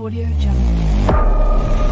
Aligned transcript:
Audio 0.00 0.26
Jungle. 0.38 1.89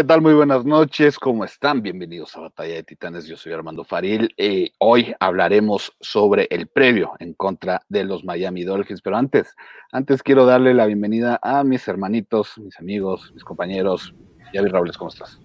¿Qué 0.00 0.04
tal? 0.04 0.22
Muy 0.22 0.32
buenas 0.32 0.64
noches, 0.64 1.18
¿cómo 1.18 1.44
están? 1.44 1.82
Bienvenidos 1.82 2.34
a 2.34 2.40
Batalla 2.40 2.76
de 2.76 2.82
Titanes, 2.84 3.26
yo 3.26 3.36
soy 3.36 3.52
Armando 3.52 3.84
Faril. 3.84 4.32
Eh, 4.38 4.70
hoy 4.78 5.14
hablaremos 5.20 5.92
sobre 6.00 6.48
el 6.48 6.68
previo 6.68 7.12
en 7.18 7.34
contra 7.34 7.82
de 7.90 8.04
los 8.04 8.24
Miami 8.24 8.64
Dolphins, 8.64 9.02
pero 9.02 9.18
antes, 9.18 9.54
antes 9.92 10.22
quiero 10.22 10.46
darle 10.46 10.72
la 10.72 10.86
bienvenida 10.86 11.38
a 11.42 11.64
mis 11.64 11.86
hermanitos, 11.86 12.56
mis 12.56 12.78
amigos, 12.78 13.30
mis 13.34 13.44
compañeros. 13.44 14.14
Yavi 14.54 14.70
Robles, 14.70 14.96
¿cómo 14.96 15.10
estás? 15.10 15.38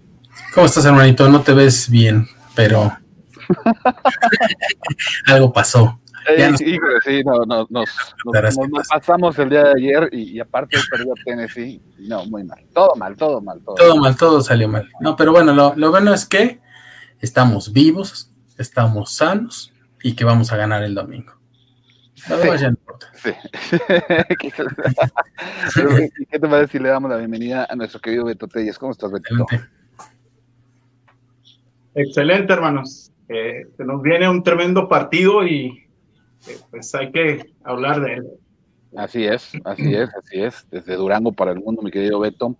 ¿Cómo 0.54 0.64
estás, 0.64 0.86
hermanito? 0.86 1.28
No 1.28 1.42
te 1.42 1.52
ves 1.52 1.90
bien, 1.90 2.26
pero 2.54 2.96
algo 5.26 5.52
pasó. 5.52 6.00
Eh, 6.28 6.50
nos- 6.50 6.60
híjole, 6.60 7.00
sí, 7.04 7.22
no, 7.24 7.38
no, 7.46 7.66
nos, 7.68 7.70
nos- 7.70 7.88
Verás 8.32 8.56
nos- 8.56 8.66
qué 8.66 8.72
nos 8.72 8.88
pasa. 8.88 8.94
pasamos 9.00 9.38
el 9.38 9.50
día 9.50 9.64
de 9.64 9.70
ayer 9.76 10.08
y, 10.12 10.22
y 10.36 10.40
aparte 10.40 10.76
perdió 10.90 11.12
Tennessee. 11.24 11.80
No, 11.98 12.24
muy 12.26 12.42
mal. 12.44 12.64
Todo 12.74 12.94
mal, 12.96 13.16
todo 13.16 13.40
mal, 13.40 13.60
todo, 13.64 13.74
Todo 13.76 13.96
mal, 13.96 14.16
todo 14.16 14.40
salió 14.40 14.68
mal. 14.68 14.88
No, 15.00 15.14
pero 15.16 15.32
bueno, 15.32 15.52
lo, 15.54 15.74
lo 15.76 15.90
bueno 15.90 16.12
es 16.12 16.26
que 16.26 16.60
estamos 17.20 17.72
vivos, 17.72 18.30
estamos 18.58 19.14
sanos 19.14 19.72
y 20.02 20.14
que 20.14 20.24
vamos 20.24 20.52
a 20.52 20.56
ganar 20.56 20.82
el 20.82 20.94
domingo. 20.94 21.32
Ya 22.28 22.36
no 22.36 22.68
importa. 22.68 23.06
Sí. 23.14 23.30
Pero, 25.74 25.90
¿Qué 26.30 26.38
te 26.38 26.48
parece 26.48 26.72
si 26.72 26.78
le 26.78 26.88
damos 26.88 27.10
la 27.10 27.18
bienvenida 27.18 27.66
a 27.68 27.76
nuestro 27.76 28.00
querido 28.00 28.24
Beto 28.24 28.48
Telles? 28.48 28.78
¿Cómo 28.78 28.92
estás, 28.92 29.12
Betito? 29.12 29.42
Excelente. 29.42 29.70
Excelente, 31.94 32.52
hermanos. 32.52 33.10
Eh, 33.28 33.66
se 33.76 33.84
nos 33.84 34.02
viene 34.02 34.28
un 34.28 34.42
tremendo 34.42 34.88
partido 34.88 35.46
y 35.46 35.85
pues 36.70 36.94
hay 36.94 37.10
que 37.12 37.52
hablar 37.64 38.00
de 38.00 38.14
él. 38.14 38.26
Así 38.96 39.24
es, 39.24 39.52
así 39.64 39.94
es, 39.94 40.08
así 40.14 40.40
es. 40.40 40.66
Desde 40.70 40.96
Durango 40.96 41.32
para 41.32 41.52
el 41.52 41.60
mundo, 41.60 41.82
mi 41.82 41.90
querido 41.90 42.20
Beto. 42.20 42.56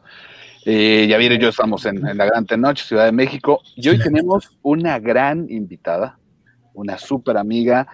Eh, 0.64 1.06
Javier 1.08 1.32
y 1.32 1.38
yo 1.38 1.48
estamos 1.48 1.86
en, 1.86 2.06
en 2.06 2.18
la 2.18 2.26
Gran 2.26 2.44
Tenoch, 2.44 2.78
Ciudad 2.78 3.04
de 3.04 3.12
México, 3.12 3.62
y 3.76 3.88
hoy 3.88 3.98
tenemos 3.98 4.50
una 4.62 4.98
gran 4.98 5.46
invitada, 5.48 6.18
una 6.74 6.98
súper 6.98 7.36
amiga, 7.36 7.86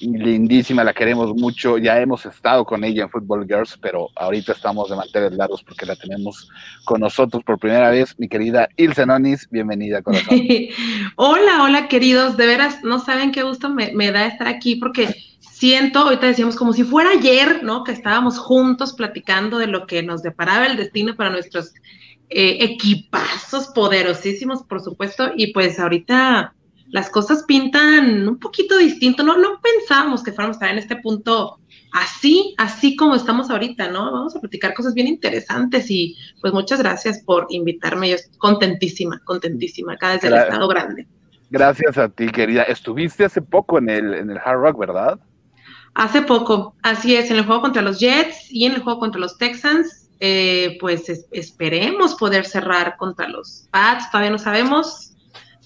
lindísima, 0.00 0.84
la 0.84 0.92
queremos 0.92 1.34
mucho. 1.34 1.78
Ya 1.78 2.00
hemos 2.00 2.24
estado 2.26 2.64
con 2.64 2.84
ella 2.84 3.04
en 3.04 3.10
Football 3.10 3.46
Girls, 3.46 3.78
pero 3.80 4.08
ahorita 4.16 4.52
estamos 4.52 4.90
de 4.90 4.96
manteles 4.96 5.32
largos 5.32 5.62
porque 5.62 5.86
la 5.86 5.96
tenemos 5.96 6.48
con 6.84 7.00
nosotros 7.00 7.42
por 7.44 7.58
primera 7.58 7.90
vez, 7.90 8.14
mi 8.18 8.28
querida 8.28 8.68
Ilse 8.76 9.06
Nonis. 9.06 9.48
Bienvenida, 9.50 10.02
corazón. 10.02 10.40
Hola, 11.16 11.62
hola 11.62 11.88
queridos, 11.88 12.36
de 12.36 12.46
veras, 12.46 12.82
no 12.84 12.98
saben 12.98 13.32
qué 13.32 13.42
gusto 13.42 13.70
me, 13.70 14.12
da 14.12 14.26
estar 14.26 14.48
aquí 14.48 14.76
porque 14.76 15.14
siento, 15.40 16.00
ahorita 16.00 16.26
decíamos 16.26 16.56
como 16.56 16.72
si 16.72 16.84
fuera 16.84 17.10
ayer, 17.10 17.62
¿no? 17.62 17.84
Que 17.84 17.92
estábamos 17.92 18.38
juntos 18.38 18.92
platicando 18.92 19.58
de 19.58 19.66
lo 19.66 19.86
que 19.86 20.02
nos 20.02 20.22
deparaba 20.22 20.66
el 20.66 20.76
destino 20.76 21.16
para 21.16 21.30
nuestros 21.30 21.72
eh, 22.30 22.58
equipazos 22.60 23.68
poderosísimos, 23.68 24.62
por 24.62 24.80
supuesto, 24.80 25.32
y 25.36 25.52
pues 25.52 25.80
ahorita 25.80 26.54
las 26.90 27.10
cosas 27.10 27.44
pintan 27.44 28.26
un 28.28 28.38
poquito 28.38 28.78
distinto, 28.78 29.22
no, 29.22 29.36
no 29.36 29.60
pensábamos 29.60 30.22
que 30.22 30.32
fuéramos 30.32 30.56
a 30.56 30.58
estar 30.58 30.70
en 30.70 30.78
este 30.78 30.96
punto 30.96 31.58
así, 31.92 32.54
así 32.58 32.96
como 32.96 33.14
estamos 33.14 33.50
ahorita, 33.50 33.88
¿no? 33.90 34.10
Vamos 34.12 34.34
a 34.36 34.40
platicar 34.40 34.74
cosas 34.74 34.94
bien 34.94 35.06
interesantes 35.06 35.90
y 35.90 36.16
pues 36.40 36.52
muchas 36.52 36.78
gracias 36.80 37.22
por 37.24 37.46
invitarme, 37.50 38.10
yo 38.10 38.14
estoy 38.16 38.36
contentísima, 38.38 39.20
contentísima, 39.24 39.94
acá 39.94 40.10
desde 40.12 40.28
el 40.28 40.34
Claro. 40.34 40.48
estado 40.50 40.68
grande. 40.68 41.06
Gracias 41.50 41.96
a 41.96 42.08
ti, 42.10 42.28
querida. 42.28 42.62
Estuviste 42.64 43.24
hace 43.24 43.40
poco 43.40 43.78
en 43.78 43.88
el, 43.88 44.14
en 44.14 44.30
el 44.30 44.38
Hard 44.38 44.60
Rock, 44.60 44.78
¿verdad? 44.78 45.18
Hace 45.94 46.22
poco, 46.22 46.74
así 46.82 47.16
es, 47.16 47.30
en 47.30 47.38
el 47.38 47.44
juego 47.46 47.62
contra 47.62 47.80
los 47.82 47.98
Jets 47.98 48.50
y 48.50 48.66
en 48.66 48.74
el 48.74 48.82
juego 48.82 49.00
contra 49.00 49.20
los 49.20 49.38
Texans, 49.38 50.10
eh, 50.20 50.76
pues 50.80 51.08
es- 51.08 51.26
esperemos 51.30 52.14
poder 52.16 52.44
cerrar 52.44 52.96
contra 52.98 53.28
los 53.28 53.66
Pats, 53.70 54.10
todavía 54.10 54.30
no 54.30 54.38
sabemos, 54.38 55.12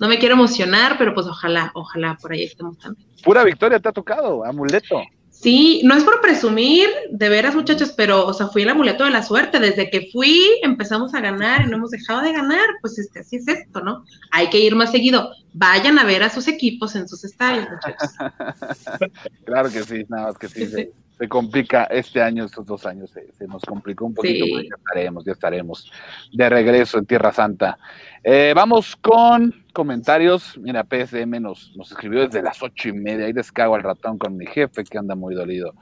no 0.00 0.08
me 0.08 0.18
quiero 0.18 0.34
emocionar, 0.34 0.96
pero 0.98 1.14
pues 1.14 1.26
ojalá, 1.26 1.70
ojalá 1.74 2.18
por 2.20 2.32
ahí 2.32 2.44
estemos 2.44 2.78
también. 2.78 3.06
Pura 3.24 3.44
victoria 3.44 3.78
te 3.78 3.88
ha 3.88 3.92
tocado, 3.92 4.44
amuleto. 4.44 5.02
Sí, 5.30 5.80
no 5.82 5.96
es 5.96 6.04
por 6.04 6.20
presumir, 6.20 6.88
de 7.10 7.28
veras 7.28 7.54
muchachos, 7.56 7.92
pero, 7.96 8.26
o 8.26 8.32
sea, 8.32 8.46
fui 8.48 8.62
el 8.62 8.68
amuleto 8.68 9.04
de 9.04 9.10
la 9.10 9.24
suerte, 9.24 9.58
desde 9.58 9.90
que 9.90 10.08
fui 10.12 10.40
empezamos 10.62 11.14
a 11.14 11.20
ganar 11.20 11.62
y 11.62 11.70
no 11.70 11.78
hemos 11.78 11.90
dejado 11.90 12.20
de 12.22 12.32
ganar, 12.32 12.64
pues 12.80 12.96
este, 12.98 13.20
así 13.20 13.36
es 13.36 13.48
esto, 13.48 13.80
¿no? 13.80 14.04
Hay 14.30 14.50
que 14.50 14.60
ir 14.60 14.76
más 14.76 14.92
seguido, 14.92 15.32
vayan 15.52 15.98
a 15.98 16.04
ver 16.04 16.22
a 16.22 16.30
sus 16.30 16.46
equipos 16.46 16.94
en 16.94 17.08
sus 17.08 17.24
estadios, 17.24 17.66
muchachos. 17.68 18.10
Claro 19.44 19.70
que 19.70 19.82
sí, 19.82 20.04
nada 20.08 20.28
más 20.28 20.38
que 20.38 20.48
sí. 20.48 20.66
Se, 20.66 20.92
se 21.18 21.28
complica 21.28 21.84
este 21.84 22.22
año, 22.22 22.44
estos 22.44 22.64
dos 22.64 22.86
años, 22.86 23.10
se, 23.10 23.32
se 23.32 23.46
nos 23.48 23.62
complicó 23.64 24.04
un 24.06 24.14
poquito, 24.14 24.44
Sí. 24.44 24.52
pero 24.52 24.62
ya 24.68 24.76
estaremos, 24.76 25.24
ya 25.24 25.32
estaremos 25.32 25.92
de 26.32 26.48
regreso 26.48 26.98
en 26.98 27.06
Tierra 27.06 27.32
Santa. 27.32 27.78
Eh, 28.24 28.52
vamos 28.54 28.96
con 28.96 29.52
comentarios. 29.72 30.56
Mira, 30.58 30.84
PSM 30.84 31.40
nos, 31.40 31.72
nos 31.76 31.90
escribió 31.90 32.20
desde 32.20 32.42
las 32.42 32.62
ocho 32.62 32.88
y 32.88 32.92
media. 32.92 33.26
Ahí 33.26 33.32
descago 33.32 33.74
al 33.74 33.82
ratón 33.82 34.18
con 34.18 34.36
mi 34.36 34.46
jefe 34.46 34.84
que 34.84 34.98
anda 34.98 35.14
muy 35.14 35.34
dolido. 35.34 35.74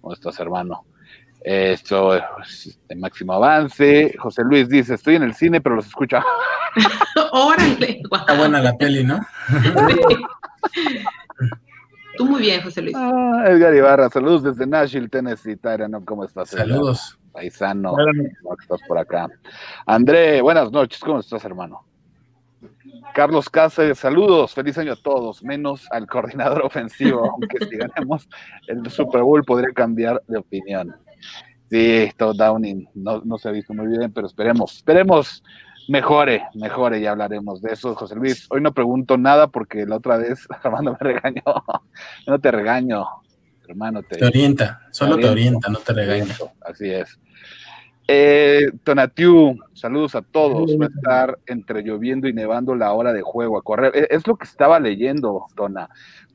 ¿Cómo 0.00 0.14
estás, 0.14 0.40
hermano? 0.40 0.86
Esto 1.42 2.14
es 2.14 2.78
de 2.88 2.96
máximo 2.96 3.32
avance. 3.32 4.14
José 4.18 4.42
Luis 4.44 4.68
dice: 4.68 4.94
Estoy 4.94 5.16
en 5.16 5.24
el 5.24 5.34
cine, 5.34 5.60
pero 5.60 5.76
los 5.76 5.86
escucho. 5.86 6.18
Órale. 7.32 8.02
Está 8.10 8.36
buena 8.36 8.60
la 8.60 8.76
peli, 8.76 9.04
¿no? 9.04 9.20
Tú 12.16 12.26
muy 12.26 12.40
bien, 12.40 12.62
José 12.62 12.82
Luis. 12.82 12.94
Ah, 12.96 13.44
Edgar 13.46 13.74
Ibarra, 13.74 14.08
saludos 14.08 14.42
desde 14.42 14.66
Nashville, 14.66 15.08
Tennessee. 15.08 15.56
Tyrano, 15.56 16.04
¿cómo 16.04 16.24
estás? 16.24 16.50
Saludos. 16.50 17.18
Paisano, 17.32 17.94
no, 17.96 18.54
estás 18.60 18.80
por 18.86 18.98
acá. 18.98 19.28
André, 19.86 20.42
buenas 20.42 20.70
noches, 20.70 21.00
¿cómo 21.00 21.20
estás, 21.20 21.44
hermano? 21.44 21.84
Carlos 23.14 23.48
Cáceres, 23.48 23.98
saludos, 23.98 24.54
feliz 24.54 24.76
año 24.78 24.92
a 24.92 24.96
todos, 24.96 25.42
menos 25.42 25.86
al 25.90 26.06
coordinador 26.06 26.62
ofensivo, 26.64 27.30
aunque 27.30 27.64
si 27.66 27.76
ganemos 27.76 28.28
el 28.68 28.88
Super 28.90 29.22
Bowl 29.22 29.44
podría 29.44 29.72
cambiar 29.72 30.22
de 30.26 30.38
opinión. 30.38 30.94
Sí, 31.70 32.10
Todd 32.16 32.36
Downing 32.36 32.88
no, 32.94 33.22
no 33.24 33.38
se 33.38 33.48
ha 33.48 33.52
visto 33.52 33.72
muy 33.72 33.86
bien, 33.86 34.12
pero 34.12 34.26
esperemos, 34.26 34.76
esperemos 34.76 35.42
mejore, 35.88 36.44
mejore 36.54 37.00
y 37.00 37.06
hablaremos 37.06 37.62
de 37.62 37.72
eso. 37.72 37.94
José 37.94 38.14
Luis, 38.14 38.46
hoy 38.50 38.60
no 38.60 38.72
pregunto 38.72 39.16
nada 39.16 39.48
porque 39.48 39.86
la 39.86 39.96
otra 39.96 40.18
vez 40.18 40.46
Armando 40.62 40.92
me 40.92 40.98
regañó. 40.98 41.42
no 42.26 42.38
te 42.38 42.50
regaño, 42.50 43.06
hermano, 43.68 44.02
te, 44.02 44.16
Te 44.16 44.24
orienta, 44.26 44.82
solo 44.90 45.16
te 45.16 45.28
orienta, 45.28 45.68
no 45.68 45.78
te 45.78 45.92
regaña. 45.92 46.34
Así 46.60 46.90
es. 46.90 47.18
Eh, 48.08 48.70
Tonatiu, 48.84 49.56
saludos 49.74 50.14
a 50.14 50.22
todos. 50.22 50.70
Va 50.80 50.86
a 50.86 50.88
estar 50.88 51.38
entre 51.46 51.82
lloviendo 51.82 52.28
y 52.28 52.32
nevando 52.32 52.74
la 52.74 52.92
hora 52.92 53.12
de 53.12 53.22
juego 53.22 53.56
a 53.56 53.62
correr. 53.62 53.92
E- 53.96 54.08
Es 54.10 54.26
lo 54.26 54.36
que 54.36 54.44
estaba 54.44 54.80
leyendo, 54.80 55.46
Tona. 55.54 55.88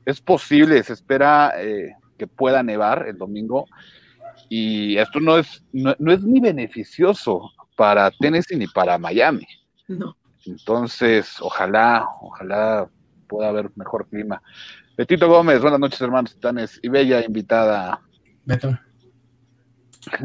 Es 0.04 0.20
posible, 0.20 0.82
se 0.82 0.94
espera 0.94 1.52
eh, 1.58 1.94
que 2.16 2.26
pueda 2.26 2.62
nevar 2.62 3.06
el 3.06 3.18
domingo. 3.18 3.66
Y 4.48 4.96
esto 4.96 5.20
no 5.20 5.36
es, 5.38 5.62
no, 5.72 5.94
no 5.98 6.12
es 6.12 6.22
ni 6.22 6.40
beneficioso 6.40 7.52
para 7.76 8.10
Tennessee 8.10 8.56
ni 8.56 8.66
para 8.66 8.98
Miami. 8.98 9.46
No. 9.88 10.16
Entonces, 10.46 11.36
ojalá, 11.40 12.08
ojalá 12.20 12.88
pueda 13.28 13.50
haber 13.50 13.70
mejor 13.76 14.08
clima. 14.08 14.40
Betito 14.98 15.28
Gómez, 15.28 15.62
buenas 15.62 15.78
noches, 15.78 16.00
hermanos 16.00 16.34
titanes, 16.34 16.80
y 16.82 16.88
bella 16.88 17.24
invitada. 17.24 18.00
Beto. 18.44 18.76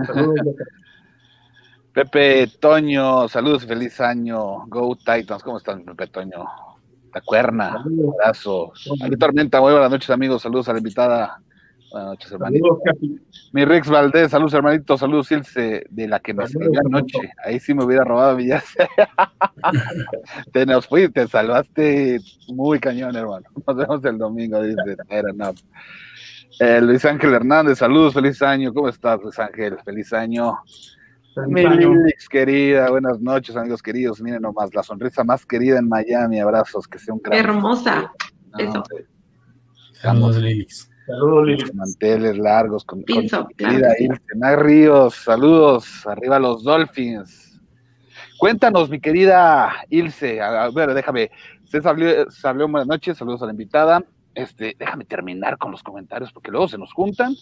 Saludos, 0.07 0.39
Pepe 1.93 2.47
Toño, 2.59 3.27
saludos 3.27 3.65
y 3.65 3.67
feliz 3.67 4.01
año. 4.01 4.65
Go 4.65 4.95
Titans, 4.95 5.43
¿cómo 5.43 5.59
están, 5.59 5.85
Pepe 5.85 6.07
Toño? 6.07 6.43
La 7.13 7.21
cuerna, 7.21 7.85
abrazo. 8.15 8.73
Ali 8.99 9.15
Tormenta, 9.15 9.61
muy 9.61 9.73
buenas 9.73 9.91
noches, 9.91 10.09
amigos. 10.09 10.41
Saludos 10.41 10.67
a 10.69 10.73
la 10.73 10.79
invitada. 10.79 11.39
Buenas 11.93 12.09
noches, 12.09 12.31
hermanito. 12.31 12.79
Saludos. 12.83 13.21
Mi 13.51 13.65
Rex 13.65 13.87
Valdés, 13.87 14.31
saludos, 14.31 14.55
hermanito. 14.55 14.97
Saludos, 14.97 15.31
Ilse, 15.31 15.85
de 15.87 16.07
la 16.07 16.19
que 16.19 16.33
me 16.33 16.47
Saludos, 16.47 16.73
escribió 16.73 16.81
anoche. 16.87 17.19
Ahí 17.45 17.59
sí 17.59 17.75
me 17.75 17.83
hubiera 17.83 18.03
robado 18.03 18.35
mi. 18.35 18.49
Te 20.51 20.65
nos 20.65 20.87
fuiste, 20.87 21.21
te 21.21 21.27
salvaste 21.27 22.19
muy 22.47 22.79
cañón, 22.79 23.15
hermano. 23.15 23.45
Nos 23.67 23.77
vemos 23.77 24.03
el 24.05 24.17
domingo, 24.17 24.63
dice. 24.63 24.97
Eh, 26.59 26.81
Luis 26.81 27.05
Ángel 27.05 27.35
Hernández, 27.35 27.77
saludos, 27.77 28.15
feliz 28.15 28.41
año. 28.41 28.73
¿Cómo 28.73 28.89
estás, 28.89 29.21
Luis 29.21 29.37
Ángel? 29.37 29.77
Feliz 29.85 30.11
año. 30.13 30.57
Melix, 31.47 32.27
querida, 32.27 32.89
buenas 32.89 33.19
noches, 33.19 33.55
amigos 33.55 33.83
queridos. 33.83 34.19
Miren 34.19 34.41
nomás, 34.41 34.73
la 34.73 34.81
sonrisa 34.81 35.23
más 35.23 35.45
querida 35.45 35.77
en 35.77 35.87
Miami. 35.87 36.39
Abrazos, 36.39 36.87
que 36.87 36.97
sea 36.97 37.13
un 37.13 37.21
gran. 37.21 37.37
Hermosa. 37.37 38.11
No, 38.51 38.57
eso. 38.57 38.79
hombre, 38.79 39.05
Saludos, 39.93 40.37
Lilix. 40.37 40.89
Saludos, 41.05 41.47
Lili. 41.47 41.71
manteles 41.73 42.37
largos 42.37 42.85
con, 42.85 42.99
con 42.99 43.05
Pienso, 43.05 43.45
mi 43.47 43.53
claro. 43.55 43.87
Ilse. 43.99 44.55
Ríos, 44.55 45.15
saludos, 45.15 46.07
arriba 46.07 46.39
los 46.39 46.63
Dolphins. 46.63 47.61
Cuéntanos, 48.37 48.89
mi 48.89 48.99
querida 48.99 49.73
Ilse, 49.89 50.41
a, 50.41 50.65
a 50.65 50.71
ver, 50.71 50.93
déjame, 50.93 51.31
César 51.65 51.95
Sablé, 52.29 52.65
buenas 52.65 52.87
noches, 52.87 53.17
saludos 53.17 53.41
a 53.41 53.45
la 53.45 53.51
invitada. 53.51 54.03
Este, 54.35 54.75
déjame 54.77 55.05
terminar 55.05 55.57
con 55.57 55.71
los 55.71 55.83
comentarios 55.83 56.31
porque 56.31 56.51
luego 56.51 56.67
se 56.67 56.77
nos 56.77 56.91
juntan. 56.93 57.35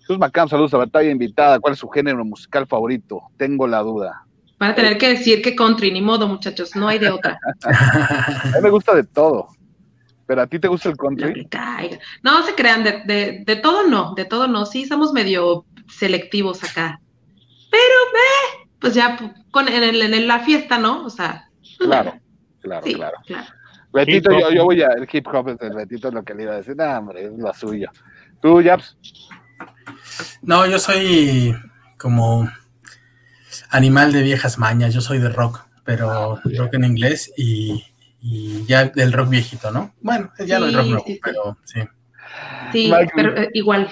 Jesús 0.00 0.18
Macán, 0.18 0.48
saludos 0.48 0.74
a 0.74 0.78
Batalla 0.78 1.10
Invitada. 1.10 1.58
¿Cuál 1.58 1.74
es 1.74 1.78
su 1.78 1.88
género 1.88 2.24
musical 2.24 2.66
favorito? 2.66 3.22
Tengo 3.36 3.66
la 3.66 3.80
duda. 3.80 4.24
Van 4.58 4.72
a 4.72 4.74
tener 4.74 4.98
que 4.98 5.10
decir 5.10 5.40
que 5.40 5.54
country, 5.54 5.90
ni 5.90 6.00
modo, 6.02 6.26
muchachos, 6.26 6.74
no 6.74 6.88
hay 6.88 6.98
de 6.98 7.10
otra. 7.10 7.38
A 7.64 8.56
mí 8.56 8.62
me 8.62 8.70
gusta 8.70 8.94
de 8.94 9.04
todo. 9.04 9.48
Pero 10.28 10.42
a 10.42 10.46
ti 10.46 10.60
te 10.60 10.68
gusta 10.68 10.90
el 10.90 10.96
country. 10.96 11.48
No 12.22 12.42
se 12.44 12.54
crean, 12.54 12.84
de, 12.84 13.02
de, 13.06 13.42
de 13.44 13.56
todo 13.56 13.88
no, 13.88 14.14
de 14.14 14.26
todo 14.26 14.46
no. 14.46 14.64
Sí, 14.66 14.84
somos 14.86 15.12
medio 15.12 15.64
selectivos 15.88 16.62
acá. 16.62 17.00
Pero, 17.70 17.82
eh, 17.82 18.68
pues 18.78 18.94
ya 18.94 19.18
con, 19.50 19.66
en, 19.68 19.82
el- 19.82 20.14
en 20.14 20.28
la 20.28 20.40
fiesta, 20.40 20.78
¿no? 20.78 21.04
O 21.04 21.10
sea, 21.10 21.48
Claro, 21.78 22.14
claro, 22.60 22.86
sí, 22.86 22.94
claro. 22.94 23.16
claro. 23.26 23.46
Betito, 23.92 24.30
yo, 24.38 24.50
yo 24.52 24.64
voy 24.64 24.82
a. 24.82 24.88
El 24.88 25.08
hip 25.10 25.26
hop 25.32 25.48
es 25.48 25.56
el 25.62 25.74
Betito, 25.74 26.08
es 26.08 26.14
lo 26.14 26.22
que 26.22 26.34
le 26.34 26.42
iba 26.42 26.52
a 26.52 26.56
decir. 26.58 26.76
No, 26.76 26.84
hombre, 26.98 27.24
es 27.24 27.32
lo 27.32 27.52
suyo. 27.54 27.90
¿Tú, 28.42 28.62
Japs? 28.62 28.96
No, 30.42 30.66
yo 30.66 30.78
soy 30.78 31.56
como 31.98 32.48
animal 33.70 34.12
de 34.12 34.22
viejas 34.22 34.58
mañas, 34.58 34.92
yo 34.92 35.00
soy 35.00 35.18
de 35.18 35.30
rock, 35.30 35.66
pero 35.84 36.36
rock 36.44 36.74
en 36.74 36.84
inglés 36.84 37.32
y, 37.36 37.82
y 38.20 38.64
ya 38.66 38.84
del 38.86 39.12
rock 39.12 39.28
viejito, 39.30 39.70
¿no? 39.70 39.92
Bueno, 40.00 40.30
ya 40.44 40.58
no 40.58 40.66
el 40.66 40.74
rock 40.74 40.84
Sí, 40.84 40.90
nuevo, 40.90 41.04
sí, 41.06 41.12
sí. 41.14 41.20
pero 41.22 41.56
sí, 41.64 41.80
Sí, 42.72 42.92
Mike- 42.92 43.12
pero 43.14 43.36
eh, 43.36 43.50
igual. 43.54 43.88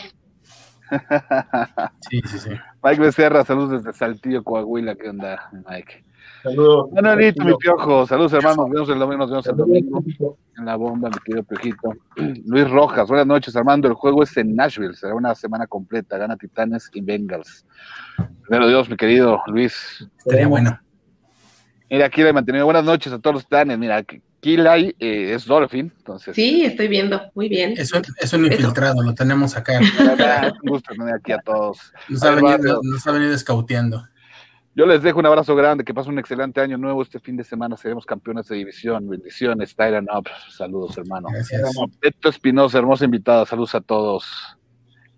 sí, 2.08 2.20
sí, 2.26 2.38
sí. 2.38 2.50
Mike 2.82 3.00
Becerra, 3.00 3.44
saludos 3.44 3.82
desde 3.82 3.96
Saltillo, 3.98 4.42
Coahuila. 4.44 4.94
¿Qué 4.94 5.08
onda, 5.08 5.50
Mike? 5.68 6.04
Saludos. 6.42 6.92
Manuelito, 6.92 7.44
mi 7.44 7.54
piojo. 7.56 8.06
Saludos, 8.06 8.32
hermanos. 8.34 8.58
Nos 8.58 8.70
vemos 8.70 8.88
el 8.90 8.98
domingo. 8.98 9.18
Nos 9.22 9.30
vemos 9.30 9.46
el 9.48 9.56
domingo 9.56 10.04
en 10.58 10.64
la 10.64 10.76
bomba, 10.76 11.08
mi 11.08 11.18
querido 11.24 11.42
piojito. 11.44 11.92
Luis 12.46 12.70
Rojas, 12.70 13.08
buenas 13.08 13.26
noches, 13.26 13.56
Armando. 13.56 13.88
El 13.88 13.94
juego 13.94 14.22
es 14.22 14.36
en 14.36 14.54
Nashville. 14.54 14.94
Será 14.94 15.14
una 15.14 15.34
semana 15.34 15.66
completa. 15.66 16.18
Gana 16.18 16.36
Titanes 16.36 16.88
y 16.94 17.00
Bengals. 17.00 17.66
Primero 18.42 18.68
Dios, 18.68 18.88
mi 18.88 18.96
querido 18.96 19.40
Luis. 19.48 20.06
Estaría 20.18 20.46
bueno. 20.46 20.78
Mira, 21.90 22.06
aquí 22.06 22.22
le 22.22 22.30
he 22.30 22.32
mantenido. 22.32 22.64
Buenas 22.64 22.84
noches 22.84 23.12
a 23.12 23.18
todos 23.18 23.34
los 23.34 23.44
Titanes. 23.44 23.78
Mira, 23.78 24.04
Kilay 24.40 24.94
eh, 24.98 25.32
es 25.34 25.44
Dolphin. 25.46 25.92
Entonces, 25.98 26.34
Sí, 26.34 26.64
estoy 26.64 26.88
viendo, 26.88 27.20
muy 27.34 27.48
bien. 27.48 27.74
Es 27.76 27.92
un, 27.92 28.02
es 28.20 28.32
un 28.32 28.44
infiltrado, 28.44 29.02
lo 29.02 29.14
tenemos 29.14 29.56
acá. 29.56 29.78
un 30.62 30.70
gusto 30.70 30.94
tener 30.94 31.14
aquí 31.14 31.32
a 31.32 31.38
todos. 31.38 31.92
Nos 32.08 32.22
ha 32.22 32.30
venido, 32.32 32.80
nos 32.82 33.06
ha 33.06 33.12
venido 33.12 33.34
escauteando. 33.34 34.04
Yo 34.74 34.84
les 34.84 35.02
dejo 35.02 35.18
un 35.18 35.26
abrazo 35.26 35.56
grande, 35.56 35.84
que 35.84 35.94
pasen 35.94 36.12
un 36.12 36.18
excelente 36.18 36.60
año 36.60 36.76
nuevo. 36.76 37.02
Este 37.02 37.18
fin 37.18 37.36
de 37.36 37.44
semana 37.44 37.78
seremos 37.78 38.04
campeones 38.04 38.46
de 38.48 38.56
división. 38.56 39.08
Bendiciones, 39.08 39.74
Tyron 39.74 40.06
Up. 40.14 40.28
Saludos, 40.50 40.98
hermano. 40.98 41.28
Gracias. 41.32 41.62
Beto 42.00 42.28
Espinosa, 42.28 42.78
hermosa 42.78 43.06
invitada. 43.06 43.46
Saludos 43.46 43.74
a 43.74 43.80
todos. 43.80 44.26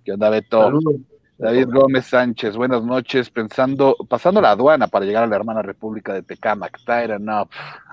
¿Qué 0.04 0.12
onda, 0.12 0.30
Beto? 0.30 0.62
Saludos. 0.62 0.94
David 1.38 1.68
Gómez 1.68 2.06
Sánchez, 2.06 2.56
buenas 2.56 2.82
noches. 2.82 3.30
Pensando, 3.30 3.96
pasando 4.08 4.40
la 4.40 4.50
aduana 4.50 4.88
para 4.88 5.04
llegar 5.06 5.22
a 5.22 5.26
la 5.28 5.36
hermana 5.36 5.62
República 5.62 6.12
de 6.12 6.22
Tecámac, 6.22 6.80
Tyron 6.84 7.28
Up. 7.28 7.48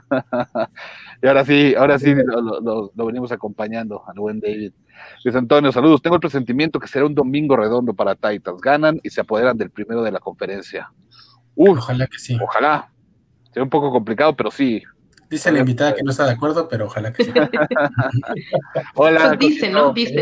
y 1.22 1.28
ahora 1.28 1.46
sí, 1.46 1.76
ahora 1.76 2.00
sí 2.00 2.14
lo, 2.16 2.42
lo- 2.42 2.60
lo- 2.60 2.92
lo 2.96 3.06
venimos 3.06 3.32
acompañando 3.32 4.02
al 4.08 4.16
buen 4.16 4.40
David. 4.40 4.74
Luis 5.24 5.36
Antonio, 5.36 5.72
saludos. 5.72 6.02
Tengo 6.02 6.16
el 6.16 6.22
presentimiento 6.22 6.80
que 6.80 6.88
será 6.88 7.06
un 7.06 7.14
domingo 7.14 7.56
redondo 7.56 7.94
para 7.94 8.16
Titans. 8.16 8.60
Ganan 8.62 9.00
y 9.04 9.10
se 9.12 9.22
apoderan 9.22 9.58
del 9.58 9.70
primero 9.70 10.02
de 10.02 10.12
la 10.12 10.20
conferencia. 10.20 10.92
Uf, 11.54 11.78
Ojalá 11.78 12.08
que 12.08 12.18
sí. 12.18 12.38
Ojalá. 12.42 12.92
Será 13.52 13.64
un 13.64 13.70
poco 13.70 13.92
complicado, 13.92 14.36
pero 14.36 14.50
sí. 14.50 14.82
Dice 15.30 15.52
la 15.52 15.60
invitada 15.60 15.94
que 15.94 16.02
no 16.04 16.12
está 16.12 16.26
de 16.26 16.32
acuerdo, 16.32 16.68
pero 16.68 16.86
ojalá 16.86 17.14
que 17.14 17.26
sí. 17.26 17.32
Hola. 18.96 19.36
Pues 19.38 19.40
dicen, 19.40 19.72
¿no? 19.74 19.90
Cosito. 19.94 20.22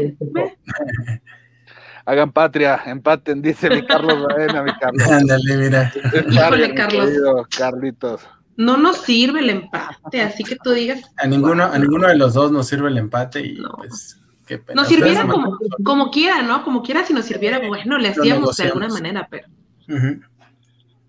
Hagan 2.05 2.31
patria, 2.31 2.81
empaten, 2.85 3.41
dice 3.41 3.69
mi 3.69 3.85
Carlos 3.85 4.23
Baena, 4.27 4.63
mi 4.63 4.71
Carlos. 4.79 5.07
Ándale, 5.07 5.57
mira. 5.57 5.91
Híjole, 6.29 6.73
Carlos. 6.75 7.05
querido 7.05 7.47
Carlitos. 7.57 8.21
No 8.57 8.77
nos 8.77 8.97
sirve 8.97 9.39
el 9.39 9.49
empate, 9.49 10.21
así 10.21 10.43
que 10.43 10.55
tú 10.57 10.71
digas, 10.71 11.01
A 11.17 11.25
ninguno, 11.27 11.63
a 11.63 11.77
ninguno 11.79 12.07
de 12.07 12.15
los 12.17 12.33
dos 12.33 12.51
nos 12.51 12.67
sirve 12.67 12.89
el 12.89 12.97
empate 12.97 13.39
y 13.45 13.53
No. 13.55 13.69
pues 13.77 14.19
qué 14.45 14.59
pena. 14.59 14.81
nos 14.81 14.89
sirviera 14.89 15.21
Ustedes 15.25 15.31
como, 15.31 15.57
como 15.83 16.11
quiera, 16.11 16.41
¿no? 16.43 16.63
Como 16.63 16.83
quiera, 16.83 17.03
si 17.05 17.13
nos 17.13 17.25
sirviera, 17.25 17.59
bueno, 17.67 17.97
le 17.97 18.09
hacíamos 18.09 18.55
de 18.57 18.63
alguna 18.65 18.89
manera, 18.89 19.27
pero 19.31 19.47
Ujú. 19.89 20.21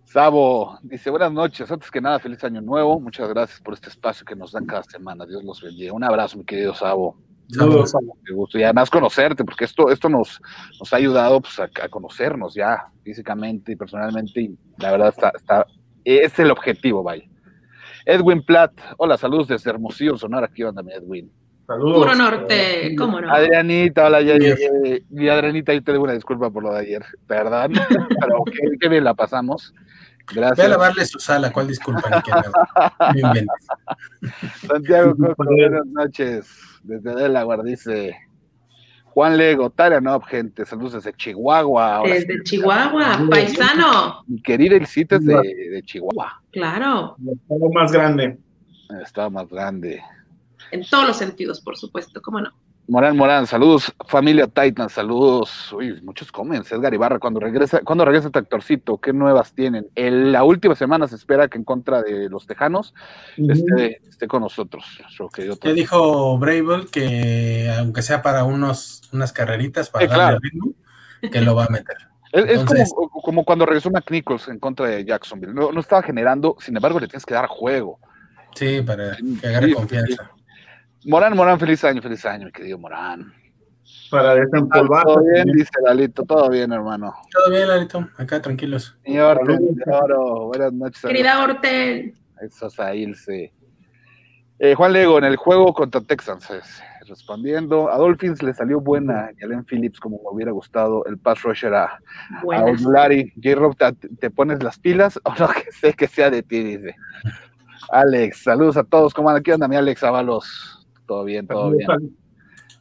Sabo 0.04 0.78
dice, 0.82 1.10
buenas 1.10 1.32
noches, 1.32 1.68
antes 1.70 1.90
que 1.90 2.00
nada, 2.00 2.20
feliz 2.20 2.42
año 2.44 2.60
nuevo, 2.60 3.00
muchas 3.00 3.28
gracias 3.28 3.60
por 3.60 3.74
este 3.74 3.88
espacio 3.88 4.24
que 4.24 4.36
nos 4.36 4.52
dan 4.52 4.64
cada 4.64 4.84
semana, 4.84 5.26
Dios 5.26 5.42
los 5.42 5.60
bendiga. 5.60 5.92
Un 5.92 6.04
abrazo, 6.04 6.38
mi 6.38 6.44
querido 6.44 6.72
Sabo, 6.72 7.18
Saludos. 7.48 7.92
qué 8.24 8.32
gusto, 8.32 8.58
y 8.58 8.62
además 8.62 8.90
conocerte, 8.90 9.44
porque 9.44 9.64
esto, 9.64 9.90
esto 9.90 10.08
nos, 10.08 10.40
nos 10.78 10.92
ha 10.92 10.96
ayudado 10.96 11.40
pues, 11.40 11.58
a, 11.60 11.64
a 11.64 11.88
conocernos 11.88 12.54
ya 12.54 12.84
físicamente 13.02 13.72
y 13.72 13.76
personalmente, 13.76 14.40
y 14.40 14.58
la 14.78 14.92
verdad 14.92 15.08
está, 15.08 15.32
está, 15.34 15.66
es 16.04 16.38
el 16.38 16.50
objetivo, 16.50 17.02
vaya. 17.02 17.24
Edwin 18.06 18.42
Platt, 18.42 18.72
hola, 18.98 19.16
saludos 19.16 19.48
desde 19.48 19.70
Hermosillo, 19.70 20.16
Sonora, 20.16 20.48
¿qué 20.48 20.64
onda, 20.64 20.82
mi 20.82 20.92
Edwin? 20.92 21.30
Saludos. 21.66 22.04
puro 22.04 22.14
norte, 22.14 22.94
¿cómo 22.96 23.20
no? 23.20 23.32
Adrianita, 23.32 24.06
hola, 24.06 24.20
ya, 24.20 24.36
Bien. 24.36 24.54
llegué. 24.56 25.02
Y 25.10 25.28
Adrianita, 25.28 25.72
yo 25.72 25.82
te 25.82 25.92
debo 25.92 26.04
una 26.04 26.12
disculpa 26.12 26.50
por 26.50 26.62
lo 26.62 26.74
de 26.74 26.80
ayer, 26.80 27.02
perdón, 27.26 27.72
pero 28.20 28.44
qué, 28.44 28.58
qué 28.78 28.88
bien 28.88 29.04
la 29.04 29.14
pasamos. 29.14 29.72
Ve 30.32 30.40
a 30.40 30.46
Gracias. 30.48 30.68
lavarle 30.70 31.04
su 31.04 31.18
sala, 31.18 31.52
¿cuál 31.52 31.68
disculpa? 31.68 32.22
que. 32.22 33.20
No. 33.20 33.32
Santiago 34.66 35.14
Coco, 35.16 35.44
buenas 35.44 35.86
noches. 35.86 36.48
Desde 36.82 37.14
Delaware 37.14 37.62
dice 37.62 38.16
Juan 39.06 39.36
Lego, 39.36 39.70
Taranop, 39.70 40.24
gente. 40.24 40.64
Saludos 40.64 40.94
desde 40.94 41.12
Chihuahua. 41.14 41.96
Ahora 41.96 42.14
sí, 42.16 42.24
Desde 42.26 42.42
Chihuahua, 42.44 43.26
paisano, 43.30 44.24
mi 44.26 44.40
querida 44.42 44.76
Ilcita 44.76 45.16
es 45.16 45.24
de, 45.24 45.34
de 45.34 45.82
Chihuahua, 45.84 46.42
claro, 46.52 47.16
El 47.22 47.32
estado 47.34 47.70
más 47.72 47.92
grande. 47.92 48.38
el 48.90 49.00
estado 49.02 49.30
más 49.30 49.48
grande. 49.48 50.02
en 50.72 50.84
todos 50.88 51.06
los 51.08 51.16
sentidos, 51.16 51.60
por 51.60 51.76
supuesto, 51.76 52.20
¿cómo 52.22 52.40
no? 52.40 52.50
Morán 52.86 53.16
Morán, 53.16 53.46
saludos, 53.46 53.94
familia 54.08 54.46
Titan, 54.46 54.90
saludos. 54.90 55.72
Uy, 55.72 56.00
muchos 56.02 56.30
comen. 56.30 56.62
Edgar 56.70 56.92
Ibarra, 56.92 57.18
cuando 57.18 57.40
regresa, 57.40 57.80
cuando 57.80 58.04
regresa 58.04 58.28
Tractorcito, 58.28 58.98
¿qué 58.98 59.14
nuevas 59.14 59.54
tienen? 59.54 59.86
El- 59.94 60.32
la 60.32 60.44
última 60.44 60.74
semana 60.74 61.08
se 61.08 61.16
espera 61.16 61.48
que 61.48 61.56
en 61.56 61.64
contra 61.64 62.02
de 62.02 62.28
los 62.28 62.46
Tejanos 62.46 62.92
esté, 63.38 64.00
esté 64.06 64.28
con 64.28 64.42
nosotros. 64.42 64.84
Yo 65.18 65.28
que 65.28 65.46
yo 65.46 65.54
Ya 65.62 65.72
dijo 65.72 66.38
Bravel 66.38 66.90
que 66.90 67.74
aunque 67.78 68.02
sea 68.02 68.20
para 68.20 68.44
unos, 68.44 69.00
unas 69.12 69.32
carreritas 69.32 69.88
para 69.88 70.06
darle 70.06 70.22
claro. 70.22 70.38
ritmo, 70.42 70.72
que 71.32 71.40
lo 71.40 71.54
va 71.54 71.64
a 71.64 71.68
meter. 71.70 71.96
Es, 72.32 72.64
como, 72.64 73.08
como 73.10 73.44
cuando 73.44 73.64
regresó 73.64 73.90
McNichols 73.90 74.48
en 74.48 74.58
contra 74.58 74.88
de 74.88 75.04
Jacksonville. 75.04 75.54
No, 75.54 75.72
no 75.72 75.80
estaba 75.80 76.02
generando, 76.02 76.56
sin 76.58 76.76
embargo, 76.76 77.00
le 77.00 77.06
tienes 77.06 77.24
que 77.24 77.32
dar 77.32 77.46
juego. 77.46 77.98
Sí, 78.54 78.82
para 78.82 79.16
que 79.40 79.46
agarre 79.46 79.68
Sí, 79.68 79.72
confianza. 79.72 80.30
Morán, 81.06 81.36
Morán, 81.36 81.60
feliz 81.60 81.84
año, 81.84 82.00
feliz 82.00 82.24
año, 82.24 82.46
mi 82.46 82.52
querido 82.52 82.78
Morán. 82.78 83.32
Para 84.10 84.34
desempolvar. 84.34 85.04
Todo 85.04 85.22
bien, 85.22 85.46
dice 85.52 85.70
Lalito, 85.84 86.22
todo 86.22 86.48
bien, 86.48 86.72
hermano. 86.72 87.14
Todo 87.30 87.50
bien, 87.50 87.68
Larito, 87.68 88.08
acá 88.16 88.40
tranquilos. 88.40 88.96
Señor, 89.04 89.40
oro, 89.86 90.46
buenas 90.46 90.72
noches. 90.72 91.02
Querida 91.02 91.42
Orte, 91.42 92.14
Eso 92.40 92.66
es 92.66 92.80
a 92.80 92.94
Ilse. 92.94 93.52
Eh, 94.58 94.74
Juan 94.74 94.92
Lego, 94.92 95.18
en 95.18 95.24
el 95.24 95.36
juego 95.36 95.74
contra 95.74 96.00
Texans, 96.00 96.48
es 96.50 96.82
respondiendo. 97.06 97.92
A 97.92 97.98
Dolphins 97.98 98.42
le 98.42 98.54
salió 98.54 98.80
buena 98.80 99.30
y 99.38 99.44
Allen 99.44 99.64
Phillips 99.64 100.00
como 100.00 100.16
me 100.16 100.30
hubiera 100.30 100.52
gustado 100.52 101.04
el 101.04 101.18
pass 101.18 101.42
rusher 101.42 101.74
a, 101.74 101.84
a. 101.84 102.72
Larry. 102.90 103.32
J-Rob, 103.42 103.76
¿te, 103.76 104.08
te 104.08 104.30
pones 104.30 104.62
las 104.62 104.78
pilas 104.78 105.18
o 105.24 105.34
no 105.38 105.48
que 105.48 105.70
sé 105.72 105.92
que 105.92 106.08
sea 106.08 106.30
de 106.30 106.42
ti? 106.42 106.62
Dice. 106.62 106.94
Alex, 107.90 108.44
saludos 108.44 108.78
a 108.78 108.84
todos. 108.84 109.12
¿Cómo 109.12 109.28
andan? 109.28 109.42
¿Qué 109.42 109.52
onda, 109.52 109.68
mi 109.68 109.76
Alex 109.76 110.02
Ábalos? 110.02 110.73
Todo 111.06 111.24
bien, 111.24 111.46
todo 111.46 111.70
bien. 111.70 111.88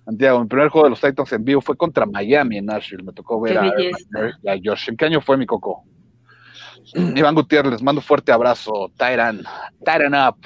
Santiago, 0.05 0.41
mi 0.41 0.47
primer 0.47 0.69
juego 0.69 0.85
de 0.85 0.89
los 0.91 1.01
Titans 1.01 1.31
en 1.31 1.45
vivo 1.45 1.61
fue 1.61 1.77
contra 1.77 2.05
Miami 2.05 2.57
en 2.57 2.65
Nashville. 2.65 3.03
Me 3.03 3.13
tocó 3.13 3.39
ver 3.39 3.57
a, 3.57 3.67
a 3.67 4.57
Josh. 4.63 4.89
¿En 4.89 4.97
qué 4.97 5.05
año 5.05 5.21
fue 5.21 5.37
mi 5.37 5.45
coco? 5.45 5.83
Iván 6.93 7.35
Gutiérrez, 7.35 7.71
les 7.71 7.83
mando 7.83 8.01
fuerte 8.01 8.31
abrazo. 8.31 8.91
Tyran, 8.97 9.43
Tyran 9.85 10.13
up. 10.13 10.37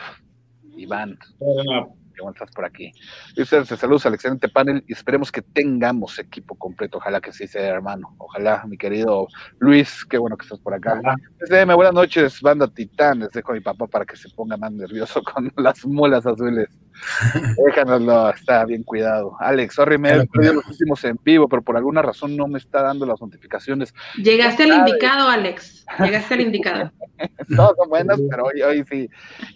Iván, 0.75 1.17
qué 1.39 1.45
bueno 1.45 1.96
estás 2.31 2.51
por 2.51 2.65
aquí. 2.65 2.91
Dice, 3.35 3.65
saludos 3.65 4.05
al 4.05 4.13
excelente 4.13 4.49
panel 4.49 4.83
y 4.87 4.93
esperemos 4.93 5.31
que 5.31 5.41
tengamos 5.41 6.19
equipo 6.19 6.55
completo. 6.55 6.97
Ojalá 6.97 7.21
que 7.21 7.31
sí 7.31 7.47
sea, 7.47 7.67
hermano. 7.67 8.15
Ojalá, 8.17 8.63
mi 8.67 8.77
querido 8.77 9.27
Luis, 9.59 10.05
qué 10.05 10.17
bueno 10.17 10.37
que 10.37 10.43
estás 10.43 10.59
por 10.59 10.73
acá. 10.73 10.99
SDM, 11.45 11.75
buenas 11.75 11.93
noches, 11.93 12.41
banda 12.41 12.67
Titán. 12.67 13.19
Les 13.19 13.31
dejo 13.31 13.51
a 13.51 13.55
mi 13.55 13.61
papá 13.61 13.87
para 13.87 14.05
que 14.05 14.15
se 14.15 14.29
ponga 14.29 14.57
más 14.57 14.71
nervioso 14.71 15.21
con 15.33 15.51
las 15.57 15.85
mulas 15.85 16.25
azules. 16.25 16.69
Déjanoslo, 17.65 18.31
está 18.31 18.65
bien 18.65 18.83
cuidado. 18.83 19.35
Alex, 19.39 19.75
sorry, 19.75 19.97
me 19.97 20.09
he 20.09 20.27
perdido 20.27 20.53
los 20.55 20.67
últimos 20.67 21.03
en 21.03 21.19
vivo, 21.23 21.47
pero 21.47 21.61
por 21.61 21.77
alguna 21.77 22.01
razón 22.01 22.35
no 22.35 22.47
me 22.47 22.57
está 22.57 22.81
dando 22.81 23.05
las 23.05 23.21
notificaciones. 23.21 23.93
Llegaste 24.15 24.63
al 24.63 24.79
indicado, 24.79 25.29
Alex. 25.29 25.85
Llegaste 25.99 26.33
al 26.33 26.41
indicado. 26.41 26.91
Todas 27.55 27.75
son 27.77 27.89
buenas, 27.89 28.19
pero 28.29 28.45
hoy, 28.45 28.61
hoy 28.61 28.83
sí 28.89 29.09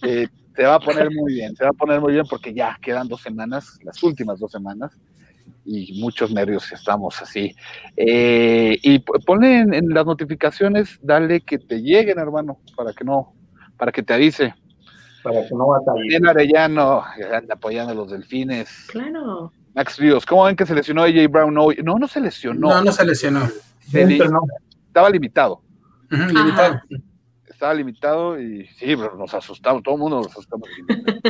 eh, 0.03 0.27
se 0.55 0.63
va 0.63 0.75
a 0.75 0.79
poner 0.79 1.09
muy 1.11 1.33
bien, 1.33 1.55
se 1.55 1.63
va 1.63 1.69
a 1.69 1.73
poner 1.73 1.99
muy 2.01 2.13
bien 2.13 2.25
porque 2.29 2.53
ya 2.53 2.77
quedan 2.81 3.07
dos 3.07 3.21
semanas, 3.21 3.79
las 3.83 4.01
últimas 4.03 4.39
dos 4.39 4.51
semanas, 4.51 4.91
y 5.65 6.01
muchos 6.01 6.31
nervios 6.31 6.71
estamos 6.71 7.21
así. 7.21 7.55
Eh, 7.95 8.77
y 8.81 8.99
ponle 8.99 9.59
en, 9.59 9.73
en 9.73 9.89
las 9.89 10.05
notificaciones, 10.05 10.99
dale 11.01 11.41
que 11.41 11.57
te 11.59 11.81
lleguen, 11.81 12.19
hermano, 12.19 12.59
para 12.75 12.93
que 12.93 13.03
no, 13.03 13.33
para 13.77 13.91
que 13.91 14.03
te 14.03 14.13
avise. 14.13 14.53
Para 15.23 15.43
que 15.47 15.53
no 15.53 15.67
batalle. 15.67 16.01
Bien 16.07 16.25
Arellano, 16.27 17.03
anda 17.31 17.53
apoyando 17.53 17.91
a 17.91 17.95
los 17.95 18.09
delfines. 18.09 18.87
Claro. 18.91 19.51
Max 19.75 19.97
Ríos, 19.99 20.25
¿cómo 20.25 20.45
ven 20.45 20.55
que 20.55 20.65
se 20.65 20.73
lesionó 20.75 21.03
AJ 21.03 21.27
Brown 21.29 21.55
hoy? 21.57 21.77
No, 21.83 21.97
no 21.99 22.07
se 22.07 22.19
lesionó, 22.19 22.69
No, 22.69 22.83
no 22.83 22.91
se 22.91 23.05
lesionó. 23.05 23.47
se 23.87 24.05
li- 24.05 24.17
No, 24.17 24.41
estaba 24.87 25.09
limitado. 25.09 25.61
Limitado. 26.09 26.81
Estaba 27.61 27.75
limitado 27.75 28.41
y 28.41 28.65
sí, 28.65 28.95
pero 28.95 29.15
nos 29.15 29.31
asustamos, 29.35 29.83
todo 29.83 29.93
el 29.93 30.01
mundo 30.01 30.17
nos 30.17 30.31
asustamos. 30.31 30.67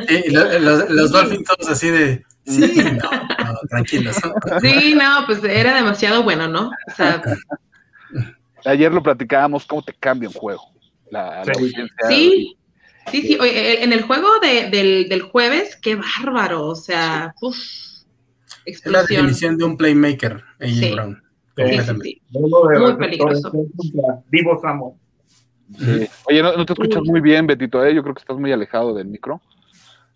Sí, 0.08 0.32
los, 0.32 0.90
los 0.90 1.12
Dolphins 1.12 1.44
todos 1.44 1.70
así 1.70 1.90
de. 1.90 2.24
Sí, 2.46 2.74
no, 2.78 3.12
no, 3.44 3.60
tranquilos. 3.70 4.16
Sí, 4.62 4.96
no, 4.96 5.26
pues 5.26 5.44
era 5.44 5.76
demasiado 5.76 6.24
bueno, 6.24 6.48
¿no? 6.48 6.70
O 6.70 6.96
sea, 6.96 7.22
Ayer 8.64 8.94
lo 8.94 9.04
platicábamos, 9.04 9.66
cómo 9.66 9.82
te 9.82 9.94
cambia 9.94 10.30
un 10.30 10.34
juego. 10.36 10.62
La, 11.10 11.44
la 11.44 11.54
Sí. 11.54 11.74
sí, 12.08 12.58
sí, 13.12 13.22
sí. 13.24 13.38
Oye, 13.42 13.84
en 13.84 13.92
el 13.92 14.04
juego 14.04 14.30
de- 14.40 14.70
del, 14.70 15.10
del 15.10 15.24
jueves, 15.24 15.76
qué 15.82 15.96
bárbaro. 15.98 16.66
O 16.68 16.76
sea, 16.76 17.34
uff, 17.42 17.58
Es 17.58 18.86
la 18.86 19.02
explosión. 19.02 19.06
definición 19.26 19.58
de 19.58 19.66
un 19.66 19.76
playmaker, 19.76 20.42
AJ 20.62 20.70
Sí. 20.80 20.92
Brown. 20.94 21.22
Sí, 21.58 21.64
Sí, 21.68 21.78
sí, 21.82 21.94
sí. 22.02 22.22
Muy 22.32 22.96
peligroso. 22.98 23.52
Divo 24.32 24.58
Samuel. 24.62 24.94
Sí. 25.78 26.08
Oye, 26.30 26.42
no, 26.44 26.56
no 26.58 26.66
te 26.66 26.74
escuchas 26.74 27.04
muy 27.06 27.22
bien, 27.22 27.48
Betito, 27.48 27.84
¿eh? 27.86 27.94
Yo 27.94 28.02
creo 28.04 28.14
que 28.16 28.22
estás 28.22 28.38
muy 28.38 28.52
alejado 28.52 28.94
del 28.94 29.08
micro. 29.08 29.42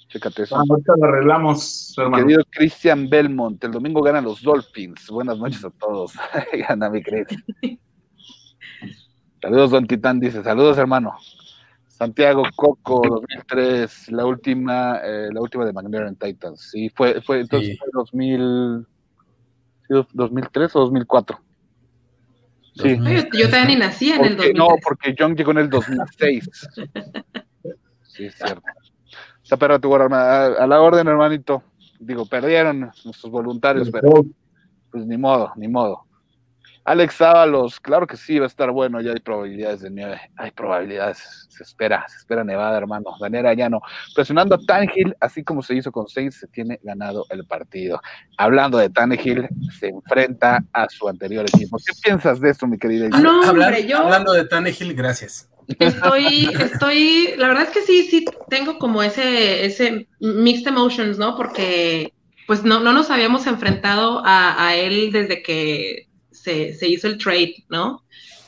Chécate 0.09 0.43
eso. 0.43 0.55
Ah, 0.57 0.63
ahorita 0.69 0.93
lo 0.97 1.05
arreglamos, 1.05 1.93
hermano. 1.97 2.23
Querido 2.25 2.43
Christian 2.51 3.09
Belmont, 3.09 3.63
el 3.63 3.71
domingo 3.71 4.01
ganan 4.01 4.23
los 4.23 4.41
Dolphins. 4.41 5.09
Buenas 5.09 5.37
noches 5.37 5.63
a 5.65 5.69
todos. 5.71 6.13
Gana 6.69 6.89
mi 6.89 7.01
Chris. 7.01 7.27
Saludos, 9.41 9.71
Don 9.71 9.85
Titán, 9.87 10.19
dice. 10.19 10.43
Saludos, 10.43 10.77
hermano. 10.77 11.15
Santiago 11.87 12.43
Coco, 12.55 13.01
2003, 13.07 14.11
la 14.11 14.25
última, 14.25 14.99
eh, 15.03 15.29
la 15.31 15.39
última 15.41 15.65
de 15.65 15.71
McLaren 15.71 16.15
Titans. 16.17 16.69
Sí, 16.71 16.89
fue, 16.89 17.21
fue 17.21 17.39
entonces 17.41 17.69
Sí. 17.71 17.77
fue 17.77 17.87
2000, 17.93 18.85
sí, 19.87 19.93
2003 20.13 20.75
o 20.75 20.79
2004. 20.81 21.39
Sí. 22.75 22.97
Yo 23.37 23.49
también 23.49 23.67
ni 23.67 23.75
nacía 23.85 24.15
en 24.17 24.25
el 24.25 24.35
Porque- 24.35 24.53
2003. 24.53 24.55
no, 24.57 24.67
porque 24.83 25.15
Young 25.17 25.35
llegó 25.37 25.51
en 25.51 25.57
el 25.59 25.69
2006. 25.69 26.49
Sí, 28.15 28.25
es 28.27 28.35
cierto. 28.35 28.61
Esa 29.43 29.57
perra 29.57 29.77
tu. 29.77 29.93
A, 29.93 30.45
a 30.45 30.65
la 30.67 30.79
orden, 30.79 31.05
hermanito. 31.05 31.63
Digo, 31.99 32.25
perdieron 32.25 32.79
nuestros 32.79 33.29
voluntarios, 33.29 33.89
pero 33.91 34.23
pues 34.89 35.05
ni 35.05 35.17
modo, 35.17 35.51
ni 35.57 35.67
modo. 35.67 36.05
Alex 36.85 37.19
Ábalos, 37.19 37.79
claro 37.79 38.05
que 38.05 38.15
sí, 38.15 38.37
va 38.37 38.45
a 38.45 38.47
estar 38.47 38.69
bueno, 38.69 39.01
ya 39.01 39.11
hay 39.11 39.19
probabilidades 39.19 39.81
de 39.81 39.89
nieve, 39.89 40.21
hay 40.37 40.51
probabilidades, 40.51 41.47
se 41.49 41.63
espera, 41.63 42.05
se 42.07 42.17
espera 42.17 42.43
nevada, 42.43 42.77
hermano. 42.77 43.15
Daniela 43.19 43.55
Llano, 43.55 43.81
presionando 44.13 44.53
a 44.53 44.59
Tannehill, 44.59 45.15
así 45.19 45.43
como 45.43 45.63
se 45.63 45.73
hizo 45.75 45.91
con 45.91 46.07
Saints, 46.07 46.35
se 46.35 46.47
tiene 46.47 46.79
ganado 46.83 47.25
el 47.31 47.43
partido. 47.47 47.99
Hablando 48.37 48.77
de 48.77 48.89
Tannehill, 48.91 49.47
se 49.79 49.87
enfrenta 49.87 50.63
a 50.73 50.87
su 50.87 51.09
anterior 51.09 51.43
equipo. 51.51 51.77
¿Qué 51.77 51.93
piensas 52.03 52.39
de 52.39 52.51
esto, 52.51 52.67
mi 52.67 52.77
querida? 52.77 53.07
Isabel? 53.07 53.23
No, 53.23 53.49
hombre, 53.49 53.87
yo- 53.87 53.97
Hablando 53.97 54.33
de 54.33 54.45
Tannehill, 54.45 54.93
gracias. 54.93 55.49
Estoy, 55.79 56.45
estoy, 56.59 57.33
la 57.37 57.47
verdad 57.47 57.63
es 57.63 57.69
que 57.69 57.81
sí, 57.81 58.03
sí, 58.03 58.25
tengo 58.49 58.77
como 58.77 59.01
ese, 59.01 59.65
ese 59.65 60.07
mixed 60.19 60.67
emotions, 60.67 61.17
¿no? 61.17 61.35
Porque 61.35 62.13
pues 62.45 62.63
no, 62.63 62.79
no 62.81 62.93
nos 62.93 63.09
habíamos 63.09 63.47
enfrentado 63.47 64.21
a, 64.23 64.67
a 64.67 64.75
él 64.75 65.11
desde 65.11 65.41
que 65.41 66.07
se, 66.45 66.73
se 66.73 66.87
hizo 66.87 67.07
el 67.07 67.17
trade, 67.17 67.65
¿no? 67.69 68.03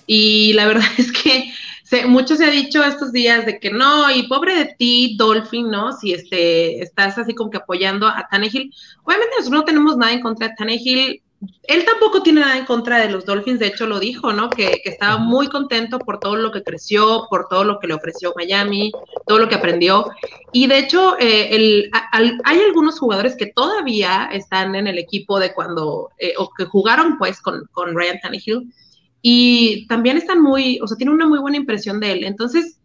Y 0.06 0.54
la 0.54 0.68
verdad 0.68 0.86
es 0.98 1.12
que 1.12 1.52
se, 1.84 2.06
mucho 2.06 2.36
se 2.36 2.46
ha 2.46 2.50
dicho 2.50 2.84
estos 2.84 3.12
días 3.12 3.46
de 3.46 3.60
que 3.60 3.72
no, 3.72 4.12
y 4.12 4.28
pobre 4.28 4.56
de 4.56 4.76
ti, 4.78 5.16
Dolphin, 5.18 5.70
¿no? 5.70 5.94
Si 5.94 6.14
este, 6.14 6.82
estás 6.82 7.18
así 7.18 7.34
como 7.34 7.50
que 7.50 7.58
apoyando 7.58 8.08
a 8.08 8.28
Tannehill. 8.30 8.74
Obviamente 9.04 9.36
nosotros 9.38 9.62
no 9.62 9.66
tenemos 9.66 9.98
nada 9.98 10.14
en 10.14 10.22
contra 10.22 10.50
de 10.50 10.56
Tannehill. 10.56 11.22
Él 11.64 11.86
tampoco 11.86 12.24
tiene 12.24 12.42
nada 12.42 12.58
en 12.58 12.66
contra 12.66 12.98
de 13.00 13.12
los 13.12 13.26
Dolphins, 13.26 13.60
de 13.60 13.68
hecho 13.68 13.86
lo 13.86 14.00
dijo, 14.00 14.34
¿no? 14.34 14.50
Que, 14.50 14.82
que 14.84 14.90
estaba 14.90 15.18
muy 15.18 15.48
contento 15.50 16.00
por 16.00 16.20
todo 16.20 16.36
lo 16.36 16.52
que 16.52 16.64
creció, 16.64 17.28
por 17.30 17.48
todo 17.48 17.64
lo 17.64 17.80
que 17.80 17.88
le 17.88 17.94
ofreció 17.94 18.34
Miami, 18.36 18.92
todo 19.28 19.38
lo 19.38 19.48
que 19.48 19.56
aprendió. 19.56 20.06
Y 20.52 20.66
de 20.68 20.80
hecho, 20.80 21.16
eh, 21.20 21.50
el, 21.56 21.90
a- 21.94 22.08
al- 22.18 22.40
hay 22.44 22.60
algunos 22.62 22.98
jugadores 23.00 23.36
que 23.36 23.48
todavía 23.48 24.30
están 24.32 24.74
en 24.76 24.88
el 24.88 24.98
equipo 24.98 25.40
de 25.40 25.54
cuando, 25.54 26.10
eh, 26.18 26.34
o 26.38 26.50
que 26.58 26.66
jugaron 26.66 27.18
pues 27.20 27.40
con, 27.42 27.66
con 27.72 27.96
Ryan 27.96 28.20
Tannehill, 28.20 28.74
y 29.22 29.86
también 29.88 30.18
están 30.18 30.42
muy, 30.42 30.80
o 30.82 30.88
sea, 30.88 30.98
tienen 30.98 31.16
una 31.16 31.28
muy 31.28 31.40
buena 31.40 31.58
impresión 31.58 32.00
de 32.00 32.14
él. 32.14 32.24
Entonces, 32.24 32.80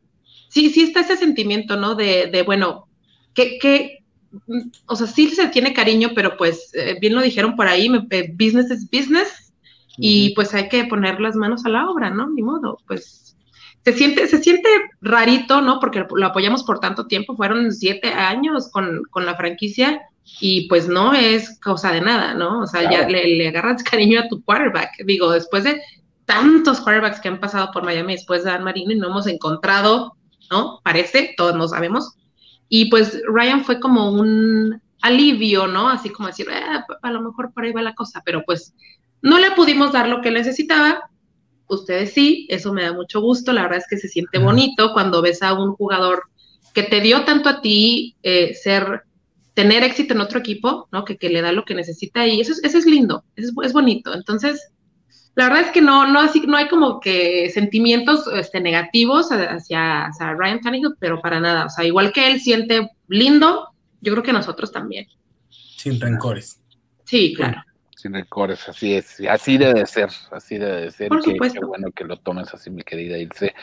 sí, 0.48 0.70
sí 0.70 0.82
está 0.82 1.00
ese 1.00 1.16
sentimiento, 1.16 1.76
¿no? 1.76 1.94
De, 1.94 2.26
de 2.26 2.42
bueno, 2.42 2.88
que, 3.34 3.58
que, 3.58 3.98
mm, 4.00 4.01
o 4.86 4.96
sea, 4.96 5.06
sí 5.06 5.28
se 5.30 5.48
tiene 5.48 5.72
cariño, 5.72 6.10
pero 6.14 6.36
pues 6.36 6.70
eh, 6.74 6.96
bien 7.00 7.14
lo 7.14 7.20
dijeron 7.22 7.56
por 7.56 7.68
ahí, 7.68 7.88
me- 7.88 8.06
eh, 8.10 8.30
business 8.32 8.70
is 8.70 8.88
business, 8.90 9.52
y 9.98 10.34
pues 10.34 10.54
hay 10.54 10.68
que 10.68 10.84
poner 10.84 11.20
las 11.20 11.36
manos 11.36 11.64
a 11.66 11.68
la 11.68 11.88
obra, 11.88 12.10
¿no? 12.10 12.28
Ni 12.30 12.42
modo, 12.42 12.78
pues 12.86 13.36
se 13.84 13.92
siente, 13.92 14.26
se 14.26 14.38
siente 14.42 14.68
rarito, 15.00 15.60
¿no? 15.60 15.80
Porque 15.80 16.06
lo 16.14 16.26
apoyamos 16.26 16.62
por 16.64 16.80
tanto 16.80 17.06
tiempo, 17.06 17.36
fueron 17.36 17.72
siete 17.72 18.08
años 18.08 18.70
con, 18.70 19.02
con 19.10 19.26
la 19.26 19.34
franquicia 19.36 20.00
y 20.40 20.68
pues 20.68 20.88
no 20.88 21.12
es 21.14 21.58
cosa 21.60 21.92
de 21.92 22.00
nada, 22.00 22.32
¿no? 22.34 22.60
O 22.62 22.66
sea, 22.66 22.88
ya 22.90 23.08
le, 23.08 23.36
le 23.36 23.48
agarras 23.48 23.82
cariño 23.90 24.20
a 24.20 24.28
tu 24.28 24.42
quarterback. 24.42 24.90
Digo, 25.04 25.30
después 25.32 25.64
de 25.64 25.80
tantos 26.24 26.80
quarterbacks 26.80 27.20
que 27.20 27.28
han 27.28 27.40
pasado 27.40 27.70
por 27.72 27.82
Miami 27.84 28.12
después 28.14 28.44
de 28.44 28.50
Dan 28.50 28.64
Marino 28.64 28.92
y 28.92 28.96
no 28.98 29.08
hemos 29.08 29.26
encontrado, 29.26 30.16
¿no? 30.50 30.80
Parece, 30.84 31.34
todos 31.36 31.54
lo 31.56 31.66
sabemos. 31.68 32.14
Y 32.74 32.86
pues 32.86 33.20
Ryan 33.26 33.66
fue 33.66 33.78
como 33.78 34.10
un 34.10 34.80
alivio, 35.02 35.66
¿no? 35.66 35.90
Así 35.90 36.08
como 36.08 36.28
decir, 36.28 36.46
"Ah, 36.50 36.86
a 37.02 37.10
lo 37.10 37.20
mejor 37.20 37.52
por 37.52 37.64
ahí 37.64 37.72
va 37.72 37.82
la 37.82 37.94
cosa, 37.94 38.22
pero 38.24 38.44
pues 38.46 38.72
no 39.20 39.38
le 39.38 39.50
pudimos 39.50 39.92
dar 39.92 40.08
lo 40.08 40.22
que 40.22 40.30
necesitaba. 40.30 41.02
Ustedes 41.68 42.14
sí, 42.14 42.46
eso 42.48 42.72
me 42.72 42.84
da 42.84 42.94
mucho 42.94 43.20
gusto. 43.20 43.52
La 43.52 43.64
verdad 43.64 43.76
es 43.76 43.86
que 43.90 43.98
se 43.98 44.08
siente 44.08 44.38
bonito 44.38 44.94
cuando 44.94 45.20
ves 45.20 45.42
a 45.42 45.52
un 45.52 45.74
jugador 45.74 46.22
que 46.72 46.82
te 46.82 47.02
dio 47.02 47.26
tanto 47.26 47.50
a 47.50 47.60
ti 47.60 48.16
eh, 48.22 48.54
ser, 48.54 49.02
tener 49.52 49.84
éxito 49.84 50.14
en 50.14 50.22
otro 50.22 50.38
equipo, 50.38 50.88
¿no? 50.92 51.04
Que, 51.04 51.18
que 51.18 51.28
le 51.28 51.42
da 51.42 51.52
lo 51.52 51.66
que 51.66 51.74
necesita 51.74 52.26
y 52.26 52.40
eso 52.40 52.52
es, 52.52 52.64
eso 52.64 52.78
es 52.78 52.86
lindo, 52.86 53.22
eso 53.36 53.50
es, 53.50 53.66
es 53.66 53.72
bonito. 53.74 54.14
Entonces, 54.14 54.72
la 55.34 55.44
verdad 55.48 55.62
es 55.62 55.70
que 55.70 55.80
no, 55.80 56.06
no, 56.06 56.20
así, 56.20 56.40
no 56.46 56.56
hay 56.56 56.68
como 56.68 57.00
que 57.00 57.48
sentimientos 57.50 58.26
este, 58.34 58.60
negativos 58.60 59.30
hacia, 59.30 60.06
hacia 60.06 60.34
Ryan 60.34 60.60
Tannehill, 60.60 60.94
pero 60.98 61.20
para 61.22 61.40
nada. 61.40 61.66
O 61.66 61.70
sea, 61.70 61.84
igual 61.84 62.12
que 62.12 62.30
él 62.30 62.40
siente 62.40 62.90
lindo, 63.08 63.68
yo 64.00 64.12
creo 64.12 64.22
que 64.22 64.32
nosotros 64.32 64.70
también. 64.70 65.06
Sin 65.48 66.00
rencores. 66.00 66.60
Sí, 67.04 67.34
claro. 67.34 67.62
Sin 67.96 68.12
rencores, 68.14 68.68
así 68.68 68.94
es, 68.94 69.20
así 69.30 69.56
debe 69.56 69.80
de 69.80 69.86
ser, 69.86 70.08
así 70.32 70.58
debe 70.58 70.82
de 70.82 70.90
ser. 70.90 71.08
Por 71.08 71.22
Qué- 71.22 71.30
supuesto. 71.32 71.60
Qué 71.60 71.66
bueno 71.66 71.90
que 71.92 72.04
lo 72.04 72.16
tomes 72.16 72.52
así, 72.52 72.68
mi 72.70 72.82
querida 72.82 73.16
Ilse. 73.16 73.54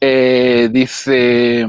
Eh, 0.00 0.68
dice 0.70 1.66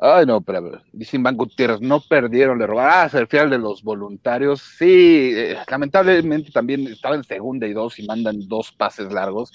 Ay, 0.00 0.26
no, 0.26 0.40
pero 0.40 0.58
a 0.58 0.60
ver, 0.60 0.82
dice 0.92 1.16
Iván 1.16 1.36
Gutiérrez, 1.36 1.80
no 1.80 2.00
perdieron, 2.00 2.58
le 2.58 2.68
robaron. 2.68 2.92
Ah, 2.94 3.08
se 3.08 3.18
refiere 3.18 3.44
al 3.44 3.50
de 3.50 3.58
los 3.58 3.82
voluntarios. 3.82 4.62
Sí, 4.62 5.32
eh, 5.34 5.56
lamentablemente 5.68 6.52
también 6.52 6.86
estaba 6.86 7.16
en 7.16 7.24
segunda 7.24 7.66
y 7.66 7.72
dos 7.72 7.98
y 7.98 8.06
mandan 8.06 8.46
dos 8.46 8.70
pases 8.70 9.12
largos. 9.12 9.52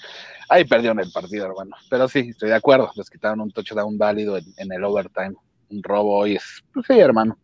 Ahí 0.50 0.64
perdieron 0.66 1.00
el 1.00 1.10
partido, 1.10 1.46
hermano. 1.46 1.74
Pero 1.88 2.08
sí, 2.08 2.26
estoy 2.28 2.50
de 2.50 2.56
acuerdo. 2.56 2.90
Les 2.94 3.08
quitaron 3.08 3.40
un 3.40 3.52
touchdown 3.52 3.96
válido 3.96 4.36
en, 4.36 4.44
en 4.58 4.70
el 4.70 4.84
overtime. 4.84 5.34
Un 5.70 5.82
robo 5.82 6.18
hoy 6.18 6.36
es. 6.36 6.62
Pues 6.74 6.86
sí, 6.86 6.98
hermano. 6.98 7.38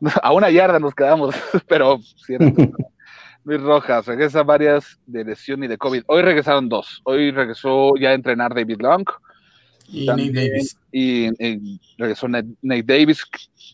A 0.22 0.32
una 0.32 0.50
yarda 0.50 0.78
nos 0.78 0.94
quedamos, 0.94 1.34
pero 1.66 1.98
cierto. 2.26 2.70
Luis 3.44 3.60
Rojas, 3.60 4.06
regresa 4.06 4.42
varias 4.42 4.98
de 5.06 5.24
lesión 5.24 5.62
y 5.64 5.68
de 5.68 5.76
COVID. 5.76 6.04
Hoy 6.06 6.22
regresaron 6.22 6.68
dos. 6.68 7.02
Hoy 7.04 7.30
regresó 7.30 7.94
ya 7.96 8.10
a 8.10 8.14
entrenar 8.14 8.54
David 8.54 8.80
Long. 8.80 9.04
Y 9.86 10.06
También, 10.06 10.32
Nate 10.32 10.48
Davis. 10.50 10.78
Y, 10.92 11.44
y 11.44 11.80
regresó 11.98 12.28
Nate, 12.28 12.48
Nate 12.62 12.82
Davis, 12.82 13.24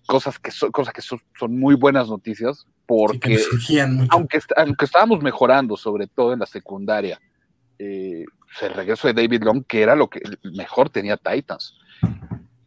cosas 0.07 0.39
que, 0.39 0.51
son, 0.51 0.71
cosas 0.71 0.93
que 0.93 1.03
son, 1.03 1.21
son 1.39 1.59
muy 1.59 1.75
buenas 1.75 2.09
noticias, 2.09 2.67
Sí, 3.13 3.19
que 3.21 3.39
porque 3.47 3.87
mucho. 3.87 4.09
aunque, 4.11 4.41
aunque 4.57 4.85
estábamos 4.85 5.23
mejorando, 5.23 5.77
sobre 5.77 6.07
todo 6.09 6.33
en 6.33 6.41
la 6.41 6.47
secundaria, 6.47 7.21
eh, 7.79 8.25
el 8.61 8.75
regreso 8.75 9.07
de 9.07 9.15
David 9.15 9.43
Long, 9.45 9.65
que 9.65 9.83
era 9.83 9.95
lo 9.95 10.09
que 10.09 10.21
mejor 10.43 10.91
tenía 10.91 11.17
Titans. 11.17 11.75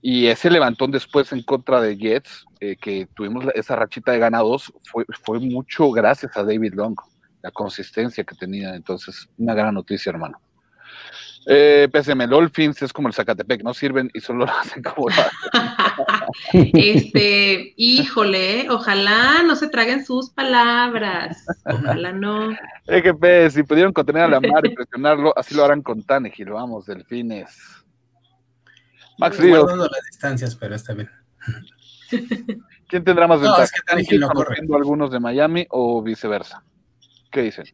Y 0.02 0.28
ese 0.28 0.50
levantón 0.50 0.92
después 0.92 1.32
en 1.32 1.44
contra 1.44 1.82
de 1.82 1.98
Jets, 1.98 2.46
eh, 2.60 2.76
que 2.78 3.08
tuvimos 3.14 3.46
esa 3.54 3.76
rachita 3.76 4.12
de 4.12 4.20
ganados, 4.20 4.74
fue, 4.84 5.06
fue 5.24 5.40
mucho 5.40 5.92
gracias 5.92 6.36
a 6.36 6.44
David 6.44 6.74
Long, 6.74 6.96
la 7.42 7.52
consistencia 7.52 8.24
que 8.24 8.36
tenía. 8.36 8.76
Entonces, 8.76 9.28
una 9.38 9.54
gran 9.54 9.74
noticia, 9.74 10.10
hermano. 10.10 10.40
Eh, 11.46 11.90
PSM 11.92 12.28
Dolphins 12.28 12.82
es 12.82 12.94
como 12.94 13.08
el 13.10 13.14
Zacatepec, 13.14 13.64
no 13.64 13.74
sirven 13.74 14.10
y 14.14 14.22
solo 14.22 14.46
lo 14.46 14.52
hacen 14.52 14.82
como 14.84 15.10
lo 15.10 15.16
hacen. 15.16 15.32
Este, 16.74 17.74
híjole, 17.78 18.62
¿eh? 18.62 18.68
ojalá 18.70 19.44
no 19.44 19.56
se 19.56 19.68
traguen 19.68 20.06
sus 20.06 20.30
palabras. 20.32 21.46
Ojalá 21.66 22.12
no. 22.12 22.52
EGP, 22.88 23.52
si 23.52 23.64
pudieron 23.64 23.94
contener 23.94 24.24
a 24.24 24.28
Lamar 24.28 24.66
y 24.66 24.74
presionarlo, 24.74 25.38
así 25.38 25.54
lo 25.54 25.64
harán 25.64 25.82
con 25.82 26.02
Tannehill. 26.04 26.50
Vamos, 26.52 26.86
delfines. 26.86 27.56
Max 29.20 29.38
Ríos, 29.38 29.78
las 29.78 29.90
distancias, 30.10 30.56
pero 30.56 30.76
está 30.76 30.94
bien. 30.94 31.10
¿quién 32.88 33.04
tendrá 33.04 33.28
más 33.28 33.40
No, 33.40 33.44
ventaja? 33.44 33.64
es 33.64 33.72
que 33.72 33.82
Tannehill 33.86 34.20
no 34.20 34.30
corre. 34.30 34.46
¿Conociendo 34.46 34.76
algunos 34.76 35.12
de 35.12 35.20
Miami 35.20 35.68
o 35.70 36.02
viceversa? 36.02 36.64
¿Qué 37.32 37.42
dicen? 37.42 37.66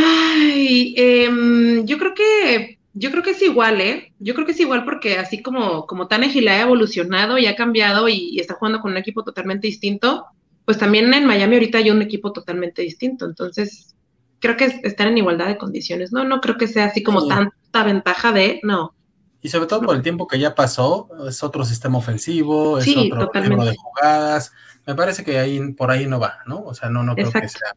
Ay, 0.00 0.94
em, 0.96 1.84
yo 1.86 1.98
creo 1.98 2.14
que, 2.14 2.78
yo 2.94 3.10
creo 3.10 3.22
que 3.22 3.30
es 3.30 3.42
igual, 3.42 3.80
¿eh? 3.80 4.12
Yo 4.18 4.34
creo 4.34 4.46
que 4.46 4.52
es 4.52 4.60
igual 4.60 4.84
porque 4.84 5.18
así 5.18 5.42
como, 5.42 5.86
como 5.86 6.06
Tannehill 6.08 6.46
ha 6.48 6.60
evolucionado 6.60 7.38
y 7.38 7.46
ha 7.46 7.56
cambiado 7.56 8.08
y, 8.08 8.14
y 8.32 8.40
está 8.40 8.54
jugando 8.54 8.80
con 8.80 8.92
un 8.92 8.96
equipo 8.98 9.24
totalmente 9.24 9.66
distinto, 9.66 10.26
pues 10.64 10.78
también 10.78 11.12
en 11.14 11.26
Miami 11.26 11.54
ahorita 11.56 11.78
hay 11.78 11.90
un 11.90 12.02
equipo 12.02 12.32
totalmente 12.32 12.82
distinto. 12.82 13.24
Entonces, 13.26 13.94
creo 14.40 14.56
que 14.56 14.66
es- 14.66 14.84
están 14.84 15.08
en 15.08 15.18
igualdad 15.18 15.46
de 15.48 15.58
condiciones. 15.58 16.12
No, 16.12 16.24
no 16.24 16.40
creo 16.40 16.56
que 16.56 16.68
sea 16.68 16.86
así 16.86 17.02
como 17.02 17.22
Sí. 17.22 17.28
tanta 17.28 17.84
ventaja 17.84 18.32
de, 18.32 18.60
no. 18.62 18.94
Y 19.40 19.48
sobre 19.48 19.66
todo 19.66 19.82
por 19.82 19.94
el 19.96 20.02
tiempo 20.02 20.26
que 20.26 20.38
ya 20.38 20.54
pasó, 20.54 21.08
es 21.28 21.42
otro 21.42 21.64
sistema 21.64 21.98
ofensivo, 21.98 22.78
es 22.78 22.84
Sí, 22.84 22.96
otro 22.96 23.26
totalmente. 23.26 23.50
número 23.56 23.70
de 23.70 23.76
jugadas. 23.76 24.52
Me 24.86 24.94
parece 24.94 25.24
que 25.24 25.38
ahí 25.38 25.72
por 25.74 25.90
ahí 25.90 26.06
no 26.06 26.18
va, 26.18 26.38
¿no? 26.46 26.60
O 26.62 26.74
sea, 26.74 26.88
no, 26.88 27.02
no 27.04 27.14
creo 27.14 27.30
que 27.32 27.48
sea 27.48 27.72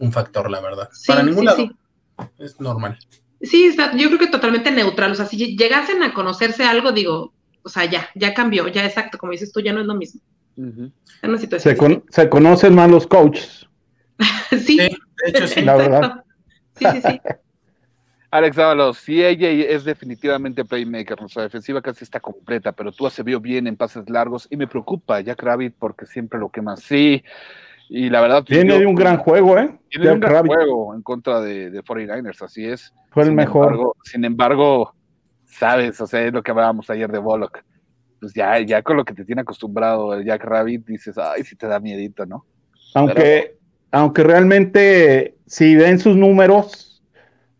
un 0.00 0.12
factor, 0.12 0.50
la 0.50 0.60
verdad. 0.60 0.88
Sí, 0.92 1.06
Para 1.06 1.22
ningún 1.22 1.40
sí, 1.40 1.46
lado 1.46 1.56
sí. 1.58 1.70
es 2.38 2.60
normal. 2.60 2.98
Sí, 3.40 3.66
está- 3.66 3.96
yo 3.96 4.08
creo 4.08 4.18
que 4.18 4.26
totalmente 4.26 4.70
neutral. 4.72 5.12
O 5.12 5.14
sea, 5.14 5.26
si 5.26 5.36
llegasen 5.56 6.02
a 6.02 6.12
conocerse 6.12 6.64
algo, 6.64 6.92
digo, 6.92 7.32
o 7.62 7.68
sea, 7.68 7.84
ya, 7.84 8.08
ya 8.14 8.34
cambió, 8.34 8.66
ya 8.68 8.84
exacto, 8.84 9.16
como 9.18 9.32
dices 9.32 9.52
tú, 9.52 9.60
ya 9.60 9.72
no 9.72 9.80
es 9.80 9.86
lo 9.86 9.94
mismo. 9.94 10.20
Es 10.56 11.28
una 11.28 11.38
situación. 11.38 11.72
Se, 11.74 11.78
con- 11.78 12.04
se 12.10 12.28
conocen 12.28 12.74
más 12.74 12.90
los 12.90 13.06
coaches. 13.06 13.66
Sí, 14.50 14.58
Sí, 14.58 14.76
de 14.78 14.90
hecho 15.30 15.46
sí. 15.46 15.60
la 15.62 15.76
exacto. 15.76 15.90
verdad. 15.92 16.24
Sí, 16.76 16.86
sí, 16.92 17.00
sí. 17.02 17.20
Alex 18.32 18.56
Dávalos, 18.56 18.98
sí, 18.98 19.24
ella 19.24 19.48
es 19.50 19.84
definitivamente 19.84 20.64
playmaker. 20.64 21.18
Nuestra 21.20 21.42
defensiva 21.42 21.82
casi 21.82 22.04
está 22.04 22.20
completa, 22.20 22.70
pero 22.72 22.92
tú 22.92 23.08
se 23.10 23.22
vio 23.24 23.40
bien 23.40 23.66
en 23.66 23.76
pases 23.76 24.08
largos 24.08 24.46
y 24.50 24.56
me 24.56 24.68
preocupa 24.68 25.20
Jack 25.20 25.42
Rabbit 25.42 25.74
porque 25.78 26.06
siempre 26.06 26.38
lo 26.38 26.48
quema. 26.48 26.76
Sí, 26.76 27.24
y 27.92 28.08
la 28.08 28.20
verdad. 28.20 28.44
Viene 28.48 28.78
de 28.78 28.86
un 28.86 28.94
gran 28.94 29.16
juego, 29.16 29.58
¿eh? 29.58 29.68
Tiene 29.88 30.12
un 30.12 30.20
gran 30.20 30.32
Rabbit 30.34 30.52
juego 30.54 30.94
en 30.94 31.02
contra 31.02 31.40
de, 31.40 31.70
de 31.70 31.82
49ers, 31.82 32.40
así 32.42 32.64
es. 32.64 32.94
fue 33.10 33.24
el 33.24 33.30
sin 33.30 33.36
mejor. 33.36 33.64
Embargo, 33.64 33.96
sin 34.04 34.24
embargo, 34.24 34.94
sabes, 35.44 36.00
o 36.00 36.06
sea, 36.06 36.22
es 36.22 36.32
lo 36.32 36.40
que 36.40 36.52
hablábamos 36.52 36.88
ayer 36.88 37.10
de 37.10 37.18
Bullock. 37.18 37.64
Pues 38.20 38.32
ya, 38.32 38.60
ya 38.60 38.82
con 38.82 38.96
lo 38.96 39.04
que 39.04 39.12
te 39.12 39.24
tiene 39.24 39.40
acostumbrado 39.40 40.14
el 40.14 40.24
Jack 40.24 40.44
Rabbit, 40.44 40.86
dices, 40.86 41.18
ay, 41.18 41.42
si 41.42 41.56
te 41.56 41.66
da 41.66 41.80
miedito, 41.80 42.24
¿no? 42.26 42.46
Aunque, 42.94 43.56
aunque 43.90 44.22
realmente, 44.22 45.34
si 45.46 45.74
ven 45.74 45.98
sus 45.98 46.16
números, 46.16 47.02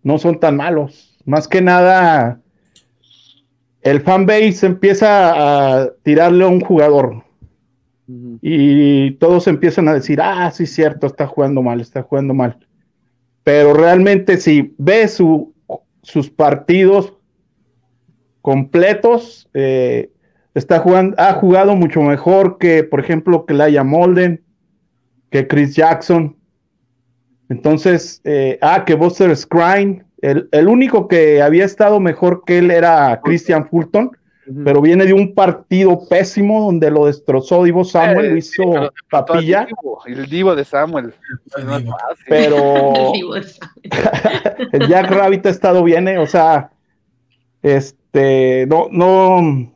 no 0.05 0.19
son 0.19 0.39
tan 0.39 0.57
malos. 0.57 1.19
Más 1.25 1.49
que 1.49 1.61
nada, 1.61 2.41
el 3.83 4.01
fanbase 4.01 4.65
empieza 4.65 5.81
a 5.81 5.91
tirarle 6.05 6.45
a 6.45 6.49
un 6.49 6.61
jugador 6.61 7.25
y 8.43 9.13
todos 9.13 9.47
empiezan 9.47 9.89
a 9.89 9.95
decir, 9.95 10.21
ah, 10.23 10.51
sí, 10.51 10.67
cierto, 10.67 11.07
está 11.07 11.27
jugando 11.27 11.63
mal, 11.63 11.81
está 11.81 12.03
jugando 12.03 12.35
mal. 12.35 12.59
Pero 13.45 13.73
realmente, 13.75 14.37
si 14.39 14.75
ves 14.79 15.15
su- 15.15 15.55
sus 16.03 16.31
partidos 16.31 17.15
completos, 18.43 19.49
eh, 19.55 20.11
está 20.55 20.83
ha 21.17 21.35
jugado 21.35 21.77
mucho 21.77 22.03
mejor 22.03 22.59
que, 22.59 22.85
por 22.85 23.01
ejemplo, 23.01 23.47
que 23.47 23.55
Laia 23.55 23.85
Molden, 23.85 24.43
que 25.31 25.47
Chris 25.47 25.75
Jackson. 25.77 26.37
Entonces, 27.49 28.21
eh, 28.25 28.59
ah, 28.63 28.85
que 28.85 28.95
Buster 28.95 29.37
Scrine. 29.37 30.05
El, 30.23 30.49
el 30.53 30.69
único 30.69 31.09
que 31.09 31.41
había 31.41 31.65
estado 31.65 31.99
mejor 31.99 32.45
que 32.45 32.59
él 32.59 32.71
era 32.71 33.21
Christian 33.25 33.67
Fulton, 33.67 34.11
pero 34.65 34.81
viene 34.81 35.07
de 35.07 35.13
un 35.13 35.35
partido 35.35 36.07
pésimo 36.09 36.65
donde 36.65 36.91
lo 36.91 37.07
destrozó 37.07 37.63
Divo 37.65 37.85
Samuel, 37.85 38.27
Eh, 38.27 38.29
lo 38.35 38.41
sí, 38.41 38.49
hizo 38.63 38.71
pero 38.73 38.91
papilla, 39.11 39.61
El 39.63 39.67
divo, 39.69 40.03
el 40.07 40.27
divo 40.27 40.55
de 40.57 40.65
Samuel. 40.65 41.15
No 41.65 41.77
es 41.77 41.85
Divo. 41.85 41.97
fácil. 41.99 42.25
pero 42.29 42.93
el 44.73 44.89
Jack 44.89 45.11
Rabbit 45.11 45.47
ha 45.47 45.51
estado 45.51 45.85
bien, 45.85 46.09
eh, 46.09 46.19
o 46.19 46.27
sea, 46.27 46.71
este, 47.63 48.67
no, 48.67 48.89
no, 48.91 49.73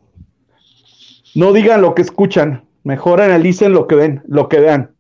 no 1.34 1.52
digan 1.52 1.82
lo 1.82 1.94
que 1.94 2.02
escuchan, 2.02 2.64
mejor 2.82 3.20
analicen 3.20 3.72
lo 3.72 3.86
que 3.86 3.94
ven, 3.94 4.22
lo 4.26 4.48
que 4.48 4.60
vean. 4.60 4.90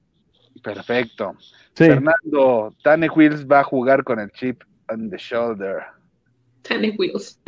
Perfecto. 0.62 1.34
Sí, 1.74 1.86
Fernando, 1.86 2.72
Tane 2.82 3.08
Wills 3.10 3.46
va 3.50 3.60
a 3.60 3.64
jugar 3.64 4.04
con 4.04 4.20
el 4.20 4.30
chip 4.30 4.62
on 4.88 5.10
the 5.10 5.16
shoulder. 5.18 5.82
Tanning 6.68 6.94
Wheels. 6.98 7.38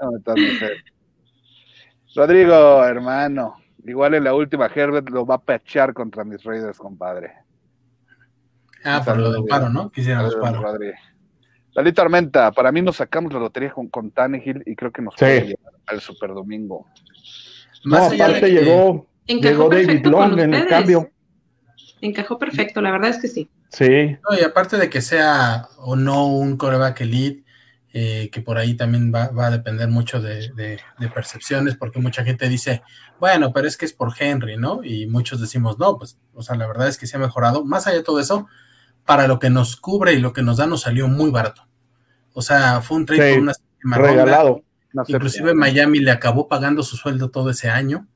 No, 0.00 0.16
entonces, 0.16 0.72
Rodrigo, 2.14 2.84
hermano, 2.84 3.56
igual 3.84 4.14
en 4.14 4.24
la 4.24 4.34
última 4.34 4.66
Herbert 4.74 5.08
lo 5.10 5.26
va 5.26 5.36
a 5.36 5.42
pechar 5.42 5.92
contra 5.92 6.24
mis 6.24 6.42
Raiders, 6.42 6.78
compadre. 6.78 7.32
Ah, 8.84 9.02
por 9.04 9.18
lo 9.18 9.32
del 9.32 9.44
paro, 9.44 9.68
¿no? 9.68 9.90
Quisiéramos 9.90 10.32
Saludos, 10.32 10.50
paro. 10.52 10.62
Rodri. 10.62 10.92
Lalito 11.74 12.02
Armenta, 12.02 12.50
para 12.52 12.72
mí 12.72 12.80
nos 12.82 12.96
sacamos 12.96 13.32
la 13.32 13.38
lotería 13.40 13.70
con, 13.72 13.88
con 13.88 14.10
Tannehill 14.10 14.62
y 14.66 14.74
creo 14.74 14.90
que 14.90 15.02
nos 15.02 15.14
Sí. 15.14 15.18
puede 15.20 15.40
llevar 15.42 15.74
al 15.86 16.00
Super 16.00 16.30
Domingo. 16.30 16.86
no, 17.84 17.90
Más 17.98 18.12
aparte 18.12 18.40
que- 18.40 18.50
llegó, 18.50 19.06
llegó 19.26 19.68
David 19.68 20.06
Long 20.06 20.38
en 20.40 20.54
el 20.54 20.66
cambio. 20.66 21.10
Encajó 22.00 22.38
perfecto, 22.38 22.80
la 22.80 22.90
verdad 22.92 23.10
es 23.10 23.18
que 23.18 23.28
sí. 23.28 23.50
Sí, 23.70 24.16
No, 24.28 24.36
y 24.38 24.42
aparte 24.42 24.76
de 24.78 24.88
que 24.88 25.00
sea 25.00 25.66
o 25.78 25.94
no 25.94 26.26
un 26.28 26.56
coreback 26.56 27.02
elite, 27.02 27.44
eh, 27.92 28.28
que 28.30 28.42
por 28.42 28.58
ahí 28.58 28.74
también 28.76 29.12
va, 29.14 29.28
va 29.28 29.46
a 29.46 29.50
depender 29.50 29.88
mucho 29.88 30.20
de, 30.20 30.50
de- 30.54 30.78
de 30.98 31.08
percepciones, 31.08 31.76
porque 31.76 31.98
mucha 32.00 32.22
gente 32.24 32.48
dice, 32.48 32.82
bueno, 33.18 33.52
pero 33.52 33.66
es 33.66 33.76
que 33.76 33.86
es 33.86 33.92
por 33.92 34.12
Henry, 34.18 34.56
¿no? 34.56 34.84
Y 34.84 35.06
muchos 35.06 35.40
decimos, 35.40 35.78
no, 35.78 35.96
pues, 35.98 36.18
o 36.34 36.42
sea, 36.42 36.56
la 36.56 36.66
verdad 36.66 36.88
es 36.88 36.98
que 36.98 37.06
se 37.06 37.16
ha 37.16 37.20
mejorado. 37.20 37.64
Más 37.64 37.86
allá 37.86 37.96
de 37.98 38.02
todo 38.04 38.20
eso, 38.20 38.46
para 39.04 39.26
lo 39.26 39.38
que 39.38 39.48
nos 39.50 39.76
cubre 39.76 40.12
y 40.12 40.18
lo 40.20 40.32
que 40.34 40.42
nos 40.42 40.58
da, 40.58 40.66
nos 40.66 40.82
salió 40.82 41.08
muy 41.08 41.30
barato. 41.30 41.66
O 42.34 42.42
sea, 42.42 42.82
fue 42.82 42.98
un 42.98 43.06
trade 43.06 43.28
Sí, 43.30 43.34
por 43.34 43.42
una 43.42 43.54
séptima 43.54 43.96
ronda. 43.96 44.10
regalado. 44.24 44.62
Inclusive 45.06 45.54
Miami 45.54 45.98
le 46.00 46.10
acabó 46.10 46.46
pagando 46.48 46.82
su 46.82 46.96
sueldo 46.96 47.30
todo 47.30 47.50
ese 47.50 47.68
año. 47.70 48.06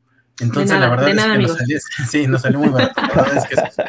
Entonces, 0.41 0.71
nada, 0.71 0.87
la 0.87 0.91
verdad 0.91 1.09
es 1.11 1.17
nada, 1.17 1.33
que 1.35 1.39
nos 1.43 1.57
salió, 1.57 1.79
sí, 2.11 2.27
nos 2.27 2.43
salió 2.43 2.59
muy 2.59 2.69
barato. 2.71 3.01
La 3.01 3.23
verdad 3.23 3.37
es 3.37 3.47
que 3.47 3.57
sí. 3.57 3.83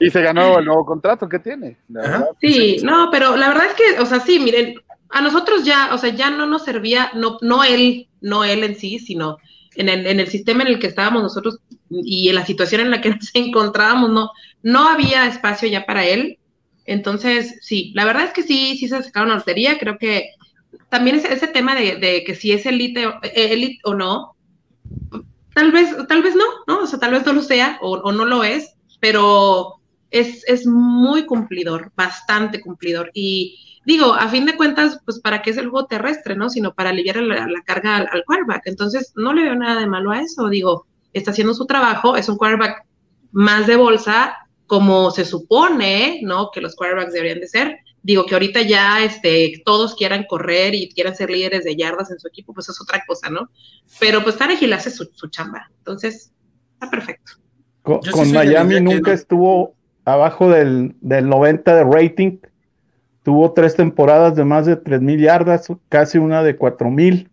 Y 0.00 0.10
se 0.10 0.22
ganó 0.22 0.58
el 0.58 0.64
nuevo 0.64 0.84
contrato 0.84 1.28
que 1.28 1.38
tiene. 1.38 1.76
la 1.88 2.00
Ajá. 2.02 2.10
verdad. 2.12 2.28
Sí, 2.40 2.76
no, 2.82 3.08
pero 3.10 3.36
la 3.36 3.48
verdad 3.48 3.66
es 3.66 3.74
que, 3.74 4.00
o 4.00 4.06
sea, 4.06 4.20
sí, 4.20 4.38
miren, 4.38 4.74
a 5.10 5.20
nosotros 5.20 5.64
ya, 5.64 5.94
o 5.94 5.98
sea, 5.98 6.10
ya 6.10 6.30
no 6.30 6.46
nos 6.46 6.64
servía, 6.64 7.10
no, 7.14 7.38
no 7.42 7.62
él, 7.64 8.08
no 8.20 8.44
él 8.44 8.64
en 8.64 8.74
sí, 8.76 8.98
sino 8.98 9.36
en 9.76 9.88
el, 9.88 10.06
en 10.06 10.20
el 10.20 10.28
sistema 10.28 10.62
en 10.62 10.68
el 10.68 10.78
que 10.78 10.86
estábamos 10.88 11.22
nosotros 11.22 11.58
y 11.90 12.28
en 12.28 12.34
la 12.34 12.44
situación 12.46 12.80
en 12.80 12.90
la 12.90 13.00
que 13.00 13.10
nos 13.14 13.30
encontrábamos, 13.34 14.10
no, 14.10 14.30
no 14.62 14.88
había 14.88 15.26
espacio 15.26 15.68
ya 15.68 15.86
para 15.86 16.04
él. 16.04 16.38
Entonces, 16.86 17.58
sí, 17.62 17.92
la 17.94 18.04
verdad 18.04 18.24
es 18.24 18.32
que 18.32 18.42
sí, 18.42 18.76
sí 18.76 18.88
se 18.88 19.02
sacaron 19.02 19.30
la 19.30 19.36
lotería, 19.36 19.78
creo 19.78 19.96
que 19.98 20.30
también 20.90 21.16
ese, 21.16 21.32
ese 21.32 21.46
tema 21.48 21.74
de, 21.74 21.96
de 21.96 22.24
que 22.24 22.34
si 22.34 22.52
es 22.52 22.66
elite, 22.66 23.06
o- 23.06 23.14
eh, 23.22 23.52
elite 23.52 23.78
o 23.84 23.94
no, 23.94 24.34
tal 25.54 25.72
vez, 25.72 25.94
tal 26.08 26.22
vez 26.22 26.34
no, 26.34 26.44
¿no? 26.66 26.82
O 26.82 26.86
sea, 26.86 26.98
tal 26.98 27.12
vez 27.12 27.24
no 27.24 27.32
lo 27.32 27.42
sea 27.42 27.78
o, 27.80 27.92
o 27.92 28.12
no 28.12 28.24
lo 28.24 28.44
es, 28.44 28.74
pero 29.00 29.76
es, 30.14 30.44
es 30.46 30.66
muy 30.66 31.26
cumplidor, 31.26 31.92
bastante 31.96 32.60
cumplidor. 32.60 33.10
Y 33.14 33.80
digo, 33.84 34.14
a 34.14 34.28
fin 34.28 34.46
de 34.46 34.56
cuentas, 34.56 35.00
pues 35.04 35.18
para 35.18 35.42
qué 35.42 35.50
es 35.50 35.56
el 35.56 35.68
juego 35.68 35.88
terrestre, 35.88 36.36
¿no? 36.36 36.48
Sino 36.48 36.72
para 36.72 36.90
aliviar 36.90 37.16
la, 37.16 37.48
la 37.48 37.62
carga 37.62 37.96
al, 37.96 38.08
al 38.12 38.24
quarterback. 38.24 38.62
Entonces, 38.66 39.12
no 39.16 39.32
le 39.32 39.42
veo 39.42 39.56
nada 39.56 39.80
de 39.80 39.88
malo 39.88 40.12
a 40.12 40.20
eso. 40.20 40.48
Digo, 40.48 40.86
está 41.12 41.32
haciendo 41.32 41.52
su 41.52 41.66
trabajo, 41.66 42.16
es 42.16 42.28
un 42.28 42.36
quarterback 42.36 42.86
más 43.32 43.66
de 43.66 43.74
bolsa, 43.74 44.36
como 44.68 45.10
se 45.10 45.24
supone, 45.24 46.20
¿no? 46.22 46.50
Que 46.52 46.60
los 46.60 46.76
quarterbacks 46.76 47.12
deberían 47.12 47.40
de 47.40 47.48
ser. 47.48 47.78
Digo 48.04 48.24
que 48.24 48.34
ahorita 48.34 48.62
ya 48.62 49.02
este, 49.02 49.62
todos 49.64 49.96
quieran 49.96 50.26
correr 50.28 50.76
y 50.76 50.90
quieran 50.90 51.16
ser 51.16 51.30
líderes 51.30 51.64
de 51.64 51.74
yardas 51.74 52.10
en 52.12 52.20
su 52.20 52.28
equipo, 52.28 52.54
pues 52.54 52.68
es 52.68 52.80
otra 52.80 53.02
cosa, 53.04 53.30
¿no? 53.30 53.50
Pero 53.98 54.22
pues 54.22 54.36
Tarek 54.36 54.62
hace 54.72 54.90
su, 54.90 55.08
su 55.12 55.28
chamba. 55.28 55.70
Entonces, 55.78 56.30
está 56.74 56.88
perfecto. 56.88 57.32
Con, 57.82 58.02
sí 58.02 58.32
Miami 58.32 58.76
que 58.76 58.80
nunca 58.80 59.12
estuvo 59.12 59.74
abajo 60.04 60.50
del, 60.50 60.94
del 61.00 61.28
90 61.28 61.74
de 61.74 61.84
rating. 61.84 62.38
Tuvo 63.22 63.52
tres 63.52 63.74
temporadas 63.74 64.36
de 64.36 64.44
más 64.44 64.66
de 64.66 64.82
3.000 64.82 65.18
yardas, 65.18 65.68
casi 65.88 66.18
una 66.18 66.42
de 66.42 66.58
4.000. 66.58 67.28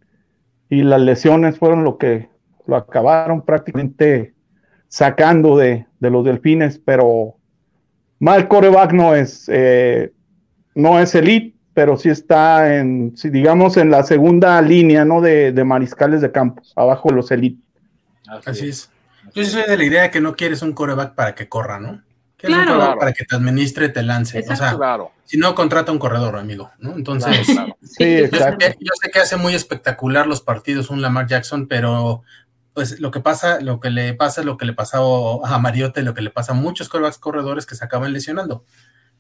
Y 0.70 0.84
las 0.84 1.02
lesiones 1.02 1.58
fueron 1.58 1.84
lo 1.84 1.98
que 1.98 2.30
lo 2.66 2.78
acabaron 2.78 3.42
prácticamente 3.42 4.34
sacando 4.88 5.58
de, 5.58 5.86
de 6.00 6.10
los 6.10 6.24
delfines. 6.24 6.80
Pero 6.84 7.36
mal 8.20 8.48
coreback 8.48 8.94
no 8.94 9.16
es, 9.16 9.50
eh, 9.52 10.14
no 10.74 11.00
es 11.00 11.14
elite, 11.14 11.58
pero 11.74 11.98
sí 11.98 12.10
está 12.10 12.78
en, 12.78 13.14
digamos, 13.16 13.76
en 13.76 13.92
la 13.92 14.04
segunda 14.04 14.62
línea 14.62 15.04
¿no? 15.04 15.20
de, 15.20 15.52
de 15.52 15.64
mariscales 15.66 16.22
de 16.22 16.32
campo, 16.32 16.62
abajo 16.76 17.10
de 17.10 17.16
los 17.16 17.32
elite. 17.32 17.62
Así 18.46 18.70
es. 18.70 18.90
Yo 19.34 19.44
sí 19.44 19.52
soy 19.52 19.64
de 19.64 19.78
la 19.78 19.84
idea 19.84 20.02
de 20.04 20.12
que 20.12 20.22
no 20.22 20.36
quieres 20.36 20.62
un 20.62 20.74
coreback 20.74 21.16
para 21.16 21.36
que 21.36 21.48
corra, 21.48 21.80
¿no? 21.80 22.02
Quieres 22.42 22.66
Claro. 22.66 22.98
para 23.00 23.14
que 23.14 23.24
te 23.24 23.36
administre, 23.36 23.90
te 23.90 24.02
lance. 24.04 24.44
O 24.50 24.56
sea. 24.56 24.76
Claro, 24.76 25.12
si 25.26 25.38
no, 25.38 25.54
contrata 25.56 25.92
un 25.92 26.00
corredor, 26.00 26.38
amigo, 26.38 26.72
¿no? 26.80 26.94
Entonces, 26.96 27.46
claro, 27.46 27.78
claro. 27.78 27.78
Sí, 27.84 28.22
yo, 28.32 28.38
sé 28.40 28.56
que, 28.58 28.78
yo 28.80 28.92
sé 29.02 29.12
que 29.12 29.20
hace 29.20 29.38
muy 29.38 29.54
espectacular 29.54 30.28
los 30.28 30.42
partidos 30.42 30.90
un 30.90 31.02
Lamar 31.02 31.28
Jackson, 31.28 31.68
pero 31.68 32.24
pues 32.74 33.00
lo 33.00 33.12
que 33.12 33.20
pasa, 33.20 33.60
lo 33.62 33.80
que 33.80 33.90
le 33.90 34.14
pasa, 34.14 34.44
lo 34.44 34.58
que 34.58 34.66
le 34.66 34.74
pasaba 34.74 35.06
a 35.44 35.60
Mariota 35.60 36.02
y 36.02 36.04
lo 36.04 36.14
que 36.14 36.22
le 36.22 36.30
pasa 36.32 36.54
a 36.54 36.56
muchos 36.56 36.90
corebacks 36.90 37.18
corredores 37.20 37.66
que 37.66 37.76
se 37.76 37.84
acaban 37.86 38.12
lesionando. 38.14 38.66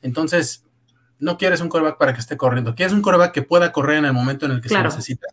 Entonces, 0.01 0.63
no 1.19 1.37
quieres 1.37 1.61
un 1.61 1.69
coreback 1.69 1.97
para 1.97 2.13
que 2.13 2.19
esté 2.21 2.37
corriendo, 2.37 2.73
quieres 2.75 2.93
un 2.93 3.01
coreback 3.01 3.31
que 3.33 3.41
pueda 3.43 3.71
correr 3.71 3.97
en 3.97 4.05
el 4.05 4.13
momento 4.13 4.45
en 4.47 4.53
el 4.53 4.61
que 4.61 4.69
Claro. 4.69 4.89
se 4.89 4.97
necesita. 4.97 5.27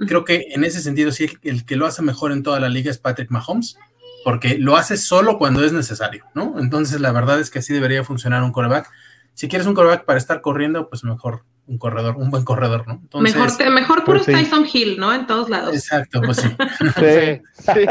Creo 0.00 0.24
que 0.24 0.46
en 0.50 0.64
ese 0.64 0.80
sentido, 0.80 1.12
sí, 1.12 1.24
el, 1.24 1.38
el 1.42 1.64
que 1.64 1.76
lo 1.76 1.86
hace 1.86 2.02
mejor 2.02 2.32
en 2.32 2.42
toda 2.42 2.58
la 2.60 2.68
liga 2.68 2.90
es 2.90 2.98
Patrick 2.98 3.30
Mahomes, 3.30 3.76
porque 4.24 4.58
lo 4.58 4.76
hace 4.76 4.96
solo 4.96 5.38
cuando 5.38 5.64
es 5.64 5.72
necesario, 5.72 6.24
¿no? 6.34 6.58
Entonces, 6.58 7.00
la 7.00 7.12
verdad 7.12 7.40
es 7.40 7.50
que 7.50 7.60
así 7.60 7.72
debería 7.72 8.04
funcionar 8.04 8.42
un 8.42 8.52
coreback. 8.52 8.90
Si 9.34 9.48
quieres 9.48 9.66
un 9.66 9.74
coreback 9.74 10.04
para 10.04 10.18
estar 10.18 10.40
corriendo, 10.40 10.88
pues 10.88 11.04
mejor 11.04 11.44
un 11.66 11.78
corredor, 11.78 12.16
un 12.16 12.30
buen 12.30 12.44
corredor, 12.44 12.86
¿no? 12.88 12.94
Entonces, 12.94 13.34
mejor, 13.36 13.56
te- 13.56 13.70
mejor 13.70 14.04
puro 14.04 14.20
pues 14.22 14.26
sí. 14.26 14.32
Tyson 14.32 14.66
Hill, 14.72 14.98
¿no? 14.98 15.12
En 15.14 15.26
todos 15.26 15.48
lados. 15.50 15.74
Exacto, 15.74 16.20
pues 16.22 16.38
sí. 16.38 16.48
Sí. 16.96 17.42
Sí. 17.52 17.86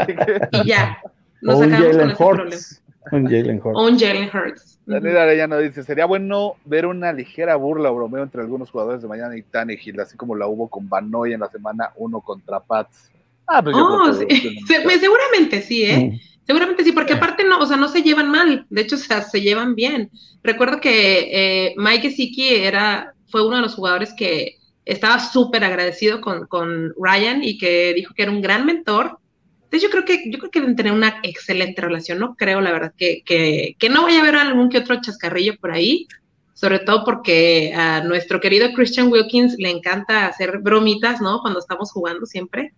Y 0.52 0.66
ya. 0.66 0.98
Nos 1.40 1.54
O 1.54 1.58
un 1.58 1.70
sacamos 1.70 1.88
con 1.96 1.98
Jalen 1.98 2.16
problema. 2.16 2.42
Hurts. 2.44 2.82
Un 3.10 3.24
Jalen 3.24 3.60
Hurts. 3.64 3.78
un 3.80 3.98
Jalen 3.98 4.30
Hurts. 4.34 4.78
Daniel 4.84 5.16
Arellano 5.18 5.58
dice, 5.58 5.84
sería 5.84 6.06
bueno 6.06 6.54
ver 6.64 6.86
una 6.86 7.12
ligera 7.12 7.56
burla 7.56 7.90
o 7.90 7.94
bromeo 7.96 8.22
entre 8.22 8.40
algunos 8.40 8.70
jugadores 8.70 9.02
de 9.02 9.08
mañana 9.08 9.36
y 9.36 9.42
Tannehill, 9.42 10.00
así 10.00 10.16
como 10.16 10.34
la 10.34 10.46
hubo 10.46 10.68
con 10.68 10.88
Banoy 10.88 11.34
en 11.34 11.40
la 11.40 11.48
semana 11.48 11.90
1 11.96 12.20
contra 12.22 12.60
Pats. 12.60 13.10
Ah, 13.48 13.62
pues 13.62 13.76
yo 13.76 13.84
Oh, 13.86 14.02
creo 14.04 14.14
sí. 14.14 14.26
que- 14.26 14.60
Se- 14.66 14.84
me- 14.84 14.98
seguramente 14.98 15.62
sí, 15.62 15.84
¿eh? 15.84 16.10
Mm. 16.12 16.20
Seguramente 16.46 16.82
sí, 16.84 16.92
porque 16.92 17.12
aparte 17.14 17.44
no, 17.44 17.58
o 17.58 17.66
sea, 17.66 17.76
no 17.76 17.88
se 17.88 18.02
llevan 18.02 18.30
mal, 18.30 18.66
de 18.70 18.80
hecho, 18.80 18.96
o 18.96 18.98
sea, 18.98 19.22
se 19.22 19.40
llevan 19.42 19.74
bien. 19.74 20.10
Recuerdo 20.42 20.80
que 20.80 21.28
eh, 21.30 21.74
Mike 21.76 22.08
Gesicki 22.10 22.54
era, 22.54 23.12
fue 23.30 23.46
uno 23.46 23.56
de 23.56 23.62
los 23.62 23.74
jugadores 23.74 24.14
que 24.16 24.56
estaba 24.86 25.18
súper 25.20 25.62
agradecido 25.64 26.22
con, 26.22 26.46
con 26.46 26.94
Ryan 26.98 27.44
y 27.44 27.58
que 27.58 27.92
dijo 27.94 28.14
que 28.14 28.22
era 28.22 28.30
un 28.32 28.40
gran 28.40 28.64
mentor. 28.64 29.18
Entonces 29.64 29.82
yo 29.82 29.90
creo 29.90 30.06
que, 30.06 30.30
yo 30.30 30.38
creo 30.38 30.50
que 30.50 30.60
deben 30.60 30.76
tener 30.76 30.92
una 30.94 31.20
excelente 31.22 31.82
relación, 31.82 32.18
no 32.18 32.34
creo, 32.34 32.62
la 32.62 32.72
verdad, 32.72 32.94
que, 32.96 33.20
que, 33.26 33.76
que 33.78 33.90
no 33.90 34.04
vaya 34.04 34.18
a 34.18 34.22
haber 34.22 34.36
algún 34.36 34.70
que 34.70 34.78
otro 34.78 34.98
chascarrillo 35.02 35.58
por 35.60 35.72
ahí, 35.72 36.06
sobre 36.54 36.78
todo 36.78 37.04
porque 37.04 37.74
a 37.76 38.02
nuestro 38.02 38.40
querido 38.40 38.72
Christian 38.72 39.08
Wilkins 39.12 39.56
le 39.58 39.68
encanta 39.68 40.26
hacer 40.26 40.60
bromitas, 40.60 41.20
¿no? 41.20 41.40
Cuando 41.42 41.60
estamos 41.60 41.92
jugando 41.92 42.24
siempre. 42.24 42.72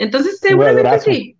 Entonces, 0.00 0.38
seguramente 0.40 1.00
sí. 1.00 1.36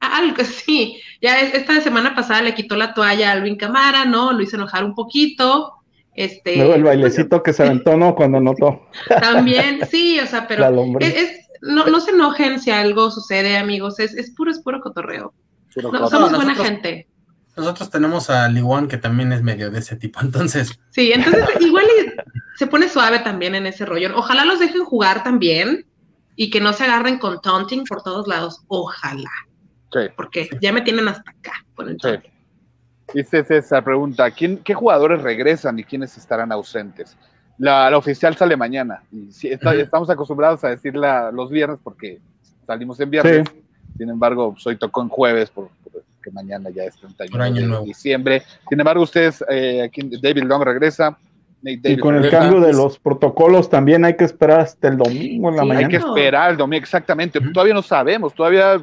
Algo 0.00 0.44
sí. 0.44 1.00
Ya 1.20 1.40
es- 1.40 1.54
esta 1.54 1.80
semana 1.80 2.14
pasada 2.14 2.42
le 2.42 2.54
quitó 2.54 2.76
la 2.76 2.94
toalla 2.94 3.30
a 3.30 3.32
Alvin 3.32 3.56
Camara, 3.56 4.04
¿no? 4.04 4.32
Lo 4.32 4.42
hizo 4.42 4.56
enojar 4.56 4.84
un 4.84 4.94
poquito. 4.94 5.74
Este, 6.14 6.56
Luego 6.56 6.74
el 6.74 6.82
bailecito 6.82 7.42
que 7.44 7.52
se 7.52 7.62
aventó, 7.64 7.96
¿no? 7.96 8.14
Cuando 8.16 8.40
notó 8.40 8.88
También, 9.20 9.80
sí, 9.88 10.18
o 10.18 10.26
sea, 10.26 10.48
pero 10.48 10.66
es, 11.00 11.14
es- 11.14 11.40
no, 11.60 11.86
no 11.86 12.00
se 12.00 12.10
enojen 12.12 12.60
si 12.60 12.70
algo 12.70 13.10
sucede, 13.10 13.56
amigos. 13.56 13.98
Es, 14.00 14.14
es 14.14 14.30
puro, 14.32 14.50
es 14.50 14.60
puro 14.60 14.80
cotorreo. 14.80 15.32
No, 15.76 15.82
somos 15.82 16.00
nosotros- 16.10 16.34
buena 16.36 16.54
gente. 16.54 17.08
Nosotros 17.56 17.90
tenemos 17.90 18.30
a 18.30 18.48
Liwan 18.48 18.86
que 18.86 18.98
también 18.98 19.32
es 19.32 19.42
medio 19.42 19.68
de 19.72 19.80
ese 19.80 19.96
tipo, 19.96 20.20
entonces, 20.22 20.78
Sí, 20.90 21.10
entonces 21.12 21.44
igual 21.60 21.84
y 21.84 22.12
se 22.56 22.68
pone 22.68 22.88
suave 22.88 23.18
también 23.18 23.56
en 23.56 23.66
ese 23.66 23.84
rollo. 23.84 24.12
Ojalá 24.16 24.44
los 24.44 24.60
dejen 24.60 24.84
jugar 24.84 25.24
también 25.24 25.84
y 26.40 26.50
que 26.50 26.60
no 26.60 26.72
se 26.72 26.84
agarren 26.84 27.18
con 27.18 27.40
taunting 27.42 27.84
por 27.84 28.00
todos 28.02 28.28
lados. 28.28 28.62
Ojalá, 28.68 29.28
sí, 29.92 29.98
porque 30.16 30.48
ya 30.62 30.72
me 30.72 30.82
tienen 30.82 31.08
hasta 31.08 31.28
acá 31.32 31.52
con 31.74 31.88
el 31.88 31.98
sí. 32.00 32.10
Dice 33.12 33.42
César, 33.44 33.82
pregunta, 33.82 34.30
¿quién, 34.30 34.58
¿qué 34.58 34.72
jugadores 34.72 35.20
regresan 35.22 35.78
y 35.80 35.84
quiénes 35.84 36.16
estarán 36.16 36.52
ausentes? 36.52 37.16
La, 37.58 37.90
la 37.90 37.96
oficial 37.98 38.36
sale 38.36 38.56
mañana. 38.56 39.02
Y 39.10 39.32
sí, 39.32 39.48
está- 39.48 39.70
Ujú. 39.70 39.80
Estamos 39.80 40.10
acostumbrados 40.10 40.62
a 40.62 40.68
decirla 40.68 41.32
los 41.32 41.50
viernes 41.50 41.80
porque 41.82 42.20
salimos 42.66 43.00
en 43.00 43.10
viernes. 43.10 43.48
Sin 43.96 44.08
embargo, 44.08 44.54
soy 44.58 44.76
tocó 44.76 45.02
en 45.02 45.08
jueves 45.08 45.50
por, 45.50 45.70
por- 45.82 46.04
que 46.22 46.30
mañana 46.30 46.70
ya 46.70 46.84
es 46.84 46.94
31 46.96 47.32
Por 47.32 47.42
año 47.42 47.62
de 47.62 47.66
nuevo. 47.66 47.84
diciembre. 47.84 48.42
Sin 48.68 48.78
embargo, 48.78 49.02
ustedes, 49.02 49.42
eh, 49.48 49.82
aquí 49.82 50.02
David 50.22 50.44
Long 50.44 50.62
regresa. 50.62 51.18
Nate 51.62 51.92
Y 51.92 51.98
con 51.98 52.14
el 52.16 52.30
cambio 52.30 52.60
de 52.60 52.72
los 52.72 52.98
protocolos 52.98 53.68
también 53.68 54.04
hay 54.04 54.16
que 54.16 54.24
esperar 54.24 54.60
hasta 54.60 54.88
el 54.88 54.96
domingo 54.96 55.48
en 55.50 55.56
la 55.56 55.62
Sí, 55.62 55.68
Hay 55.70 55.74
mañana. 55.76 55.88
que 55.88 55.96
esperar 55.96 56.50
el 56.52 56.56
domingo, 56.56 56.82
exactamente. 56.82 57.40
Todavía 57.52 57.74
no 57.74 57.82
sabemos, 57.82 58.32
todavía 58.34 58.80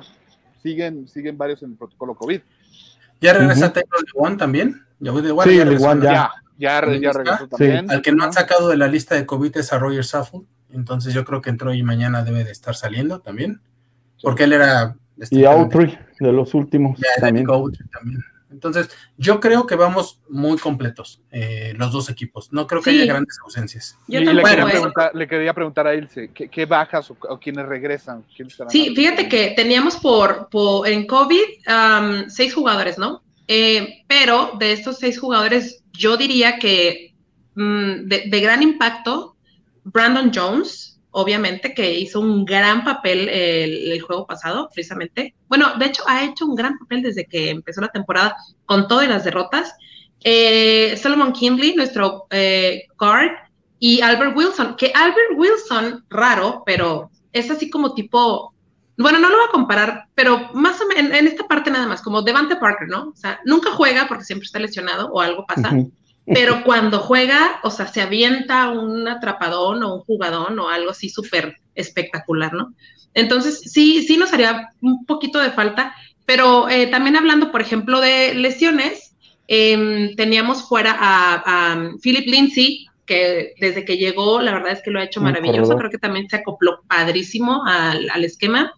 siguen, 0.61 1.07
siguen 1.07 1.37
varios 1.37 1.63
en 1.63 1.71
el 1.71 1.77
protocolo 1.77 2.15
COVID. 2.15 2.41
ya 3.21 3.33
regresa 3.33 3.65
Ujú. 3.67 3.73
Taylor 3.73 4.03
Lewan 4.13 4.37
también. 4.37 4.81
Ya, 4.99 5.11
Sí, 5.13 5.21
ya 5.55 5.63
regresó. 5.63 6.01
Ya. 6.01 6.31
Ya, 6.57 6.81
regresó 6.81 7.21
Sí. 7.23 7.47
también. 7.49 7.91
Al 7.91 8.01
que 8.01 8.11
no 8.11 8.23
han 8.23 8.33
sacado 8.33 8.69
de 8.69 8.77
la 8.77 8.87
lista 8.87 9.15
de 9.15 9.25
COVID 9.25 9.57
es 9.57 9.71
a 9.73 9.79
Roger 9.79 10.03
Saffold, 10.05 10.45
entonces 10.73 11.13
yo 11.13 11.23
creo 11.25 11.41
que 11.41 11.49
entró 11.49 11.73
y 11.73 11.81
mañana 11.83 12.23
debe 12.23 12.43
de 12.43 12.51
estar 12.51 12.75
saliendo 12.75 13.19
también, 13.19 13.61
porque 14.21 14.43
él 14.45 14.53
era... 14.53 14.95
Y 15.31 15.45
Autry, 15.45 15.97
de 16.19 16.31
los 16.33 16.53
últimos 16.53 16.99
también. 17.21 17.47
Entonces, 18.55 18.89
yo 19.17 19.39
creo 19.41 19.67
que 19.67 19.75
vamos 19.75 20.19
muy 20.29 20.57
completos, 20.57 21.21
eh, 21.29 21.73
los 21.77 21.91
dos 21.91 22.09
equipos. 22.09 22.51
No 22.53 22.65
creo 22.67 22.81
que 22.81 22.91
Sí. 22.91 23.01
haya 23.01 23.11
grandes 23.13 23.37
ausencias. 23.43 23.97
Yo 24.07 24.21
Y 24.21 24.25
le, 24.25 24.41
quería 24.43 24.63
¿eh? 24.63 24.69
preguntar, 24.71 25.11
le 25.13 25.27
quería 25.27 25.53
preguntar 25.53 25.87
a 25.87 25.93
Ilse, 25.93 26.31
¿qué, 26.33 26.47
qué 26.47 26.65
bajas 26.65 27.11
o, 27.11 27.17
o 27.29 27.37
quiénes 27.39 27.65
regresan? 27.65 28.23
¿Quiénes 28.35 28.53
estarán 28.53 28.71
Sí, 28.71 28.87
ahí? 28.89 28.95
fíjate 28.95 29.27
que 29.27 29.53
teníamos 29.55 29.97
por, 29.97 30.47
por 30.49 30.87
en 30.87 31.05
COVID 31.05 31.43
am, 31.67 32.29
seis 32.29 32.53
jugadores, 32.53 32.97
¿no? 32.97 33.21
Eh, 33.47 34.03
pero 34.07 34.53
de 34.57 34.71
estos 34.71 34.97
seis 34.99 35.19
jugadores, 35.19 35.83
yo 35.91 36.15
diría 36.17 36.57
que 36.57 37.13
mm, 37.55 38.07
de, 38.07 38.23
de 38.29 38.39
gran 38.39 38.63
impacto, 38.63 39.35
Brandon 39.83 40.31
Jones, 40.33 40.94
obviamente, 41.17 41.73
que 41.73 41.97
hizo 41.97 42.19
un 42.19 42.43
gran 42.43 42.83
papel 42.83 43.29
el, 43.29 43.93
el 43.93 44.01
juego 44.01 44.27
pasado, 44.27 44.67
precisamente. 44.67 45.33
Bueno, 45.47 45.73
de 45.79 45.85
hecho, 45.85 46.03
ha 46.07 46.25
hecho 46.25 46.45
un 46.45 46.55
gran 46.55 46.77
papel 46.77 47.01
desde 47.01 47.25
que 47.25 47.51
empezó 47.51 47.79
la 47.79 47.87
temporada 47.87 48.35
con 48.65 48.89
todas 48.89 49.07
las 49.07 49.23
derrotas. 49.23 49.73
Eh, 50.21 50.97
Solomon 51.01 51.31
Kindley, 51.31 51.73
nuestro 51.73 52.25
eh, 52.31 52.83
guard, 52.99 53.31
y 53.79 54.01
Albert 54.01 54.35
Wilson, 54.35 54.75
que 54.75 54.91
Albert 54.93 55.37
Wilson, 55.37 56.03
raro, 56.09 56.63
pero 56.65 57.09
es 57.31 57.49
así 57.49 57.69
como 57.69 57.93
tipo, 57.93 58.53
bueno, 58.97 59.17
no 59.17 59.29
lo 59.29 59.37
voy 59.37 59.45
a 59.47 59.51
comparar, 59.53 60.09
pero 60.15 60.49
más 60.53 60.81
o 60.81 60.87
menos 60.87 61.17
en, 61.17 61.27
esta 61.27 61.47
parte 61.47 61.71
nada 61.71 61.87
más, 61.87 62.01
como 62.01 62.23
Devante 62.23 62.57
Parker, 62.57 62.89
¿no? 62.89 63.09
O 63.09 63.15
sea, 63.15 63.39
nunca 63.45 63.71
juega 63.71 64.05
porque 64.09 64.25
siempre 64.25 64.47
está 64.47 64.59
lesionado 64.59 65.07
o 65.13 65.21
algo 65.21 65.45
pasa. 65.45 65.71
Pero 66.25 66.63
cuando 66.63 66.99
juega, 66.99 67.59
o 67.63 67.69
sea, 67.69 67.87
se 67.87 68.01
avienta 68.01 68.69
un 68.69 69.07
atrapadón 69.07 69.83
o 69.83 69.95
un 69.95 70.01
jugadón 70.01 70.57
o 70.59 70.69
algo 70.69 70.91
así 70.91 71.09
súper 71.09 71.57
espectacular, 71.75 72.53
¿no? 72.53 72.73
Entonces, 73.13 73.61
sí, 73.71 74.03
sí 74.05 74.17
nos 74.17 74.33
haría 74.33 74.69
un 74.81 75.05
poquito 75.05 75.39
de 75.39 75.51
falta, 75.51 75.95
pero 76.25 76.67
eh, 76.69 76.87
también 76.87 77.15
hablando, 77.15 77.51
por 77.51 77.61
ejemplo, 77.61 78.01
de 78.01 78.33
lesiones, 78.33 79.15
em, 79.47 80.15
teníamos 80.15 80.67
fuera 80.67 80.97
a, 80.99 81.43
a 81.45 81.91
Philip 82.01 82.25
Lindsay, 82.27 82.87
que 83.05 83.53
desde 83.59 83.85
que 83.85 83.97
llegó, 83.97 84.41
la 84.41 84.51
verdad 84.51 84.71
es 84.71 84.81
que 84.81 84.91
lo 84.91 84.99
ha 84.99 85.03
hecho 85.03 85.21
maravilloso. 85.21 85.77
Creo 85.77 85.91
que 85.91 85.97
también 85.97 86.27
se 86.29 86.37
acopló 86.37 86.81
padrísimo 86.87 87.63
al, 87.65 88.09
al 88.09 88.23
esquema, 88.23 88.73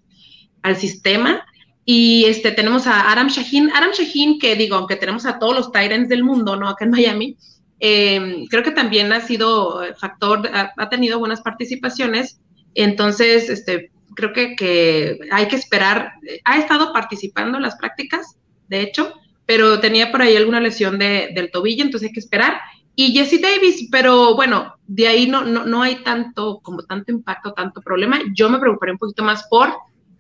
al 0.63 0.75
sistema. 0.75 1.45
Y 1.89 2.26
este, 2.26 2.52
tenemos 2.52 2.86
a 2.86 3.10
Aram 3.10 3.30
Shaheen. 3.30 3.71
Aram 3.73 3.91
Shaheen, 3.91 4.39
que 4.39 4.58
digo, 4.58 4.76
aunque 4.76 4.97
tenemos 4.97 5.26
a 5.26 5.39
todos 5.39 5.56
los 5.56 5.71
Tyrants 5.71 6.10
del 6.10 6.21
mundo, 6.21 6.58
¿no? 6.58 6.67
Acá 6.67 6.84
en 6.84 6.91
Miami, 6.91 7.38
eh, 7.80 8.43
creo 8.50 8.62
que 8.62 8.71
también 8.71 9.13
ha 9.13 9.21
sido 9.21 9.82
factor, 9.97 10.50
ha, 10.54 10.73
ha 10.76 10.89
tenido 10.89 11.17
buenas 11.17 11.39
participaciones. 11.39 12.41
Entonces, 12.76 13.50
este, 13.50 13.89
creo 14.17 14.34
que, 14.34 14.58
que 14.58 15.17
hay 15.32 15.47
que 15.47 15.56
esperar. 15.56 16.12
Ha 16.43 16.58
estado 16.58 16.91
participando 16.91 17.56
en 17.56 17.63
las 17.63 17.78
prácticas, 17.78 18.38
de 18.67 18.82
hecho, 18.82 19.13
pero 19.45 19.80
tenía 19.80 20.12
por 20.12 20.21
ahí 20.21 20.36
alguna 20.36 20.60
lesión 20.60 21.00
de, 21.00 21.30
del 21.34 21.52
tobillo, 21.52 21.86
entonces 21.86 22.10
hay 22.10 22.13
que 22.13 22.19
esperar. 22.19 22.60
Y 22.95 23.13
Jesse 23.13 23.39
Davis, 23.39 23.88
pero 23.89 24.36
bueno, 24.36 24.73
de 24.88 25.08
ahí 25.08 25.26
no, 25.26 25.45
no, 25.45 25.65
no 25.65 25.84
hay 25.84 26.04
tanto, 26.04 26.60
como 26.62 26.82
tanto 26.84 27.13
impacto, 27.13 27.54
tanto 27.54 27.80
problema. 27.80 28.19
Yo 28.34 28.50
me 28.50 28.60
preocuparé 28.60 28.91
un 28.91 28.97
poquito 28.97 29.23
más 29.23 29.47
por 29.50 29.71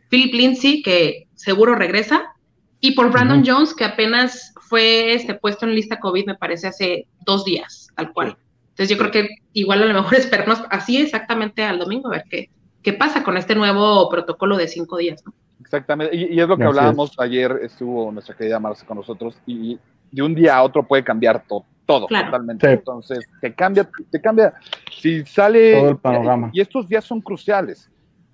Philip 0.09 0.33
Lindsay, 0.33 0.81
que 0.81 1.27
seguro 1.35 1.75
regresa, 1.75 2.33
y 2.79 2.91
por 2.91 3.11
Brandon. 3.11 3.43
Jones, 3.45 3.73
que 3.73 3.85
apenas 3.85 4.53
fue 4.61 5.13
este, 5.13 5.33
puesto 5.33 5.65
en 5.65 5.73
lista 5.75 5.99
COVID, 5.99 6.25
me 6.27 6.35
parece, 6.35 6.67
hace 6.67 7.07
dos 7.25 7.43
días, 7.45 7.87
tal 7.95 8.13
cual. 8.13 8.37
Entonces 8.69 8.89
yo 8.95 8.97
creo 8.97 9.11
que 9.11 9.27
igual 9.53 9.81
a 9.81 9.85
lo 9.87 9.93
mejor 9.93 10.15
esperarnos 10.17 10.61
así 10.69 10.97
exactamente 10.97 11.63
al 11.63 11.79
domingo, 11.79 12.07
a 12.09 12.17
ver 12.17 12.23
qué, 12.29 12.49
qué 12.83 12.93
pasa 12.93 13.23
con 13.23 13.35
este 13.37 13.55
nuevo 13.55 14.07
protocolo 14.09 14.55
de 14.57 14.67
cinco 14.67 14.97
días. 14.97 15.23
¿no? 15.25 15.33
Exactamente, 15.59 16.15
y, 16.15 16.35
y 16.35 16.39
es 16.39 16.47
lo 16.47 16.55
que 16.55 16.63
Así 16.63 16.69
hablábamos 16.69 17.11
ayer, 17.19 17.59
estuvo 17.63 18.11
nuestra 18.11 18.35
querida 18.35 18.59
Marce 18.59 18.85
con 18.85 18.97
nosotros, 18.97 19.35
y 19.47 19.77
de 20.11 20.21
un 20.21 20.35
día 20.35 20.55
a 20.57 20.63
otro 20.63 20.83
puede 20.87 21.03
cambiar 21.03 21.43
to- 21.47 21.65
todo, 21.85 22.05
Claro. 22.07 22.27
totalmente. 22.27 22.67
Sí. 22.67 22.73
Entonces, 22.73 23.19
te 23.41 23.53
cambia, 23.53 23.89
te 24.11 24.19
cambia. 24.21 24.53
Si 25.01 25.23
sale. 25.25 25.73
Todo 25.79 25.89
el 25.89 25.97
panorama. 25.97 26.49
Y 26.53 26.59
estos 26.61 26.87
días 26.87 27.03
son 27.05 27.21
cruciales, 27.21 27.89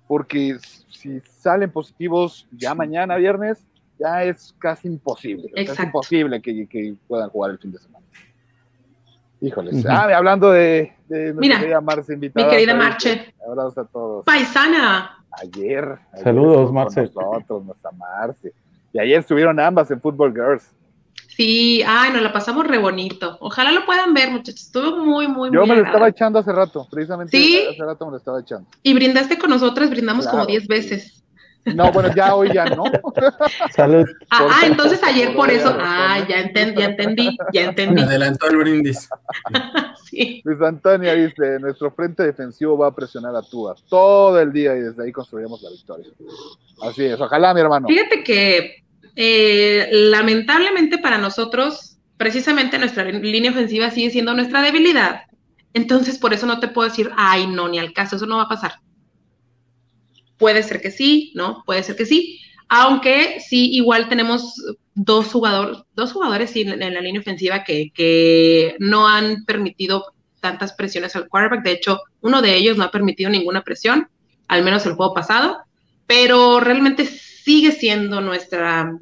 porque 0.06 0.58
si 0.90 1.20
salen 1.20 1.70
positivos 1.70 2.46
ya 2.52 2.74
mañana, 2.74 3.16
viernes, 3.16 3.64
ya 3.98 4.24
es 4.24 4.54
casi 4.58 4.88
imposible. 4.88 5.50
es 5.54 5.78
imposible 5.78 6.40
que, 6.42 6.66
que 6.66 6.94
puedan 7.08 7.30
jugar 7.30 7.52
el 7.52 7.58
fin 7.58 7.72
de 7.72 7.78
semana. 7.78 8.04
Híjoles. 9.40 9.84
Ah, 9.86 10.08
hablando 10.16 10.50
de, 10.50 10.92
de 11.08 11.34
nuestra 11.34 11.40
Mira, 11.40 11.60
querida 11.60 11.80
Marce 11.80 12.14
invitada. 12.14 12.46
Mi 12.46 12.52
querida. 12.52 12.74
Marche, 12.74 13.34
Abrazos 13.46 13.78
a 13.78 13.84
todos 13.84 14.24
paisana. 14.24 15.22
ayer. 15.32 15.98
ayer 16.12 16.24
Saludos, 16.24 16.72
Marce. 16.72 17.02
Nosotros, 17.14 17.64
nuestra 17.64 17.90
Marce. 17.92 18.52
Y 18.92 18.98
ayer 18.98 19.20
estuvieron 19.20 19.60
ambas 19.60 19.90
en 19.90 20.00
Football 20.00 20.32
Girls. 20.32 20.70
Sí, 21.36 21.82
ay, 21.86 22.12
nos 22.12 22.22
la 22.22 22.32
pasamos 22.32 22.66
re 22.66 22.78
bonito. 22.78 23.36
Ojalá 23.40 23.72
lo 23.72 23.84
puedan 23.86 24.14
ver, 24.14 24.30
muchachos. 24.30 24.62
Estuvo 24.62 24.98
muy, 25.04 25.26
muy, 25.26 25.50
Yo 25.52 25.60
muy 25.60 25.70
me 25.70 25.76
lo 25.76 25.84
estaba 25.86 26.08
echando 26.08 26.38
hace 26.38 26.52
rato, 26.52 26.86
precisamente 26.90 27.36
¿Sí? 27.36 27.66
hace 27.70 27.82
rato 27.84 28.04
me 28.06 28.12
lo 28.12 28.16
estaba 28.18 28.40
echando. 28.40 28.68
Y 28.82 28.94
brindaste 28.94 29.38
con 29.38 29.50
nosotras, 29.50 29.90
brindamos 29.90 30.24
Claro, 30.26 30.38
como 30.38 30.46
10 30.46 30.62
sí. 30.62 30.68
veces. 30.68 31.20
No, 31.66 31.90
bueno, 31.92 32.14
ya 32.14 32.34
hoy 32.34 32.52
ya 32.52 32.66
no. 32.66 32.84
Salud. 33.74 34.04
Ah, 34.30 34.46
ah, 34.50 34.66
entonces 34.66 35.02
ayer 35.02 35.34
por 35.34 35.50
eso. 35.50 35.74
Ah, 35.80 36.18
ya, 36.28 36.42
¿no? 36.42 36.48
enten- 36.48 36.78
ya 36.78 36.84
entendí, 36.84 37.36
ya 37.54 37.62
Me 37.62 37.68
entendí. 37.68 38.02
adelantó 38.02 38.46
el 38.48 38.56
brindis. 38.58 39.08
Sí. 40.04 40.42
Luis 40.44 40.60
Antonio 40.60 41.12
dice, 41.16 41.58
nuestro 41.58 41.90
frente 41.90 42.22
defensivo 42.22 42.78
va 42.78 42.88
a 42.88 42.94
presionar 42.94 43.34
a 43.34 43.42
Tua 43.42 43.74
todo 43.88 44.38
el 44.38 44.52
día 44.52 44.76
y 44.76 44.80
desde 44.80 45.02
ahí 45.02 45.10
construiremos 45.10 45.60
la 45.62 45.70
victoria. 45.70 46.06
Así 46.82 47.04
es, 47.06 47.20
ojalá 47.20 47.52
mi 47.54 47.60
hermano. 47.62 47.88
Fíjate 47.88 48.22
que 48.22 48.83
eh, 49.16 49.88
lamentablemente 49.92 50.98
para 50.98 51.18
nosotros, 51.18 51.98
precisamente 52.16 52.78
nuestra 52.78 53.04
línea 53.04 53.50
ofensiva 53.50 53.90
sigue 53.90 54.10
siendo 54.10 54.34
nuestra 54.34 54.62
debilidad. 54.62 55.22
Entonces, 55.72 56.18
por 56.18 56.32
eso 56.32 56.46
no 56.46 56.60
te 56.60 56.68
puedo 56.68 56.88
decir, 56.88 57.10
ay, 57.16 57.46
no, 57.46 57.68
ni 57.68 57.78
al 57.78 57.92
caso, 57.92 58.16
eso 58.16 58.26
no 58.26 58.36
va 58.36 58.44
a 58.44 58.48
pasar. 58.48 58.74
Puede 60.38 60.62
ser 60.62 60.80
que 60.80 60.90
sí, 60.90 61.32
¿no? 61.34 61.62
Puede 61.66 61.82
ser 61.82 61.96
que 61.96 62.06
sí. 62.06 62.40
Aunque 62.68 63.40
sí, 63.40 63.70
igual 63.72 64.08
tenemos 64.08 64.54
dos 64.94 65.26
jugadores, 65.26 65.78
dos 65.94 66.12
jugadores 66.12 66.54
en, 66.56 66.80
en 66.80 66.94
la 66.94 67.00
línea 67.00 67.20
ofensiva 67.20 67.64
que, 67.64 67.90
que 67.92 68.76
no 68.78 69.08
han 69.08 69.44
permitido 69.44 70.14
tantas 70.40 70.72
presiones 70.72 71.16
al 71.16 71.28
quarterback. 71.28 71.64
De 71.64 71.72
hecho, 71.72 72.00
uno 72.20 72.42
de 72.42 72.54
ellos 72.54 72.76
no 72.76 72.84
ha 72.84 72.90
permitido 72.90 73.30
ninguna 73.30 73.62
presión, 73.62 74.08
al 74.48 74.62
menos 74.62 74.86
el 74.86 74.94
juego 74.94 75.14
pasado, 75.14 75.58
pero 76.06 76.60
realmente 76.60 77.06
sigue 77.44 77.72
siendo 77.72 78.20
nuestra 78.20 78.96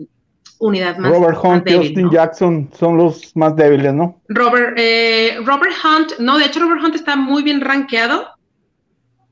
unidad 0.58 0.96
más, 0.98 1.12
Robert 1.12 1.36
más 1.36 1.44
Hunt 1.44 1.70
y 1.70 1.74
Austin 1.74 2.02
¿no? 2.02 2.12
Jackson 2.12 2.70
son 2.76 2.96
los 2.96 3.36
más 3.36 3.54
débiles, 3.54 3.94
¿no? 3.94 4.20
Robert, 4.28 4.74
eh, 4.76 5.38
Robert 5.44 5.74
Hunt, 5.84 6.18
no, 6.18 6.38
de 6.38 6.46
hecho 6.46 6.60
Robert 6.60 6.82
Hunt 6.82 6.94
está 6.94 7.16
muy 7.16 7.42
bien 7.42 7.60
rankeado. 7.60 8.26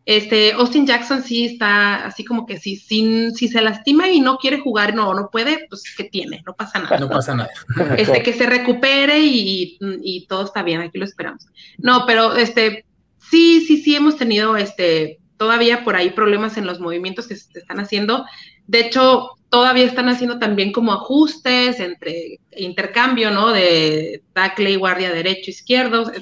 Este, 0.07 0.53
Austin 0.53 0.87
Jackson 0.87 1.23
sí 1.23 1.45
está 1.45 2.07
así 2.07 2.25
como 2.25 2.47
que 2.47 2.57
si, 2.59 2.77
si, 2.77 3.31
si 3.33 3.49
se 3.49 3.61
lastima 3.61 4.09
y 4.09 4.21
no 4.21 4.39
quiere 4.39 4.59
jugar, 4.59 4.95
no, 4.95 5.13
no 5.15 5.29
puede, 5.31 5.67
pues 5.69 5.83
¿qué 5.97 6.05
tiene? 6.05 6.43
No 6.47 6.55
pasa 6.55 6.79
nada. 6.81 6.99
No 6.99 7.09
pasa 7.09 7.35
nada. 7.35 7.51
Este, 7.97 8.23
que 8.23 8.33
se 8.33 8.47
recupere 8.47 9.21
y, 9.21 9.79
y 9.81 10.27
todo 10.27 10.45
está 10.45 10.63
bien, 10.63 10.81
aquí 10.81 10.99
lo 10.99 11.05
esperamos. 11.05 11.47
No, 11.79 12.07
pero 12.07 12.35
este, 12.35 12.85
sí, 13.19 13.65
sí, 13.67 13.77
sí 13.83 13.95
hemos 13.95 14.17
tenido 14.17 14.57
este, 14.57 15.20
todavía 15.41 15.85
por 15.85 15.97
ahí 15.97 16.11
problemas 16.11 16.59
en 16.59 16.67
los 16.67 16.81
movimientos 16.81 17.27
que 17.27 17.35
se 17.35 17.59
están 17.59 17.81
haciendo. 17.81 18.27
De 18.67 18.81
hecho, 18.81 19.31
todavía 19.49 19.87
están 19.87 20.11
haciendo 20.11 20.39
también 20.39 20.71
como 20.71 20.93
ajustes 20.93 21.81
entre 21.81 22.41
intercambio, 22.55 23.31
¿no? 23.31 23.51
De 23.51 24.23
tackle 24.35 24.71
y 24.73 24.77
guardia 24.77 25.11
derecho, 25.11 25.51
izquierdo, 25.51 26.13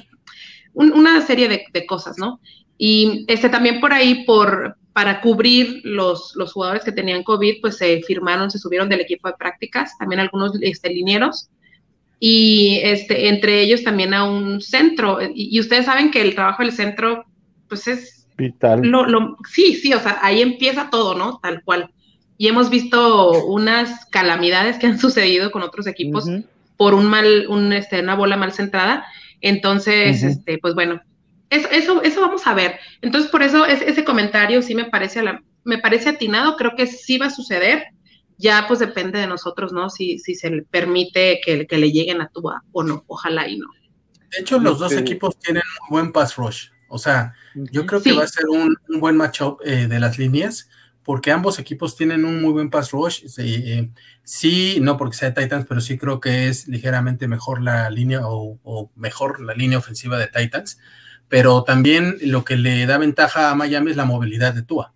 un- 0.73 0.93
una 0.93 1.19
serie 1.21 1.49
de, 1.49 1.65
de 1.73 1.85
cosas, 1.85 2.17
¿no? 2.17 2.39
Y 2.77 3.25
este 3.27 3.49
también 3.49 3.81
por 3.81 3.91
ahí, 3.91 4.23
por, 4.23 4.77
para 4.93 5.19
cubrir 5.19 5.81
los, 5.83 6.31
los 6.37 6.53
jugadores 6.53 6.85
que 6.85 6.93
tenían 6.93 7.23
COVID, 7.23 7.59
pues 7.59 7.75
se 7.75 8.01
firmaron, 8.03 8.49
se 8.49 8.57
subieron 8.57 8.87
del 8.87 9.01
equipo 9.01 9.27
de 9.27 9.35
prácticas, 9.37 9.97
también 9.97 10.21
algunos 10.21 10.53
este, 10.61 10.89
linieros, 10.93 11.49
y 12.21 12.79
este, 12.83 13.27
entre 13.27 13.61
ellos 13.63 13.83
también 13.83 14.13
a 14.13 14.23
un 14.23 14.61
centro. 14.61 15.19
Y, 15.21 15.57
y 15.57 15.59
ustedes 15.59 15.87
saben 15.87 16.09
que 16.09 16.21
el 16.21 16.35
trabajo 16.35 16.63
del 16.63 16.71
centro, 16.71 17.25
pues 17.67 17.85
es 17.89 18.18
Vital. 18.39 18.81
lo, 18.81 19.05
lo- 19.05 19.37
sí, 19.51 19.75
sí, 19.75 19.93
o 19.93 19.99
sea, 19.99 20.17
ahí 20.21 20.41
empieza 20.41 20.89
todo, 20.89 21.13
¿no? 21.15 21.39
Tal 21.43 21.61
cual. 21.63 21.91
Y 22.37 22.47
hemos 22.47 22.69
visto 22.69 23.45
unas 23.45 24.05
calamidades 24.07 24.77
que 24.79 24.87
han 24.87 24.97
sucedido 24.99 25.51
con 25.51 25.61
otros 25.61 25.85
equipos 25.87 26.25
por 26.77 26.93
un 26.93 27.07
mal, 27.07 27.45
un, 27.49 27.73
este, 27.73 27.99
una 27.99 28.15
bola 28.15 28.37
mal 28.37 28.53
centrada. 28.53 29.05
Entonces, 29.41 30.21
este, 30.29 30.57
pues 30.59 30.73
bueno, 30.75 31.01
eso, 31.49 31.67
eso, 31.71 32.01
eso 32.03 32.21
vamos 32.21 32.45
a 32.47 32.53
ver. 32.53 32.79
Entonces, 33.01 33.29
por 33.29 33.43
eso 33.43 33.65
es- 33.65 33.81
ese 33.81 34.03
comentario 34.03 34.61
sí 34.61 34.75
me 34.75 34.85
parece, 34.85 35.19
a 35.19 35.23
la- 35.23 35.43
me 35.65 35.77
parece 35.77 36.09
atinado, 36.09 36.55
creo 36.55 36.75
que 36.77 36.87
sí 36.87 37.17
va 37.17 37.27
a 37.27 37.31
suceder. 37.31 37.83
Ya 38.37 38.65
pues 38.69 38.79
depende 38.79 39.19
de 39.19 39.27
nosotros, 39.27 39.73
¿no? 39.73 39.89
Si, 39.89 40.17
si 40.19 40.33
se 40.35 40.49
le 40.49 40.61
permite 40.63 41.41
que, 41.43 41.67
que 41.67 41.77
le 41.77 41.91
lleguen 41.91 42.21
a 42.21 42.29
Tua 42.29 42.63
o 42.71 42.83
no, 42.83 43.03
ojalá 43.07 43.49
y 43.49 43.57
no. 43.57 43.67
De 44.31 44.39
hecho, 44.39 44.59
los 44.59 44.79
dos 44.79 44.93
equipos 45.01 45.37
tienen 45.39 45.63
un 45.83 45.89
buen 45.89 46.11
pass 46.13 46.37
rush. 46.37 46.67
O 46.89 46.97
sea, 46.99 47.33
yo 47.55 47.85
creo 47.85 48.01
Sí. 48.01 48.09
que 48.09 48.15
va 48.17 48.23
a 48.23 48.27
ser 48.27 48.47
un, 48.49 48.75
un 48.89 48.99
buen 48.99 49.15
matchup 49.15 49.59
eh, 49.63 49.87
de 49.87 49.99
las 49.99 50.17
líneas, 50.17 50.69
porque 51.03 51.31
ambos 51.31 51.57
equipos 51.59 51.95
tienen 51.95 52.25
un 52.25 52.41
muy 52.41 52.51
buen 52.51 52.69
pass 52.69 52.91
rush. 52.91 53.25
Sí, 53.27 53.63
eh, 53.65 53.89
sí, 54.23 54.79
no 54.81 54.97
porque 54.97 55.15
sea 55.17 55.31
de 55.31 55.41
Titans, 55.41 55.65
pero 55.67 55.81
sí 55.81 55.97
creo 55.97 56.19
que 56.19 56.47
es 56.49 56.67
ligeramente 56.67 57.27
mejor 57.27 57.61
la 57.61 57.89
línea 57.89 58.27
o, 58.27 58.59
o 58.63 58.91
mejor 58.95 59.39
la 59.41 59.53
línea 59.53 59.77
ofensiva 59.77 60.17
de 60.19 60.27
Titans. 60.27 60.79
Pero 61.27 61.63
también 61.63 62.17
lo 62.21 62.43
que 62.43 62.57
le 62.57 62.85
da 62.85 62.97
ventaja 62.97 63.51
a 63.51 63.55
Miami 63.55 63.91
es 63.91 63.97
la 63.97 64.05
movilidad 64.05 64.53
de 64.53 64.63
Tua. 64.63 64.93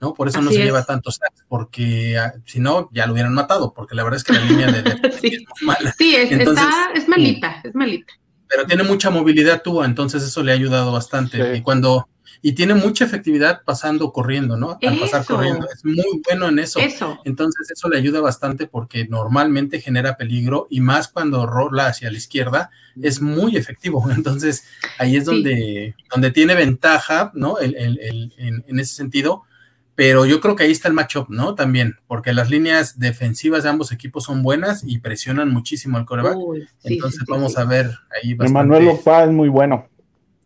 ¿no? 0.00 0.12
Por 0.12 0.28
eso 0.28 0.42
no 0.42 0.50
se 0.50 0.58
es. 0.58 0.64
lleva 0.66 0.84
tantos 0.84 1.14
sacks, 1.16 1.44
porque 1.48 2.18
ah, 2.18 2.34
si 2.44 2.60
no, 2.60 2.90
ya 2.92 3.06
lo 3.06 3.14
hubieran 3.14 3.32
matado, 3.32 3.72
porque 3.72 3.94
la 3.94 4.04
verdad 4.04 4.18
es 4.18 4.24
que 4.24 4.34
la 4.34 4.40
línea 4.44 4.70
de, 4.70 4.82
de- 4.82 5.12
Sí. 5.20 5.28
es 5.28 5.40
muy 5.48 5.66
mala. 5.66 5.94
Sí, 5.96 6.14
es, 6.14 6.30
Entonces, 6.32 6.64
está, 6.66 6.92
es 6.94 7.08
malita, 7.08 7.60
es 7.64 7.74
malita. 7.74 8.12
Pero 8.48 8.66
tiene 8.66 8.82
mucha 8.84 9.10
movilidad 9.10 9.62
tú, 9.62 9.82
entonces 9.82 10.22
eso 10.22 10.42
le 10.42 10.52
ha 10.52 10.54
ayudado 10.54 10.92
bastante. 10.92 11.52
Sí. 11.52 11.58
Y 11.58 11.62
cuando 11.62 12.08
y 12.42 12.52
tiene 12.52 12.74
mucha 12.74 13.04
efectividad 13.06 13.62
pasando 13.64 14.12
corriendo, 14.12 14.56
¿no? 14.56 14.78
Al 14.86 14.98
pasar 14.98 15.24
corriendo, 15.24 15.66
es 15.72 15.84
muy 15.84 16.20
bueno 16.28 16.48
en 16.48 16.58
eso. 16.58 16.78
Eso. 16.78 17.18
Entonces 17.24 17.70
eso 17.70 17.88
le 17.88 17.96
ayuda 17.96 18.20
bastante 18.20 18.66
porque 18.66 19.06
normalmente 19.08 19.80
genera 19.80 20.16
peligro 20.16 20.66
y 20.70 20.80
más 20.80 21.08
cuando 21.08 21.46
rola 21.46 21.86
hacia 21.88 22.10
la 22.10 22.18
izquierda 22.18 22.70
es 23.02 23.20
muy 23.22 23.56
efectivo. 23.56 24.04
Entonces 24.14 24.64
ahí 24.98 25.16
es 25.16 25.24
Sí. 25.24 25.30
donde, 25.30 25.94
donde 26.12 26.30
tiene 26.30 26.54
ventaja, 26.54 27.32
¿no? 27.34 27.58
El, 27.58 27.74
el- 27.74 27.98
el- 28.00 28.32
en, 28.36 28.64
en 28.68 28.78
ese 28.80 28.94
sentido. 28.94 29.42
Pero 29.96 30.26
yo 30.26 30.40
creo 30.40 30.54
que 30.54 30.64
ahí 30.64 30.70
está 30.70 30.88
el 30.88 30.94
matchup, 30.94 31.30
¿no? 31.30 31.54
También, 31.54 31.96
porque 32.06 32.34
las 32.34 32.50
líneas 32.50 32.98
defensivas 32.98 33.62
de 33.62 33.70
ambos 33.70 33.92
equipos 33.92 34.24
son 34.24 34.42
buenas 34.42 34.84
y 34.86 34.98
presionan 34.98 35.50
muchísimo 35.50 35.96
al 35.96 36.04
coreback. 36.04 36.36
Uy, 36.36 36.68
sí, 36.78 36.94
Entonces 36.94 37.20
sí, 37.20 37.24
sí, 37.26 37.32
vamos 37.32 37.54
sí. 37.54 37.60
a 37.60 37.64
ver 37.64 37.90
ahí 38.10 38.34
bastante. 38.34 38.60
Emanuel 38.60 38.88
Opa 38.88 39.24
es 39.24 39.30
muy 39.30 39.48
bueno. 39.48 39.88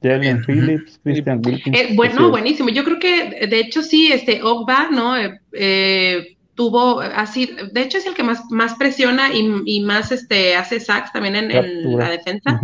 Jalen. 0.02 0.44
Phillips, 0.44 1.00
Christian 1.02 1.42
Wilkins. 1.44 1.76
Eh, 1.76 1.92
bueno, 1.94 2.14
así 2.14 2.24
es. 2.24 2.30
buenísimo. 2.30 2.68
Yo 2.70 2.84
creo 2.84 2.98
que, 3.00 3.46
de 3.48 3.60
hecho, 3.60 3.82
sí, 3.82 4.12
este 4.12 4.40
Ogba, 4.42 4.88
¿no? 4.90 5.16
Eh, 5.16 5.40
eh, 5.52 6.36
tuvo 6.54 7.00
así, 7.00 7.50
de 7.72 7.82
hecho 7.82 7.98
es 7.98 8.06
el 8.06 8.14
que 8.14 8.22
más, 8.22 8.50
más 8.50 8.74
presiona 8.74 9.32
y, 9.32 9.62
y 9.64 9.80
más 9.80 10.12
este 10.12 10.54
hace 10.54 10.78
sacks 10.78 11.12
también 11.12 11.34
en, 11.34 11.96
la 11.98 12.10
defensa. 12.10 12.60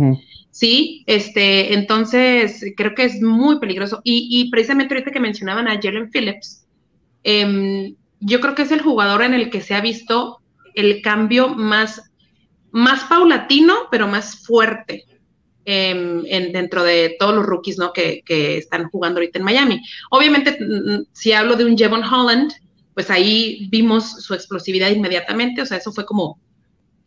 Sí, 0.51 1.03
este, 1.05 1.73
entonces 1.73 2.63
creo 2.75 2.95
que 2.95 3.03
es 3.03 3.21
muy 3.21 3.59
peligroso. 3.59 4.01
Y, 4.03 4.27
y 4.29 4.49
precisamente 4.49 4.93
ahorita 4.93 5.11
que 5.11 5.19
mencionaban 5.19 5.67
a 5.67 5.79
Jalen 5.81 6.09
Phillips, 6.09 6.66
em, 7.27 7.95
yo 8.21 8.39
creo 8.39 8.55
que 8.55 8.61
es 8.63 8.71
el 8.71 8.81
jugador 8.81 9.21
en 9.21 9.33
el 9.33 9.49
que 9.49 9.59
se 9.61 9.75
ha 9.75 9.81
visto 9.81 10.39
el 10.75 11.01
cambio 11.01 11.49
más, 11.49 12.01
más 12.71 13.03
paulatino, 13.03 13.73
pero 13.91 14.07
más 14.07 14.45
fuerte 14.45 15.03
em, 15.65 16.23
en, 16.27 16.53
dentro 16.53 16.83
de 16.83 17.15
todos 17.19 17.35
los 17.35 17.45
rookies 17.45 17.77
¿no? 17.77 17.91
que, 17.91 18.21
que 18.25 18.57
están 18.57 18.89
jugando 18.89 19.19
ahorita 19.19 19.39
en 19.39 19.45
Miami. 19.45 19.81
Obviamente, 20.09 20.57
si 21.11 21.33
hablo 21.33 21.55
de 21.57 21.65
un 21.65 21.77
Jevon 21.77 22.03
Holland, 22.03 22.53
pues 22.93 23.09
ahí 23.11 23.67
vimos 23.69 24.23
su 24.23 24.33
explosividad 24.33 24.89
inmediatamente, 24.89 25.61
o 25.61 25.65
sea, 25.65 25.77
eso 25.77 25.91
fue 25.91 26.05
como 26.05 26.39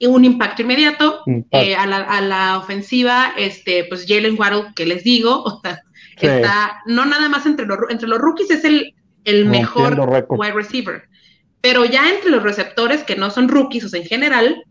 un 0.02 0.24
impacto 0.24 0.62
inmediato 0.62 1.22
Impacto. 1.26 1.59
eh, 1.59 1.74
a, 1.76 1.87
la, 1.87 1.98
a 1.98 2.20
la 2.20 2.59
ofensiva, 2.59 3.33
este, 3.37 3.85
pues 3.85 4.04
Jalen 4.06 4.38
Waddle, 4.38 4.72
que 4.76 4.85
les 4.87 5.02
digo, 5.02 5.42
o 5.44 5.61
sea, 5.62 5.80
Sí. 6.20 6.26
está, 6.26 6.83
no 6.85 7.06
nada 7.06 7.30
más 7.30 7.46
entre 7.46 7.64
los, 7.64 7.78
entre 7.88 8.06
los 8.06 8.18
rookies 8.18 8.50
es 8.50 8.64
el, 8.64 8.92
el 9.24 9.44
mejor 9.46 9.98
wide 10.28 10.52
receiver, 10.52 11.02
pero 11.61 11.85
ya 11.85 12.09
entre 12.11 12.30
los 12.30 12.42
receptores 12.42 13.04
que 13.04 13.16
no 13.16 13.30
son 13.30 13.48
rookies, 13.48 13.85
o 13.85 13.88
sea, 13.88 14.00
en 14.00 14.06
general, 14.06 14.62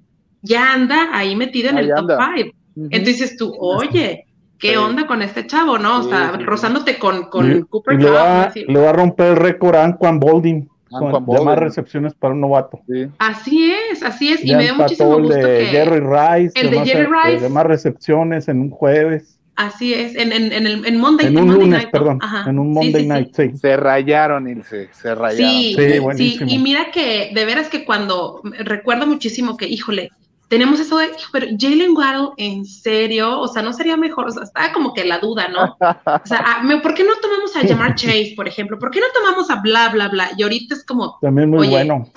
ya 0.42 0.74
anda 0.74 1.10
ahí 1.14 1.36
metido 1.36 1.70
en 1.70 1.78
Ahí 1.78 1.84
el 1.86 1.90
top 1.92 2.00
anda. 2.12 2.32
5. 2.36 2.56
Entonces 2.76 3.06
dices 3.06 3.38
tú, 3.38 3.54
oye, 3.60 4.26
¿qué 4.58 4.70
Sí. 4.72 4.76
onda 4.76 5.06
con 5.06 5.22
este 5.22 5.46
chavo, 5.46 5.78
no? 5.78 6.00
O 6.00 6.04
Sí, 6.04 6.10
sea, 6.10 6.32
sí, 6.34 6.38
sí. 6.40 6.44
rozándote 6.46 6.98
con, 6.98 7.24
con 7.30 7.58
Y- 7.58 7.62
Cooper 7.64 7.96
le, 8.00 8.06
Cup, 8.08 8.16
va, 8.16 8.44
así. 8.44 8.66
le 8.68 8.80
va 8.80 8.90
a 8.90 8.94
romper 8.94 9.28
el 9.28 9.36
récord 9.36 9.76
a 9.76 9.84
Anquan 9.84 10.20
Bolding 10.20 10.68
con- 10.90 11.26
de 11.26 11.42
más 11.42 11.58
recepciones 11.60 12.14
para 12.16 12.34
un 12.34 12.42
novato. 12.42 12.80
Sí. 12.88 13.08
Así 13.20 13.72
es, 13.92 14.02
así 14.02 14.32
es, 14.32 14.44
y 14.44 14.48
Ya 14.50 14.58
me 14.58 14.64
dio 14.64 14.76
muchísimo 14.76 15.16
empató 15.18 15.20
el 15.20 15.24
gusto 15.36 15.48
de 15.48 15.60
que... 15.60 15.66
Jerry 15.68 16.00
Rice, 16.00 16.60
el 16.60 16.70
de 16.72 16.78
más, 16.78 16.88
Jerry 16.90 17.08
Rice. 17.26 17.44
de 17.44 17.50
más 17.50 17.66
recepciones 17.66 18.48
en 18.48 18.60
un 18.62 18.70
jueves, 18.72 19.39
Así 19.62 19.94
es, 19.94 20.16
en, 20.16 20.32
en, 20.32 20.54
en, 20.54 20.66
el, 20.68 20.86
en 20.86 20.98
Monday, 20.98 21.28
en 21.28 21.38
un 21.38 21.48
Monday 21.48 21.60
lunes, 21.66 21.70
Night, 21.80 21.86
¿no? 21.88 21.92
perdón, 21.92 22.20
Ajá. 22.22 22.50
en 22.50 22.60
un 22.60 22.72
Monday 22.72 22.94
sí, 22.94 23.02
sí. 23.02 23.08
night, 23.08 23.36
sí. 23.36 23.58
Se 23.58 23.76
rayaron, 23.76 24.48
Ilse, 24.48 24.90
se 24.94 25.14
rayaron. 25.14 26.16
Sí, 26.16 26.38
Sí, 26.38 26.46
y 26.48 26.58
mira 26.60 26.92
que 26.92 27.32
de 27.36 27.44
veras 27.46 27.68
que 27.68 27.84
cuando 27.84 28.42
recuerdo 28.60 29.06
muchísimo 29.06 29.58
que, 29.58 29.68
híjole, 29.68 30.12
tenemos 30.48 30.80
eso 30.80 30.98
de, 30.98 31.08
"Hijo, 31.08 31.30
pero 31.34 31.48
Jalen 31.60 31.92
Waddle, 31.94 32.30
en 32.38 32.64
serio, 32.64 33.38
o 33.38 33.50
sea, 33.50 33.62
no 33.62 33.74
sería 33.74 33.98
mejor, 33.98 34.30
o 34.30 34.32
sea, 34.32 34.44
estaba 34.44 34.72
como 34.72 34.94
que 34.94 35.04
la 35.04 35.20
duda, 35.20 35.50
¿no? 35.50 35.64
O 35.66 36.26
sea, 36.26 36.42
ah, 36.46 36.64
me- 36.64 36.80
¿por 36.80 36.94
qué 36.94 37.04
no 37.04 37.16
tomamos 37.22 37.54
a 37.58 37.68
Jamar 37.68 37.96
Chase, 37.96 38.34
por 38.38 38.48
ejemplo? 38.48 38.80
¿Por 38.80 38.92
qué 38.92 39.02
no 39.02 39.08
tomamos 39.14 39.50
a 39.52 39.58
bla, 39.62 39.90
bla, 39.90 40.08
bla? 40.08 40.30
Y 40.38 40.44
ahorita 40.44 40.74
es 40.74 40.86
como, 40.86 41.18
También 41.22 41.50
muy 41.50 41.60
Oye, 41.68 41.70
bueno. 41.72 42.10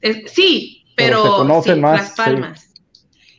es- 0.00 0.32
sí, 0.32 0.82
Pero 0.96 1.22
pero, 1.22 1.22
se 1.22 1.28
conocen 1.38 1.74
sí, 1.76 1.80
más, 1.80 2.00
las 2.00 2.10
palmas. 2.16 2.64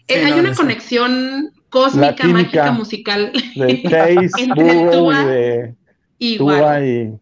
Eh, 0.08 0.13
Sí, 0.13 0.19
hay 0.26 0.32
no, 0.32 0.38
una 0.39 0.50
no 0.50 0.56
sé. 0.56 0.62
conexión 0.62 1.52
cósmica, 1.70 2.28
mágica, 2.28 2.72
musical, 2.72 3.32
De 3.56 3.84
Chase, 3.84 4.30
Entre 4.44 4.64
Burrow 4.64 4.92
Tua 4.92 5.22
y 5.22 5.26
de 5.26 5.76
y 6.20 6.38
Tua 6.38 6.86
y 6.86 7.14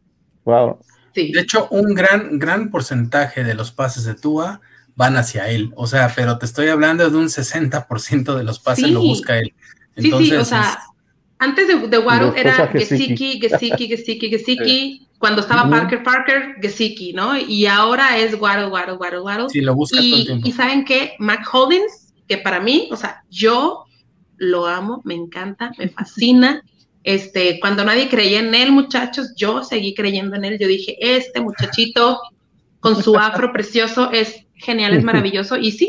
wow. 0.46 0.80
sí. 1.14 1.32
De 1.32 1.42
hecho, 1.42 1.68
un 1.70 1.94
gran, 1.94 2.40
gran 2.40 2.72
porcentaje 2.72 3.44
de 3.44 3.54
los 3.54 3.72
pases 3.72 4.06
de 4.06 4.16
Tua 4.16 4.62
van 4.96 5.16
hacia 5.18 5.48
él. 5.50 5.72
O 5.76 5.86
sea, 5.88 6.12
pero 6.16 6.38
te 6.40 6.46
estoy 6.46 6.70
hablando 6.70 7.08
de 7.10 7.16
un 7.18 7.28
60% 7.28 8.36
de 8.36 8.44
los 8.44 8.60
pases 8.60 8.86
Sí. 8.86 8.92
lo 8.92 9.02
busca 9.02 9.38
él. 9.38 9.54
Sí, 9.96 10.06
Entonces, 10.06 10.30
sí, 10.30 10.36
o 10.36 10.46
sea, 10.46 10.80
antes 11.40 11.68
de, 11.68 11.88
de 11.88 11.98
Waddle 12.00 12.34
era 12.40 12.68
Gesicki. 12.68 13.40
Gesicki, 13.40 13.88
Gesicki, 13.88 14.30
Gesicki. 14.30 15.08
Cuando 15.20 15.42
estaba. 15.42 15.70
Parker, 15.70 16.04
Parker, 16.04 16.56
Gesicki, 16.62 17.14
¿no? 17.14 17.36
Y 17.38 17.66
ahora 17.66 18.18
es 18.18 18.40
Waddle, 18.40 18.68
Waddle, 18.68 18.94
Waddle, 18.98 19.20
Waddle. 19.22 19.50
sí, 19.50 19.62
lo 19.62 19.74
busca 19.76 19.98
todo 19.98 20.06
el 20.06 20.14
y, 20.14 20.26
tiempo. 20.26 20.48
y 20.48 20.52
¿saben 20.52 20.86
qué? 20.86 21.14
Mac 21.20 21.48
Holdings, 21.52 22.14
que 22.28 22.38
para 22.38 22.60
mí, 22.60 22.88
o 22.92 22.96
sea, 22.96 23.24
yo 23.30 23.86
lo 24.38 24.66
amo, 24.68 25.02
me 25.06 25.14
encanta, 25.16 25.72
me 25.78 25.90
fascina. 25.90 26.64
Este, 27.04 27.60
cuando 27.60 27.84
nadie 27.86 28.10
creía 28.10 28.40
en 28.40 28.54
él, 28.54 28.72
muchachos, 28.72 29.34
yo 29.38 29.64
seguí 29.64 29.94
creyendo 29.96 30.36
en 30.36 30.46
él. 30.46 30.58
Yo 30.60 30.68
dije, 30.68 30.98
este 31.00 31.40
muchachito 31.42 32.20
con 32.80 33.02
su 33.02 33.16
afro 33.18 33.52
precioso 33.54 34.12
es 34.12 34.46
genial, 34.56 34.94
es 34.94 35.04
maravilloso. 35.04 35.56
Y 35.58 35.72
sí, 35.72 35.88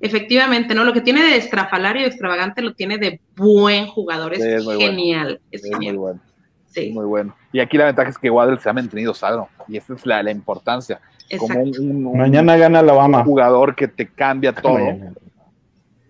efectivamente, 0.00 0.74
¿no? 0.74 0.84
Lo 0.84 0.92
que 0.92 1.00
tiene 1.00 1.22
de 1.22 1.36
estrafalario 1.36 2.02
y 2.02 2.06
extravagante 2.06 2.62
lo 2.62 2.74
tiene 2.74 2.98
de 2.98 3.20
buen 3.36 3.86
jugador. 3.86 4.34
Es, 4.34 4.42
Sí, 4.42 4.48
es 4.48 4.64
muy 4.64 4.76
bueno. 4.76 4.90
genial, 4.90 5.40
es 5.50 5.64
Es 5.64 5.70
muy 5.70 5.74
genial. 5.74 5.96
bueno, 5.98 6.20
Sí, 6.66 6.90
muy 6.90 7.04
bueno. 7.04 7.36
Y 7.52 7.60
aquí 7.60 7.76
la 7.78 7.84
ventaja 7.84 8.10
es 8.10 8.18
que 8.18 8.28
Waddle 8.30 8.58
se 8.58 8.68
ha 8.68 8.72
mantenido 8.72 9.14
sano. 9.14 9.48
Y 9.68 9.76
esa 9.76 9.94
es 9.94 10.04
la, 10.06 10.22
la 10.24 10.30
importancia. 10.32 11.00
Como 11.38 11.54
exacto. 11.54 11.82
un, 11.82 11.90
un- 11.90 12.06
un 12.06 12.18
Mañana 12.18 12.56
gana 12.56 12.80
Alabama. 12.80 13.22
jugador 13.22 13.76
que 13.76 13.86
te 13.86 14.08
cambia 14.08 14.52
todo. 14.52 14.74
Mañana. 14.74 15.12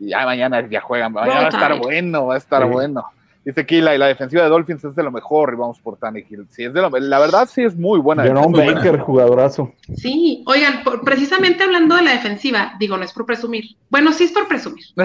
Y 0.00 0.08
ya 0.10 0.24
mañana 0.24 0.66
ya 0.68 0.80
juegan. 0.80 1.12
Mañana 1.12 1.34
va 1.40 1.46
a 1.46 1.48
estar 1.48 1.78
bueno, 1.78 2.26
va 2.26 2.34
a 2.34 2.38
estar 2.38 2.62
Sí. 2.62 2.68
bueno. 2.68 3.04
Dice 3.44 3.60
aquí 3.60 3.82
la, 3.82 3.98
la 3.98 4.06
defensiva 4.06 4.42
de 4.42 4.48
Dolphins 4.48 4.82
es 4.84 4.96
de 4.96 5.02
lo 5.02 5.12
mejor 5.12 5.52
y 5.52 5.56
vamos 5.56 5.78
por 5.78 5.98
Tannehill. 5.98 6.46
Sí, 6.48 6.64
es 6.64 6.72
de 6.72 6.80
lo, 6.80 6.88
la 6.88 7.18
verdad 7.18 7.46
sí 7.46 7.62
es 7.62 7.76
muy 7.76 8.00
buena. 8.00 8.22
Jerome 8.22 8.48
muy 8.48 8.60
buena. 8.64 8.80
Baker, 8.80 8.98
jugadorazo. 9.00 9.70
Sí, 9.96 10.42
oigan, 10.46 10.82
por- 10.82 11.02
precisamente 11.02 11.62
hablando 11.62 11.94
de 11.94 12.00
la 12.04 12.12
defensiva, 12.12 12.72
digo, 12.80 12.96
no 12.96 13.04
es 13.04 13.12
por 13.12 13.26
presumir. 13.26 13.64
Bueno, 13.90 14.14
sí 14.14 14.24
es 14.24 14.32
por 14.32 14.48
presumir. 14.48 14.86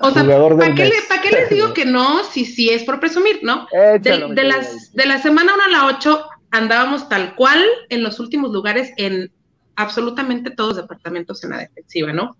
O 0.00 0.10
sea, 0.10 0.24
¿para 0.26 0.74
qué, 0.74 0.82
mes. 0.84 0.90
le- 0.90 1.02
pa' 1.16 1.22
qué 1.22 1.30
les 1.30 1.48
digo 1.48 1.72
que 1.72 1.86
no? 1.86 2.22
Si 2.24 2.44
sí 2.44 2.68
es 2.68 2.84
por 2.84 3.00
presumir, 3.00 3.40
¿no? 3.42 3.66
Échalo, 3.72 4.28
De, 4.28 4.44
las, 4.44 4.92
de 4.92 5.06
la 5.06 5.16
semana 5.18 5.52
1 5.54 5.62
a 5.64 5.68
la 5.68 5.96
8 5.96 6.20
andábamos 6.50 7.08
tal 7.08 7.34
cual 7.34 7.64
en 7.88 8.02
los 8.02 8.20
últimos 8.20 8.52
lugares 8.52 8.92
en 8.98 9.30
absolutamente 9.76 10.50
todos 10.50 10.70
los 10.76 10.82
departamentos 10.82 11.42
en 11.44 11.50
la 11.50 11.58
defensiva, 11.58 12.12
¿no? 12.12 12.36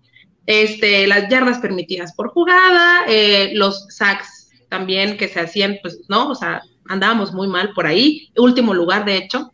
Este, 0.51 1.05
las 1.05 1.29
yardas 1.29 1.59
permitidas 1.59 2.15
por 2.15 2.29
jugada, 2.29 3.01
eh, 3.07 3.51
los 3.53 3.85
sacks 3.89 4.49
también 4.67 5.15
que 5.15 5.27
se 5.27 5.39
hacían, 5.41 5.77
pues, 5.83 5.99
¿no? 6.07 6.27
O 6.29 6.33
sea, 6.33 6.63
andábamos 6.87 7.31
muy 7.33 7.47
mal 7.47 7.71
por 7.75 7.85
ahí, 7.85 8.31
último 8.35 8.73
lugar, 8.73 9.05
de 9.05 9.17
hecho. 9.17 9.51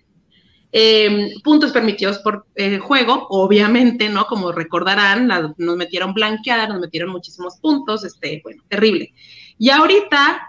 Eh, 0.72 1.34
puntos 1.44 1.74
permitidos 1.74 2.20
por 2.20 2.46
eh, 2.56 2.78
juego, 2.80 3.28
obviamente, 3.30 4.08
¿no? 4.08 4.26
Como 4.26 4.54
recordarán, 4.54 5.28
la- 5.28 5.54
nos 5.58 5.76
metieron 5.76 6.14
blanqueada, 6.14 6.68
nos 6.68 6.80
metieron 6.80 7.10
muchísimos 7.12 7.58
puntos, 7.58 8.06
este, 8.06 8.40
bueno, 8.42 8.64
terrible. 8.70 9.14
Y 9.58 9.72
ahorita 9.72 10.42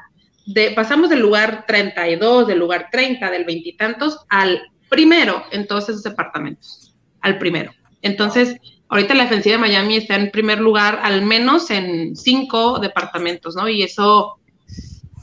de, 0.46 0.70
pasamos 0.70 1.10
del 1.10 1.20
lugar 1.22 1.64
32, 1.66 2.46
del 2.46 2.60
lugar 2.60 2.86
30, 2.92 3.32
del 3.32 3.44
veintitantos, 3.44 4.20
al 4.28 4.62
primero 4.88 5.42
en 5.50 5.66
todos 5.66 5.88
esos 5.88 6.04
departamentos, 6.04 6.94
al 7.20 7.36
primero. 7.38 7.72
Entonces, 8.00 8.56
ahorita 8.88 9.14
la 9.14 9.24
defensiva 9.24 9.54
de 9.56 9.60
Miami 9.62 9.96
está 9.96 10.16
en 10.16 10.30
primer 10.30 10.60
lugar, 10.60 11.00
al 11.02 11.22
menos 11.22 11.70
en 11.70 12.14
cinco 12.16 12.78
departamentos, 12.78 13.56
¿no? 13.56 13.68
Y 13.68 13.82
eso 13.82 14.38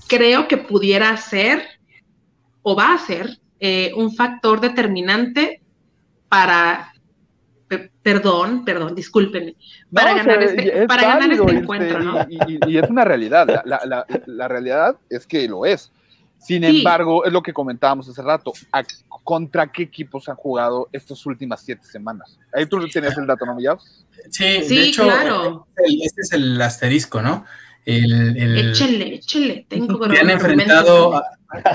creo 0.08 0.48
que 0.48 0.58
pudiera 0.58 1.16
ser 1.18 1.64
o 2.62 2.76
va 2.76 2.94
a 2.94 2.98
ser 2.98 3.38
eh, 3.60 3.92
un 3.96 4.14
factor 4.14 4.60
determinante 4.62 5.62
para, 6.30 6.94
pe- 7.68 7.92
perdón, 8.02 8.66
perdón, 8.66 8.96
discúlpenme, 8.96 9.56
para 9.94 10.12
No, 10.12 10.18
ganar 10.18 10.38
o 10.38 10.42
sea, 10.42 10.50
este, 10.50 10.82
es 10.82 10.88
para 10.88 11.04
ganar 11.04 11.32
este 11.32 11.44
este, 11.46 11.58
encuentro, 11.58 12.00
¿no? 12.00 12.26
Y, 12.30 12.38
y- 12.54 12.60
y 12.68 12.78
es 12.78 12.90
una 12.90 13.06
realidad. 13.06 13.48
La, 13.48 13.62
la- 13.66 13.82
la- 13.86 14.06
la 14.26 14.48
realidad 14.48 14.98
es 15.10 15.26
que 15.28 15.48
lo 15.48 15.66
es. 15.66 15.92
Sin 16.40 16.64
Sí. 16.64 16.80
embargo, 16.80 17.24
es 17.24 17.32
lo 17.32 17.42
que 17.42 17.54
comentábamos 17.54 18.10
hace 18.10 18.22
rato. 18.22 18.52
¿A- 19.24 19.26
¿Contra 19.26 19.72
qué 19.72 19.84
equipos 19.84 20.28
han 20.30 20.36
jugado 20.36 20.90
estas 20.92 21.26
últimas 21.26 21.62
siete 21.62 21.86
semanas? 21.86 22.38
Ahí 22.54 22.66
tú 22.66 22.86
tenías 22.90 23.18
el 23.18 23.26
dato, 23.28 23.46
¿no? 23.46 23.58
Sí, 24.30 24.62
Sí, 24.68 24.76
de 24.76 24.84
hecho, 24.84 25.04
claro. 25.04 25.68
el- 25.78 26.02
este 26.04 26.22
es 26.22 26.32
el 26.34 26.62
asterisco, 26.62 27.22
¿no? 27.22 27.46
El, 27.86 28.38
el- 28.38 28.70
Échele, 28.70 29.16
échele, 29.16 29.66
tengo 29.68 30.00
que 30.00 30.18
han 30.18 30.30
enfrentado, 30.30 31.16
a, 31.16 31.24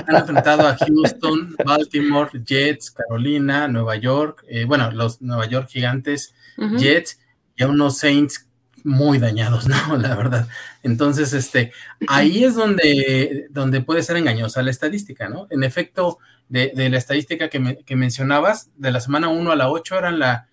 han 0.07 0.15
enfrentado 0.15 0.67
a 0.67 0.75
Houston, 0.77 1.55
Baltimore, 1.65 2.29
Jets, 2.45 2.89
Carolina, 2.91 3.67
Nueva 3.67 3.95
York, 3.95 4.43
eh, 4.47 4.65
bueno, 4.65 4.89
los 4.91 5.21
Nueva 5.21 5.45
York 5.45 5.69
gigantes. 5.69 6.33
Jets 6.77 7.19
y 7.55 7.63
a 7.63 7.67
unos 7.67 7.97
Saints 7.99 8.48
muy 8.83 9.17
dañados, 9.19 9.67
¿no? 9.67 9.97
La 9.97 10.15
verdad. 10.15 10.47
Entonces, 10.83 11.33
este, 11.33 11.71
ahí 12.07 12.43
es 12.43 12.55
donde, 12.55 13.47
donde 13.51 13.81
puede 13.81 14.03
ser 14.03 14.17
engañosa 14.17 14.61
la 14.63 14.71
estadística, 14.71 15.29
¿no? 15.29 15.47
En 15.49 15.63
efecto, 15.63 16.19
de, 16.47 16.71
de 16.75 16.89
la 16.89 16.97
estadística 16.97 17.49
que, 17.49 17.59
me- 17.59 17.77
que 17.83 17.95
mencionabas, 17.95 18.69
de 18.75 18.91
la 18.91 19.01
semana 19.01 19.27
1 19.29 19.51
a 19.51 19.55
la 19.55 19.69
8 19.69 19.97
eran 19.99 20.19
la, 20.19 20.47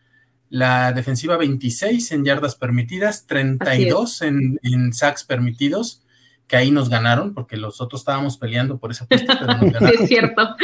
la 0.51 0.93
defensiva 0.93 1.37
26 1.37 2.13
en 2.13 2.25
yardas 2.25 2.55
permitidas, 2.57 3.27
32 3.27 4.23
en, 4.23 4.59
en 4.63 4.93
sacks 4.93 5.25
permitidos, 5.25 6.03
que 6.47 6.57
ahí 6.57 6.71
nos 6.71 6.89
ganaron, 6.91 7.35
porque 7.35 7.57
los 7.57 7.81
otros 7.81 8.03
estábamos 8.03 8.37
peleando 8.39 8.79
por 8.79 8.91
ese 8.93 9.05
puesto, 9.07 9.33
pero 9.39 9.47
nos 9.55 9.61
Sí, 9.61 9.71
ganaron 9.71 10.03
es 10.03 10.09
cierto. 10.09 10.57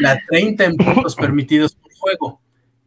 la 0.00 0.18
30 0.28 0.64
en 0.64 0.76
puntos 0.76 1.14
permitidos 1.14 1.74
por 1.74 1.92
juego. 1.94 2.40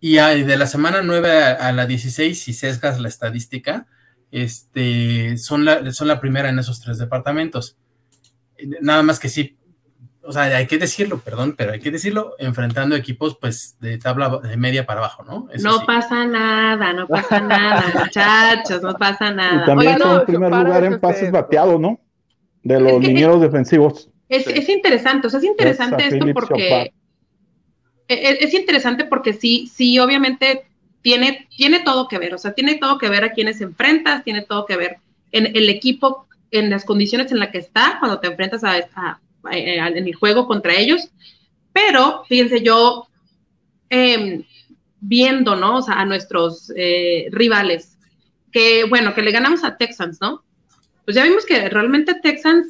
Y 0.03 0.15
de 0.15 0.57
la 0.57 0.65
semana 0.65 1.01
9 1.03 1.31
a, 1.43 1.51
a 1.67 1.71
la 1.71 1.85
16, 1.85 2.41
si 2.43 2.51
sesgas 2.53 2.99
la 2.99 3.07
estadística, 3.07 3.85
este, 4.31 5.37
son, 5.37 5.63
la, 5.63 5.91
son 5.93 6.07
la 6.07 6.19
primera 6.19 6.49
en 6.49 6.57
esos 6.59 6.81
tres 6.81 6.97
departamentos. 6.97 7.77
Nada 8.81 9.03
más 9.03 9.19
que 9.19 9.29
sí, 9.29 9.57
o 10.23 10.31
sea, 10.31 10.43
hay 10.43 10.67
que 10.67 10.77
decirlo, 10.77 11.19
perdón, 11.19 11.55
pero 11.57 11.71
hay 11.73 11.79
que 11.79 11.91
decirlo, 11.91 12.35
enfrentando 12.39 12.95
equipos 12.95 13.37
pues 13.39 13.77
de 13.79 13.97
tabla 13.97 14.39
de 14.43 14.57
media 14.57 14.85
para 14.85 14.99
abajo, 15.01 15.23
¿no? 15.23 15.47
Eso 15.51 15.67
no 15.67 15.79
sí. 15.79 15.83
pasa 15.87 16.25
nada, 16.25 16.93
no 16.93 17.07
pasa 17.07 17.39
nada, 17.39 17.83
muchachos, 17.99 18.81
no 18.83 18.93
pasa 18.95 19.31
Y 19.31 19.35
nada. 19.35 19.65
también 19.65 19.97
fue 19.97 20.05
no, 20.05 20.19
en 20.19 20.25
primer 20.25 20.51
lugar 20.51 20.83
en 20.83 20.93
es 20.93 20.99
pases 20.99 21.31
bateados, 21.31 21.79
¿no? 21.79 21.99
de 22.63 22.79
los 22.79 22.91
Es 22.93 22.99
que- 22.99 23.07
linieros 23.07 23.41
defensivos. 23.41 24.09
Es, 24.29 24.45
Sí. 24.45 24.51
es 24.55 24.69
interesante, 24.69 25.27
o 25.27 25.29
sea, 25.29 25.39
es 25.39 25.45
interesante 25.45 26.05
Esa 26.07 26.15
esto 26.15 26.27
porque 26.33 26.93
Chopard. 28.07 28.19
e- 28.25 28.37
es 28.43 28.53
interesante 28.53 29.05
porque 29.05 29.33
sí, 29.33 29.67
sí, 29.73 29.99
obviamente 29.99 30.65
tiene, 31.01 31.47
tiene 31.55 31.79
todo 31.81 32.07
que 32.07 32.19
ver, 32.19 32.33
o 32.35 32.37
sea, 32.37 32.53
tiene 32.53 32.75
todo 32.77 32.97
que 32.97 33.09
ver 33.09 33.23
a 33.23 33.33
quienes 33.33 33.61
enfrentas, 33.61 34.23
tiene 34.23 34.41
todo 34.43 34.65
que 34.65 34.77
ver 34.77 34.97
en 35.31 35.47
el 35.55 35.69
equipo, 35.69 36.27
en 36.51 36.69
las 36.69 36.85
condiciones 36.85 37.31
en 37.31 37.39
las 37.39 37.49
que 37.49 37.57
está 37.59 37.97
cuando 37.99 38.19
te 38.19 38.27
enfrentas 38.27 38.63
a, 38.63 38.73
a- 38.95 39.19
a- 39.43 39.57
en 39.57 40.07
el 40.07 40.15
juego 40.15 40.47
contra 40.47 40.75
ellos. 40.75 41.09
Pero, 41.73 42.23
fíjense, 42.27 42.61
yo 42.63 43.07
em, 43.89 44.43
viendo, 44.99 45.55
¿no? 45.55 45.77
O 45.77 45.81
sea, 45.81 45.95
a 45.99 46.05
nuestros 46.05 46.71
eh, 46.75 47.27
rivales, 47.31 47.97
que 48.51 48.85
bueno, 48.85 49.13
que 49.13 49.21
le 49.21 49.31
ganamos 49.31 49.63
a 49.63 49.77
Texans, 49.77 50.19
¿no? 50.21 50.43
Pues 51.05 51.15
ya 51.15 51.23
vimos 51.23 51.45
que 51.45 51.69
realmente 51.69 52.15
Texans 52.21 52.67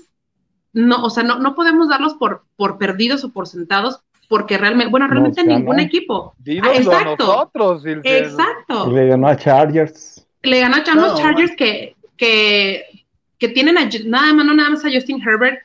no, 0.74 1.04
o 1.04 1.10
sea, 1.10 1.24
no, 1.24 1.40
no 1.40 1.56
podemos 1.56 1.90
darlos 1.90 2.16
por, 2.16 2.46
por 2.56 2.78
perdidos 2.78 3.24
o 3.24 3.32
por 3.32 3.48
sentados, 3.48 4.02
porque 4.32 4.58
realmente, 4.58 4.90
bueno, 4.90 5.10
realmente 5.10 5.44
ningún 5.44 5.82
equipo. 5.82 6.34
Ah, 6.64 6.72
exacto. 6.74 7.28
nosotros. 7.28 7.86
Ilse. 7.86 8.18
Exacto. 8.20 8.90
Y 8.90 8.94
le 8.94 9.08
ganó 9.08 9.28
a 9.28 9.36
Chargers. 9.36 10.26
Le 10.42 10.62
ganó 10.62 10.78
a 10.78 10.96
No, 10.96 11.18
Chargers 11.18 11.54
que, 11.58 11.98
que, 12.16 12.86
que 13.38 13.50
tienen 13.50 13.78
a, 13.78 13.90
nada 14.06 14.34
más, 14.34 14.46
no 14.46 14.54
nada 14.54 14.70
más 14.70 14.86
a 14.86 14.90
Justin 14.90 15.22
Herbert, 15.22 15.60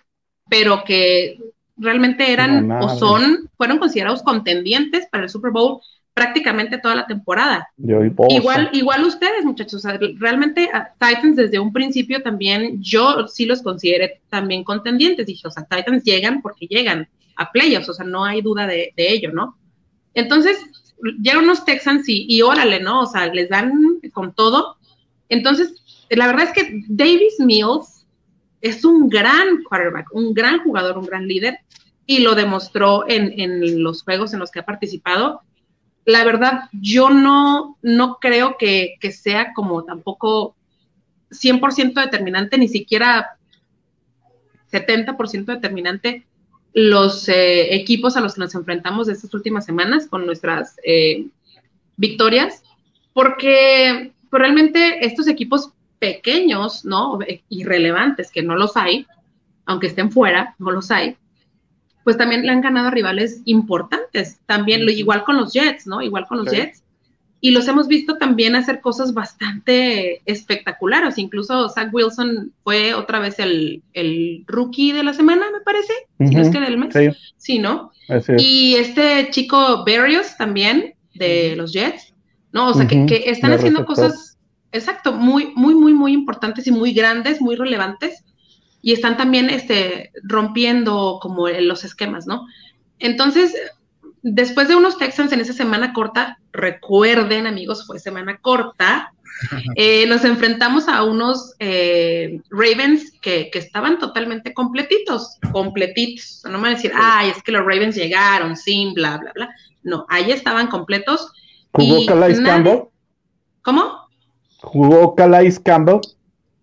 pero 0.50 0.82
que 0.82 1.38
realmente 1.76 2.32
eran 2.32 2.66
No, 2.66 2.86
o 2.86 2.88
son, 2.88 3.48
fueron 3.56 3.78
considerados 3.78 4.24
contendientes 4.24 5.06
para 5.12 5.22
el 5.22 5.30
Super 5.30 5.52
Bowl 5.52 5.80
prácticamente 6.12 6.78
toda 6.78 6.96
la 6.96 7.06
temporada. 7.06 7.68
Igual, 7.78 8.70
igual 8.72 9.04
ustedes, 9.04 9.44
muchachos, 9.44 9.74
o 9.74 9.78
sea, 9.78 9.96
realmente 10.18 10.68
a 10.72 10.92
Titans 10.98 11.36
desde 11.36 11.60
un 11.60 11.72
principio 11.72 12.20
también, 12.20 12.82
yo 12.82 13.28
sí 13.28 13.44
los 13.44 13.62
consideré 13.62 14.22
también 14.28 14.64
contendientes. 14.64 15.24
Dije, 15.24 15.46
o 15.46 15.52
sea, 15.52 15.64
Titans 15.70 16.02
llegan 16.02 16.42
porque 16.42 16.66
llegan 16.66 17.06
a 17.36 17.52
playoffs, 17.52 17.88
o 17.88 17.94
sea, 17.94 18.06
no 18.06 18.24
hay 18.24 18.42
duda 18.42 18.66
de, 18.66 18.92
de 18.96 19.12
ello, 19.12 19.32
¿no? 19.32 19.58
Entonces, 20.14 20.58
llegan 21.22 21.44
unos 21.44 21.64
Texans 21.64 22.08
y, 22.08 22.26
y 22.28 22.42
órale, 22.42 22.80
¿no? 22.80 23.02
O 23.02 23.06
sea, 23.06 23.32
les 23.32 23.48
dan 23.48 24.00
con 24.12 24.34
todo. 24.34 24.76
Entonces, 25.28 25.74
la 26.10 26.26
verdad 26.26 26.44
es 26.44 26.52
que 26.52 26.82
Davis 26.88 27.38
Mills 27.38 28.06
es 28.60 28.84
un 28.84 29.08
gran 29.08 29.62
quarterback, 29.64 30.08
un 30.12 30.32
gran 30.32 30.60
jugador, 30.60 30.98
un 30.98 31.06
gran 31.06 31.28
líder, 31.28 31.58
y 32.06 32.20
lo 32.20 32.34
demostró 32.34 33.08
en, 33.08 33.38
en 33.38 33.82
los 33.82 34.02
juegos 34.02 34.32
en 34.32 34.40
los 34.40 34.50
que 34.50 34.60
ha 34.60 34.64
participado 34.64 35.42
la 36.06 36.24
verdad, 36.24 36.70
yo 36.72 37.10
no, 37.10 37.76
no 37.82 38.18
creo 38.20 38.56
que, 38.56 38.94
que 39.00 39.10
sea 39.10 39.52
como 39.54 39.84
tampoco 39.84 40.56
100% 41.30 41.94
determinante, 41.94 42.56
ni 42.56 42.68
siquiera 42.68 43.36
70% 44.70 45.46
determinante 45.46 46.24
los 46.76 47.26
eh, 47.30 47.74
equipos 47.74 48.18
a 48.18 48.20
los 48.20 48.34
que 48.34 48.42
nos 48.42 48.54
enfrentamos 48.54 49.06
de 49.06 49.14
estas 49.14 49.32
últimas 49.32 49.64
semanas 49.64 50.06
con 50.08 50.26
nuestras 50.26 50.76
eh, 50.84 51.26
victorias, 51.96 52.62
porque 53.14 54.12
pues, 54.28 54.40
realmente 54.40 55.06
estos 55.06 55.26
equipos 55.26 55.70
pequeños, 55.98 56.84
¿no? 56.84 57.18
Irrelevantes, 57.48 58.30
que 58.30 58.42
no 58.42 58.56
los 58.56 58.76
hay, 58.76 59.06
aunque 59.64 59.86
estén 59.86 60.12
fuera, 60.12 60.54
no 60.58 60.70
los 60.70 60.90
hay, 60.90 61.16
pues 62.04 62.18
también 62.18 62.42
le 62.42 62.52
han 62.52 62.60
ganado 62.60 62.88
a 62.88 62.90
rivales 62.90 63.40
importantes, 63.46 64.38
también 64.44 64.84
lo 64.84 64.92
igual 64.92 65.24
con 65.24 65.38
los 65.38 65.54
Jets, 65.54 65.86
¿no? 65.86 66.02
Igual 66.02 66.26
con 66.26 66.44
los. 66.44 66.52
Jets. 66.52 66.82
Y 67.46 67.50
los 67.52 67.68
hemos 67.68 67.86
visto 67.86 68.16
también 68.18 68.56
hacer 68.56 68.80
cosas 68.80 69.14
bastante 69.14 70.20
espectaculares. 70.24 71.16
Incluso 71.16 71.68
Zach 71.68 71.94
Wilson 71.94 72.52
fue 72.64 72.92
otra 72.94 73.20
vez 73.20 73.38
el, 73.38 73.82
el 73.92 74.42
rookie 74.48 74.90
de 74.92 75.04
la 75.04 75.14
semana, 75.14 75.44
me 75.52 75.60
parece, 75.60 75.92
si 76.18 76.34
no 76.34 76.42
es 76.42 76.50
que 76.50 76.58
del 76.58 76.76
mes. 76.76 76.92
Sí, 76.92 77.08
Sí, 77.36 77.58
¿no? 77.60 77.92
es. 78.08 78.26
Y 78.36 78.74
este 78.74 79.28
chico 79.30 79.84
Berrios 79.84 80.36
también, 80.36 80.94
de 81.14 81.54
los 81.56 81.72
Jets, 81.72 82.14
¿no? 82.52 82.68
O 82.70 82.74
sea, 82.74 82.86
que, 82.88 82.96
Ujú, 82.96 83.06
que 83.06 83.30
están 83.30 83.50
de 83.50 83.56
haciendo 83.58 83.80
receptor. 83.80 84.08
cosas, 84.08 84.38
exacto, 84.72 85.12
muy, 85.12 85.52
muy, 85.54 85.74
muy, 85.76 85.92
muy 85.94 86.12
importantes 86.12 86.66
y 86.66 86.72
muy 86.72 86.92
grandes, 86.92 87.40
muy 87.40 87.54
relevantes. 87.54 88.24
Y 88.82 88.92
están 88.92 89.16
también 89.16 89.50
este, 89.50 90.10
rompiendo 90.24 91.18
como 91.22 91.48
los 91.48 91.84
esquemas, 91.84 92.26
¿no? 92.26 92.46
Entonces, 92.98 93.54
después 94.22 94.68
de 94.68 94.74
unos 94.76 94.98
Texans 94.98 95.32
en 95.32 95.40
esa 95.40 95.52
semana 95.52 95.92
corta, 95.92 96.38
recuerden, 96.56 97.46
amigos, 97.46 97.86
fue 97.86 97.98
semana 97.98 98.38
corta, 98.38 99.12
eh, 99.74 100.06
nos 100.06 100.24
enfrentamos 100.24 100.88
a 100.88 101.02
unos 101.04 101.54
eh, 101.58 102.40
Ravens 102.50 103.12
que, 103.20 103.50
que 103.50 103.58
estaban 103.58 103.98
totalmente 103.98 104.54
completitos, 104.54 105.36
completitos. 105.52 106.42
No 106.44 106.52
me 106.52 106.62
van 106.62 106.72
a 106.72 106.76
decir, 106.76 106.92
ay, 106.94 107.30
es 107.30 107.42
que 107.42 107.52
los 107.52 107.62
Ravens 107.62 107.94
llegaron, 107.94 108.56
sin, 108.56 108.94
bla, 108.94 109.18
bla, 109.18 109.32
bla. 109.34 109.50
No, 109.82 110.06
ahí 110.08 110.32
estaban 110.32 110.68
completos. 110.68 111.32
¿Jugó 111.72 111.98
y 111.98 112.06
Calais 112.06 112.40
nadie- 112.40 112.46
Campbell? 112.64 112.82
¿Cómo? 113.62 114.08
¿Jugó 114.58 115.14
Calais 115.14 115.60
Campbell? 115.60 116.00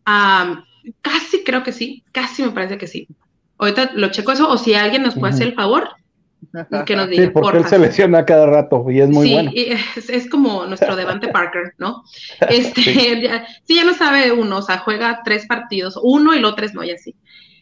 Am, 0.06 0.66
casi 1.02 1.44
creo 1.44 1.64
que 1.64 1.72
sí, 1.72 2.04
casi 2.12 2.44
me 2.44 2.52
parece 2.52 2.78
que 2.78 2.88
sí. 2.88 3.08
Ahorita 3.60 3.92
lo 3.94 4.10
checo 4.10 4.32
eso, 4.32 4.50
o 4.50 4.58
si 4.58 4.74
alguien 4.74 5.04
nos 5.04 5.16
puede 5.16 5.34
hacer 5.34 5.48
el 5.50 5.54
favor, 5.54 5.90
que 6.86 6.96
nos 6.96 7.10
diga. 7.10 7.24
Sí, 7.24 7.30
porque 7.30 7.58
él 7.58 7.64
porfa. 7.64 7.70
se 7.70 7.80
lesiona 7.80 8.26
cada 8.26 8.46
rato 8.46 8.86
y 8.90 9.02
es 9.02 9.10
muy 9.10 9.28
sí, 9.28 9.34
bueno. 9.34 9.52
es, 9.56 10.10
es 10.10 10.30
como 10.30 10.66
nuestro 10.66 10.96
Devante 10.96 11.28
Parker, 11.30 11.74
¿no? 11.78 12.04
Este, 12.50 13.22
ya, 13.22 13.46
sí, 13.64 13.76
ya 13.76 13.84
no 13.84 13.94
sabe 13.94 14.32
uno, 14.32 14.58
o 14.58 14.62
sea, 14.62 14.80
juega 14.80 15.22
tres 15.24 15.46
partidos, 15.48 16.00
uno 16.02 16.34
y 16.34 16.40
los 16.40 16.56
tres 16.56 16.74
no, 16.74 16.84
y 16.84 16.92
así. 16.92 17.16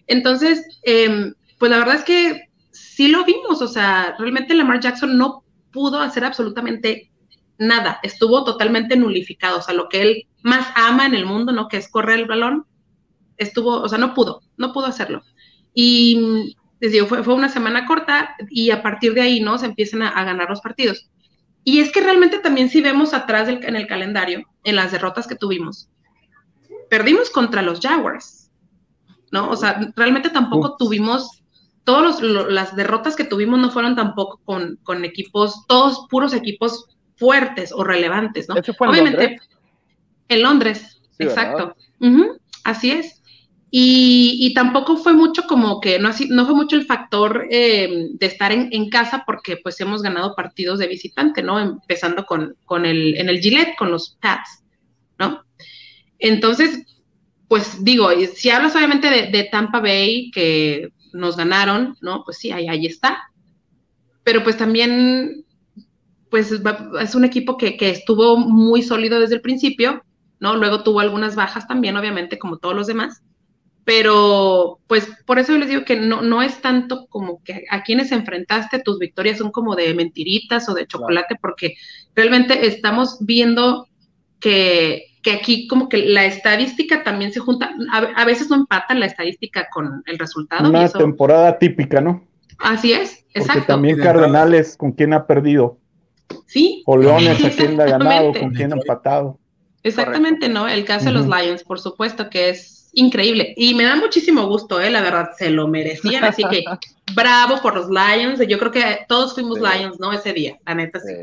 Entonces, 0.07 0.79
em, 0.84 1.34
pues 1.57 1.71
la 1.71 1.77
verdad 1.77 1.95
es 1.95 2.03
que 2.03 2.49
sí 2.71 3.07
lo 3.07 3.23
vimos, 3.23 3.61
o 3.61 3.67
sea, 3.67 4.15
realmente 4.17 4.53
Lamar 4.53 4.79
Jackson 4.79 5.17
no 5.17 5.43
pudo 5.71 5.99
hacer 5.99 6.25
absolutamente 6.25 7.11
nada, 7.57 7.99
estuvo 8.03 8.43
totalmente 8.43 8.95
nulificado, 8.95 9.59
o 9.59 9.61
sea, 9.61 9.73
lo 9.73 9.88
que 9.88 10.01
él 10.01 10.27
más 10.41 10.67
ama 10.75 11.05
en 11.05 11.13
el 11.13 11.25
mundo, 11.25 11.51
¿no? 11.51 11.67
Que 11.67 11.77
es 11.77 11.89
correr 11.89 12.19
el 12.19 12.25
balón, 12.25 12.65
estuvo, 13.38 13.82
o 13.82 13.89
sea, 13.89 13.97
no 13.97 14.13
pudo, 14.13 14.41
no 14.57 14.73
pudo 14.73 14.88
hacerlo. 14.88 15.23
Y 15.73 16.55
les 16.82 16.91
digo, 16.91 17.05
fue, 17.07 17.23
fue 17.23 17.34
una 17.36 17.47
semana 17.47 17.86
corta 17.86 18.36
y 18.49 18.71
a 18.71 18.82
partir 18.84 19.13
de 19.13 19.21
ahí, 19.21 19.39
¿no? 19.39 19.57
Se 19.57 19.67
empiezan 19.67 20.01
a, 20.01 20.09
a 20.09 20.23
ganar 20.25 20.49
los 20.49 20.59
partidos. 20.61 21.09
Y 21.63 21.79
es 21.79 21.91
que 21.91 22.01
realmente 22.01 22.39
también 22.39 22.69
si 22.69 22.82
vemos 22.82 23.13
atrás 23.13 23.47
del- 23.47 23.63
en 23.63 23.75
el 23.75 23.88
calendario, 23.88 24.43
en 24.63 24.75
las 24.75 24.91
derrotas 24.91 25.27
que 25.27 25.36
tuvimos, 25.36 25.89
perdimos 26.89 27.29
contra 27.29 27.61
los 27.61 27.79
Jaguars, 27.79 28.51
¿no? 29.32 29.49
O 29.49 29.55
sea, 29.55 29.79
realmente 29.95 30.29
tampoco 30.29 30.75
tuvimos, 30.77 31.43
todas 31.84 32.19
las 32.21 32.75
derrotas 32.75 33.15
que 33.15 33.23
tuvimos 33.23 33.59
no 33.59 33.69
fueron 33.69 33.95
tampoco 33.95 34.41
con, 34.43 34.77
con 34.84 35.05
equipos, 35.05 35.65
todos 35.67 36.07
puros 36.09 36.34
equipos 36.34 36.88
fuertes 37.15 37.71
o 37.71 37.84
relevantes, 37.84 38.49
¿no? 38.49 38.55
¿Ese 38.55 38.73
fue 38.73 38.88
en 38.88 38.91
Obviamente, 38.93 39.21
Londres? 39.27 39.49
en 40.29 40.41
Londres, 40.41 41.01
exacto. 41.19 41.75
Así 42.63 42.91
es. 42.91 43.20
Y, 43.74 44.53
tampoco 44.53 44.97
fue 44.97 45.13
mucho 45.13 45.43
como 45.47 45.80
que, 45.80 45.97
no, 45.97 46.09
así, 46.09 46.28
no 46.30 46.45
fue 46.45 46.55
mucho 46.55 46.76
el 46.76 46.86
factor 46.86 47.47
eh, 47.49 48.09
de 48.11 48.26
estar 48.26 48.51
en, 48.51 48.89
casa 48.89 49.24
porque 49.26 49.55
pues 49.55 49.80
hemos 49.80 50.01
ganado 50.01 50.36
partidos 50.36 50.78
de 50.78 50.88
visitante, 50.88 51.41
¿no? 51.41 51.57
Empezando 51.57 52.26
con, 52.26 52.57
con 52.65 52.86
el, 52.86 53.15
en 53.17 53.30
el 53.30 53.39
Gillette, 53.39 53.78
con 53.78 53.89
los 53.89 54.17
Pats, 54.22 54.65
¿no? 55.17 55.45
Entonces, 56.19 56.86
pues 57.47 57.82
digo, 57.82 58.09
si 58.36 58.49
hablas 58.49 58.76
obviamente 58.76 59.09
de, 59.09 59.32
de 59.32 59.45
Tampa 59.45 59.80
Bay, 59.80 60.32
que 60.32 60.91
nos 61.13 61.38
ganaron, 61.38 61.95
¿no? 62.01 62.24
Pues 62.26 62.39
sí, 62.39 62.51
ahí, 62.51 62.67
ahí 62.67 62.86
está. 62.86 63.19
Pero 64.24 64.43
pues 64.43 64.57
también, 64.57 65.45
pues 66.30 66.51
es 66.51 67.15
un 67.15 67.24
equipo 67.24 67.57
que, 67.57 67.78
que 67.78 67.89
estuvo 67.89 68.36
muy 68.36 68.82
sólido 68.82 69.22
desde 69.22 69.36
el 69.36 69.41
principio, 69.41 70.03
¿no? 70.41 70.57
Luego 70.57 70.84
tuvo 70.84 70.99
algunas 70.99 71.36
bajas 71.36 71.67
también, 71.69 71.95
obviamente, 71.95 72.38
como 72.38 72.57
todos 72.57 72.76
los 72.76 72.88
demás. 72.88 73.22
Pero, 73.84 74.79
pues, 74.88 75.07
por 75.25 75.39
eso 75.39 75.53
yo 75.53 75.57
les 75.59 75.69
digo 75.69 75.84
que 75.86 75.95
no, 75.95 76.21
no 76.21 76.41
es 76.43 76.61
tanto 76.61 77.07
como 77.07 77.43
que 77.43 77.65
a 77.69 77.82
quienes 77.84 78.11
enfrentaste, 78.11 78.79
tus 78.79 78.99
victorias 78.99 79.39
son 79.39 79.51
como 79.51 79.75
de 79.75 79.93
mentiritas 79.95 80.69
o 80.69 80.73
de 80.73 80.86
chocolate, 80.86 81.36
porque 81.41 81.73
realmente 82.15 82.67
estamos 82.67 83.17
viendo 83.21 83.88
que, 84.39 85.05
que 85.23 85.32
aquí 85.32 85.67
como 85.67 85.89
que 85.89 85.97
la 85.97 86.25
estadística 86.25 87.03
también 87.03 87.32
se 87.34 87.39
junta, 87.39 87.71
a, 87.91 87.97
a 87.97 88.25
veces 88.25 88.49
no 88.49 88.55
empatan 88.55 88.99
la 88.99 89.07
estadística 89.07 89.67
con 89.73 90.03
el 90.05 90.19
resultado. 90.19 90.65
y 90.67 90.69
Una 90.69 90.86
eso- 90.86 90.97
temporada 90.99 91.57
típica, 91.57 92.01
¿no? 92.01 92.23
así 92.59 92.93
es, 92.93 93.23
Porque 93.34 93.39
exacto. 93.39 93.65
también 93.67 93.97
Y 93.99 94.01
Cardenales, 94.03 94.77
con 94.77 94.91
quién 94.91 95.13
ha 95.13 95.25
perdido. 95.25 95.79
Sí, 96.45 96.84
O 96.86 96.95
Leones, 96.97 97.43
a 97.43 97.49
quién 97.57 97.75
le 97.77 97.84
ha 97.84 97.88
ganado, 97.88 98.32
con 98.34 98.51
quién 98.51 98.71
ha 98.71 98.75
empatado. 98.75 99.39
Exactamente, 99.84 100.47
¿no? 100.47 100.67
El 100.67 100.86
caso 100.86 101.05
de 101.05 101.11
los. 101.13 101.25
Lions, 101.25 101.63
por 101.63 101.79
supuesto, 101.79 102.29
que 102.29 102.49
es 102.49 102.80
increíble. 102.93 103.53
Y 103.57 103.73
me 103.73 103.83
da 103.83 103.95
muchísimo 103.95 104.47
gusto, 104.47 104.79
¿eh? 104.81 104.89
La 104.89 105.01
verdad, 105.01 105.31
se 105.37 105.49
lo 105.49 105.67
merecían. 105.67 106.23
Así 106.23 106.43
que 106.49 106.63
bravo 107.15 107.61
por 107.61 107.75
los 107.75 107.87
Lions. 107.89 108.39
Yo 108.47 108.57
creo 108.59 108.71
que 108.71 108.99
todos 109.07 109.33
fuimos 109.33 109.59
Sí. 109.59 109.63
Lions, 109.65 109.99
¿no? 109.99 110.11
Ese 110.11 110.33
día, 110.33 110.57
la 110.65 110.75
neta, 110.75 110.99
sí. 110.99 111.13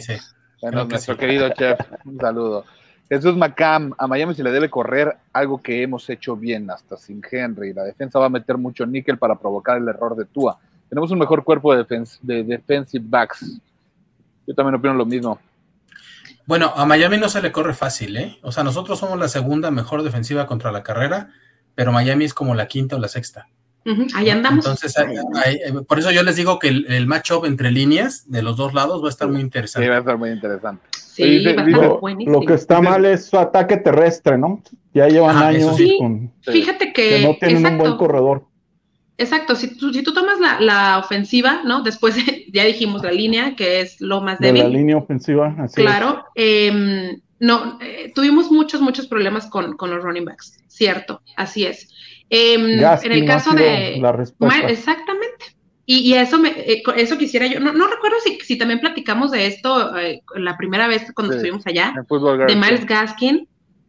Sí. 0.00 0.12
Bueno, 0.60 0.78
Creo 0.78 0.88
que 0.88 0.92
nuestro 0.94 1.14
sí. 1.14 1.20
querido 1.20 1.48
chef, 1.50 1.78
un 2.04 2.18
saludo. 2.18 2.64
Jesús 3.08 3.36
Macam, 3.36 3.92
a 3.98 4.06
Miami 4.08 4.34
se 4.34 4.42
le 4.42 4.50
debe 4.50 4.68
correr 4.68 5.16
algo 5.32 5.62
que 5.62 5.82
hemos 5.82 6.08
hecho 6.10 6.34
bien, 6.34 6.68
hasta 6.70 6.96
sin 6.96 7.22
Henry. 7.30 7.72
La 7.72 7.84
defensa 7.84 8.18
va 8.18 8.26
a 8.26 8.30
meter 8.30 8.58
mucho 8.58 8.84
níquel 8.84 9.16
para 9.16 9.36
provocar 9.38 9.76
el 9.76 9.86
error 9.88 10.16
de 10.16 10.24
Tua. 10.24 10.58
Tenemos 10.88 11.10
un 11.12 11.18
mejor 11.20 11.44
cuerpo 11.44 11.74
de, 11.74 11.84
defens- 11.86 12.18
de 12.20 12.42
defensive 12.42 13.04
backs. 13.06 13.60
Yo 14.46 14.54
también 14.54 14.74
opino 14.74 14.94
lo 14.94 15.06
mismo. 15.06 15.38
Bueno, 16.46 16.72
a 16.76 16.86
Miami 16.86 17.18
no 17.18 17.28
se 17.28 17.42
le 17.42 17.50
corre 17.52 17.74
fácil, 17.74 18.16
¿eh? 18.16 18.38
O 18.42 18.52
sea, 18.52 18.62
nosotros 18.64 18.98
somos 18.98 19.18
la 19.18 19.28
segunda 19.28 19.70
mejor 19.70 20.02
defensiva 20.02 20.46
contra 20.46 20.70
la 20.72 20.82
carrera, 20.82 21.30
pero 21.74 21.92
Miami 21.92 22.24
es 22.24 22.34
como 22.34 22.54
la 22.54 22.66
quinta 22.68 22.96
o 22.96 22.98
la 23.00 23.08
sexta. 23.08 23.48
Ujú, 23.84 24.06
Ahí 24.14 24.30
andamos. 24.30 24.64
Entonces, 24.64 24.96
hay- 24.98 25.16
hay- 25.44 25.72
por 25.86 25.98
eso 25.98 26.10
yo 26.10 26.22
les 26.22 26.36
digo 26.36 26.58
que 26.58 26.68
el, 26.68 26.86
el 26.88 27.06
matchup 27.06 27.44
entre 27.44 27.70
líneas 27.70 28.30
de 28.30 28.42
los 28.42 28.56
dos 28.56 28.74
lados 28.74 29.02
va 29.02 29.06
a 29.06 29.10
estar 29.10 29.28
muy 29.28 29.36
Sí, 29.38 29.42
interesante. 29.42 29.88
va 29.88 29.96
a 29.96 29.98
estar 30.00 30.18
muy 30.18 30.30
interesante. 30.30 30.82
sí, 30.92 31.22
dice- 31.38 31.54
va 31.54 31.62
a 31.62 31.66
estar 31.68 31.82
Lo, 31.84 32.00
buenísimo. 32.00 32.40
lo 32.40 32.46
que 32.46 32.54
está 32.54 32.80
mal 32.80 33.04
es 33.04 33.26
su 33.26 33.38
ataque 33.38 33.76
terrestre, 33.76 34.36
¿no? 34.38 34.60
Ya 34.92 35.08
llevan 35.08 35.36
Ah, 35.36 35.48
años 35.48 35.76
sí. 35.76 35.96
con- 36.00 36.32
Sí. 36.44 36.52
Fíjate 36.52 36.92
que, 36.92 37.08
que 37.08 37.22
no 37.26 37.36
tienen 37.40 37.66
un 37.66 37.78
buen 37.78 37.96
corredor. 37.96 38.44
Exacto, 39.18 39.54
si 39.54 39.76
tú, 39.76 39.92
si 39.92 40.02
tú 40.02 40.12
tomas 40.12 40.38
la, 40.40 40.60
la 40.60 40.98
ofensiva, 40.98 41.62
¿no? 41.64 41.82
Después 41.82 42.16
de- 42.16 42.46
ya 42.52 42.64
dijimos 42.64 43.02
la 43.02 43.12
línea, 43.12 43.54
que 43.56 43.80
es 43.80 44.00
lo 44.00 44.20
más 44.20 44.38
De 44.38 44.46
débil. 44.48 44.62
la 44.64 44.68
línea 44.68 44.96
ofensiva, 44.96 45.54
así 45.58 45.80
es. 45.80 45.86
Claro, 45.86 46.24
em, 46.34 47.20
no, 47.38 47.78
eh, 47.80 48.12
tuvimos 48.14 48.50
muchos, 48.50 48.80
muchos 48.80 49.06
problemas 49.06 49.46
con, 49.48 49.76
con 49.76 49.90
los 49.90 50.02
running 50.02 50.24
backs, 50.24 50.58
cierto, 50.68 51.22
así 51.36 51.64
es. 51.66 51.88
Em, 52.30 52.80
Gaskin 52.80 53.12
en 53.12 53.18
el 53.18 53.26
caso 53.26 53.52
de... 53.54 53.98
la 54.00 54.12
respuesta. 54.12 54.68
Exactamente. 54.68 55.44
Y, 55.88 55.98
y 55.98 56.14
eso, 56.14 56.38
me, 56.38 56.48
eh, 56.48 56.82
eso 56.96 57.16
quisiera 57.16 57.46
yo, 57.46 57.60
no, 57.60 57.72
no 57.72 57.86
recuerdo 57.86 58.16
si, 58.24 58.40
si 58.40 58.58
también 58.58 58.80
platicamos 58.80 59.30
de 59.30 59.46
esto 59.46 59.96
eh, 59.96 60.20
la 60.34 60.56
primera 60.56 60.88
vez 60.88 61.12
cuando 61.14 61.32
Sí. 61.32 61.36
estuvimos 61.36 61.64
allá, 61.66 61.94
de 62.48 62.56
Miles 62.56 62.80
sí. 62.80 62.86
Gaskin, 62.86 63.48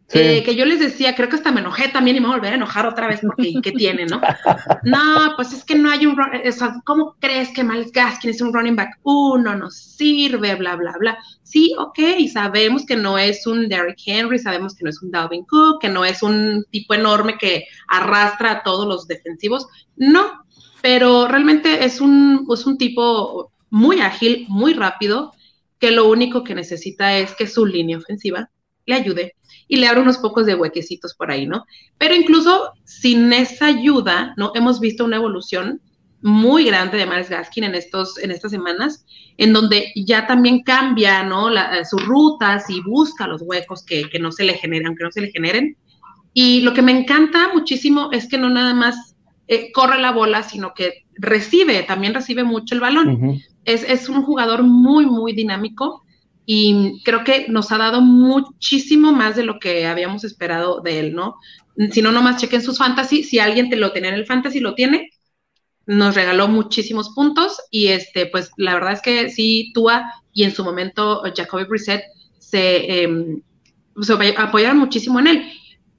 Sí. 0.10 0.20
eh, 0.20 0.44
que 0.44 0.56
yo 0.56 0.66
les 0.66 0.80
decía, 0.80 1.16
creo 1.16 1.28
que 1.28 1.36
hasta 1.36 1.52
me 1.52 1.60
enojé 1.60 1.90
también 1.90 2.16
y 2.16 2.20
me 2.22 2.28
voy 2.28 2.36
a 2.36 2.38
volver 2.38 2.54
a 2.54 2.56
enojar 2.56 2.86
otra 2.86 3.08
vez 3.08 3.20
porque 3.22 3.60
¿qué 3.62 3.74
tiene, 3.74 4.06
no? 4.06 4.22
No, 4.84 5.34
pues 5.36 5.52
es 5.52 5.66
que 5.66 5.76
no 5.76 5.90
hay 5.92 6.06
un, 6.06 6.16
run- 6.16 6.48
o 6.48 6.52
sea, 6.54 6.76
¿cómo 6.86 7.16
crees 7.20 7.50
que 7.54 7.64
Miles 7.64 7.92
Gaskin 7.92 8.30
es 8.30 8.40
un 8.42 8.54
running 8.54 8.76
back 8.78 9.00
uno, 9.04 9.56
no 9.56 9.70
sirve, 9.70 10.56
bla, 10.56 10.78
bla, 10.78 10.94
bla? 10.98 11.18
Sí, 11.44 11.74
ok, 11.78 12.00
sabemos 12.32 12.86
que 12.86 12.96
no 12.96 13.18
es 13.18 13.46
un 13.48 13.68
Derrick 13.68 14.00
Henry, 14.06 14.40
sabemos 14.40 14.76
que 14.76 14.84
no 14.86 14.90
es 14.90 15.02
un 15.02 15.12
Dalvin 15.12 15.44
Cook, 15.46 15.82
que 15.82 15.90
no 15.90 16.06
es 16.06 16.24
un 16.24 16.66
tipo 16.72 16.94
enorme 16.94 17.38
que 17.38 17.66
arrastra 17.90 18.52
a 18.52 18.64
todos 18.64 18.88
los 18.88 19.08
defensivos, 19.08 19.68
no, 19.98 20.44
pero 20.82 21.28
realmente 21.28 21.84
es 21.84 22.00
un, 22.00 22.48
es 22.54 22.66
un 22.66 22.78
tipo 22.78 23.52
muy 23.70 24.00
ágil, 24.00 24.46
muy 24.48 24.74
rápido, 24.74 25.34
que 25.80 25.92
lo 25.92 26.08
único 26.10 26.44
que 26.44 26.56
necesita 26.56 27.18
es 27.18 27.36
que 27.36 27.46
su 27.48 27.66
línea 27.66 27.98
ofensiva 27.98 28.50
le 28.88 28.96
ayude 28.96 29.36
y 29.68 29.78
le 29.78 29.88
abre 29.88 30.02
unos 30.02 30.18
pocos 30.18 30.46
de 30.48 30.56
huequecitos 30.56 31.14
por 31.14 31.30
ahí, 31.30 31.46
¿no? 31.46 31.66
Pero 32.00 32.16
incluso 32.16 32.72
sin 32.86 33.32
esa 33.34 33.68
ayuda, 33.68 34.34
¿no? 34.38 34.52
Hemos 34.56 34.80
visto 34.80 35.06
una 35.06 35.18
evolución 35.18 35.82
muy 36.22 36.66
grande 36.66 36.98
de 36.98 37.06
Miles 37.06 37.30
Gaskin 37.30 37.66
en, 37.66 37.76
estos, 37.76 38.18
en 38.18 38.32
estas 38.32 38.52
semanas, 38.52 39.06
en 39.38 39.54
donde 39.54 39.92
ya 39.96 40.26
también 40.26 40.64
cambia, 40.64 41.24
¿no? 41.24 41.50
La- 41.50 41.86
sus 41.86 42.04
rutas 42.04 42.70
y 42.70 42.82
busca 42.82 43.28
los 43.28 43.42
huecos 43.44 43.84
que, 43.84 44.10
que 44.10 44.18
no 44.20 44.32
se 44.32 44.44
le 44.46 44.56
generen, 44.56 44.88
aunque 44.88 45.04
no 45.04 45.12
se 45.12 45.22
le 45.22 45.32
generen. 45.32 45.78
Y 46.34 46.62
lo 46.62 46.74
que 46.74 46.82
me 46.82 46.92
encanta 46.92 47.50
muchísimo 47.54 48.10
es 48.12 48.28
que 48.28 48.38
no 48.38 48.50
nada 48.50 48.74
más 48.74 49.16
eh, 49.48 49.72
corre 49.72 50.00
la 50.00 50.12
bola, 50.12 50.44
sino 50.44 50.74
que 50.74 51.06
recibe, 51.16 51.84
también 51.84 52.14
recibe 52.14 52.44
mucho 52.44 52.74
el 52.76 52.82
balón 52.82 53.10
es, 53.66 53.84
es 53.84 54.08
un 54.08 54.24
jugador 54.24 54.64
muy, 54.64 55.06
muy 55.06 55.34
dinámico 55.34 56.04
y 56.50 57.04
creo 57.04 57.26
que 57.26 57.48
nos 57.50 57.74
ha 57.74 57.78
dado 57.78 58.00
muchísimo 58.00 59.12
más 59.12 59.36
de 59.36 59.44
lo 59.44 59.60
que 59.60 59.86
habíamos 59.86 60.24
esperado 60.24 60.80
de 60.80 61.00
él, 61.02 61.14
¿no? 61.14 61.36
Si 61.92 62.02
no, 62.02 62.14
nomás 62.14 62.42
chequen 62.42 62.62
sus 62.62 62.78
fantasy, 62.78 63.26
si 63.26 63.38
alguien 63.38 63.70
te 63.70 63.76
lo 63.76 63.92
tenía 63.92 64.12
en 64.12 64.16
el 64.16 64.26
fantasy, 64.26 64.62
lo 64.62 64.74
tiene, 64.74 65.10
nos 65.86 66.16
regaló 66.16 66.48
muchísimos 66.48 67.10
puntos 67.10 67.60
y 67.70 67.88
este, 67.88 68.28
pues 68.28 68.50
la 68.56 68.76
verdad 68.76 68.94
es 68.94 69.02
que 69.02 69.30
sí, 69.30 69.72
Tua 69.74 70.10
y 70.32 70.46
en 70.46 70.56
su 70.56 70.64
momento 70.64 71.22
Jacoby 71.36 71.66
Brissett 71.66 72.04
se, 72.40 73.04
eh, 73.04 73.42
se 74.00 74.14
apoyaron 74.38 74.78
muchísimo 74.78 75.20
en 75.20 75.28
él. 75.28 75.52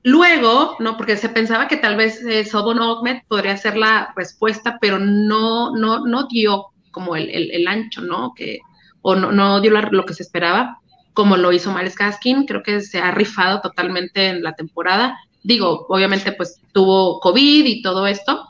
Luego, 0.03 0.77
no, 0.79 0.97
porque 0.97 1.19
se 1.19 1.29
pensaba 1.29 1.69
que 1.69 1.77
tal 1.77 1.97
vez 1.97 2.25
eh, 2.25 2.47
Sobon 2.47 2.79
Ahmed 2.81 3.19
podría 3.29 3.59
ser 3.59 3.77
la 3.77 4.15
respuesta, 4.17 4.79
pero 4.81 4.99
no, 4.99 5.77
no, 5.77 6.07
no 6.07 6.27
dio 6.27 6.69
como 6.91 7.17
el, 7.17 7.29
el, 7.29 7.51
el 7.51 7.69
ancho, 7.69 8.01
¿no? 8.01 8.33
Que, 8.35 8.61
o 9.03 9.15
no, 9.15 9.33
no 9.33 9.61
dio 9.61 9.71
lo 9.71 10.05
que 10.05 10.15
se 10.15 10.23
esperaba, 10.23 10.79
como 11.15 11.37
lo 11.37 11.53
hizo 11.53 11.73
Miles 11.73 11.97
Gaskin. 11.97 12.45
Creo 12.47 12.63
que 12.63 12.81
se 12.81 12.99
ha 12.99 13.11
rifado 13.11 13.61
totalmente 13.61 14.29
en 14.29 14.43
la 14.43 14.53
temporada. 14.55 15.19
Digo, 15.43 15.87
obviamente, 15.89 16.33
pues 16.33 16.61
tuvo 16.73 17.21
COVID 17.21 17.65
y 17.67 17.83
todo 17.83 18.07
esto. 18.07 18.47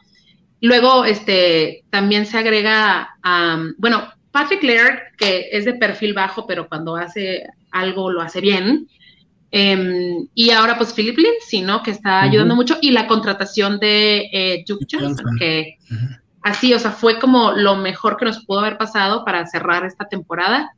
Luego, 0.61 1.05
este, 1.05 1.85
también 1.91 2.27
se 2.27 2.39
agrega 2.39 3.17
a, 3.23 3.65
bueno, 3.79 4.09
Patrick 4.33 4.63
Laird, 4.63 4.99
que 5.17 5.49
es 5.53 5.65
de 5.65 5.75
perfil 5.75 6.15
bajo, 6.15 6.47
pero 6.47 6.69
cuando 6.69 6.97
hace 6.97 7.45
algo 7.71 8.11
lo 8.11 8.21
hace 8.21 8.41
bien. 8.41 8.89
Em, 9.51 10.29
y 10.35 10.51
ahora, 10.51 10.77
pues, 10.77 10.93
Philip 10.93 11.17
Lindsay, 11.17 11.63
¿no? 11.63 11.83
Que 11.83 11.93
está 11.93 12.23
ayudando 12.23 12.55
mucho. 12.55 12.77
Y 12.83 12.91
la 12.91 13.07
contratación 13.07 13.79
de 13.79 14.29
eh, 14.33 14.65
Duke 14.67 14.87
Johnson, 14.91 15.17
Johnson. 15.17 15.39
que. 15.39 15.79
Así, 16.49 16.75
o 16.75 16.79
sea, 16.79 16.91
fue 16.91 17.19
como 17.19 17.53
lo 17.53 17.77
mejor 17.77 18.17
que 18.17 18.25
nos 18.25 18.45
pudo 18.45 18.61
haber 18.61 18.79
pasado 18.79 19.25
para 19.25 19.47
cerrar 19.47 19.85
esta 19.85 20.09
temporada. 20.09 20.71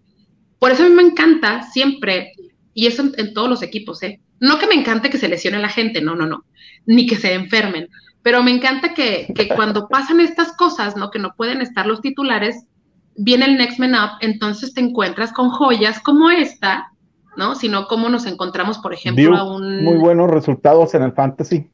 Por 0.59 0.71
eso 0.71 0.85
a 0.85 0.89
mí 0.89 0.95
me 0.95 1.03
encanta 1.03 1.63
siempre, 1.63 2.33
y 2.75 2.87
eso 2.87 3.03
en, 3.03 3.15
en 3.17 3.35
todos 3.35 3.49
los 3.49 3.63
equipos, 3.63 4.03
¿eh? 4.03 4.21
No 4.41 4.59
que 4.59 4.67
me 4.67 4.75
encante 4.75 5.11
que 5.11 5.19
se 5.19 5.29
lesione 5.29 5.59
la 5.59 5.69
gente, 5.69 6.01
no, 6.01 6.15
no, 6.15 6.27
no, 6.27 6.45
ni 6.87 7.07
que 7.07 7.17
se 7.17 7.35
enfermen, 7.35 7.89
pero 8.23 8.43
me 8.43 8.51
encanta 8.51 8.95
que, 8.95 9.33
que 9.35 9.49
cuando 9.49 9.89
pasan 9.89 10.21
estas 10.21 10.53
cosas, 10.57 10.97
¿no? 10.97 11.11
Que 11.11 11.19
no 11.19 11.35
pueden 11.35 11.61
estar 11.61 11.87
los 11.87 12.01
titulares, 12.01 12.67
viene 13.17 13.47
el 13.47 13.57
next 13.57 13.79
man 13.79 13.95
up, 13.95 14.19
entonces 14.21 14.75
te 14.75 14.81
encuentras 14.81 15.33
con 15.33 15.51
joyas 15.51 16.01
como 16.01 16.31
esta, 16.31 16.93
¿no? 17.37 17.55
Sino 17.55 17.87
como 17.87 18.09
nos 18.09 18.27
encontramos, 18.27 18.79
por 18.79 18.93
ejemplo, 18.93 19.23
Dio 19.23 19.37
a 19.37 19.45
un... 19.45 19.85
muy 19.85 19.97
buenos 19.97 20.31
resultados 20.31 20.95
en 20.95 21.03
el 21.03 21.13
fantasy. 21.13 21.71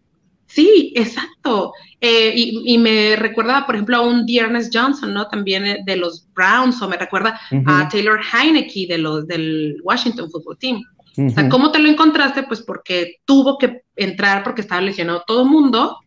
Sí, 0.47 0.93
exacto. 0.97 1.73
Eh, 2.01 2.33
y, 2.35 2.75
y 2.75 2.79
me 2.79 3.17
recuerda, 3.17 3.67
por 3.67 3.75
ejemplo, 3.75 3.97
a 3.97 4.01
un 4.01 4.27
Dearness 4.27 4.71
Johnson, 4.73 5.13
¿no? 5.13 5.29
También 5.29 5.67
eh, 5.67 5.79
de 5.85 5.97
los 5.97 6.27
Browns, 6.35 6.81
o 6.83 6.89
me 6.89 6.97
recuerda 6.97 7.41
a 7.67 7.89
Taylor 7.89 8.21
Heineke 8.21 8.87
de 8.89 8.99
los, 8.99 9.27
del 9.27 9.77
Washington 9.83 10.31
Football 10.31 10.59
Team. 10.59 10.83
O 11.19 11.31
sea. 11.31 11.49
¿cómo 11.49 11.73
te 11.73 11.79
lo 11.79 11.89
encontraste? 11.89 12.43
Pues 12.43 12.61
porque 12.61 13.17
tuvo 13.25 13.57
que 13.59 13.83
entrar 13.97 14.45
porque 14.45 14.61
estaba 14.61 14.83
lesionado 14.83 15.25
todo 15.27 15.43
el 15.43 15.49
mundo. 15.49 15.99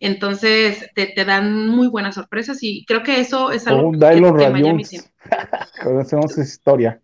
Entonces 0.00 0.90
te, 0.94 1.06
te 1.06 1.24
dan 1.24 1.68
muy 1.68 1.88
buenas 1.88 2.16
sorpresas 2.16 2.62
y 2.62 2.84
creo 2.84 3.02
que 3.02 3.20
eso 3.20 3.50
es 3.50 3.66
algo 3.66 3.88
Oh, 3.88 3.92
que, 3.92 3.98
que 3.98 4.50
Miami. 4.50 4.84
Conocemos 5.82 6.32
esa 6.32 6.42
historia. 6.42 7.00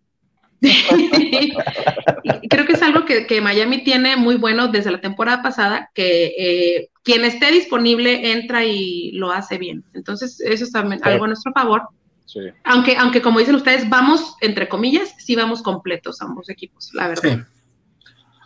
Creo 2.49 2.65
que 2.65 2.73
es 2.73 2.81
algo 2.81 3.05
que, 3.05 3.25
que 3.27 3.41
Miami 3.41 3.83
tiene 3.83 4.15
muy 4.15 4.35
bueno 4.35 4.67
desde 4.67 4.91
la 4.91 5.01
temporada 5.01 5.41
pasada, 5.43 5.91
que 5.93 6.33
eh, 6.37 6.89
quien 7.03 7.23
esté 7.25 7.51
disponible 7.51 8.31
entra 8.31 8.65
y 8.65 9.11
lo 9.11 9.31
hace 9.31 9.57
bien. 9.57 9.83
Entonces, 9.93 10.39
eso 10.41 10.63
es 10.63 10.71
también 10.71 11.01
Sí. 11.03 11.09
algo 11.09 11.25
a 11.25 11.27
nuestro 11.27 11.51
favor. 11.53 11.83
Sí. 12.25 12.39
Aunque, 12.63 12.97
aunque 12.97 13.21
como 13.21 13.39
dicen 13.39 13.55
ustedes, 13.55 13.87
vamos, 13.89 14.35
entre 14.41 14.67
comillas, 14.67 15.13
sí 15.19 15.35
vamos 15.35 15.61
completos 15.61 16.21
ambos 16.21 16.49
equipos, 16.49 16.89
la 16.93 17.09
verdad. 17.09 17.21
Sí. 17.23 17.43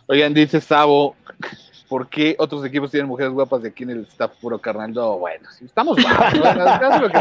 Oigan, 0.06 0.34
dice 0.34 0.60
Sabo, 0.60 1.16
¿por 1.90 2.08
qué 2.08 2.34
otros 2.38 2.64
equipos 2.64 2.90
tienen 2.90 3.06
mujeres 3.08 3.32
guapas 3.32 3.60
de 3.62 3.68
aquí 3.68 3.82
en 3.82 3.90
el 3.90 4.00
staff 4.06 4.32
puro 4.40 4.58
carnal? 4.58 4.92
No, 4.94 5.18
bueno, 5.18 5.46
estamos 5.62 5.98
guapos. 6.00 6.32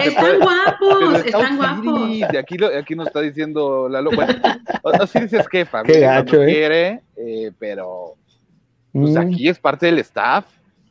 Están 0.06 0.40
guapos, 0.40 1.16
está 1.16 1.26
están 1.26 1.58
guapos. 1.58 2.10
Y 2.10 2.24
aquí, 2.38 2.58
lo- 2.58 2.68
aquí 2.78 2.96
nos 2.96 3.08
está 3.08 3.20
diciendo 3.20 3.90
Lalo. 3.90 4.12
Bueno, 4.12 4.34
Osiris 4.84 5.34
es 5.34 5.48
jefa, 5.50 5.84
Qué 5.84 6.00
gacho, 6.00 6.38
cuando 6.38 6.44
¿eh? 6.44 6.54
quiere, 6.54 7.02
eh, 7.18 7.52
pero 7.60 8.14
pues 8.94 9.14
Mm, 9.16 9.18
aquí 9.18 9.50
es 9.50 9.60
parte 9.60 9.88
del 9.88 10.00
staff. 10.00 10.46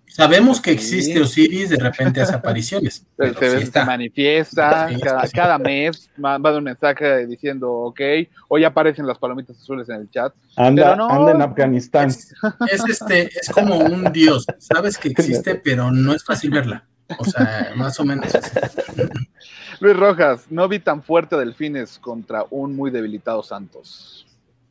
Sabemos 0.08 0.60
que 0.60 0.72
existe 0.72 1.20
Osiris, 1.20 1.68
de 1.70 1.76
repente 1.76 2.20
hace 2.20 2.34
apariciones. 2.34 2.94
Se, 3.04 3.04
pero 3.16 3.34
se- 3.38 3.50
sí 3.50 3.56
se 3.58 3.64
está. 3.64 3.84
manifiesta 3.84 4.88
Sí, 4.88 5.00
cada, 5.00 5.28
cada 5.28 5.58
mes, 5.58 6.10
ma- 6.16 6.38
manda 6.38 6.58
un 6.58 6.64
mensaje 6.64 7.26
diciendo, 7.26 7.70
ok, 7.72 8.00
hoy 8.48 8.64
aparecen 8.64 9.06
las 9.06 9.18
palomitas 9.18 9.56
azules 9.58 9.88
en 9.88 9.96
el 9.96 10.10
chat. 10.10 10.32
anda, 10.56 10.82
pero 10.84 10.96
no. 10.96 11.08
anda 11.10 11.32
en 11.32 11.42
Afganistán. 11.42 12.08
Es, 12.08 12.32
es 12.72 12.84
este, 12.88 13.22
es 13.26 13.48
como 13.50 13.78
un 13.78 14.12
dios. 14.12 14.44
Sabes 14.58 14.98
que 14.98 15.08
existe, 15.08 15.54
pero 15.56 15.90
no 15.90 16.12
es 16.14 16.24
fácil 16.24 16.50
verla. 16.50 16.84
O 17.18 17.24
sea, 17.24 17.72
más 17.76 17.98
o 18.00 18.04
menos. 18.04 18.34
así. 18.34 18.50
Luis 19.80 19.96
Rojas, 19.96 20.46
no 20.50 20.68
vi 20.68 20.80
tan 20.80 21.02
fuerte 21.02 21.36
Delfines 21.36 21.98
contra 22.00 22.44
un 22.50 22.74
muy 22.74 22.90
debilitado 22.90 23.42
Santos. 23.42 24.26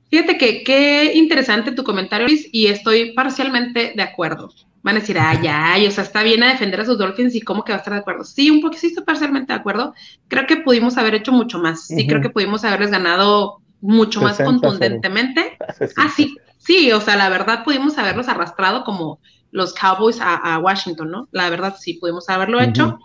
Fíjate 0.10 0.38
que 0.38 0.64
qué 0.64 1.14
interesante 1.16 1.72
tu 1.72 1.84
comentario, 1.84 2.28
Luis, 2.28 2.48
y 2.52 2.68
estoy 2.68 3.14
parcialmente 3.14 3.94
de 3.96 4.04
acuerdo. 4.04 4.50
Van 4.84 4.96
a 4.96 5.00
decir, 5.00 5.18
ay, 5.20 5.40
ay, 5.50 5.88
o 5.88 5.92
sea, 5.92 6.04
está 6.04 6.24
bien 6.24 6.44
a 6.44 6.52
defender 6.52 6.80
a 6.82 6.86
sus 6.86 6.98
Dolphins 6.98 7.36
y 7.36 7.42
cómo 7.42 7.64
que 7.64 7.72
va 7.72 7.78
a 7.78 7.80
estar 7.80 7.94
de 7.94 8.00
acuerdo. 8.00 8.24
Sí, 8.24 8.50
un 8.50 8.62
poco 8.62 8.78
sí 8.78 8.88
estoy 8.88 9.04
parcialmente 9.04 9.52
de 9.54 9.60
acuerdo. 9.60 9.94
Creo 10.28 10.46
que 10.48 10.58
pudimos 10.58 10.98
haber 10.98 11.16
hecho 11.16 11.32
mucho 11.32 11.60
más. 11.60 11.86
Sí, 11.88 12.08
creo 12.08 12.22
que 12.22 12.30
pudimos 12.30 12.64
haberles 12.64 12.92
ganado 12.92 13.62
mucho 13.82 14.22
más 14.22 14.38
60-0. 14.38 14.46
contundentemente. 14.46 15.58
Ah, 15.98 16.10
sí, 16.16 16.36
Sí, 16.58 16.92
o 16.92 17.00
sea, 17.00 17.16
la 17.16 17.30
verdad 17.30 17.64
pudimos 17.64 17.98
haberlos 17.98 18.28
arrastrado 18.28 18.84
como 18.84 19.22
los 19.52 19.74
Cowboys 19.74 20.20
a, 20.20 20.36
a 20.36 20.60
Washington, 20.60 21.10
¿no? 21.12 21.30
La 21.32 21.50
verdad 21.50 21.76
sí 21.80 21.94
pudimos 21.94 22.28
haberlo 22.30 22.58
Ujú. 22.58 22.68
hecho, 22.70 23.00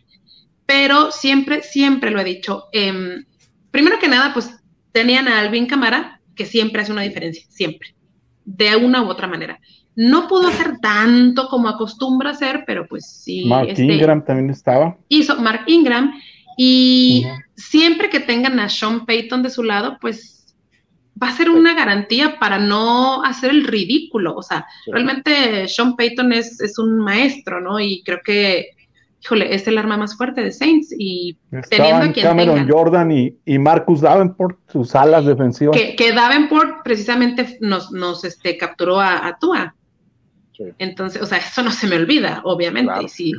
pero 0.66 1.12
siempre, 1.12 1.62
siempre 1.62 2.10
lo 2.10 2.20
he 2.20 2.24
dicho. 2.24 2.64
em, 2.72 3.24
primero 3.70 3.98
que 4.00 4.08
nada, 4.08 4.32
pues 4.34 4.50
tenían 4.92 5.28
a 5.28 5.40
Alvin 5.40 5.66
Camara, 5.66 6.20
que 6.34 6.46
siempre 6.46 6.82
hace 6.82 6.92
una 6.92 7.02
diferencia, 7.02 7.44
siempre, 7.48 7.94
de 8.44 8.76
una 8.76 9.02
u 9.02 9.08
otra 9.08 9.28
manera. 9.28 9.60
No 9.94 10.26
pudo 10.28 10.48
hacer 10.48 10.78
tanto 10.80 11.48
como 11.48 11.68
acostumbra 11.68 12.30
hacer, 12.30 12.64
pero 12.66 12.86
pues 12.88 13.06
sí. 13.06 13.44
Mark 13.46 13.68
este, 13.68 13.84
Ingram 13.84 14.24
también 14.24 14.50
estaba. 14.50 14.96
hizo 15.08 15.36
Mark 15.40 15.64
Ingram 15.66 16.12
y 16.56 17.26
siempre 17.56 18.08
que 18.10 18.20
tengan 18.20 18.58
a 18.60 18.68
Sean 18.68 19.04
Payton 19.06 19.42
de 19.42 19.50
su 19.50 19.62
lado, 19.62 19.98
pues 20.00 20.54
va 21.22 21.28
a 21.28 21.36
ser 21.36 21.50
una 21.50 21.74
garantía 21.74 22.38
para 22.38 22.58
no 22.58 23.22
hacer 23.22 23.50
el 23.50 23.64
ridículo. 23.66 24.34
O 24.34 24.42
sea, 24.42 24.66
Sí. 24.84 24.92
realmente 24.92 25.68
Sean 25.68 25.94
Payton 25.94 26.32
es, 26.32 26.60
es 26.60 26.78
un 26.78 26.98
maestro, 26.98 27.60
¿no? 27.60 27.78
Y 27.78 28.02
creo 28.02 28.20
que, 28.24 28.70
híjole, 29.22 29.54
es 29.54 29.66
el 29.68 29.76
arma 29.78 29.96
más 29.98 30.16
fuerte 30.16 30.42
de 30.42 30.52
Saints 30.52 30.94
y 30.98 31.36
Teniendo 31.68 32.06
a 32.06 32.12
quien 32.12 32.26
Cameron. 32.26 32.66
Jordan 32.68 33.12
y, 33.12 33.36
y 33.44 33.58
Marcus 33.58 34.00
Davenport, 34.00 34.58
sus 34.70 34.94
alas 34.94 35.26
defensivas. 35.26 35.76
que, 35.76 35.94
que 35.96 36.12
Davenport 36.12 36.82
precisamente 36.82 37.58
nos, 37.60 37.92
nos 37.92 38.24
este, 38.24 38.56
capturó 38.56 38.98
a, 38.98 39.26
a 39.26 39.38
Tua. 39.38 39.74
Sí. 40.66 40.74
Entonces, 40.78 41.22
o 41.22 41.26
sea, 41.26 41.38
eso 41.38 41.62
no 41.62 41.70
se 41.70 41.86
me 41.86 41.96
olvida, 41.96 42.40
obviamente. 42.44 42.90
Claro. 42.92 43.02
y 43.02 43.08
sí. 43.08 43.32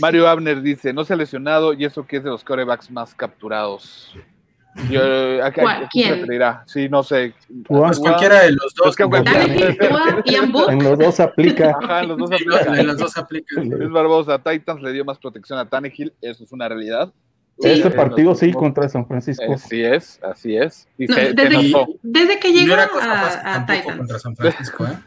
Mario 0.00 0.28
Abner 0.28 0.60
dice, 0.62 0.92
no 0.92 1.04
se 1.04 1.12
ha 1.12 1.16
lesionado 1.16 1.72
y 1.72 1.84
eso 1.84 2.06
que 2.06 2.16
es 2.18 2.24
de 2.24 2.30
los 2.30 2.42
corebacks 2.44 2.90
más 2.90 3.14
capturados. 3.14 4.14
Yo, 4.90 5.00
¿a, 5.42 5.46
a 5.46 5.88
quién. 5.88 6.26
Sí, 6.66 6.88
no 6.88 7.02
sé. 7.02 7.32
Pues 7.66 7.98
cualquiera 7.98 8.42
de 8.42 8.52
los 8.52 8.74
dos. 8.74 8.94
Book. 10.52 10.70
En 10.70 10.84
los 10.84 10.98
dos 10.98 11.18
aplica. 11.20 11.76
Ajá, 11.82 12.02
los 12.02 12.18
dos 12.18 12.30
aplican. 12.32 12.72
de 12.74 12.82
los 12.84 12.98
dos 12.98 13.16
aplica. 13.16 13.62
Luis 13.62 13.90
Barbosa, 13.90 14.38
Titans 14.38 14.82
le 14.82 14.92
dio 14.92 15.04
más 15.04 15.18
protección 15.18 15.58
a 15.58 15.66
Tannehill, 15.66 16.12
eso 16.20 16.44
es 16.44 16.52
una 16.52 16.68
realidad. 16.68 17.10
Sí. 17.58 17.70
Este 17.70 17.88
Eh, 17.88 17.90
partido 17.92 18.30
los 18.30 18.38
sí 18.38 18.52
contra 18.52 18.86
San 18.88 19.06
Francisco. 19.06 19.50
Así 19.54 19.82
es, 19.82 20.20
así 20.22 20.56
es. 20.56 20.86
Y 20.98 21.06
No, 21.06 21.14
se, 21.14 21.20
se 21.28 21.34
desde, 22.02 22.38
que 22.38 22.52
llegó 22.52 22.74
a, 22.74 23.54
a 23.54 23.64
Titans. 23.66 23.96
contra 23.96 24.18
San 24.18 24.36
Francisco, 24.36 24.84
¿eh? 24.86 24.98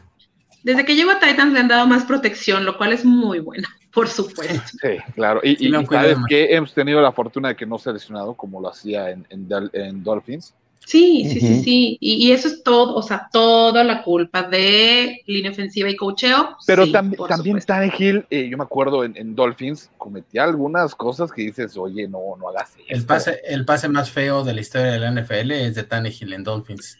Desde 0.62 0.84
que 0.84 0.94
llegó 0.94 1.10
a 1.10 1.18
Titans 1.20 1.52
le 1.52 1.60
han 1.60 1.68
dado 1.68 1.86
más 1.86 2.04
protección, 2.04 2.64
lo 2.64 2.76
cual 2.76 2.92
es 2.92 3.04
muy 3.04 3.38
bueno, 3.40 3.66
por 3.92 4.08
supuesto. 4.08 4.60
Sí, 4.80 4.98
claro. 5.14 5.40
Y, 5.42 5.56
Sí, 5.56 5.66
y 5.68 5.86
cuidado 5.86 6.08
sabes 6.10 6.18
que 6.28 6.54
hemos 6.54 6.72
tenido 6.74 7.00
la 7.00 7.12
fortuna 7.12 7.48
de 7.48 7.56
que 7.56 7.66
no 7.66 7.78
se 7.78 7.90
ha 7.90 7.92
lesionado 7.92 8.34
como 8.34 8.60
lo 8.60 8.68
hacía 8.68 9.10
en, 9.10 9.26
en, 9.30 9.48
Dol- 9.48 9.70
en 9.72 10.02
Dolphins. 10.02 10.54
Sí, 10.86 11.24
sí, 11.30 11.40
sí, 11.40 11.62
sí. 11.62 11.98
Y, 12.00 12.26
y 12.26 12.32
eso 12.32 12.48
es 12.48 12.62
todo, 12.64 12.96
o 12.96 13.02
sea, 13.02 13.28
toda 13.30 13.84
la 13.84 14.02
culpa 14.02 14.42
de 14.42 15.20
línea 15.26 15.50
ofensiva 15.50 15.88
y 15.90 15.94
cocheo. 15.94 16.56
Pero 16.66 16.86
sí, 16.86 16.92
tam- 16.92 17.28
también. 17.28 17.60
Tannehill, 17.60 18.26
eh, 18.30 18.48
yo 18.48 18.56
me 18.56 18.64
acuerdo 18.64 19.04
en, 19.04 19.16
en 19.16 19.36
Dolphins, 19.36 19.90
cometía 19.98 20.42
algunas 20.44 20.94
cosas 20.94 21.30
que 21.30 21.42
dices, 21.42 21.76
oye, 21.76 22.08
no, 22.08 22.20
no 22.40 22.48
hagas 22.48 22.70
eso. 22.76 22.84
El 22.88 23.04
pase, 23.04 23.40
el 23.46 23.64
pase 23.66 23.88
más 23.88 24.10
feo 24.10 24.42
de 24.42 24.54
la 24.54 24.62
historia 24.62 24.90
de 24.92 24.98
la 24.98 25.08
NFL 25.12 25.50
es 25.52 25.74
de 25.74 25.84
Tannehill 25.84 26.32
en 26.32 26.44
Dolphins. 26.44 26.98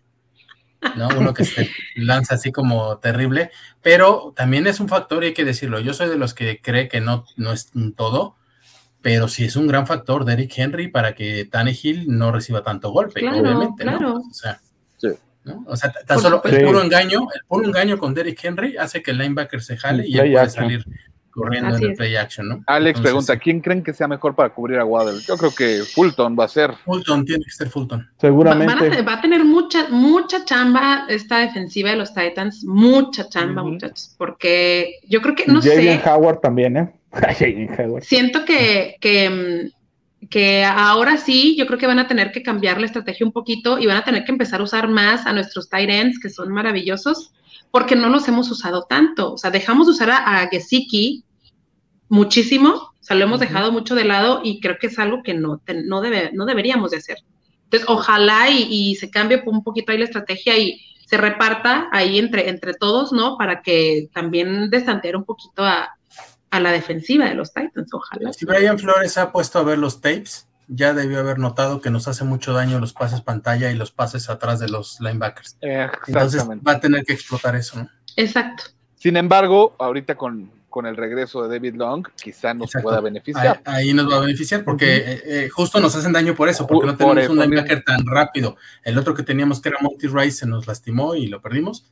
¿No? 0.97 1.09
Uno 1.16 1.35
que 1.35 1.45
se 1.45 1.68
lanza 1.97 2.37
así 2.37 2.53
como 2.53 2.99
terrible, 2.99 3.51
pero 3.83 4.33
también 4.35 4.66
es 4.66 4.81
un 4.81 4.89
factor 4.89 5.22
y 5.22 5.28
hay 5.28 5.35
que 5.35 5.45
decirlo. 5.45 5.78
Yo 5.81 5.93
soy 5.95 6.09
de 6.09 6.16
los 6.16 6.33
que 6.35 6.61
cree 6.62 6.89
que 6.89 7.01
no, 7.01 7.24
no 7.37 7.53
es 7.53 7.70
un 7.74 7.93
todo, 7.95 8.37
pero 9.03 9.28
sí 9.28 9.45
es 9.45 9.57
un 9.57 9.66
gran 9.66 9.87
factor 9.87 10.24
de 10.24 10.33
Eric 10.35 10.53
Henry 10.57 10.89
para 10.89 11.14
que 11.14 11.45
Tannehill 11.45 12.07
no 12.09 12.33
reciba 12.33 12.62
tanto 12.62 12.91
golpe, 12.93 13.20
Claro, 13.20 13.41
obviamente, 13.41 13.85
¿no? 13.85 13.99
claro. 13.99 14.14
O 14.31 14.35
sea, 14.35 14.61
Sí. 14.97 15.09
¿no? 15.45 15.64
O 15.66 15.76
sea, 15.76 15.93
tan 16.07 16.18
solo 16.20 16.43
el 16.45 16.64
puro 16.64 16.83
engaño, 16.83 17.26
el 17.35 17.41
puro 17.47 17.66
engaño 17.66 17.99
con 17.99 18.12
Derrick 18.14 18.43
Henry 18.45 18.76
hace 18.76 19.03
que 19.03 19.11
el 19.12 19.18
linebacker 19.18 19.62
se 19.62 19.76
jale 19.78 20.07
y 20.07 20.18
él 20.18 20.31
puede 20.33 20.39
action. 20.41 20.64
salir 20.64 20.85
corriendo 21.31 21.74
Así 21.74 21.85
en 21.85 21.91
el 21.91 21.97
play 21.97 22.16
action, 22.16 22.49
¿no? 22.49 22.64
Alex 22.66 22.99
Entonces, 22.99 23.03
pregunta, 23.03 23.37
¿quién 23.39 23.61
creen 23.61 23.83
que 23.83 23.93
sea 23.93 24.09
mejor 24.09 24.35
para 24.35 24.51
cubrir 24.51 24.78
a 24.78 24.85
Waddle? 24.85 25.20
Yo 25.26 25.37
creo 25.37 25.55
que 25.55 25.83
Fulton 25.85 26.37
va 26.39 26.45
a 26.45 26.49
ser. 26.49 26.72
Fulton 26.85 27.24
tiene 27.24 27.45
que 27.45 27.51
ser 27.51 27.68
Fulton. 27.68 28.01
Va, 28.01 28.05
van 28.05 28.12
a 28.12 28.20
Seguramente. 28.20 29.03
va 29.03 29.12
a 29.14 29.20
tener 29.20 29.45
mucha, 29.45 29.89
mucha 29.91 30.45
chamba 30.45 31.07
esta 31.09 31.39
defensiva 31.39 31.91
de 31.91 31.97
los 31.97 32.12
Titans, 32.14 32.64
mucha 32.64 33.28
chamba, 33.28 33.62
Ujú. 33.62 33.72
muchachos, 33.72 34.14
porque 34.18 34.97
yo 35.09 35.20
creo 35.22 35.35
que, 35.35 35.47
no 35.47 35.61
Jalen 35.62 36.01
sé, 36.03 36.09
Howard 36.11 36.41
también, 36.41 36.76
¿eh? 36.76 36.93
Jalen 37.39 37.70
Howard. 37.78 38.03
siento 38.05 38.45
que, 38.45 38.97
que, 39.01 39.70
que 40.28 40.64
ahora 40.64 41.16
sí, 41.16 41.57
yo 41.57 41.66
creo 41.66 41.78
que 41.78 41.87
van 41.87 41.99
a 41.99 42.07
tener 42.09 42.31
que 42.33 42.43
cambiar 42.43 42.78
la 42.81 42.87
estrategia 42.87 43.26
un 43.26 43.33
poquito 43.33 43.78
y 43.78 43.87
van 43.87 43.97
a 43.97 44.05
tener 44.05 44.24
que 44.24 44.33
empezar 44.33 44.61
a 44.61 44.64
usar 44.64 44.89
más 44.89 45.26
a 45.26 45.33
nuestros 45.33 45.68
tight 45.68 45.89
ends, 45.91 46.18
que 46.20 46.28
son 46.28 46.53
maravillosos, 46.53 47.33
porque 47.71 47.97
no 47.97 48.09
los 48.09 48.27
hemos 48.29 48.51
usado 48.51 48.83
tanto. 48.89 49.33
O 49.35 49.39
sea, 49.39 49.51
dejamos 49.51 49.87
de 49.87 49.93
usar 49.93 50.11
a, 50.11 50.41
a 50.43 50.49
Gesicki 50.49 51.25
muchísimo, 52.09 52.71
o 52.71 52.95
sea, 53.03 53.16
lo 53.16 53.25
hemos 53.25 53.41
Ujú. 53.41 53.49
dejado 53.49 53.73
mucho 53.73 53.95
de 53.95 54.05
lado 54.05 54.41
y 54.45 54.61
creo 54.61 54.77
que 54.81 54.89
es 54.89 54.99
algo 54.99 55.23
que 55.23 55.35
no, 55.35 55.59
te- 55.59 55.83
no, 55.85 56.01
debe, 56.01 56.31
no 56.33 56.45
deberíamos 56.47 56.91
de 56.91 56.99
hacer. 56.99 57.18
Entonces, 57.64 57.89
ojalá 57.89 58.51
y, 58.51 58.66
y 58.68 58.95
se 58.97 59.11
cambie 59.11 59.43
un 59.47 59.62
poquito 59.62 59.93
ahí 59.93 59.99
la 59.99 60.05
estrategia 60.05 60.59
y 60.59 60.81
se 61.07 61.16
reparta 61.16 61.89
ahí 61.93 62.18
entre, 62.18 62.49
entre 62.49 62.75
todos, 62.75 63.12
¿no? 63.12 63.37
Para 63.37 63.62
que 63.62 64.09
también 64.12 64.71
destantear 64.71 65.16
un 65.16 65.25
poquito 65.25 65.64
a, 65.64 65.89
a 66.51 66.61
la 66.61 66.73
defensiva 66.73 67.27
de 67.27 67.35
los 67.35 67.53
Titans, 67.53 67.93
ojalá. 67.93 68.33
Si 68.33 68.45
Brian 68.45 68.79
Flores 68.79 69.16
ha 69.18 69.31
puesto 69.31 69.61
a 69.61 69.62
ver 69.62 69.79
los 69.79 70.01
tapes, 70.01 70.49
ya 70.73 70.95
debió 70.95 71.18
haber 71.18 71.39
notado 71.39 71.81
que 71.81 71.91
nos 71.91 72.07
hace 72.07 72.25
mucho 72.25 72.53
daño 72.53 72.79
los 72.79 72.93
pases 72.93 73.21
pantalla 73.21 73.71
y 73.71 73.75
los 73.75 73.91
pases 73.91 74.31
atrás 74.31 74.61
de 74.61 74.68
los 74.68 75.01
linebackers. 75.01 75.57
Entonces 75.61 76.47
va 76.49 76.73
a 76.73 76.81
tener 76.81 77.05
que 77.05 77.12
explotar 77.12 77.57
eso, 77.57 77.81
¿no? 77.81 77.91
Exacto. 78.16 78.64
Sin 78.95 79.16
embargo, 79.16 79.75
ahorita 79.79 80.14
con, 80.14 80.51
con 80.68 80.87
el 80.87 80.97
regreso 80.97 81.43
de 81.43 81.59
David 81.59 81.75
Long, 81.75 82.07
quizá 82.23 82.55
nos 82.55 82.68
Exacto. 82.68 82.85
pueda 82.89 83.01
beneficiar. 83.01 83.61
ahí 83.64 83.93
nos 83.93 84.11
va 84.11 84.18
a 84.18 84.21
beneficiar 84.21 84.64
porque 84.64 84.97
eh, 84.97 85.23
eh, 85.25 85.49
justo 85.49 85.81
nos 85.81 85.97
hacen 85.97 86.12
daño 86.12 86.35
por 86.35 86.49
eso, 86.49 86.66
porque 86.66 86.87
no 86.87 86.97
Por 86.97 87.14
tenemos 87.16 87.25
eso 87.25 87.33
un 87.33 87.39
linebacker 87.41 87.83
tan 87.83 88.07
rápido. 88.07 88.57
El 88.85 88.97
otro 88.97 89.12
que 89.14 89.25
teníamos 89.25 89.61
que 89.61 89.71
era 89.71 89.79
Monty 89.81 90.07
Rice 90.07 90.39
se 90.39 90.47
nos 90.47 90.66
lastimó 90.66 91.14
y 91.16 91.27
lo 91.27 91.41
perdimos. 91.41 91.85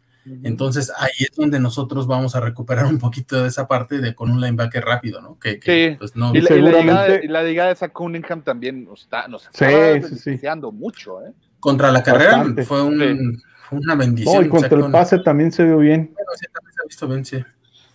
Entonces 0.43 0.93
ahí 0.99 1.11
es 1.21 1.33
donde 1.37 1.59
nosotros 1.61 2.07
vamos 2.07 2.35
a 2.37 2.41
recuperar 2.41 2.87
un 2.87 2.99
poquito 2.99 3.43
de 3.43 3.49
esa 3.49 3.67
parte 3.69 3.99
de 3.99 4.15
con 4.15 4.31
un 4.31 4.41
linebacker 4.41 4.85
rápido, 4.85 5.21
¿no? 5.21 5.39
Que, 5.39 5.59
que, 5.61 5.91
Sí. 5.93 5.97
pues 5.99 6.17
no. 6.17 6.35
Y 6.35 6.41
la, 6.41 6.55
y 6.55 6.61
la 6.63 6.71
llegada, 6.71 6.81
Seguramente- 6.81 7.25
y 7.25 7.29
la 7.29 7.43
llegada 7.43 7.69
de 7.69 7.75
esa 7.75 7.89
Cunningham 7.89 8.43
también 8.43 8.85
nos 8.85 9.03
está, 9.03 9.29
nos 9.29 9.43
Sí, 9.53 9.65
está 9.65 10.55
sí, 10.55 10.61
mucho, 10.73 11.23
¿eh? 11.25 11.33
Contra 11.61 11.91
la 11.91 12.03
carrera 12.03 12.37
Bastante. 12.39 12.63
fue, 12.65 12.83
un, 12.83 13.43
una 13.71 13.95
bendición. 13.95 14.35
No, 14.41 14.47
y 14.47 14.49
contra 14.49 14.79
el 14.79 14.91
pase 14.91 15.19
también 15.19 15.53
se 15.53 15.65
vio 15.65 15.79
bien. 15.79 16.11
Bueno, 16.15 16.31
sí, 16.39 16.47
también 16.53 16.73
se 16.75 16.81
ha 16.81 16.87
visto 16.87 17.09
bien, 17.09 17.25
sí. 17.25 17.45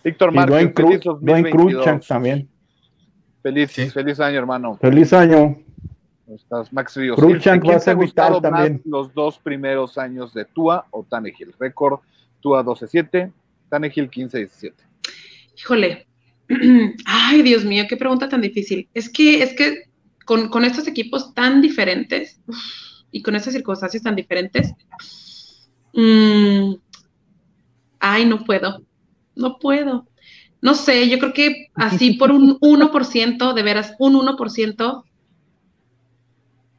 Víctor 0.04 0.32
Márquez, 0.32 0.50
Dwayne, 0.54 0.72
feliz 0.74 1.00
Cru 1.00 1.12
Dwayne 1.20 1.42
2022. 1.50 1.72
Cruikshank 1.84 2.06
también. 2.06 2.48
Feliz, 3.42 3.70
Sí. 3.72 3.90
feliz 3.90 4.20
año, 4.20 4.38
hermano. 4.38 4.76
Feliz 4.80 5.12
año. 5.12 5.58
Estás 6.26 6.72
Max 6.72 6.96
Ríos. 6.96 7.18
¿Quién 7.42 7.60
va 7.68 7.76
a 7.76 7.80
ser 7.80 7.96
vital 7.96 8.40
también. 8.40 8.80
los 8.86 9.12
dos 9.12 9.38
primeros 9.38 9.98
años 9.98 10.32
de 10.32 10.46
Tua 10.46 10.86
o 10.90 11.04
Tannehill? 11.04 11.54
Récord 11.58 12.00
Tua 12.44 12.62
12-7, 12.62 13.32
Tannehill 13.70 14.10
15-17. 14.10 14.74
Híjole. 15.56 16.06
Ay, 17.06 17.40
Dios 17.40 17.64
mío, 17.64 17.86
qué 17.88 17.96
pregunta 17.96 18.28
tan 18.28 18.42
difícil. 18.42 18.86
Es 18.92 19.08
que, 19.08 19.42
es 19.42 19.54
que 19.54 19.84
con, 20.26 20.50
con 20.50 20.62
estos 20.66 20.86
equipos 20.86 21.32
tan 21.32 21.62
diferentes 21.62 22.38
y 23.10 23.22
con 23.22 23.34
estas 23.34 23.54
circunstancias 23.54 24.02
tan 24.02 24.14
diferentes, 24.14 24.74
mm, 25.94 26.74
ay, 27.98 28.26
no 28.26 28.44
puedo. 28.44 28.84
No 29.34 29.58
puedo. 29.58 30.06
No 30.60 30.74
sé, 30.74 31.08
yo 31.08 31.18
creo 31.18 31.32
que 31.32 31.68
así 31.74 32.12
por 32.12 32.30
un 32.30 32.58
1%, 32.60 33.54
de 33.54 33.62
veras, 33.62 33.94
un 33.98 34.16
1%, 34.16 35.04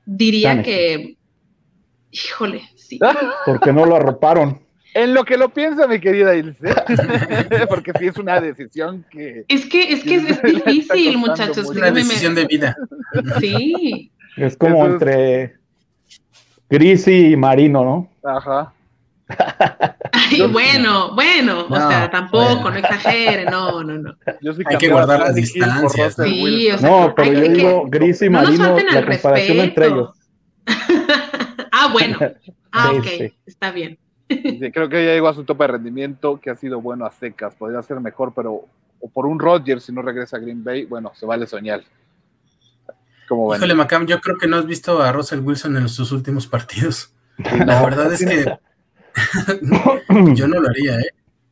diría 0.05 0.49
Tannehill. 0.49 0.63
que, 0.63 1.18
híjole, 2.11 2.70
sí. 2.76 2.99
Porque 3.47 3.74
no 3.74 3.84
lo 3.88 3.95
arroparon. 3.95 4.63
En 4.98 5.14
lo 5.14 5.26
que 5.26 5.36
lo 5.38 5.50
piensa, 5.50 5.88
mi 5.88 6.00
querida 6.00 6.34
Ilse, 6.38 6.58
porque 7.70 7.91
sí 8.00 8.08
es 8.08 8.16
una 8.18 8.39
decisión 8.39 9.06
que... 9.12 9.43
Es 9.50 9.66
que, 9.66 9.91
es 9.91 10.04
que 10.06 10.16
es, 10.16 10.24
es 10.30 10.41
difícil, 10.41 11.18
muchachos. 11.18 11.66
mucho. 11.66 11.80
Una 11.80 11.91
decisión 11.91 12.34
de 12.34 12.46
vida. 12.46 12.78
Sí. 13.41 14.10
Es 14.38 14.56
como 14.56 14.78
Eso 14.78 14.86
es- 14.86 14.91
entre 14.93 15.56
Grisi 16.70 17.32
y 17.34 17.36
Marino, 17.36 17.84
¿no? 17.84 18.10
Ajá. 18.24 18.72
Ay, 20.14 20.38
Yo- 20.38 20.50
bueno, 20.50 21.14
bueno, 21.14 21.66
o 21.66 21.70
No, 21.78 21.89
sea, 21.89 22.10
tampoco, 22.10 22.62
bueno. 22.62 22.72
no 22.72 22.78
exagere, 22.78 23.46
no, 23.46 23.84
no, 23.84 23.98
no. 23.98 24.16
Yo 24.41 24.54
sí 24.54 24.62
Hay 24.66 24.78
que 24.78 24.88
guardar 24.89 25.20
las 25.20 25.36
distancias, 25.36 26.16
Sí, 26.24 26.70
o 26.72 26.78
sea, 26.78 26.89
No, 26.89 27.14
pero 27.14 27.32
hay- 27.32 27.36
yo 27.36 27.41
hay 27.41 27.48
que- 27.50 27.54
digo 27.54 27.84
Grisi 27.89 28.26
y 28.28 28.30
no 28.30 28.41
Marino, 28.41 28.64
falten 28.64 28.86
la 28.96 29.06
comparación 29.06 29.60
entre 29.60 29.86
ellos. 29.88 30.10
ah, 31.74 31.89
bueno. 31.91 32.18
Ah, 32.78 32.89
Sí, 32.91 32.98
ok, 32.98 33.06
sí. 33.08 33.34
está 33.46 33.72
bien. 33.72 33.98
Creo 34.28 34.89
que 34.89 35.05
ya 35.05 35.13
llegó 35.13 35.28
a 35.28 35.34
su 35.36 35.43
tope 35.43 35.63
de 35.65 35.67
rendimiento, 35.69 36.39
que 36.41 36.49
ha 36.49 36.55
sido 36.55 36.82
bueno 36.82 37.05
a 37.05 37.11
secas. 37.11 37.53
Podría 37.55 37.82
ser 37.84 37.99
mejor, 37.99 38.34
pero 38.36 38.65
o 38.99 39.09
por 39.09 39.26
un 39.26 39.39
Rodgers, 39.39 39.84
si 39.84 39.91
no 39.91 40.01
regresa 40.01 40.38
a 40.38 40.39
Green 40.39 40.63
Bay, 40.63 40.86
bueno, 40.86 41.11
se 41.15 41.26
vale 41.26 41.45
soñar. 41.47 41.84
Como 43.28 43.49
ven. 43.49 43.57
Híjole, 43.59 43.76
Macam, 43.76 44.05
yo 44.05 44.19
creo 44.21 44.38
que 44.38 44.47
no 44.47 44.57
has 44.57 44.65
visto 44.65 45.01
a 45.01 45.11
Russell 45.11 45.39
Wilson 45.39 45.78
en 45.78 45.89
sus 45.89 46.11
últimos 46.11 46.47
partidos. 46.47 47.11
La 47.65 47.84
verdad 47.84 48.13
es 48.13 48.26
que 48.26 48.45
Yo 50.36 50.47
no 50.47 50.59
lo 50.59 50.69
haría, 50.69 50.99
¿eh? 50.99 51.09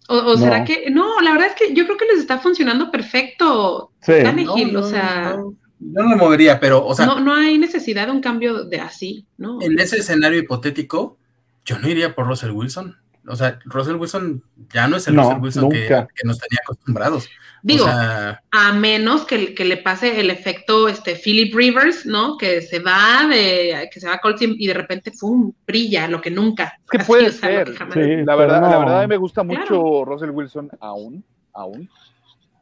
O, 0.09 0.17
o 0.17 0.37
será 0.37 0.59
No. 0.59 0.65
que, 0.65 0.89
no, 0.91 1.21
la 1.21 1.31
verdad 1.31 1.47
es 1.47 1.55
que 1.55 1.73
yo 1.73 1.85
creo 1.85 1.97
que 1.97 2.05
les 2.05 2.19
está 2.19 2.37
funcionando 2.39 2.91
perfecto 2.91 3.91
Sí. 4.01 4.13
Tannehill, 4.21 4.73
No, 4.73 4.79
o 4.81 4.83
sea, 4.83 5.35
no, 5.37 5.55
yo 5.79 6.03
no 6.03 6.09
lo 6.09 6.17
movería, 6.17 6.59
pero, 6.59 6.85
o 6.85 6.93
sea, 6.93 7.05
no, 7.05 7.19
no 7.21 7.33
hay 7.33 7.57
necesidad 7.57 8.07
de 8.07 8.11
un 8.11 8.21
cambio 8.21 8.65
de 8.65 8.79
así, 8.81 9.25
¿no? 9.37 9.61
en 9.61 9.79
ese 9.79 9.97
escenario 9.97 10.39
hipotético, 10.39 11.17
yo 11.65 11.79
no 11.79 11.87
iría 11.87 12.13
por 12.15 12.27
Russell 12.27 12.51
Wilson. 12.51 12.97
O 13.27 13.35
sea, 13.35 13.57
Russell 13.65 13.95
Wilson 13.95 14.43
ya 14.73 14.87
no 14.87 14.97
es 14.97 15.07
el 15.07 15.15
No, 15.15 15.23
Russell 15.23 15.41
Wilson 15.41 15.69
que, 15.71 15.87
que 15.87 16.27
nos 16.27 16.39
tenía 16.39 16.59
acostumbrados. 16.63 17.29
Digo, 17.61 17.85
o 17.85 17.87
sea, 17.87 18.43
a 18.51 18.73
menos 18.73 19.25
que, 19.25 19.55
que 19.55 19.63
le 19.63 19.77
pase 19.77 20.19
el 20.19 20.29
efecto 20.29 20.89
este 20.89 21.15
Philip 21.15 21.55
Rivers, 21.55 22.05
¿no? 22.05 22.37
Que 22.37 22.61
se 22.61 22.79
va 22.79 23.25
de, 23.29 23.89
que 23.89 24.01
se 24.01 24.07
va 24.07 24.15
a 24.15 24.19
Colts 24.19 24.41
y 24.41 24.67
de 24.67 24.73
repente 24.73 25.11
¡fum! 25.11 25.53
brilla 25.65 26.09
lo 26.09 26.19
que 26.19 26.29
nunca. 26.29 26.77
Es 26.83 26.89
que 26.91 26.97
Así, 26.97 27.07
puede 27.07 27.27
o 27.27 27.31
sea, 27.31 27.63
lo 27.63 27.73
ser. 27.73 27.93
Sí, 27.93 28.25
La 28.25 28.35
verdad, 28.35 28.61
la 28.61 28.69
no. 28.69 28.79
verdad 28.79 28.99
a 28.99 29.01
mí 29.03 29.07
me 29.07 29.15
gusta 29.17 29.43
mucho 29.43 29.61
Claro. 29.65 30.05
Russell 30.05 30.31
Wilson 30.31 30.71
aún, 30.81 31.23
aún. 31.53 31.89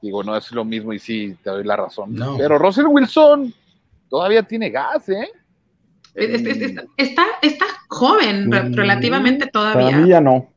Digo, 0.03 0.23
no 0.23 0.37
es 0.37 0.51
lo 0.51 0.63
mismo 0.63 0.93
y 0.93 0.99
sí, 0.99 1.35
te 1.43 1.49
doy 1.49 1.63
la 1.63 1.77
razón. 1.77 2.13
No. 2.13 2.37
Pero 2.37 2.59
Russell 2.59 2.85
Wilson 2.85 3.51
todavía 4.07 4.43
tiene 4.43 4.69
gas, 4.69 5.09
¿eh? 5.09 5.27
Es- 6.13 6.41
está, 6.97 7.23
está 7.41 7.65
joven 7.87 8.47
Mm, 8.49 8.73
relativamente 8.73 9.47
Para 9.47 9.73
todavía. 9.73 9.97
mí 9.97 10.09
ya 10.09 10.21
no. 10.21 10.49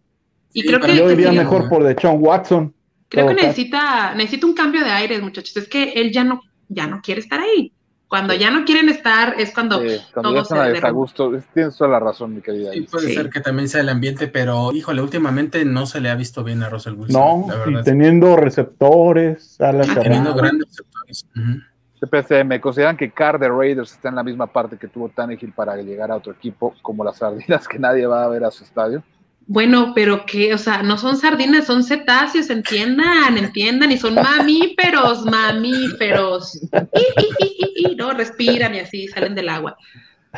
y 0.52 0.62
Sí, 0.62 0.66
creo 0.68 0.80
para 0.80 0.92
que, 0.92 0.98
Yo 0.98 1.06
que 1.06 1.12
iría 1.14 1.30
sí, 1.30 1.36
mejor 1.36 1.68
por 1.68 1.82
de 1.84 1.94
Sean 2.00 2.16
Watson. 2.20 2.74
creo 3.08 3.28
que 3.28 3.34
caso. 3.36 3.46
necesita, 3.48 4.14
necesita 4.14 4.46
un 4.46 4.54
cambio 4.54 4.84
de 4.84 4.90
aires, 4.90 5.22
muchachos. 5.22 5.56
Es 5.56 5.68
que 5.68 5.92
él 5.94 6.10
ya 6.12 6.24
no, 6.24 6.40
ya 6.68 6.86
no 6.86 7.00
quiere 7.02 7.20
estar 7.20 7.40
ahí. 7.40 7.72
Cuando 8.08 8.34
ya 8.34 8.50
no 8.52 8.64
quieren 8.64 8.88
estar 8.88 9.34
es 9.40 9.52
cuando 9.52 9.82
Eh, 9.82 10.00
cuando 10.12 10.30
todo 10.44 10.60
a 10.60 10.66
se 10.66 10.72
desagusto. 10.72 11.34
es- 11.34 11.44
Tienes 11.52 11.76
toda 11.76 11.90
la 11.90 11.98
razón, 12.00 12.34
mi 12.34 12.40
querida. 12.42 12.70
sí, 12.72 12.82
puede 12.82 13.08
Sí. 13.08 13.14
ser 13.14 13.30
que 13.30 13.40
también 13.40 13.68
sea 13.68 13.80
el 13.80 13.88
ambiente, 13.88 14.28
pero 14.28 14.72
híjole, 14.72 15.02
últimamente 15.02 15.64
no 15.64 15.86
se 15.86 16.00
le 16.00 16.10
ha 16.10 16.14
visto 16.14 16.44
bien 16.44 16.62
a 16.62 16.68
Russell 16.68 16.94
Wilson. 16.94 17.20
No, 17.48 17.66
la 17.70 17.80
y 17.80 17.82
teniendo 17.84 18.36
receptores, 18.36 19.60
alas 19.60 19.88
Ah, 19.90 20.00
teniendo 20.00 20.34
grandes 20.34 20.68
receptores. 20.68 21.26
Ujú. 21.34 21.60
CPCM, 22.06 22.60
¿consideran 22.60 22.96
que 22.96 23.10
Carr 23.10 23.38
de 23.38 23.48
Raiders 23.48 23.92
está 23.92 24.08
en 24.08 24.16
la 24.16 24.22
misma 24.22 24.46
parte 24.46 24.76
que 24.76 24.88
tuvo 24.88 25.08
Tannehill 25.08 25.52
para 25.52 25.76
llegar 25.76 26.10
a 26.10 26.16
otro 26.16 26.32
equipo, 26.32 26.74
como 26.82 27.04
las 27.04 27.18
sardinas 27.18 27.68
que 27.68 27.78
nadie 27.78 28.06
va 28.06 28.24
a 28.24 28.28
ver 28.28 28.44
a 28.44 28.50
su 28.50 28.64
estadio? 28.64 29.02
Bueno, 29.46 29.92
pero 29.94 30.24
que, 30.24 30.54
o 30.54 30.58
sea, 30.58 30.82
no 30.82 30.96
son 30.96 31.18
sardinas, 31.18 31.66
son 31.66 31.84
cetáceos, 31.84 32.48
entiendan, 32.48 33.36
entiendan, 33.36 33.92
y 33.92 33.98
son 33.98 34.14
mamíferos, 34.14 35.24
mamíferos. 35.26 36.62
Y, 36.62 36.66
y, 36.66 37.28
y, 37.38 37.56
y, 37.58 37.92
y, 37.92 37.96
no, 37.96 38.12
respiran 38.12 38.74
y 38.74 38.80
así 38.80 39.06
salen 39.08 39.34
del 39.34 39.50
agua. 39.50 39.76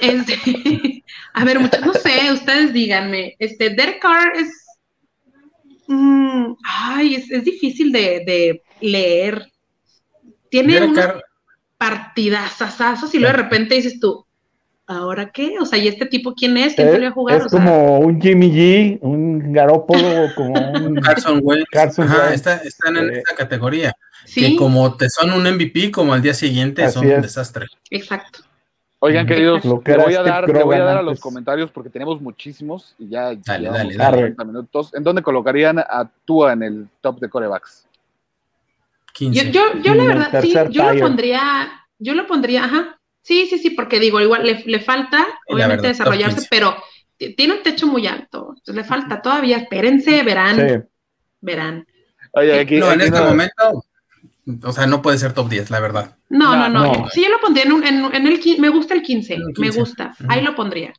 Este, 0.00 1.04
a 1.34 1.44
ver, 1.44 1.60
muchachos, 1.60 1.86
no 1.86 1.94
sé, 1.94 2.32
ustedes 2.32 2.72
díganme, 2.72 3.36
este, 3.38 3.70
Derek 3.70 4.00
Carr 4.00 4.32
es, 4.36 4.66
mm, 5.86 6.54
ay, 6.64 7.14
es, 7.14 7.30
es 7.30 7.44
difícil 7.44 7.92
de, 7.92 8.24
de 8.26 8.62
leer. 8.80 9.46
Tiene 10.50 10.74
Derek 10.74 10.94
Carr, 10.94 11.22
partidazazazos 11.78 13.14
y 13.14 13.18
luego 13.18 13.36
de 13.36 13.42
repente 13.42 13.74
dices 13.74 13.98
tú, 14.00 14.24
¿ahora 14.86 15.30
qué? 15.30 15.56
O 15.60 15.66
sea, 15.66 15.78
¿y 15.78 15.88
este 15.88 16.06
tipo 16.06 16.34
quién 16.34 16.56
es? 16.56 16.74
¿Quién 16.74 16.88
Es, 16.88 16.94
suele 16.94 17.10
jugar? 17.10 17.38
es 17.38 17.46
O 17.46 17.48
sea, 17.48 17.58
como 17.58 17.98
un 17.98 18.20
Jimmy 18.20 18.50
G, 18.50 18.98
un 19.02 19.52
Garópolo, 19.52 20.28
como 20.34 20.54
un 20.72 20.94
Carson 21.00 21.40
Wentz, 21.42 21.68
Carson 21.70 22.06
ajá, 22.06 22.32
está- 22.34 22.56
están 22.58 22.96
en 22.96 23.10
Eh, 23.10 23.22
esa 23.26 23.34
categoría. 23.36 23.92
sí, 24.24 24.52
Que 24.52 24.56
como 24.56 24.96
te 24.96 25.08
son 25.10 25.32
un 25.32 25.46
MVP, 25.46 25.90
como 25.90 26.14
al 26.14 26.22
día 26.22 26.34
siguiente 26.34 26.82
Así 26.84 26.94
son 26.94 27.06
un 27.06 27.12
es. 27.12 27.22
desastre. 27.22 27.66
exacto. 27.90 28.40
Oigan, 28.98 29.26
queridos, 29.26 29.62
Lo 29.64 29.80
que 29.82 29.92
le 29.94 30.02
voy 30.04 30.14
a 30.14 30.22
dar, 30.22 30.48
le 30.48 30.62
voy 30.64 30.76
a 30.76 30.82
dar 30.82 30.96
a 30.96 31.02
los 31.02 31.20
comentarios 31.20 31.70
porque 31.70 31.90
tenemos 31.90 32.20
muchísimos 32.20 32.94
y 32.98 33.10
ya 33.10 33.34
Dale, 33.44 33.68
dale, 33.68 33.94
dale. 33.94 34.16
40 34.16 34.44
minutos. 34.44 34.94
¿En 34.94 35.04
dónde 35.04 35.22
colocarían 35.22 35.78
a 35.78 36.10
Tua 36.24 36.54
en 36.54 36.62
el 36.62 36.88
top 37.02 37.20
de 37.20 37.28
corebacks? 37.28 37.85
15. 39.16 39.50
Yo, 39.50 39.72
yo, 39.74 39.80
yo 39.82 39.94
la 39.94 40.04
verdad, 40.04 40.42
sí, 40.42 40.54
yo 40.70 40.92
lo 40.92 41.00
pondría, 41.00 41.70
yo 41.98 42.14
lo 42.14 42.26
pondría, 42.26 42.64
ajá. 42.64 42.98
Sí, 43.22 43.46
sí, 43.46 43.58
sí, 43.58 43.70
porque 43.70 43.98
digo, 43.98 44.20
igual 44.20 44.44
le, 44.44 44.62
le 44.66 44.80
falta, 44.80 45.26
obviamente, 45.48 45.82
verdad, 45.82 45.88
desarrollarse, 45.98 46.36
15. 46.36 46.48
pero 46.50 46.76
tiene 47.36 47.54
un 47.54 47.62
techo 47.62 47.86
muy 47.86 48.06
alto. 48.06 48.50
Entonces 48.50 48.74
le 48.76 48.84
falta 48.84 49.20
todavía, 49.22 49.56
espérense, 49.56 50.22
verán, 50.22 50.56
Sí. 50.56 50.88
verán. 51.40 51.86
Oye, 52.32 52.60
aquí, 52.60 52.78
no, 52.78 52.92
en 52.92 53.00
este 53.00 53.20
momento, 53.20 53.84
o 54.62 54.72
sea, 54.72 54.86
no 54.86 55.02
puede 55.02 55.18
ser 55.18 55.32
top 55.32 55.48
10, 55.48 55.70
la 55.70 55.80
verdad. 55.80 56.16
No, 56.28 56.54
no, 56.56 56.68
No, 56.68 56.84
no. 56.86 56.92
no. 56.92 57.08
Sí, 57.10 57.22
yo 57.22 57.30
lo 57.30 57.40
pondría 57.40 57.64
en, 57.64 57.72
un- 57.72 57.84
en, 57.84 58.04
en 58.14 58.26
el, 58.26 58.40
qui- 58.40 58.58
me 58.58 58.68
gusta 58.68 58.94
el 58.94 59.02
15, 59.02 59.34
En 59.34 59.40
el 59.40 59.46
me 59.48 59.52
15. 59.54 59.78
gusta, 59.80 60.14
ahí 60.28 60.42
lo 60.42 60.54
pondría. 60.54 60.92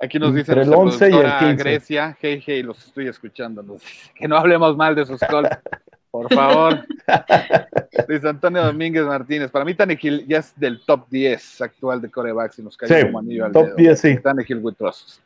Aquí 0.00 0.18
nos 0.18 0.34
dice 0.34 0.52
Entre 0.52 0.62
el 0.64 0.70
nuestra 0.70 0.84
11 0.84 1.04
y 1.04 1.06
el 1.06 1.10
productora 1.20 1.38
15. 1.50 1.64
Grecia, 1.64 2.18
hey, 2.20 2.42
hey, 2.46 2.62
los 2.62 2.78
estoy 2.86 3.08
escuchando. 3.08 3.62
nos 3.62 3.80
dice 3.80 4.10
que 4.14 4.28
no 4.28 4.36
hablemos 4.36 4.76
mal 4.76 4.94
de 4.94 5.04
sus 5.06 5.18
calls, 5.20 5.48
por 6.22 6.32
favor. 6.34 6.86
Luis 8.08 8.24
Antonio 8.24 8.62
Domínguez 8.64 9.04
Martínez, 9.04 9.50
para 9.50 9.64
mí 9.64 9.74
Tannehill 9.74 10.26
ya 10.26 10.38
es 10.38 10.58
del 10.58 10.80
top 10.84 11.06
10 11.10 11.60
actual 11.60 12.00
de 12.00 12.10
corebacks 12.10 12.58
y 12.58 12.62
nos 12.62 12.76
cae 12.76 12.88
Sí, 12.88 13.06
como 13.06 13.18
anillo 13.18 13.44
al 13.46 13.52
top 13.52 13.66
dedo. 13.66 13.76
10, 13.76 14.00
sí. 14.00 14.16
Tannehill 14.22 14.58
with 14.58 14.74
trust. 14.74 15.20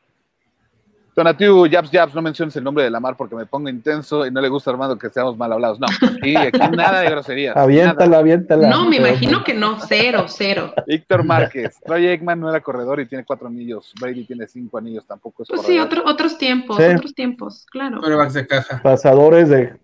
Donatiu, 1.14 1.66
Jabs, 1.70 1.90
Jabs, 1.90 2.14
no 2.14 2.22
menciones 2.22 2.54
el 2.56 2.62
nombre 2.64 2.84
de 2.84 2.88
la 2.90 3.00
mar 3.00 3.14
porque 3.16 3.34
me 3.34 3.44
pongo 3.44 3.68
intenso 3.68 4.24
y 4.24 4.30
no 4.30 4.40
le 4.40 4.48
gusta 4.48 4.70
Armando 4.70 4.96
que 4.96 5.10
seamos 5.10 5.36
mal 5.36 5.52
hablados. 5.52 5.78
No, 5.80 5.86
aquí, 5.86 6.34
aquí 6.36 6.58
nada 6.76 7.00
de 7.00 7.10
groserías. 7.10 7.56
Aviéntala, 7.56 8.06
nada. 8.06 8.18
aviéntala. 8.20 8.68
No, 8.70 8.88
me 8.88 8.96
imagino 8.98 9.42
que 9.44 9.52
no, 9.52 9.78
cero, 9.86 10.26
cero. 10.28 10.72
Víctor 10.86 11.24
Márquez, 11.24 11.78
Troy 11.84 12.06
Aikman 12.06 12.40
no 12.40 12.48
era 12.48 12.60
corredor 12.60 13.00
y 13.00 13.06
tiene 13.06 13.24
cuatro 13.24 13.48
anillos. 13.48 13.92
Brady 14.00 14.24
tiene 14.24 14.46
cinco 14.46 14.78
anillos, 14.78 15.04
tampoco 15.04 15.42
es 15.42 15.48
Pues 15.50 15.62
sí, 15.62 15.78
otro- 15.80 16.04
otros 16.06 16.38
tiempos, 16.38 16.76
Sí. 16.78 16.84
otros 16.84 17.12
tiempos, 17.14 17.66
claro. 17.70 18.00
Corebacks 18.00 18.32
de 18.34 18.46
caja. 18.46 18.80
Pasadores 18.80 19.48
de, 19.50 19.74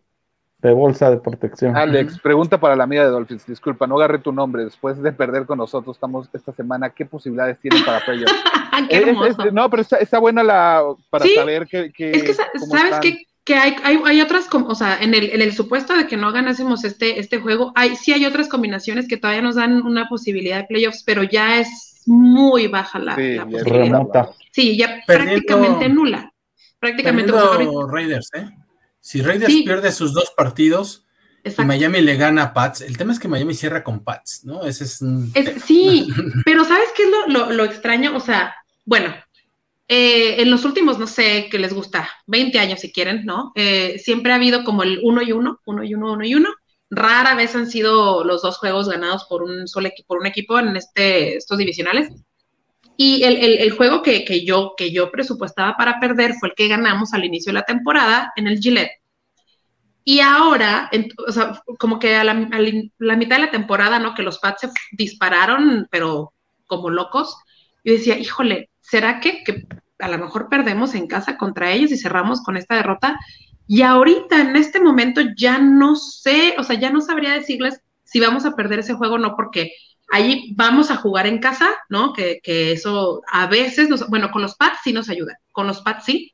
de 0.66 0.74
bolsa 0.74 1.10
de 1.10 1.16
protección. 1.18 1.76
Alex, 1.76 2.18
pregunta 2.20 2.58
para 2.60 2.76
la 2.76 2.84
amiga 2.84 3.04
de 3.04 3.10
Dolphins. 3.10 3.46
Disculpa, 3.46 3.86
no 3.86 3.96
agarré 3.96 4.18
tu 4.18 4.32
nombre. 4.32 4.64
Después 4.64 5.00
de 5.02 5.12
perder 5.12 5.46
con 5.46 5.58
nosotros, 5.58 5.96
estamos 5.96 6.28
esta 6.32 6.52
semana. 6.52 6.90
¿Qué 6.90 7.06
posibilidades 7.06 7.58
tienen 7.60 7.84
para 7.84 8.04
playoffs? 8.04 8.32
Qué 8.90 8.96
Es- 8.96 9.02
es- 9.02 9.08
hermoso. 9.08 9.42
es- 9.46 9.52
no, 9.52 9.70
pero 9.70 9.82
está, 9.82 9.96
está 9.96 10.18
buena 10.18 10.42
la 10.42 10.82
para 11.10 11.24
Sí, 11.24 11.34
saber 11.34 11.66
que, 11.66 11.90
que 11.92 12.10
Es 12.10 12.22
que, 12.22 12.34
¿sabes 12.34 12.50
están. 12.62 13.00
qué? 13.00 13.22
Que 13.44 13.54
hay, 13.54 13.76
hay, 13.84 14.00
hay 14.04 14.20
otras, 14.20 14.48
o 14.52 14.74
sea, 14.74 14.98
en 15.00 15.14
el, 15.14 15.30
en 15.30 15.40
el 15.40 15.52
supuesto 15.52 15.96
de 15.96 16.08
que 16.08 16.16
no 16.16 16.32
ganásemos 16.32 16.84
este, 16.84 17.20
este 17.20 17.38
juego, 17.38 17.70
hay, 17.76 17.94
sí 17.94 18.12
hay 18.12 18.26
otras 18.26 18.48
combinaciones 18.48 19.06
que 19.06 19.16
todavía 19.18 19.40
nos 19.42 19.54
dan 19.54 19.86
una 19.86 20.08
posibilidad 20.08 20.56
de 20.58 20.64
playoffs, 20.64 21.04
pero 21.06 21.22
ya 21.22 21.60
es 21.60 22.02
muy 22.06 22.66
baja 22.66 22.98
la, 22.98 23.14
Sí, 23.14 23.34
la 23.36 23.44
posibilidad. 23.44 23.84
remota. 23.84 24.30
Sí, 24.50 24.76
ya 24.76 25.00
Perdiendo- 25.06 25.46
prácticamente 25.46 25.88
nula. 25.88 26.32
Prácticamente. 26.80 27.32
Raiders, 27.88 28.30
¿eh? 28.34 28.48
Si 29.06 29.22
Raiders 29.22 29.52
Sí. 29.52 29.62
pierde 29.62 29.92
sus 29.92 30.12
dos 30.12 30.32
partidos 30.36 31.04
y. 31.44 31.64
Miami 31.64 32.00
le 32.00 32.16
gana 32.16 32.42
a 32.42 32.52
Pats, 32.52 32.80
el 32.80 32.96
tema 32.96 33.12
es 33.12 33.20
que 33.20 33.28
Miami 33.28 33.54
cierra 33.54 33.84
con 33.84 34.02
Pats, 34.02 34.40
¿no? 34.44 34.64
Ese 34.64 34.82
es 34.82 35.00
un 35.00 35.30
Es- 35.32 35.62
sí, 35.62 36.08
pero 36.44 36.64
¿sabes 36.64 36.88
qué 36.96 37.04
es 37.04 37.10
lo, 37.10 37.28
lo, 37.28 37.52
lo 37.52 37.64
extraño? 37.64 38.16
O 38.16 38.20
sea, 38.20 38.52
bueno, 38.84 39.14
eh, 39.86 40.42
en 40.42 40.50
los 40.50 40.64
últimos, 40.64 40.98
no 40.98 41.06
sé, 41.06 41.46
qué 41.48 41.58
les 41.60 41.72
gusta, 41.72 42.08
20 42.26 42.58
años 42.58 42.80
si 42.80 42.90
quieren, 42.90 43.24
¿no? 43.24 43.52
Eh, 43.54 44.00
siempre 44.02 44.32
ha 44.32 44.36
habido 44.36 44.64
como 44.64 44.82
el 44.82 44.98
uno 45.04 45.22
y 45.22 45.30
uno, 45.30 45.60
uno 45.66 45.84
y 45.84 45.94
uno, 45.94 46.12
uno 46.14 46.24
y 46.26 46.34
uno. 46.34 46.48
Rara 46.90 47.36
vez 47.36 47.54
han 47.54 47.68
sido 47.70 48.24
los 48.24 48.42
dos 48.42 48.58
juegos 48.58 48.88
ganados 48.88 49.24
por 49.28 49.44
un 49.44 49.68
solo 49.68 49.86
equipo, 49.86 50.08
por 50.08 50.18
un 50.18 50.26
equipo 50.26 50.58
en 50.58 50.76
este, 50.76 51.36
estos 51.36 51.58
divisionales. 51.58 52.08
Y 52.96 53.22
el, 53.24 53.36
el- 53.60 53.70
juego 53.72 54.02
que, 54.02 54.24
que 54.24 54.44
yo, 54.44 54.74
que 54.76 54.90
yo 54.92 55.10
presupuestaba 55.10 55.76
para 55.76 56.00
perder 56.00 56.34
fue 56.34 56.48
el 56.50 56.54
que 56.54 56.68
ganamos 56.68 57.12
al 57.14 57.24
inicio 57.24 57.50
de 57.52 57.58
la 57.60 57.64
temporada 57.64 58.32
en 58.36 58.46
el 58.46 58.58
Gillette. 58.58 58.92
Y 60.04 60.20
ahora, 60.20 60.88
o 61.26 61.32
sea, 61.32 61.60
como 61.78 61.98
que 61.98 62.14
a 62.14 62.22
la, 62.22 62.32
a 62.32 62.58
la 62.98 63.16
mitad 63.16 63.36
de 63.36 63.42
la 63.46 63.50
temporada, 63.50 63.98
¿no? 63.98 64.14
Que 64.14 64.22
los 64.22 64.38
Pats 64.38 64.60
se 64.62 64.68
dispararon, 64.92 65.88
pero 65.90 66.32
como 66.66 66.90
locos. 66.90 67.36
Yo 67.84 67.92
decía, 67.94 68.16
híjole, 68.18 68.70
¿será 68.80 69.18
que, 69.20 69.42
que 69.42 69.66
a 69.98 70.08
lo 70.08 70.18
mejor 70.18 70.48
perdemos 70.48 70.94
en 70.94 71.08
casa 71.08 71.36
contra 71.36 71.72
ellos 71.72 71.90
y 71.90 71.98
cerramos 71.98 72.42
con 72.42 72.56
esta 72.56 72.76
derrota? 72.76 73.18
Y 73.66 73.82
ahorita, 73.82 74.40
en 74.40 74.54
este 74.54 74.78
momento, 74.80 75.22
ya 75.36 75.58
no 75.58 75.96
sé, 75.96 76.54
o 76.58 76.62
sea, 76.62 76.78
ya 76.78 76.90
no 76.90 77.00
sabría 77.00 77.32
decirles 77.32 77.80
si 78.04 78.20
vamos 78.20 78.44
a 78.44 78.54
perder 78.54 78.78
ese 78.80 78.94
juego 78.94 79.16
o 79.16 79.18
no, 79.18 79.34
porque 79.34 79.72
ahí 80.10 80.52
vamos 80.54 80.90
a 80.90 80.96
jugar 80.96 81.26
en 81.26 81.38
casa, 81.38 81.68
¿no? 81.88 82.12
Que, 82.12 82.40
eso 82.44 83.22
a 83.30 83.46
veces, 83.46 83.88
nos, 83.88 84.08
bueno, 84.08 84.30
con 84.30 84.42
los 84.42 84.54
Pats 84.56 84.80
sí 84.84 84.92
nos 84.92 85.08
ayuda, 85.08 85.38
con 85.52 85.66
los 85.66 85.80
Pats 85.82 86.04
sí, 86.04 86.32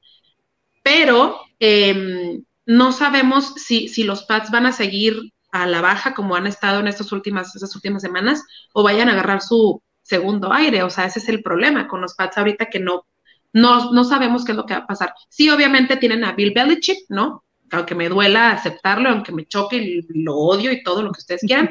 pero 0.83 1.41
eh, 1.61 2.41
no 2.67 2.93
sabemos 2.93 3.55
si, 3.57 3.89
si 3.89 4.05
los 4.05 4.25
Pats 4.25 4.51
van 4.51 4.67
a 4.67 4.73
seguir 4.73 5.33
a 5.53 5.67
la 5.67 5.81
baja 5.81 6.15
como 6.15 6.35
han 6.35 6.47
estado 6.47 6.81
en 6.81 6.89
estas 6.89 7.13
últimas, 7.13 7.55
estas 7.55 7.75
últimas 7.77 8.03
semanas 8.03 8.43
o 8.73 8.83
vayan 8.83 9.09
a 9.09 9.13
agarrar 9.13 9.43
su 9.43 9.83
segundo 10.03 10.53
aire. 10.53 10.83
O 10.83 10.91
sea, 10.91 11.05
ese 11.05 11.19
es 11.19 11.29
el 11.29 11.43
problema 11.43 11.87
con 11.87 12.01
los 12.01 12.15
Pats 12.15 12.39
ahorita 12.39 12.67
que 12.67 12.81
no, 12.81 13.07
no, 13.53 13.93
no 13.93 14.05
sabemos 14.05 14.45
qué 14.45 14.53
es 14.53 14.57
lo 14.57 14.67
que 14.67 14.75
va 14.75 14.81
a 14.81 14.87
pasar. 14.87 15.13
Sí, 15.29 15.51
obviamente 15.51 15.97
tienen 15.97 16.25
a 16.25 16.33
Bill 16.33 16.53
Belichick, 16.55 17.05
¿no? 17.11 17.45
Aunque 17.71 17.95
me 17.95 18.09
duela 18.09 18.51
aceptarlo, 18.51 19.11
aunque 19.11 19.33
me 19.33 19.47
choque 19.47 19.77
y 19.77 20.23
lo 20.23 20.37
odio 20.37 20.73
y 20.73 20.83
todo 20.83 21.03
lo 21.03 21.13
que 21.13 21.21
ustedes 21.21 21.43
quieran. 21.43 21.71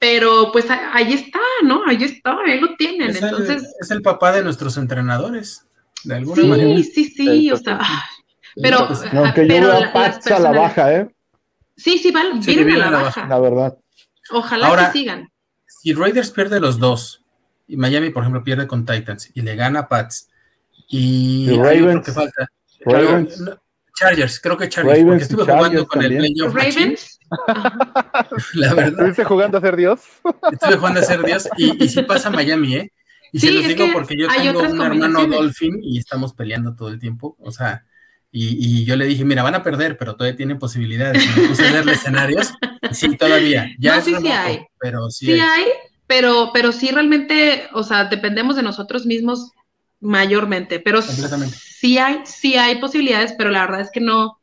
Pero 0.00 0.50
pues 0.50 0.64
ahí 0.70 1.12
está, 1.12 1.38
¿no? 1.62 1.82
Ahí 1.86 2.02
está, 2.02 2.36
ahí 2.44 2.58
lo 2.58 2.74
tienen. 2.76 3.10
es, 3.10 3.20
el, 3.22 3.28
Entonces, 3.28 3.74
es 3.80 3.90
el 3.90 4.00
papá 4.02 4.32
de 4.32 4.42
nuestros 4.42 4.76
entrenadores, 4.78 5.66
de 6.04 6.16
alguna 6.16 6.42
manera. 6.44 6.74
sí, 6.78 6.84
sí, 6.84 7.04
sí, 7.14 7.52
o 7.52 7.56
sea, 7.58 7.78
Pero, 8.60 8.88
Pues, 8.88 9.02
Aunque 9.12 9.42
yo 9.42 9.54
pero 9.54 9.66
veo 9.68 9.80
la- 9.80 9.86
a 9.86 9.92
Pats 9.92 10.26
a 10.28 10.38
la 10.40 10.50
baja, 10.52 10.92
¿eh? 10.94 11.08
Sí, 11.76 11.98
sí, 11.98 12.10
van, 12.10 12.42
Sí, 12.42 12.48
vienen 12.56 12.66
vienen 12.66 12.82
a 12.84 12.90
la 12.90 12.96
a 12.96 13.00
la 13.00 13.04
baja. 13.06 13.26
La 13.28 13.38
verdad. 13.38 13.78
Ojalá 14.32 14.66
Ahora- 14.66 14.86
que 14.90 14.98
sigan. 14.98 15.28
Si 15.66 15.92
Raiders 15.94 16.30
pierde 16.32 16.60
los 16.60 16.78
dos, 16.78 17.22
y 17.68 17.76
Miami, 17.76 18.10
por 18.10 18.22
ejemplo, 18.24 18.42
pierde 18.42 18.66
con 18.66 18.84
Titans 18.84 19.30
y 19.34 19.42
le 19.42 19.54
gana 19.54 19.80
a 19.80 19.88
Pats, 19.88 20.28
y, 20.88 21.48
Y 21.50 21.56
Ravens. 21.56 22.04
que 22.04 22.12
falta. 22.12 22.48
Ravens. 22.86 23.38
No, 23.40 23.56
Chargers, 24.00 24.40
creo 24.40 24.56
que 24.56 24.68
Chargers, 24.68 24.98
Ravens 24.98 25.06
porque 25.08 25.22
estuve 25.24 25.46
Chargers 25.46 25.58
jugando 25.58 25.86
con 25.86 26.00
también. 26.00 26.24
el 26.24 26.32
playoff 26.32 26.54
Ravens. 26.54 27.18
La 28.54 28.74
verdad, 28.74 28.92
¿Estuviste 28.92 29.24
jugando 29.24 29.58
a 29.58 29.60
ser 29.60 29.76
Dios? 29.76 30.00
estuve 30.52 30.76
jugando 30.76 31.00
a 31.00 31.02
ser 31.04 31.22
Dios, 31.24 31.48
y, 31.56 31.84
y 31.84 31.88
si 31.88 32.02
pasa 32.02 32.30
Miami, 32.30 32.74
¿eh? 32.76 32.92
Y 33.32 33.38
se 33.40 33.46
Sí, 33.48 33.52
los 33.54 33.62
es 33.62 33.68
digo 33.68 33.86
que 33.86 33.92
porque 33.92 34.16
yo 34.18 34.26
tengo 34.28 34.60
un 34.62 34.80
hermano. 34.82 35.26
Dolphin 35.26 35.78
y 35.82 35.98
estamos 35.98 36.32
peleando 36.32 36.74
todo 36.74 36.88
el 36.88 36.98
tiempo, 36.98 37.36
o 37.38 37.52
sea, 37.52 37.84
y, 38.32 38.80
y 38.80 38.84
yo 38.84 38.96
le 38.96 39.04
dije, 39.06 39.24
mira, 39.24 39.42
van 39.42 39.54
a 39.54 39.62
perder, 39.62 39.96
pero 39.96 40.16
todavía 40.16 40.36
tienen 40.36 40.58
posibilidades. 40.58 41.24
Me 41.36 41.48
puse 41.48 41.66
a 41.68 41.72
darle 41.72 41.92
escenarios, 41.92 42.52
sí, 42.92 43.16
todavía, 43.16 43.68
ya 43.78 43.96
No, 43.96 44.02
sí, 44.02 44.10
sí 44.10 44.14
remoto, 44.16 44.32
hay. 44.34 44.66
pero 44.80 45.10
sí, 45.10 45.26
Sí 45.26 45.32
hay. 45.32 45.40
hay, 45.40 45.64
pero, 46.06 46.50
pero 46.52 46.72
sí 46.72 46.90
realmente, 46.90 47.68
o 47.72 47.82
sea, 47.84 48.04
dependemos 48.06 48.56
de 48.56 48.62
nosotros 48.64 49.06
mismos 49.06 49.52
mayormente, 50.00 50.80
pero 50.80 51.00
Completamente. 51.04 51.56
Sí 51.80 51.96
hay, 51.96 52.20
sí 52.24 52.56
hay 52.56 52.78
posibilidades, 52.78 53.32
pero 53.38 53.50
la 53.50 53.62
verdad 53.62 53.80
es 53.80 53.90
que 53.90 54.00
no, 54.00 54.38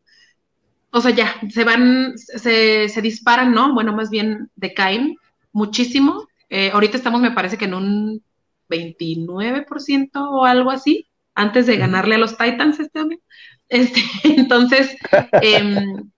o 0.90 1.02
sea, 1.02 1.12
ya, 1.12 1.36
se 1.50 1.64
van, 1.64 2.18
se, 2.18 2.90
se 2.90 3.02
disparan, 3.02 3.52
¿no? 3.52 3.76
Bueno, 3.76 3.94
más 3.94 4.10
bien 4.10 4.50
decaen 4.56 5.16
muchísimo. 5.52 6.28
Eh, 6.50 6.72
ahorita 6.74 6.98
estamos, 6.98 7.22
me 7.22 7.32
parece 7.32 7.58
que 7.58 7.66
en 7.66 7.76
un 7.76 8.24
29% 8.70 10.10
o 10.16 10.46
algo 10.46 10.72
así, 10.72 11.06
antes 11.36 11.68
de 11.68 11.78
ganarle 11.78 12.16
a 12.16 12.20
los 12.20 12.38
Titans 12.38 12.80
este 12.80 13.00
año. 13.00 13.18
Este, 13.70 14.02
entonces, 14.24 14.96
em, 15.42 16.10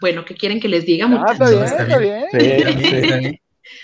bueno, 0.00 0.24
¿qué 0.24 0.34
quieren 0.34 0.60
que 0.60 0.68
les 0.68 0.86
diga? 0.86 1.06
Ah, 1.10 1.32
está 1.32 1.50
bien, 1.50 1.62
está. 1.62 1.84
Sí, 2.30 2.46
está 2.46 3.18
bien. 3.18 3.40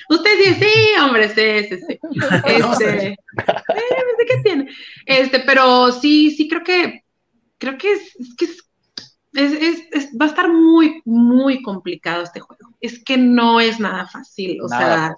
Usted 0.08 0.38
dice, 0.38 0.54
sí, 0.66 1.00
hombre, 1.00 1.28
sí, 1.28 1.68
sí, 1.76 1.84
sí. 1.88 1.98
No, 2.58 2.72
Este, 2.74 3.08
eh, 3.08 3.16
pues, 3.36 4.28
¿qué 4.28 4.42
tiene? 4.44 4.68
Este, 5.06 5.40
pero 5.40 5.92
sí, 5.92 6.30
sí 6.30 6.48
creo 6.48 6.62
que, 6.62 7.04
creo 7.58 7.78
que 7.78 7.92
es, 7.92 8.16
es 8.16 8.34
que 8.36 8.44
es, 8.46 8.58
es- 9.34 9.52
es- 9.62 9.82
es- 9.92 10.10
va 10.20 10.26
a 10.26 10.28
estar 10.28 10.52
muy, 10.52 11.02
muy 11.04 11.62
complicado 11.62 12.22
este 12.22 12.40
juego. 12.40 12.70
Es 12.80 13.02
que 13.02 13.16
no 13.16 13.60
es 13.60 13.80
nada 13.80 14.06
fácil, 14.08 14.60
o 14.62 14.68
Nada 14.68 14.78
sea, 14.78 15.16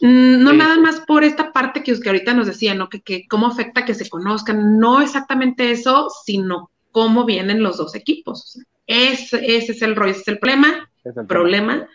mm, 0.00 0.42
no 0.42 0.52
Sí, 0.52 0.56
nada 0.56 0.78
más 0.78 1.00
por 1.00 1.24
esta 1.24 1.52
parte 1.52 1.82
que, 1.82 1.98
que 2.00 2.08
ahorita 2.08 2.34
nos 2.34 2.46
decían, 2.46 2.78
¿no? 2.78 2.88
Que, 2.88 3.00
que 3.00 3.26
cómo 3.28 3.46
afecta 3.46 3.84
que 3.84 3.94
se 3.94 4.08
conozcan, 4.08 4.78
no 4.78 5.00
exactamente 5.02 5.70
eso, 5.70 6.08
sino 6.24 6.70
cómo 6.92 7.24
vienen 7.24 7.62
los 7.62 7.76
dos 7.78 7.94
equipos. 7.94 8.42
O 8.44 8.46
sea, 8.48 8.64
ese, 8.86 9.56
ese 9.56 9.72
es 9.72 9.82
el 9.82 9.96
rollo, 9.96 10.12
ese 10.12 10.20
es 10.22 10.28
el 10.28 10.38
problema 10.38 10.88
Es 11.04 11.16
el 11.16 11.26
tema. 11.26 11.26
problema. 11.26 11.88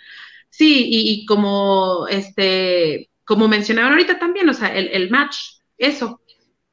Sí, 0.52 0.86
y, 0.90 1.12
y 1.12 1.26
como 1.26 2.08
este, 2.10 3.10
como 3.26 3.48
mencionaban 3.48 3.94
ahorita 3.94 4.20
también, 4.20 4.48
o 4.50 4.54
sea, 4.54 4.76
el, 4.76 4.90
el 4.90 5.10
match, 5.10 5.38
eso, 5.78 6.22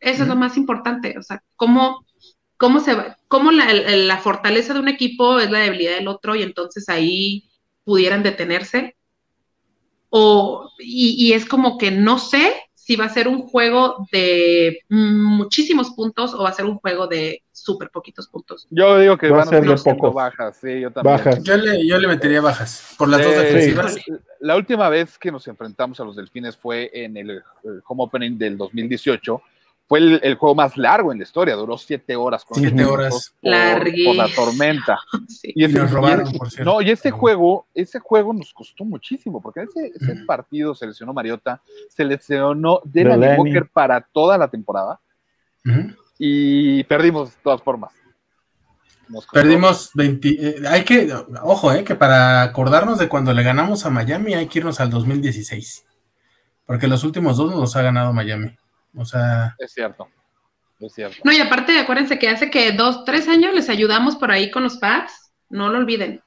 eso 0.00 0.22
es 0.24 0.28
lo 0.28 0.36
más 0.36 0.56
importante, 0.56 1.16
o 1.16 1.22
sea, 1.22 1.42
cómo, 1.56 2.04
cómo 2.56 2.80
se 2.80 2.94
va, 2.94 3.16
cómo 3.28 3.52
la, 3.52 3.72
la 3.72 4.18
fortaleza 4.18 4.74
de 4.74 4.80
un 4.80 4.88
equipo 4.88 5.38
es 5.38 5.50
la 5.50 5.60
debilidad 5.60 5.94
del 5.94 6.08
otro, 6.08 6.34
y 6.34 6.42
entonces 6.42 6.88
ahí 6.88 7.48
pudieran 7.84 8.22
detenerse. 8.22 8.96
O, 10.10 10.70
y, 10.78 11.14
y 11.16 11.32
es 11.34 11.46
como 11.46 11.78
que 11.78 11.90
no 11.90 12.18
sé 12.18 12.54
si 12.88 12.96
va 12.96 13.04
a 13.04 13.08
ser 13.10 13.28
un 13.28 13.42
juego 13.42 14.06
de 14.10 14.80
muchísimos 14.88 15.90
puntos 15.90 16.32
o 16.32 16.42
va 16.42 16.48
a 16.48 16.52
ser 16.54 16.64
un 16.64 16.78
juego 16.78 17.06
de 17.06 17.42
súper 17.52 17.90
poquitos 17.90 18.28
puntos. 18.28 18.66
Yo 18.70 18.98
digo 18.98 19.18
que 19.18 19.28
Va 19.28 19.42
a 19.42 19.44
van 19.44 19.48
a 19.48 19.50
ser 19.50 19.68
de 19.68 19.76
pocos. 19.76 20.14
bajas, 20.14 20.56
sí, 20.56 20.80
yo 20.80 20.90
también. 20.90 21.18
Bajas. 21.18 21.42
Yo 21.42 21.58
le, 21.58 21.86
yo 21.86 21.98
le 21.98 22.08
metería 22.08 22.40
bajas 22.40 22.94
por 22.96 23.10
las 23.10 23.22
dos 23.22 23.34
defensivas. 23.36 23.92
sí. 23.92 24.00
La 24.40 24.56
última 24.56 24.88
vez 24.88 25.18
que 25.18 25.30
nos 25.30 25.46
enfrentamos 25.48 26.00
a 26.00 26.04
los 26.04 26.16
Delfines 26.16 26.56
fue 26.56 26.90
en 26.94 27.18
el, 27.18 27.30
eh, 27.32 27.40
home 27.86 28.04
opening 28.04 28.38
del 28.38 28.56
2018. 28.56 29.42
Fue 29.88 30.00
el, 30.00 30.20
el 30.22 30.34
juego 30.34 30.54
más 30.54 30.76
largo 30.76 31.10
en 31.12 31.18
la 31.18 31.24
historia, 31.24 31.54
duró 31.56 31.78
siete 31.78 32.14
horas. 32.14 32.44
con 32.44 32.58
Siete 32.60 32.84
horas. 32.84 33.32
Por, 33.40 33.52
por 34.04 34.16
la 34.16 34.28
tormenta. 34.34 34.98
Sí. 35.28 35.52
Y, 35.54 35.64
ese, 35.64 35.78
nos 35.78 35.90
y 35.90 35.94
robaron, 35.94 36.26
ese- 36.28 36.38
por 36.38 36.50
cierto. 36.50 36.70
no, 36.70 36.82
y 36.82 36.90
ese 36.90 37.10
juego, 37.10 37.66
ese 37.74 37.98
juego 37.98 38.32
nos 38.34 38.52
costó 38.52 38.84
muchísimo, 38.84 39.40
porque 39.40 39.62
ese, 39.62 39.92
ese 39.94 40.12
Ujú. 40.12 40.26
partido 40.26 40.74
seleccionó 40.74 41.12
Mariota, 41.14 41.62
seleccionó 41.88 42.80
Delaney. 42.84 43.38
Walker 43.38 43.66
para 43.72 44.00
toda 44.00 44.36
la 44.38 44.48
temporada 44.48 45.00
y 46.18 46.82
perdimos 46.84 47.30
de 47.30 47.36
todas 47.42 47.62
formas. 47.62 47.92
Nos. 49.08 49.26
Perdimos 49.26 49.90
20. 49.94 50.28
eh, 50.28 50.54
hay 50.68 50.84
que, 50.84 51.10
ojo, 51.42 51.72
eh, 51.72 51.82
que 51.84 51.94
para 51.94 52.42
acordarnos 52.42 52.98
de 52.98 53.08
cuando 53.08 53.32
le 53.32 53.42
ganamos 53.42 53.86
a 53.86 53.90
Miami 53.90 54.34
hay 54.34 54.46
que 54.48 54.58
irnos 54.58 54.80
al 54.80 54.90
2016. 54.90 55.84
Porque 56.66 56.88
los 56.88 57.04
últimos 57.04 57.36
dos 57.38 57.50
nos 57.50 57.60
los 57.60 57.76
ha 57.76 57.82
ganado 57.82 58.12
Miami. 58.12 58.54
O 58.94 59.04
sea, 59.04 59.54
Es 59.58 59.72
cierto, 59.72 60.08
es 60.80 60.92
cierto. 60.94 61.16
No, 61.24 61.32
y 61.32 61.40
aparte, 61.40 61.78
acuérdense 61.78 62.18
que 62.18 62.28
hace 62.28 62.50
que 62.50 62.72
dos, 62.72 63.04
tres 63.04 63.28
años 63.28 63.54
les 63.54 63.68
ayudamos 63.68 64.16
por 64.16 64.30
ahí 64.30 64.50
con 64.50 64.62
los 64.62 64.78
pads. 64.78 65.32
No 65.50 65.68
lo 65.68 65.78
olviden, 65.78 66.22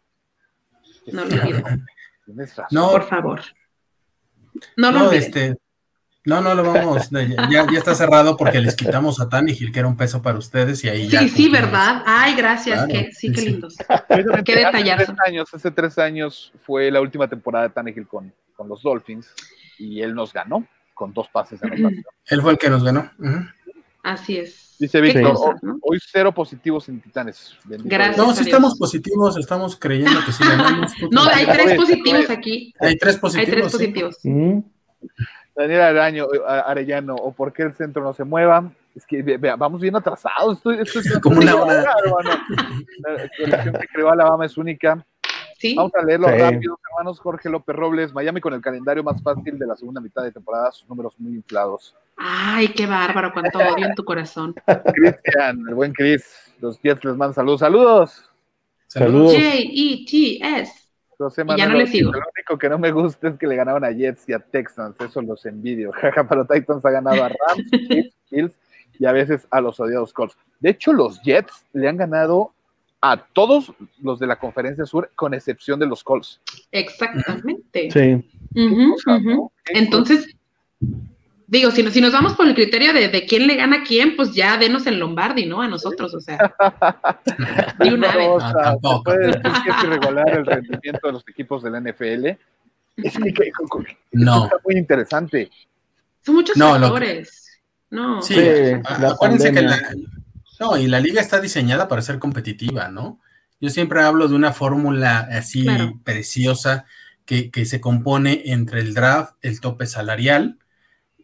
no 1.11 1.25
lo 1.25 1.35
olviden, 1.41 1.85
no, 2.71 2.91
por 2.91 3.07
favor. 3.07 3.41
No 4.77 4.91
lo 4.91 4.99
no, 4.99 5.05
olviden. 5.07 5.23
este. 5.23 5.57
No, 6.23 6.39
no 6.39 6.53
lo 6.53 6.63
vamos. 6.63 7.09
Ya, 7.09 7.65
ya 7.71 7.79
está 7.79 7.95
cerrado 7.95 8.37
porque 8.37 8.59
les 8.61 8.75
quitamos 8.75 9.19
a 9.19 9.27
Tannehill, 9.27 9.71
que 9.71 9.79
era 9.79 9.87
un 9.87 9.97
peso 9.97 10.21
para 10.21 10.37
ustedes, 10.37 10.83
y 10.83 10.89
ahí 10.89 11.07
ya. 11.07 11.21
sí, 11.21 11.29
sí. 11.29 11.49
¿verdad? 11.49 12.03
Ay, 12.05 12.35
gracias, 12.35 12.85
Claro, 12.85 12.93
que, 12.93 13.11
sí, 13.11 13.29
sí, 13.29 13.33
qué 13.33 13.41
lindos. 13.41 13.75
Qué 14.45 14.53
hace 14.53 14.65
detallazo. 14.65 15.05
tres 15.05 15.17
años, 15.25 15.53
hace 15.53 15.71
tres 15.71 15.97
años 15.97 16.53
fue 16.63 16.91
la 16.91 17.01
última 17.01 17.27
temporada 17.27 17.67
de 17.67 17.73
Tannehill 17.73 18.07
con, 18.07 18.31
con 18.55 18.69
los 18.69 18.83
Dolphins 18.83 19.33
y 19.79 20.01
él 20.01 20.13
nos 20.13 20.31
ganó 20.31 20.67
con 21.01 21.13
dos 21.13 21.27
pases 21.29 21.59
de 21.59 21.67
anotación. 21.67 22.03
Él 22.27 22.41
fue 22.43 22.51
el 22.51 22.57
que 22.59 22.69
nos 22.69 22.83
ganó. 22.83 23.09
Así 24.03 24.37
es. 24.37 24.75
Dice 24.79 25.01
Víctor, 25.01 25.33
cosas, 25.33 25.55
"Ho- 25.63 25.65
¿no? 25.65 25.79
hoy 25.81 25.97
cero 25.99 26.31
positivos 26.31 26.87
en 26.89 27.01
Titanes. 27.01 27.55
Bendito 27.65 27.89
Gracias. 27.89 28.17
No, 28.17 28.31
sí 28.35 28.43
estamos 28.43 28.77
positivos, 28.77 29.35
estamos 29.37 29.75
creyendo 29.79 30.19
que 30.23 30.31
sí 30.31 30.43
ganamos. 30.43 30.91
No, 31.11 31.23
hay 31.23 31.45
tres 31.47 31.73
positivos 31.75 32.29
aquí. 32.29 32.71
Hay 32.79 32.97
tres 32.97 33.15
Hay 33.15 33.19
positivos. 33.21 33.71
tres 33.71 33.71
sí. 33.71 33.77
positivos. 33.77 34.63
Daniel 35.55 35.81
Araño, 35.81 36.25
eh, 36.33 36.39
Arellano, 36.65 37.15
o 37.15 37.33
por 37.33 37.51
qué 37.51 37.63
el 37.63 37.73
centro 37.73 38.03
no 38.03 38.13
se 38.13 38.23
mueva. 38.23 38.71
Es 38.95 39.05
que 39.07 39.23
ve- 39.23 39.37
vea, 39.37 39.55
vamos 39.55 39.81
bien 39.81 39.95
atrasados. 39.95 40.57
Esto, 40.57 40.71
esto 40.71 40.99
es 40.99 41.19
Como 41.23 41.39
una 41.39 41.55
hora. 41.55 41.83
hermano. 42.05 42.41
La 42.99 43.27
selección 43.37 43.73
que 43.81 43.87
creó 43.87 44.11
Alabama 44.11 44.45
es 44.45 44.55
única. 44.57 45.03
Sí. 45.61 45.75
Vamos 45.75 45.93
a 45.93 46.03
leerlo 46.03 46.27
Sí. 46.27 46.37
rápido, 46.39 46.79
hermanos. 46.89 47.19
Jorge 47.19 47.47
López 47.49 47.75
Robles, 47.75 48.13
Miami 48.13 48.41
con 48.41 48.53
el 48.53 48.61
calendario 48.61 49.03
más 49.03 49.21
fácil 49.21 49.59
de 49.59 49.67
la 49.67 49.75
segunda 49.75 50.01
mitad 50.01 50.23
de 50.23 50.31
temporada, 50.31 50.71
sus 50.71 50.89
números 50.89 51.13
muy 51.19 51.35
inflados. 51.35 51.95
Ay, 52.17 52.69
qué 52.69 52.87
bárbaro, 52.87 53.31
cuánto 53.31 53.59
odio 53.59 53.85
en 53.85 53.93
tu 53.95 54.03
corazón. 54.03 54.55
Cristian, 54.95 55.63
el 55.69 55.75
buen 55.75 55.93
Chris, 55.93 56.23
los 56.59 56.79
Jets 56.81 57.03
les 57.05 57.15
mandan 57.15 57.35
saludos. 57.35 57.59
Saludos. 57.59 58.25
Saludos. 58.87 59.33
J-E-T-S. 59.35 60.73
José 61.17 61.43
Y 61.47 61.57
ya 61.57 61.67
no 61.67 61.75
le 61.75 61.85
sigo. 61.85 62.11
Lo 62.11 62.17
único 62.19 62.57
que 62.57 62.67
no 62.67 62.79
me 62.79 62.91
gusta 62.91 63.27
es 63.27 63.37
que 63.37 63.45
le 63.45 63.55
ganaban 63.55 63.83
a 63.85 63.91
Jets 63.91 64.27
y 64.27 64.33
a 64.33 64.39
Texans, 64.39 64.99
eso 64.99 65.21
los 65.21 65.45
envidio. 65.45 65.91
Jaja, 66.01 66.27
pero 66.27 66.45
Titans 66.47 66.83
ha 66.83 66.89
ganado 66.89 67.23
a 67.23 67.29
Rams, 67.29 67.69
Chiefs, 67.87 68.15
Bills 68.31 68.53
y 68.99 69.05
a 69.05 69.11
veces 69.11 69.47
a 69.51 69.61
los 69.61 69.79
odiados 69.79 70.11
Colts. 70.13 70.35
De 70.59 70.71
hecho, 70.71 70.93
los 70.93 71.21
Jets 71.21 71.65
le 71.73 71.87
han 71.87 71.97
ganado 71.97 72.53
a 73.01 73.17
todos 73.17 73.73
los 74.01 74.19
de 74.19 74.27
la 74.27 74.37
conferencia 74.37 74.85
sur, 74.85 75.09
con 75.15 75.33
excepción 75.33 75.79
de 75.79 75.87
los 75.87 76.03
Colts. 76.03 76.39
Exactamente. 76.71 77.89
sí. 77.91 78.23
¿no? 78.53 79.51
Entonces, 79.65 80.27
digo, 81.47 81.71
si, 81.71 81.81
no- 81.83 81.89
si 81.91 81.99
nos 82.01 82.13
vamos 82.13 82.33
por 82.33 82.47
el 82.47 82.53
criterio 82.53 82.93
de, 82.93 83.07
de 83.09 83.25
quién 83.25 83.47
le 83.47 83.55
gana 83.55 83.77
a 83.77 83.83
quién, 83.83 84.15
pues 84.15 84.33
ya 84.33 84.57
denos 84.57 84.85
el 84.87 84.99
Lombardi, 84.99 85.45
¿no? 85.45 85.61
A 85.61 85.67
nosotros, 85.67 86.13
o 86.13 86.19
sea. 86.21 86.37
De 87.79 87.93
una 87.93 88.11
No, 88.13 88.17
vez. 88.17 88.27
o 88.29 88.39
sea, 88.39 88.51
tampoco. 88.53 89.11
se 89.11 89.17
puede 89.17 89.27
decir 89.27 89.41
que 89.63 89.69
es 89.71 89.83
irregular 89.83 90.29
el 90.29 90.45
rendimiento 90.45 91.07
de 91.07 91.13
los 91.13 91.23
equipos 91.27 91.63
del 91.63 91.73
NFL. 91.81 92.25
Es 92.97 93.17
que, 93.17 93.33
que- 93.33 93.51
que- 93.51 93.97
No. 94.11 94.45
está 94.45 94.57
muy 94.63 94.75
interesante. 94.77 95.49
Son 96.23 96.35
muchos 96.35 96.55
No. 96.55 96.77
No. 97.89 98.21
Sí, 98.21 98.35
la 98.35 99.09
acuérdense 99.11 99.51
que 99.51 99.61
la, 99.63 99.77
no, 100.61 100.77
y 100.77 100.87
la 100.87 100.99
liga 100.99 101.21
está 101.21 101.39
diseñada 101.41 101.87
para 101.87 102.01
ser 102.03 102.19
competitiva, 102.19 102.89
¿no? 102.89 103.19
Yo 103.59 103.69
siempre 103.69 104.01
hablo 104.01 104.27
de 104.27 104.35
una 104.35 104.53
fórmula 104.53 105.19
así 105.31 105.63
Claro. 105.63 105.99
preciosa 106.03 106.85
que, 107.25 107.51
que 107.51 107.65
se 107.65 107.81
compone 107.81 108.43
entre 108.45 108.79
el 108.81 108.93
draft, 108.93 109.35
el 109.41 109.59
tope 109.61 109.85
salarial 109.87 110.59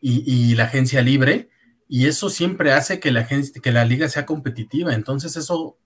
y, 0.01 0.23
y 0.25 0.55
la 0.55 0.65
agencia 0.65 1.01
libre, 1.01 1.49
y 1.87 2.07
eso 2.07 2.29
siempre 2.29 2.71
hace 2.73 2.99
que 2.99 3.11
la, 3.11 3.21
agencia, 3.21 3.61
que 3.61 3.71
la 3.71 3.85
liga 3.85 4.09
sea 4.09 4.25
competitiva. 4.25 4.93
Entonces 4.93 5.35
eso 5.37 5.77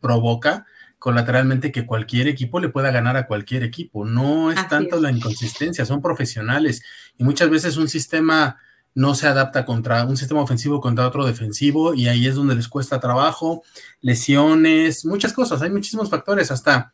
provoca 0.00 0.66
colateralmente 0.98 1.72
que 1.72 1.86
cualquier 1.86 2.28
equipo 2.28 2.60
le 2.60 2.68
pueda 2.68 2.90
ganar 2.90 3.16
a 3.16 3.26
cualquier 3.26 3.62
equipo. 3.64 4.04
No 4.04 4.52
es 4.52 4.58
Así 4.58 4.68
tanto 4.68 4.96
es. 4.96 5.02
la 5.02 5.10
inconsistencia, 5.10 5.84
son 5.84 6.00
profesionales 6.02 6.82
y 7.18 7.24
muchas 7.24 7.50
veces 7.50 7.76
un 7.76 7.88
sistema 7.88 8.58
no 8.94 9.14
se 9.14 9.26
adapta 9.26 9.64
contra 9.64 10.04
un 10.04 10.16
sistema 10.16 10.42
ofensivo 10.42 10.80
contra 10.80 11.06
otro 11.06 11.24
defensivo 11.26 11.94
y 11.94 12.08
ahí 12.08 12.26
es 12.26 12.34
donde 12.34 12.54
les 12.54 12.68
cuesta 12.68 13.00
trabajo, 13.00 13.62
lesiones, 14.00 15.04
muchas 15.04 15.32
cosas, 15.32 15.62
hay 15.62 15.70
muchísimos 15.70 16.10
factores, 16.10 16.50
hasta 16.50 16.92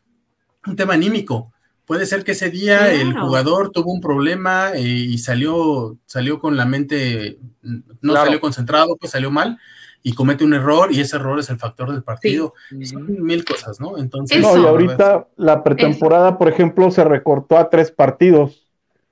un 0.65 0.75
tema 0.75 0.93
anímico. 0.93 1.51
Puede 1.85 2.05
ser 2.05 2.23
que 2.23 2.33
ese 2.33 2.49
día 2.51 2.77
Claro. 2.79 2.95
el 2.95 3.19
jugador 3.19 3.71
tuvo 3.71 3.91
un 3.91 3.99
problema 4.01 4.71
eh, 4.75 4.81
y 4.81 5.17
salió, 5.17 5.97
salió 6.05 6.39
con 6.39 6.55
la 6.55 6.65
mente, 6.65 7.39
no 7.61 8.13
Claro. 8.13 8.25
salió 8.27 8.39
concentrado, 8.41 8.95
pues 8.97 9.11
salió 9.11 9.31
mal 9.31 9.57
y 10.03 10.13
comete 10.13 10.43
un 10.45 10.53
error 10.53 10.91
y 10.93 11.01
ese 11.01 11.17
error 11.17 11.39
es 11.39 11.49
el 11.49 11.57
factor 11.57 11.91
del 11.91 12.03
partido. 12.03 12.53
Son 12.83 13.05
mil 13.23 13.43
cosas, 13.43 13.79
¿no? 13.81 13.97
Entonces. 13.97 14.39
No, 14.39 14.55
y 14.57 14.65
ahorita 14.65 15.27
la 15.35 15.63
pretemporada, 15.63 16.37
por 16.37 16.47
ejemplo, 16.47 16.89
se 16.91 17.03
recortó 17.03 17.57
a 17.57 17.69
tres 17.69 17.91
partidos. 17.91 18.68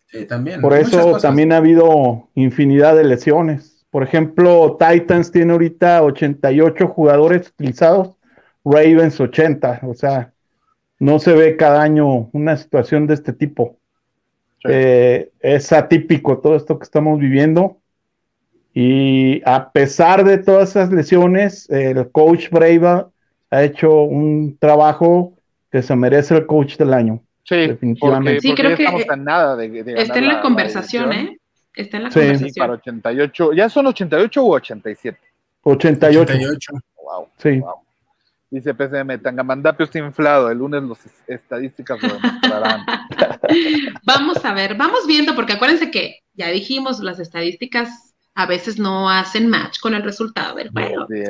Sí, 0.07 0.25
también. 0.25 0.61
Por 0.61 0.73
eso 0.73 1.17
también 1.17 1.51
ha 1.51 1.57
habido 1.57 2.29
infinidad 2.35 2.95
de 2.95 3.03
lesiones. 3.03 3.85
Por 3.89 4.03
ejemplo, 4.03 4.77
Titans 4.79 5.31
tiene 5.31 5.53
ahorita 5.53 6.03
88 6.03 6.87
jugadores 6.87 7.49
utilizados, 7.49 8.15
Ravens 8.63 9.19
80. 9.19 9.81
O 9.83 9.93
sea, 9.93 10.33
no 10.99 11.19
se 11.19 11.33
ve 11.33 11.55
cada 11.55 11.81
año 11.81 12.29
una 12.33 12.57
situación 12.57 13.07
de 13.07 13.13
este 13.13 13.33
tipo. 13.33 13.77
Sí. 14.63 14.69
Eh, 14.69 15.31
es 15.39 15.71
atípico 15.71 16.39
todo 16.39 16.55
esto 16.55 16.77
que 16.77 16.83
estamos 16.83 17.19
viviendo. 17.19 17.77
Y 18.73 19.41
a 19.45 19.71
pesar 19.71 20.23
de 20.23 20.37
todas 20.37 20.69
esas 20.69 20.91
lesiones, 20.91 21.67
el 21.69 22.11
coach 22.11 22.51
Brava 22.51 23.09
ha 23.49 23.63
hecho 23.63 24.03
un 24.03 24.57
trabajo 24.59 25.33
que 25.71 25.81
se 25.81 25.95
merece 25.95 26.35
el 26.35 26.45
coach 26.45 26.77
del 26.77 26.93
año. 26.93 27.23
Sí, 27.47 27.55
Definitivamente. 27.55 28.31
porque, 28.33 28.41
Sí, 28.41 28.47
porque 28.49 28.61
creo 28.61 28.71
ya 28.71 28.75
que, 28.77 28.83
estamos 28.83 29.01
eh, 29.01 29.07
a 29.09 29.15
nada 29.15 29.55
de, 29.55 29.69
de 29.69 29.83
ganar 29.83 29.99
Está 29.99 30.19
en 30.19 30.27
la 30.27 30.41
conversación, 30.41 31.11
edición. 31.13 31.35
¿eh? 31.35 31.39
Está 31.75 31.97
en 31.97 32.03
la 32.03 32.11
Sí. 32.11 32.19
Sí, 32.19 32.59
para 32.59 32.73
conversación. 32.73 32.97
88. 32.97 33.53
¿Ya 33.53 33.69
son 33.69 33.87
88 33.87 34.43
u 34.43 34.53
87? 34.53 35.17
88. 35.63 36.33
88. 36.33 36.73
Wow. 37.03 37.29
Sí. 37.37 37.59
wow. 37.59 37.75
Dice 38.49 38.73
PCM, 38.73 39.21
Tangamandapio 39.21 39.85
está 39.85 39.99
inflado. 39.99 40.49
El 40.49 40.57
lunes 40.59 40.83
las 40.83 40.99
estadísticas 41.27 42.01
lo 42.01 42.13
demostrarán. 42.13 42.85
Vamos 44.03 44.43
a 44.45 44.53
ver, 44.53 44.75
vamos 44.75 45.05
viendo, 45.05 45.35
porque 45.35 45.53
acuérdense 45.53 45.91
que 45.91 46.19
ya 46.33 46.47
dijimos, 46.47 46.99
las 46.99 47.19
estadísticas 47.19 48.15
a 48.35 48.45
veces 48.45 48.79
no 48.79 49.09
hacen 49.09 49.49
match 49.49 49.79
con 49.79 49.93
el 49.93 50.03
resultado 50.03 50.55
del 50.55 50.69
juego. 50.69 51.03
Así 51.03 51.23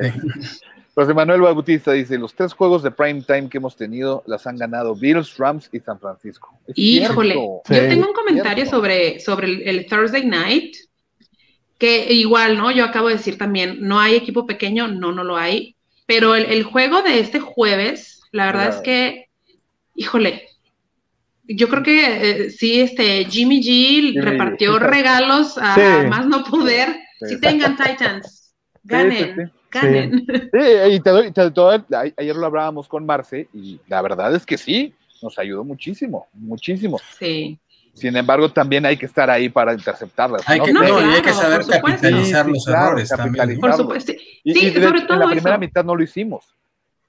es. 0.98 1.06
José 1.06 1.14
Manuel 1.14 1.42
Bautista 1.42 1.92
dice, 1.94 2.18
los 2.18 2.34
tres 2.34 2.54
juegos 2.54 2.84
de 2.84 2.92
prime 2.92 3.22
time 3.22 3.50
que 3.50 3.58
hemos 3.58 3.76
tenido 3.76 4.24
las 4.28 4.48
han 4.48 4.58
ganado 4.58 4.96
Bills, 4.96 5.38
Rams 5.38 5.70
y 5.72 5.80
San 5.80 6.00
Francisco. 6.00 6.60
Es 6.68 6.74
Híjole, 6.78 7.34
cierto. 7.34 7.62
Sí. 7.66 7.76
yo 7.76 7.88
tengo 7.88 8.08
un 8.08 8.14
comentario 8.14 8.64
Cierto. 8.66 8.78
sobre, 8.78 9.20
sobre 9.20 9.48
el, 9.48 9.62
el 9.68 9.86
Thursday 9.86 10.26
Night, 10.26 10.76
que 11.78 12.12
igual, 12.14 12.58
¿no? 12.58 12.72
Yo 12.72 12.84
acabo 12.86 13.08
de 13.08 13.16
decir 13.16 13.38
también, 13.38 13.78
no 13.82 14.00
hay 14.00 14.16
equipo 14.16 14.46
pequeño, 14.48 14.88
no, 14.88 15.12
no 15.12 15.24
lo 15.24 15.38
hay, 15.38 15.76
pero 16.08 16.34
el, 16.36 16.46
el 16.46 16.64
juego 16.64 17.02
de 17.04 17.20
este 17.20 17.40
jueves, 17.40 18.22
la 18.32 18.46
verdad 18.48 18.70
es 18.70 18.78
que, 18.78 19.30
híjole, 19.96 20.48
yo 21.50 21.70
creo 21.70 21.84
que 21.84 22.06
eh, 22.46 22.50
sí, 22.50 22.82
este 22.82 23.24
Jimmy 23.26 23.62
G 23.62 23.64
Jimmy 23.64 24.20
repartió 24.20 24.74
G. 24.76 24.80
regalos 24.90 25.58
a 25.58 25.76
Sí. 25.76 26.08
más 26.10 26.26
no 26.28 26.44
poder. 26.44 26.96
Sí. 27.20 27.36
Si 27.36 27.40
tengan 27.42 27.78
Titans, 27.78 28.54
ganen, 28.84 29.52
sí, 29.72 29.80
sí. 29.80 29.86
ganen. 29.86 30.26
Sí, 30.54 30.94
y 30.94 31.00
te 31.00 31.10
doy, 31.10 31.32
te 31.32 31.50
doy- 31.50 31.84
ayer 32.18 32.36
lo 32.36 32.46
hablábamos 32.46 32.88
con 32.88 33.06
Marce 33.06 33.48
y 33.54 33.80
la 33.88 34.02
verdad 34.02 34.34
es 34.36 34.46
que 34.46 34.58
sí, 34.58 34.94
nos 35.22 35.38
ayudó 35.40 35.64
muchísimo, 35.64 36.28
muchísimo. 36.34 37.00
Sí. 37.18 37.58
Sin 37.94 38.16
embargo, 38.16 38.52
también 38.52 38.86
hay 38.86 38.96
que 38.96 39.08
estar 39.08 39.28
ahí 39.30 39.50
para 39.50 39.74
interceptarlas. 39.74 40.44
Hay 40.48 40.60
¿no? 40.60 40.66
que, 40.66 40.74
No, 40.74 40.82
no, 40.84 40.88
y 40.88 40.92
hay 41.16 41.22
claro, 41.22 41.24
que 41.24 41.34
saber 41.34 41.66
capitalizar 41.66 42.46
Sí, 42.46 42.52
los 42.52 42.66
claro, 42.66 42.88
errores 42.90 43.10
también. 43.10 43.34
capitalizar. 43.34 43.62
Por 43.62 43.74
supuesto. 43.74 44.12
Y- 44.44 44.54
Sí, 44.54 44.66
y 44.68 44.70
de- 44.70 44.84
sobre 44.84 45.00
en 45.00 45.08
todo 45.08 45.18
la 45.20 45.26
primera 45.26 45.52
eso. 45.56 45.60
mitad 45.60 45.84
no 45.84 45.96
lo 45.96 46.04
hicimos. 46.04 46.46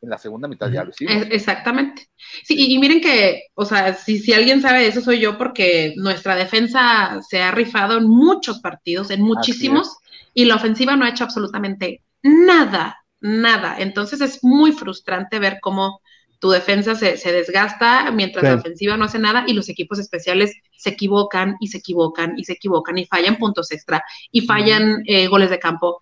En 0.01 0.09
la 0.11 0.17
segunda 0.17 0.49
mitad 0.49 0.71
ya 0.71 0.85
lo 0.85 0.91
hicimos. 0.91 1.13
Es- 1.15 1.29
exactamente. 1.31 2.07
Sí, 2.45 2.55
y, 2.57 2.75
y 2.75 2.79
miren 2.79 3.01
que, 3.03 3.43
o 3.55 3.65
sea, 3.67 3.93
si, 3.95 4.19
si 4.19 4.33
alguien 4.33 4.63
sabe 4.63 4.79
de 4.81 4.87
eso 4.89 5.01
soy 5.03 5.19
yo, 5.21 5.37
porque 5.37 5.93
nuestra 5.97 6.37
defensa 6.37 7.21
se 7.29 7.43
ha 7.43 7.51
rifado 7.51 7.99
en 7.99 8.09
muchos 8.09 8.61
partidos, 8.61 9.11
en 9.11 9.21
muchísimos, 9.21 9.95
y 10.33 10.47
la 10.47 10.55
ofensiva 10.55 10.97
no 10.97 11.05
ha 11.05 11.11
hecho 11.11 11.25
absolutamente 11.25 12.01
nada, 12.23 12.99
nada. 13.21 13.77
Entonces 13.79 14.21
es 14.21 14.43
muy 14.45 14.73
frustrante 14.73 15.39
ver 15.39 15.59
cómo 15.61 16.01
tu 16.41 16.51
defensa 16.51 16.95
se, 16.95 17.17
se 17.17 17.33
desgasta 17.33 18.11
mientras 18.13 18.43
Sí. 18.45 18.49
la 18.51 18.55
ofensiva 18.57 18.97
no 18.97 19.05
hace 19.07 19.19
nada 19.19 19.45
y 19.49 19.55
los 19.55 19.69
equipos 19.69 19.99
especiales 19.99 20.53
se 20.77 20.91
equivocan 20.91 21.57
y 21.61 21.67
se 21.69 21.79
equivocan 21.79 22.39
y 22.39 22.45
se 22.45 22.53
equivocan 22.53 22.97
y 22.99 23.07
fallan 23.07 23.37
puntos 23.39 23.73
extra 23.73 24.05
y 24.31 24.43
fallan 24.43 25.03
eh, 25.07 25.27
goles 25.27 25.51
de 25.51 25.59
campo. 25.59 26.01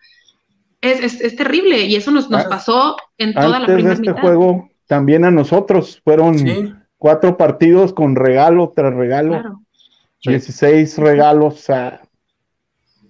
Es, 0.82 1.00
es, 1.02 1.20
es 1.22 1.36
terrible 1.36 1.80
y 1.84 1.96
eso 1.96 2.10
nos, 2.10 2.28
nos 2.28 2.44
Ah, 2.44 2.48
pasó 2.50 2.96
en 3.16 3.32
toda 3.32 3.48
la 3.48 3.56
Antes 3.56 3.68
de 3.68 3.74
primera 3.74 3.94
este 3.94 4.10
mitad. 4.10 4.20
juego, 4.20 4.68
también 4.86 5.24
a 5.24 5.30
nosotros 5.30 6.00
fueron 6.04 6.38
Sí, 6.38 6.72
cuatro 6.98 7.36
partidos 7.38 7.94
con 7.94 8.14
regalo 8.14 8.72
tras 8.76 8.92
regalo, 8.94 9.30
Claro. 9.30 9.60
16 10.22 10.98
regalos, 10.98 11.54
o 11.54 11.56
sea, 11.56 12.02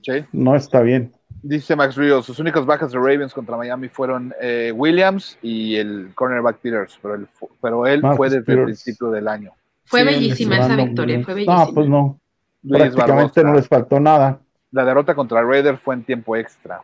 Sí. 0.02 0.12
no 0.32 0.54
está 0.54 0.80
bien. 0.82 1.12
Dice 1.48 1.76
Max 1.76 1.94
Ríos, 1.94 2.26
sus 2.26 2.40
únicas 2.40 2.66
bajas 2.66 2.90
de 2.90 2.98
Ravens 2.98 3.32
contra 3.32 3.56
Miami 3.56 3.88
fueron 3.88 4.34
eh, 4.40 4.72
Williams 4.74 5.38
y 5.42 5.76
el 5.76 6.10
cornerback 6.12 6.56
Peters, 6.58 6.98
pero 7.00 7.14
él, 7.14 7.28
pero 7.60 7.86
él 7.86 8.02
Marcus 8.02 8.16
fue 8.16 8.30
desde 8.30 8.52
el 8.52 8.64
principio 8.64 9.10
del 9.10 9.28
año. 9.28 9.52
Fue 9.84 10.00
Sí, 10.00 10.06
bellísima 10.06 10.58
esa 10.58 10.74
victoria, 10.74 11.22
fue 11.24 11.34
bellísima. 11.34 11.66
No, 11.66 11.72
pues 11.72 11.88
no, 11.88 12.20
Luis 12.64 12.82
prácticamente 12.82 13.40
Barbosa, 13.40 13.42
no 13.42 13.54
les 13.54 13.68
faltó 13.68 14.00
nada. 14.00 14.40
La 14.72 14.84
derrota 14.84 15.14
contra 15.14 15.40
Raiders 15.42 15.80
fue 15.80 15.94
en 15.94 16.02
tiempo 16.02 16.34
extra. 16.34 16.82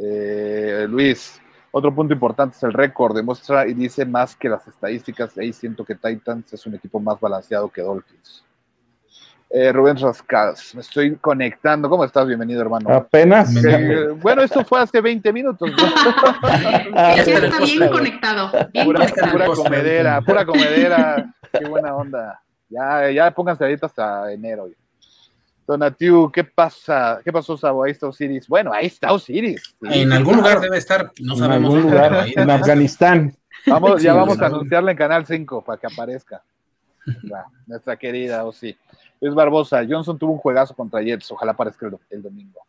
Eh, 0.00 0.86
Luis, 0.88 1.40
otro 1.72 1.92
punto 1.92 2.14
importante 2.14 2.56
es 2.56 2.62
el 2.62 2.72
récord. 2.72 3.16
Demuestra 3.16 3.66
y 3.66 3.74
dice 3.74 4.06
más 4.06 4.36
que 4.36 4.48
las 4.48 4.64
estadísticas. 4.68 5.36
Ahí 5.38 5.52
siento 5.52 5.84
que 5.84 5.96
Titans 5.96 6.52
es 6.52 6.64
un 6.66 6.76
equipo 6.76 7.00
más 7.00 7.18
balanceado 7.18 7.68
que 7.68 7.82
Dolphins. 7.82 8.44
Eh, 9.56 9.70
Rubén 9.72 9.96
Rascas, 9.96 10.74
me 10.74 10.80
estoy 10.80 11.14
conectando. 11.14 11.88
¿Cómo 11.88 12.04
estás? 12.04 12.26
Bienvenido, 12.26 12.60
hermano. 12.60 12.92
Apenas. 12.92 13.54
Eh, 13.64 14.08
bueno, 14.20 14.42
esto 14.42 14.64
fue 14.64 14.80
hace 14.80 15.00
20 15.00 15.32
minutos. 15.32 15.70
¿no? 15.70 15.76
Ah, 16.92 17.14
Ya 17.16 17.22
está 17.22 17.58
bien 17.60 17.88
conectado, 17.88 18.50
bien 18.72 18.84
pura, 18.84 18.98
conectado. 18.98 19.30
pura 19.32 19.46
comedera, 19.46 20.20
pura 20.22 20.44
comedera. 20.44 21.32
Qué 21.52 21.68
buena 21.68 21.94
onda. 21.94 22.40
Ya, 22.68 23.08
ya 23.12 23.30
pónganse 23.30 23.62
ahorita 23.62 23.86
hasta 23.86 24.32
enero. 24.32 24.66
Donatiu, 25.68 26.32
¿qué 26.32 26.42
pasa? 26.42 27.20
¿Qué 27.24 27.32
pasó, 27.32 27.56
Sabo? 27.56 27.84
Ahí 27.84 27.92
está 27.92 28.08
Osiris. 28.08 28.48
Bueno, 28.48 28.72
ahí 28.72 28.86
está 28.86 29.12
Osiris. 29.12 29.62
Sí, 29.80 30.00
en 30.00 30.12
algún 30.12 30.38
lugar 30.38 30.60
debe 30.60 30.78
estar, 30.78 31.12
no 31.20 31.34
en 31.34 31.38
sabemos. 31.38 31.74
algún 31.74 31.90
dónde, 31.92 31.96
pero 31.96 32.10
lugar, 32.10 32.24
ahí 32.24 32.32
en. 32.36 32.50
Afganistán. 32.50 33.36
Vamos, 33.68 34.02
ya 34.02 34.14
vamos 34.14 34.40
a 34.40 34.46
anunciarla 34.46 34.90
en 34.90 34.96
Canal 34.96 35.24
5 35.24 35.62
para 35.64 35.78
que 35.78 35.86
aparezca. 35.86 36.42
Nuestra 37.68 37.96
querida 37.96 38.44
Osi. 38.44 38.76
Luis 39.24 39.34
Barbosa, 39.34 39.82
Johnson 39.88 40.18
tuvo 40.18 40.32
un 40.32 40.38
juegazo 40.38 40.74
contra 40.74 41.00
Jets. 41.00 41.30
Ojalá 41.30 41.52
aparezca 41.52 41.86
el, 41.86 41.96
el 42.10 42.22
domingo. 42.22 42.60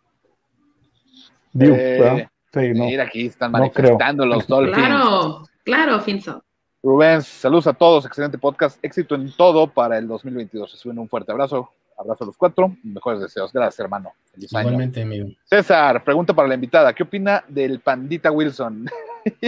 Eh, 1.60 1.98
¿verdad? 2.00 2.30
Sí, 2.54 2.74
no. 2.74 2.86
Mira, 2.86 3.04
aquí 3.04 3.26
están 3.26 3.52
no 3.52 3.60
manifestando 3.60 4.26
los 4.26 4.48
Dolphins. 4.48 4.78
Claro, 4.78 5.44
claro, 5.66 6.00
Finso. 6.00 6.42
Rubén, 6.82 7.22
saludos 7.24 7.68
a 7.68 7.74
todos, 7.74 8.06
excelente 8.06 8.38
podcast, 8.38 8.80
éxito 8.82 9.16
en 9.16 9.36
todo 9.36 9.68
para 9.68 9.98
el 9.98 10.08
2022. 10.08 10.72
Se 10.72 10.78
suben 10.78 10.98
un 10.98 11.10
fuerte 11.10 11.34
abrazo, 11.34 11.72
abrazo 11.98 12.24
a 12.24 12.28
los 12.28 12.38
cuatro, 12.38 12.74
mejores 12.84 13.20
deseos. 13.20 13.52
Gracias, 13.52 13.78
hermano. 13.82 14.14
Feliz 14.32 14.56
año. 14.56 14.70
Igualmente, 14.70 15.02
amigo. 15.02 15.28
César, 15.44 16.06
pregunta 16.06 16.34
para 16.34 16.48
la 16.48 16.56
invitada, 16.56 16.94
¿qué 16.94 17.04
opina 17.04 17.44
del 17.50 17.82
Pandita 17.82 18.32
Wilson? 18.32 18.86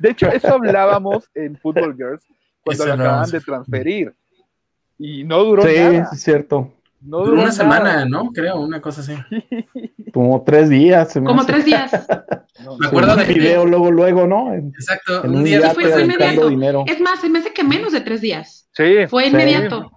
de 0.00 0.10
hecho, 0.10 0.26
eso 0.26 0.54
hablábamos 0.54 1.30
en 1.36 1.56
Football 1.56 1.94
Girls 1.94 2.26
cuando 2.64 2.84
lo 2.84 2.92
acaban 2.94 3.06
hablábamos. 3.06 3.30
de 3.30 3.40
transferir. 3.42 4.14
Y 4.98 5.24
no 5.24 5.44
duró 5.44 5.62
Sí, 5.62 5.76
nada. 5.76 6.06
sí, 6.10 6.16
es 6.16 6.22
cierto. 6.22 6.72
No 7.00 7.18
Duró 7.18 7.30
duró 7.30 7.34
una 7.42 7.42
nada. 7.44 7.52
semana, 7.56 8.04
¿no? 8.06 8.30
Creo, 8.32 8.56
una 8.60 8.80
cosa 8.80 9.00
así. 9.02 9.14
Como 10.12 10.42
tres 10.42 10.68
días. 10.68 11.12
Como 11.14 11.40
hace. 11.40 11.52
tres 11.52 11.64
días. 11.64 11.90
No, 12.64 12.76
Me 12.76 12.88
acuerdo 12.88 13.12
Un 13.14 13.18
de- 13.20 13.34
video 13.34 13.64
luego, 13.64 13.92
luego, 13.92 14.26
¿no? 14.26 14.52
En, 14.52 14.70
Exacto. 14.70 15.24
en 15.24 15.32
un 15.36 15.44
día 15.44 15.70
fue- 15.70 16.02
inmediato. 16.02 16.48
dinero. 16.48 16.82
Es 16.88 17.00
más, 17.00 17.20
se 17.20 17.28
me 17.30 17.38
hace 17.38 17.52
que 17.52 17.62
menos 17.62 17.92
de 17.92 18.00
tres 18.00 18.20
días. 18.20 18.68
Sí, 18.72 19.06
Fue 19.08 19.28
inmediato. 19.28 19.92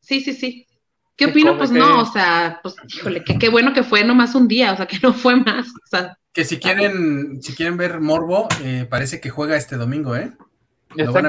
Sí, 0.00 0.22
sí, 0.22 0.32
sí. 0.32 0.66
¿Qué 1.14 1.26
¿Qué 1.26 1.30
opino? 1.30 1.58
Pues 1.58 1.70
que- 1.70 1.78
no, 1.78 2.00
o 2.00 2.06
sea, 2.06 2.58
pues 2.62 2.74
híjole, 2.88 3.22
que 3.22 3.38
qué 3.38 3.50
bueno 3.50 3.74
que 3.74 3.82
fue 3.82 4.02
nomás 4.02 4.34
un 4.34 4.48
día, 4.48 4.72
o 4.72 4.76
sea, 4.78 4.86
que 4.86 4.96
no 5.02 5.12
fue 5.12 5.36
más. 5.36 5.66
O 5.68 5.86
sea, 5.90 6.16
Que 6.32 6.44
si 6.46 6.58
quieren, 6.58 7.42
si 7.42 7.54
quieren 7.54 7.76
ver 7.76 8.00
Morbo, 8.00 8.48
eh, 8.64 8.86
parece 8.88 9.20
que 9.20 9.28
juega 9.28 9.56
este 9.56 9.76
domingo, 9.76 10.16
¿eh? 10.16 10.32
Lo 10.94 11.04
está 11.04 11.10
van 11.12 11.26
en 11.26 11.26
a 11.26 11.28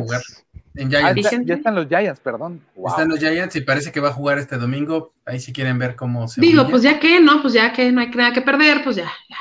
Colts, 0.00 0.44
En 0.76 0.94
Ah, 0.94 1.12
Giants. 1.12 1.32
está- 1.32 1.42
ya 1.44 1.54
están 1.54 1.74
los 1.74 1.88
Giants, 1.88 2.20
perdón. 2.20 2.60
Wow. 2.74 2.88
Están 2.90 3.08
los 3.08 3.18
Giants 3.18 3.56
y 3.56 3.60
parece 3.62 3.90
que 3.92 4.00
va 4.00 4.10
a 4.10 4.12
jugar 4.12 4.38
este 4.38 4.56
domingo. 4.58 5.12
Ahí 5.24 5.40
si 5.40 5.52
quieren 5.52 5.78
ver 5.78 5.96
cómo 5.96 6.28
se 6.28 6.40
digo, 6.40 6.62
humilla. 6.62 6.70
pues 6.70 6.82
ya 6.82 7.00
que, 7.00 7.20
no, 7.20 7.40
pues 7.42 7.54
ya 7.54 7.72
que 7.72 7.90
no 7.92 8.00
hay 8.00 8.08
nada 8.10 8.32
que 8.32 8.42
perder, 8.42 8.82
pues 8.84 8.96
ya, 8.96 9.10
ya. 9.28 9.36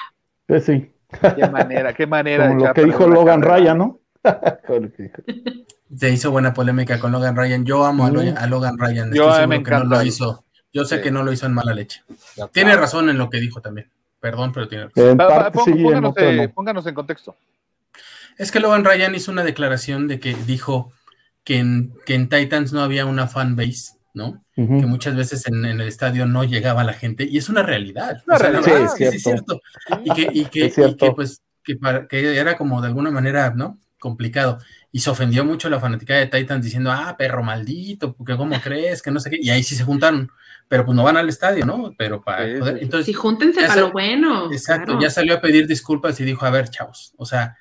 Pues 0.47 0.65
sí, 0.65 0.91
Qué 1.36 1.47
manera, 1.49 1.93
qué 1.93 2.07
manera. 2.07 2.47
como 2.47 2.61
de 2.61 2.67
lo 2.67 2.73
que 2.73 2.83
dijo 2.86 3.07
Logan 3.07 3.41
carrera. 3.41 3.57
Ryan, 3.57 3.77
¿no? 3.77 3.99
Se 5.97 6.09
hizo 6.09 6.31
buena 6.31 6.53
polémica 6.53 6.99
con 6.99 7.11
Logan 7.11 7.36
Ryan. 7.36 7.63
Yo 7.65 7.86
amo 7.86 8.05
a, 8.05 8.11
Lo- 8.11 8.21
Mm. 8.23 8.36
a 8.38 8.47
Logan 8.47 8.77
Ryan. 8.77 9.13
Yo, 9.13 9.29
Estoy 9.29 9.47
me 9.47 9.55
seguro 9.57 9.63
que 9.81 9.83
no 9.86 9.95
lo 9.95 10.03
hizo. 10.03 10.43
Yo 10.73 10.83
sé 10.83 10.97
Sí. 10.97 11.01
que 11.03 11.11
no 11.11 11.23
lo 11.23 11.31
hizo 11.31 11.45
en 11.45 11.53
mala 11.53 11.73
leche. 11.73 12.01
Ya 12.36 12.47
Tiene 12.47 12.75
razón 12.75 13.09
en 13.09 13.17
lo 13.17 13.29
que 13.29 13.39
dijo 13.39 13.61
también. 13.61 13.88
Perdón, 14.19 14.51
pero 14.51 14.67
tiene 14.67 14.86
razón. 14.93 15.17
Pa- 15.17 15.51
sí, 15.63 15.71
eh, 16.17 16.49
pónganos 16.49 16.86
en 16.88 16.95
contexto. 16.95 17.36
Es 18.38 18.51
que 18.51 18.59
Logan 18.59 18.83
Ryan 18.83 19.15
hizo 19.15 19.31
una 19.31 19.43
declaración 19.43 20.07
de 20.07 20.19
que 20.19 20.33
dijo 20.45 20.91
que 21.45 21.59
en, 21.59 21.93
que 22.05 22.15
en 22.15 22.27
Titans 22.27 22.73
no 22.73 22.81
había 22.81 23.05
una 23.05 23.27
fan 23.27 23.55
base, 23.55 23.93
¿no? 24.13 24.43
Ujú. 24.57 24.79
Que 24.81 24.85
muchas 24.85 25.15
veces 25.15 25.47
en, 25.47 25.63
en 25.65 25.79
el 25.79 25.87
estadio 25.87 26.25
no 26.25 26.43
llegaba 26.43 26.83
la 26.83 26.93
gente, 26.93 27.23
y 27.29 27.37
es 27.37 27.47
una 27.47 27.63
realidad. 27.63 28.21
Una 28.27 28.35
O 28.35 28.39
sea, 28.39 28.49
realidad, 28.49 28.73
verdad 28.73 28.85
es 28.85 28.93
que 28.95 29.11
sí 29.11 29.17
es 29.17 29.23
cierto. 29.23 29.61
cierto. 29.87 30.01
Y 30.03 30.13
que, 30.13 30.29
y 30.39 30.45
que, 30.45 30.65
Es 30.65 30.75
cierto. 30.75 31.05
y 31.05 31.09
que, 31.09 31.15
pues, 31.15 31.41
que, 31.63 31.75
para- 31.77 32.07
que 32.07 32.35
era 32.37 32.57
como 32.57 32.81
de 32.81 32.87
alguna 32.87 33.11
manera, 33.11 33.53
¿no? 33.55 33.79
Complicado. 33.99 34.59
Y 34.91 34.99
se 34.99 35.09
ofendió 35.09 35.43
mucho 35.45 35.69
la 35.69 35.79
fanática 35.79 36.15
de 36.15 36.27
Titans 36.27 36.63
diciendo, 36.63 36.91
ah, 36.91 37.15
perro 37.17 37.43
maldito, 37.43 38.13
porque 38.13 38.35
cómo 38.37 38.59
crees, 38.61 39.01
que 39.01 39.11
no 39.11 39.19
sé 39.19 39.29
qué. 39.29 39.37
Y 39.41 39.49
ahí 39.49 39.61
sí 39.63 39.75
se 39.75 39.83
juntaron, 39.83 40.31
pero 40.67 40.85
pues 40.85 40.95
no 40.95 41.03
van 41.03 41.17
al 41.17 41.27
estadio, 41.29 41.65
¿no? 41.65 41.93
Pero 41.97 42.23
para 42.23 42.45
Sí, 42.45 42.59
poder- 42.59 42.77
sí. 42.77 42.83
entonces 42.83 43.05
Sí, 43.07 43.13
júntense 43.13 43.61
para 43.67 43.81
lo 43.81 43.91
bueno. 43.91 44.51
Exacto, 44.51 44.85
claro. 44.93 45.01
ya 45.01 45.09
salió 45.09 45.35
a 45.35 45.41
pedir 45.41 45.67
disculpas 45.67 46.19
y 46.19 46.23
dijo, 46.23 46.45
a 46.45 46.49
ver, 46.49 46.69
chavos, 46.69 47.13
o 47.17 47.25
sea, 47.25 47.57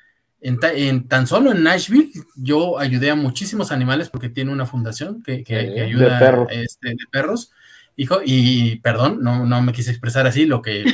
en, 0.47 0.61
ta- 0.61 0.73
en 0.73 1.09
tan 1.09 1.27
solo 1.27 1.51
en 1.53 1.63
Nashville 1.63 2.13
yo 2.37 2.79
ayudé 2.79 3.11
a 3.11 3.15
muchísimos 3.15 3.73
animales 3.73 4.11
porque 4.11 4.29
tiene 4.29 4.53
una 4.53 4.67
fundación 4.67 5.23
que, 5.23 5.43
que- 5.43 5.61
Sí, 5.69 5.75
que 5.75 5.81
ayuda 5.83 6.15
de 6.15 6.19
perros. 6.19 6.49
este, 6.53 6.89
de 6.91 6.97
perros. 7.11 7.51
Hijo, 7.97 8.21
y 8.25 8.77
perdón, 8.81 9.19
no, 9.23 9.47
no 9.47 9.63
me 9.63 9.73
quise 9.73 9.91
expresar 9.91 10.27
así, 10.27 10.47
lo 10.47 10.61
que, 10.63 10.85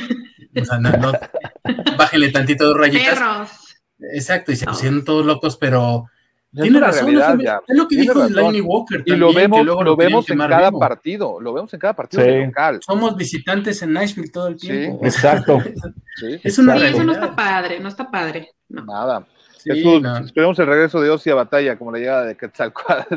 o 0.59 0.65
sea, 0.65 0.77
no, 0.79 0.91
no- 0.97 1.11
bájenle 1.97 2.31
tantito 2.31 2.65
dos 2.65 2.77
rayitas. 2.77 3.13
Perros. 3.19 3.49
Exacto, 4.13 4.51
y 4.51 4.55
se 4.55 4.65
No. 4.65 4.71
pusieron 4.71 5.03
todos 5.03 5.25
locos, 5.25 5.57
pero 5.57 6.05
Ya 6.51 6.63
tiene 6.63 6.79
razón, 6.79 7.05
realidad 7.07 7.29
es 7.31 7.35
lo, 7.37 7.43
ya. 7.43 7.61
es 7.67 7.77
lo 7.77 7.83
que 7.87 7.95
Tiene 7.95 8.01
dijo. 8.13 8.27
Delaney 8.27 8.61
Walker. 8.61 9.03
Y 9.05 9.11
lo 9.15 9.29
que 9.29 9.35
vemos, 9.35 9.65
luego 9.65 9.83
lo 9.83 9.95
vemos 9.95 10.29
en 10.29 10.37
cada 10.37 10.69
vivo. 10.69 10.79
partido, 10.79 11.39
lo 11.41 11.53
vemos 11.53 11.73
en 11.73 11.79
cada 11.79 11.93
partido 11.95 12.23
Sí. 12.23 12.45
local. 12.45 12.79
Somos 12.85 13.15
visitantes 13.15 13.81
en 13.81 13.93
Nashville 13.93 14.29
todo 14.31 14.47
el 14.47 14.59
Sí. 14.59 14.67
tiempo. 14.67 15.05
Exacto. 15.05 15.59
Sí, 16.17 16.39
Es 16.43 16.57
una 16.59 16.77
Sí, 16.77 16.85
eso 16.85 17.03
no 17.03 17.13
está 17.13 17.35
padre, 17.35 17.79
no 17.79 17.87
está 17.89 18.11
padre. 18.11 18.49
No. 18.69 18.85
nada. 18.85 19.25
Sí, 19.61 19.69
Jesús, 19.69 20.01
no. 20.01 20.17
esperemos 20.17 20.57
el 20.57 20.65
regreso 20.65 20.99
de 21.01 21.11
Ozzy 21.11 21.29
a 21.29 21.35
batalla, 21.35 21.77
como 21.77 21.91
la 21.91 21.99
llegada 21.99 22.25
de 22.25 22.35
Quetzalcóatl. 22.35 23.15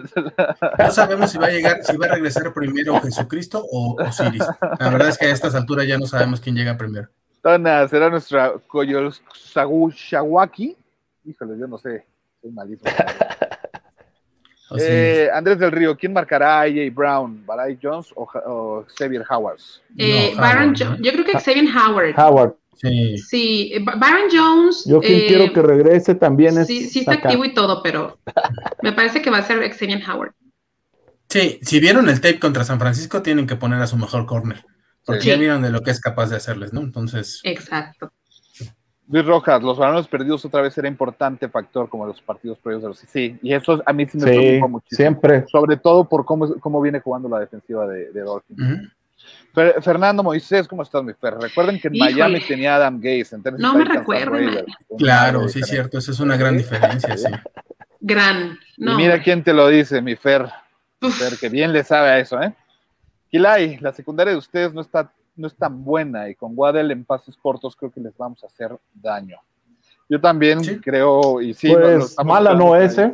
No 0.78 0.90
sabemos 0.90 1.30
si 1.30 1.38
va 1.38 1.46
a 1.46 1.50
llegar, 1.50 1.82
si 1.82 1.96
va 1.96 2.04
a 2.04 2.08
regresar 2.10 2.52
primero 2.52 3.00
Jesucristo 3.00 3.64
o 3.72 3.96
Osiris. 3.98 4.44
La 4.78 4.90
verdad 4.90 5.08
es 5.08 5.16
que 5.16 5.24
a 5.24 5.30
estas 5.30 5.54
alturas 5.54 5.86
ya 5.86 5.96
no 5.96 6.06
sabemos 6.06 6.42
quién 6.42 6.54
llega 6.54 6.76
primero. 6.76 7.08
Tona, 7.40 7.88
será 7.88 8.10
nuestra 8.10 8.52
Koyoshawaki. 8.66 10.76
Híjole, 11.24 11.58
yo 11.58 11.66
no 11.66 11.78
sé, 11.78 12.04
soy 12.42 12.50
malísimo. 12.50 12.90
Osiris. 14.68 14.90
Eh, 14.90 15.30
Andrés 15.32 15.58
del 15.58 15.72
Río, 15.72 15.96
¿quién 15.96 16.12
marcará 16.12 16.58
a 16.58 16.62
AJ 16.62 16.92
Brown? 16.92 17.46
¿Barai 17.46 17.78
Jones 17.82 18.12
o, 18.16 18.84
Xavier 18.98 19.24
Howard? 19.30 19.60
Eh, 19.96 20.32
No, 20.34 20.42
Baron 20.42 20.74
Howard, 20.74 20.98
¿no? 20.98 21.04
yo 21.04 21.12
creo 21.12 21.24
que 21.24 21.38
Xavier 21.40 21.66
Howard. 21.74 22.14
Howard. 22.18 22.54
Sí. 22.76 23.18
Sí, 23.18 23.72
eh, 23.74 23.80
Baron 23.84 24.28
Jones. 24.32 24.84
Yo 24.86 25.00
quien 25.00 25.20
eh, 25.20 25.24
quiero 25.26 25.52
que 25.52 25.62
regrese 25.62 26.14
también 26.14 26.58
es 26.58 26.66
Sí, 26.66 26.88
sí 26.88 27.00
está 27.00 27.12
activo 27.14 27.44
y 27.44 27.54
todo, 27.54 27.82
pero 27.82 28.18
me 28.82 28.92
parece 28.92 29.22
que 29.22 29.30
va 29.30 29.38
a 29.38 29.42
ser 29.42 29.58
Xavier 29.72 30.02
Howard. 30.08 30.32
Sí, 31.28 31.58
si 31.62 31.80
vieron 31.80 32.08
el 32.08 32.20
tape 32.20 32.38
contra 32.38 32.64
San 32.64 32.78
Francisco, 32.78 33.22
tienen 33.22 33.46
que 33.46 33.56
poner 33.56 33.80
a 33.80 33.86
su 33.86 33.96
mejor 33.96 34.26
corner. 34.26 34.64
Porque 35.04 35.22
Sí. 35.22 35.28
ya 35.28 35.36
vieron 35.36 35.62
de 35.62 35.70
lo 35.70 35.82
que 35.82 35.90
es 35.90 36.00
capaz 36.00 36.30
de 36.30 36.36
hacerles, 36.36 36.72
¿no? 36.72 36.80
Entonces, 36.80 37.40
Exacto. 37.44 38.12
Luis 39.06 39.26
Rojas, 39.26 39.62
los 39.62 39.76
balones 39.76 40.08
perdidos 40.08 40.42
otra 40.46 40.62
vez 40.62 40.78
era 40.78 40.88
importante 40.88 41.46
factor 41.50 41.90
como 41.90 42.06
los 42.06 42.22
partidos 42.22 42.58
previos 42.58 42.82
de 42.82 42.88
los. 42.88 42.98
Sí, 43.00 43.38
y 43.42 43.52
eso 43.52 43.82
a 43.84 43.92
mí 43.92 44.06
sí 44.06 44.16
me 44.16 44.30
Sí, 44.32 44.38
preocupa 44.38 44.66
muchísimo. 44.68 44.96
siempre. 44.96 45.44
Sobre 45.48 45.76
todo 45.76 46.08
por 46.08 46.24
cómo, 46.24 46.54
cómo 46.58 46.80
viene 46.80 47.00
jugando 47.00 47.28
la 47.28 47.40
defensiva 47.40 47.86
de, 47.86 48.10
de 48.12 48.20
Dolphins. 48.22 48.90
Fernando 49.54 50.22
Moisés, 50.22 50.66
¿cómo 50.66 50.82
estás, 50.82 51.02
mi 51.04 51.12
Fer? 51.14 51.34
Recuerden 51.34 51.80
que 51.80 51.88
en 51.88 51.94
Híjole. 51.94 52.12
Miami 52.12 52.40
tenía 52.40 52.72
a 52.74 52.76
Adam 52.76 52.98
Gaze. 53.00 53.36
Entonces 53.36 53.60
No 53.60 53.74
me 53.74 53.84
recuerden. 53.84 54.64
claro, 54.98 55.48
sí, 55.48 55.60
es 55.60 55.68
cierto. 55.68 55.98
Eso 55.98 56.10
es 56.12 56.20
una 56.20 56.36
gran 56.36 56.56
diferencia, 56.56 57.16
sí. 57.16 57.28
Gran. 58.00 58.58
Y 58.76 58.84
No, 58.84 58.96
mira 58.96 59.22
quién 59.22 59.42
te 59.44 59.52
lo 59.52 59.68
dice, 59.68 60.02
mi 60.02 60.16
Fer. 60.16 60.48
Uf. 61.00 61.16
Fer, 61.18 61.38
que 61.38 61.48
bien 61.48 61.72
le 61.72 61.84
sabe 61.84 62.08
a 62.10 62.18
eso, 62.18 62.40
¿eh? 62.42 62.52
Kilay, 63.30 63.78
la 63.78 63.92
secundaria 63.92 64.32
de 64.32 64.38
ustedes 64.38 64.72
no 64.74 64.80
está, 64.80 65.10
no 65.36 65.46
es 65.46 65.54
tan 65.56 65.84
buena 65.84 66.28
y 66.28 66.34
con 66.34 66.52
Waddell 66.54 66.90
en 66.90 67.04
pases 67.04 67.36
cortos 67.36 67.74
creo 67.76 67.90
que 67.90 68.00
les 68.00 68.16
vamos 68.16 68.42
a 68.44 68.46
hacer 68.46 68.76
daño. 68.92 69.38
Yo 70.08 70.20
también 70.20 70.62
Sí. 70.62 70.78
creo, 70.80 71.40
y 71.40 71.54
sí, 71.54 71.72
Pues 71.72 72.04
estamos 72.10 72.32
mala 72.34 72.54
no 72.54 72.76
es, 72.76 72.98
ahí. 72.98 73.12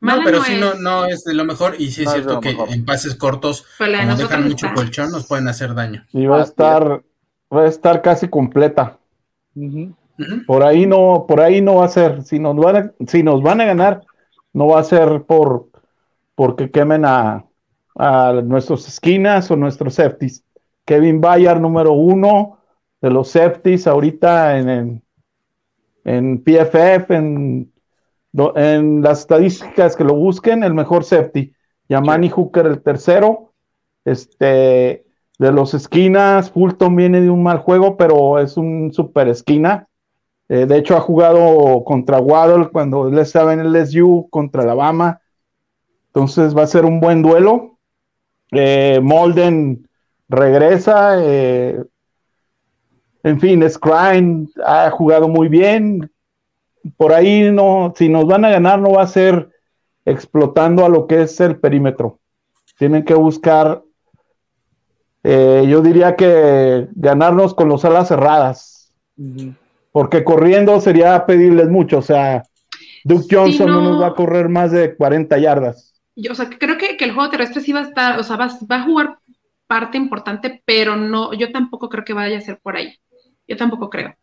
No, 0.00 0.20
pero 0.24 0.38
no 0.38 0.44
sí, 0.44 0.52
es. 0.54 0.60
no, 0.60 0.74
no 0.74 1.04
es 1.06 1.24
de 1.24 1.34
lo 1.34 1.44
mejor. 1.44 1.74
Y 1.78 1.90
sí 1.90 2.02
es 2.02 2.06
No 2.06 2.12
cierto 2.12 2.40
que 2.40 2.50
mejor. 2.50 2.70
en 2.70 2.84
pases 2.84 3.14
cortos, 3.16 3.64
pero 3.78 3.92
la 3.92 3.98
de 3.98 4.04
como 4.06 4.16
dejan 4.18 4.44
mucho 4.44 4.66
está- 4.66 4.74
colchón, 4.74 5.10
nos 5.10 5.26
pueden 5.26 5.48
hacer 5.48 5.74
daño. 5.74 6.04
Y 6.12 6.26
va 6.26 6.40
a 6.40 6.44
estar, 6.44 7.02
va 7.54 7.62
a 7.62 7.66
estar 7.66 8.00
casi 8.02 8.28
completa. 8.28 8.98
Por 10.46 10.62
ahí 10.64 10.86
no, 10.86 11.24
por 11.28 11.40
ahí 11.40 11.60
no 11.60 11.76
va 11.76 11.84
a 11.86 11.88
ser. 11.88 12.22
Si 12.22 12.38
nos 12.38 12.56
van 12.56 12.76
a, 12.76 12.92
si 13.06 13.22
nos 13.22 13.42
van 13.42 13.60
a 13.60 13.64
ganar, 13.64 14.02
no 14.52 14.68
va 14.68 14.80
a 14.80 14.84
ser 14.84 15.22
por 15.22 15.68
porque 16.34 16.70
quemen 16.70 17.04
a, 17.04 17.44
a 17.96 18.32
nuestros 18.44 18.86
esquinas 18.86 19.50
o 19.50 19.56
nuestros 19.56 19.94
safeties. 19.94 20.44
Kevin 20.84 21.20
Bayard, 21.20 21.60
número 21.60 21.92
uno 21.92 22.58
de 23.00 23.10
los 23.10 23.30
safeties, 23.30 23.86
ahorita 23.86 24.58
en, 24.58 24.68
en, 24.68 25.02
en 26.04 26.38
PFF, 26.42 27.10
en, 27.14 27.72
en 28.56 29.02
las 29.02 29.20
estadísticas 29.20 29.96
que 29.96 30.04
lo 30.04 30.14
busquen, 30.14 30.62
el 30.62 30.74
mejor 30.74 31.04
safety. 31.04 31.52
Yamani 31.88 32.28
Hooker, 32.28 32.66
el 32.66 32.82
tercero. 32.82 33.54
Este, 34.04 35.04
de 35.38 35.52
los 35.52 35.74
esquinas, 35.74 36.50
Fulton 36.50 36.96
viene 36.96 37.20
de 37.20 37.30
un 37.30 37.42
mal 37.42 37.58
juego, 37.58 37.96
pero 37.96 38.38
es 38.38 38.56
un 38.56 38.92
super 38.92 39.28
esquina. 39.28 39.86
Eh, 40.48 40.66
de 40.66 40.78
hecho, 40.78 40.96
ha 40.96 41.00
jugado 41.00 41.84
contra 41.84 42.20
Waddle 42.20 42.70
cuando 42.70 43.08
él 43.08 43.18
estaba 43.18 43.52
en 43.52 43.60
el 43.60 43.72
LSU 43.72 44.28
contra 44.30 44.62
Alabama. 44.62 45.20
Entonces 46.08 46.56
va 46.56 46.62
a 46.62 46.66
ser 46.66 46.84
un 46.84 47.00
buen 47.00 47.22
duelo. 47.22 47.78
Eh, 48.50 48.98
Molden 49.02 49.86
regresa. 50.28 51.18
eh, 51.22 51.84
en 53.22 53.40
fin, 53.40 53.68
Scrine 53.68 54.48
ha 54.64 54.90
jugado 54.90 55.28
muy 55.28 55.48
bien. 55.48 56.10
Por 56.96 57.12
ahí 57.12 57.50
no, 57.50 57.92
si 57.96 58.08
nos 58.08 58.26
van 58.26 58.44
a 58.44 58.50
ganar, 58.50 58.80
no 58.80 58.92
va 58.92 59.02
a 59.02 59.08
ser 59.08 59.50
explotando 60.04 60.84
a 60.84 60.88
lo 60.88 61.06
que 61.06 61.22
es 61.22 61.40
el 61.40 61.58
perímetro. 61.58 62.18
Tienen 62.78 63.04
que 63.04 63.14
buscar, 63.14 63.82
eh, 65.22 65.66
yo 65.68 65.80
diría 65.82 66.16
que 66.16 66.88
ganarnos 66.92 67.54
con 67.54 67.68
los 67.68 67.84
alas 67.84 68.08
cerradas 68.08 68.78
porque 69.92 70.22
corriendo 70.24 70.80
sería 70.80 71.26
pedirles 71.26 71.68
mucho, 71.68 71.98
o 71.98 72.02
sea, 72.02 72.44
Duke 73.04 73.26
Johnson 73.30 73.66
no, 73.68 73.80
no. 73.80 73.90
nos 73.90 74.02
va 74.02 74.08
a 74.08 74.14
correr 74.14 74.48
más 74.48 74.70
de 74.70 74.94
40 74.94 75.38
yardas. 75.38 76.00
Yo, 76.14 76.32
o 76.32 76.34
sea, 76.34 76.48
creo 76.48 76.78
que, 76.78 76.96
que 76.96 77.04
el 77.04 77.12
juego 77.12 77.30
terrestre 77.30 77.60
sí 77.60 77.72
va 77.72 77.80
a 77.80 77.84
estar, 77.84 78.18
o 78.18 78.22
sea, 78.22 78.36
va, 78.36 78.48
va 78.70 78.76
a 78.76 78.84
jugar 78.84 79.18
parte 79.66 79.96
importante, 79.96 80.62
pero 80.64 80.96
no, 80.96 81.32
yo 81.32 81.50
tampoco 81.52 81.88
creo 81.88 82.04
que 82.04 82.12
vaya 82.12 82.38
a 82.38 82.42
ser 82.42 82.58
por 82.60 82.76
ahí. 82.76 82.94
Yo 83.46 83.56
tampoco 83.56 83.88
creo. 83.88 84.14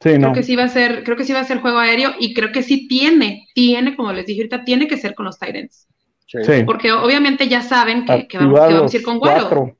Sí, 0.00 0.10
Creo 0.10 0.18
no. 0.28 0.32
que 0.32 0.42
sí 0.44 0.54
va 0.54 0.64
a 0.64 0.68
ser, 0.68 1.02
creo 1.02 1.16
que 1.16 1.24
sí 1.24 1.32
va 1.32 1.40
a 1.40 1.44
ser 1.44 1.60
juego 1.60 1.78
aéreo 1.78 2.12
y 2.20 2.32
creo 2.32 2.52
que 2.52 2.62
sí 2.62 2.86
tiene, 2.86 3.48
tiene, 3.54 3.96
como 3.96 4.12
les 4.12 4.26
dije 4.26 4.42
ahorita, 4.42 4.64
tiene 4.64 4.86
que 4.86 4.96
ser 4.96 5.14
con 5.14 5.26
los 5.26 5.38
Titans. 5.38 5.88
Sí. 6.26 6.62
Porque 6.66 6.92
obviamente 6.92 7.48
ya 7.48 7.62
saben 7.62 8.04
que, 8.04 8.28
que 8.28 8.38
vamos, 8.38 8.60
que 8.90 8.96
a 8.96 9.00
ir 9.00 9.04
con 9.04 9.18
cuatro. 9.18 9.74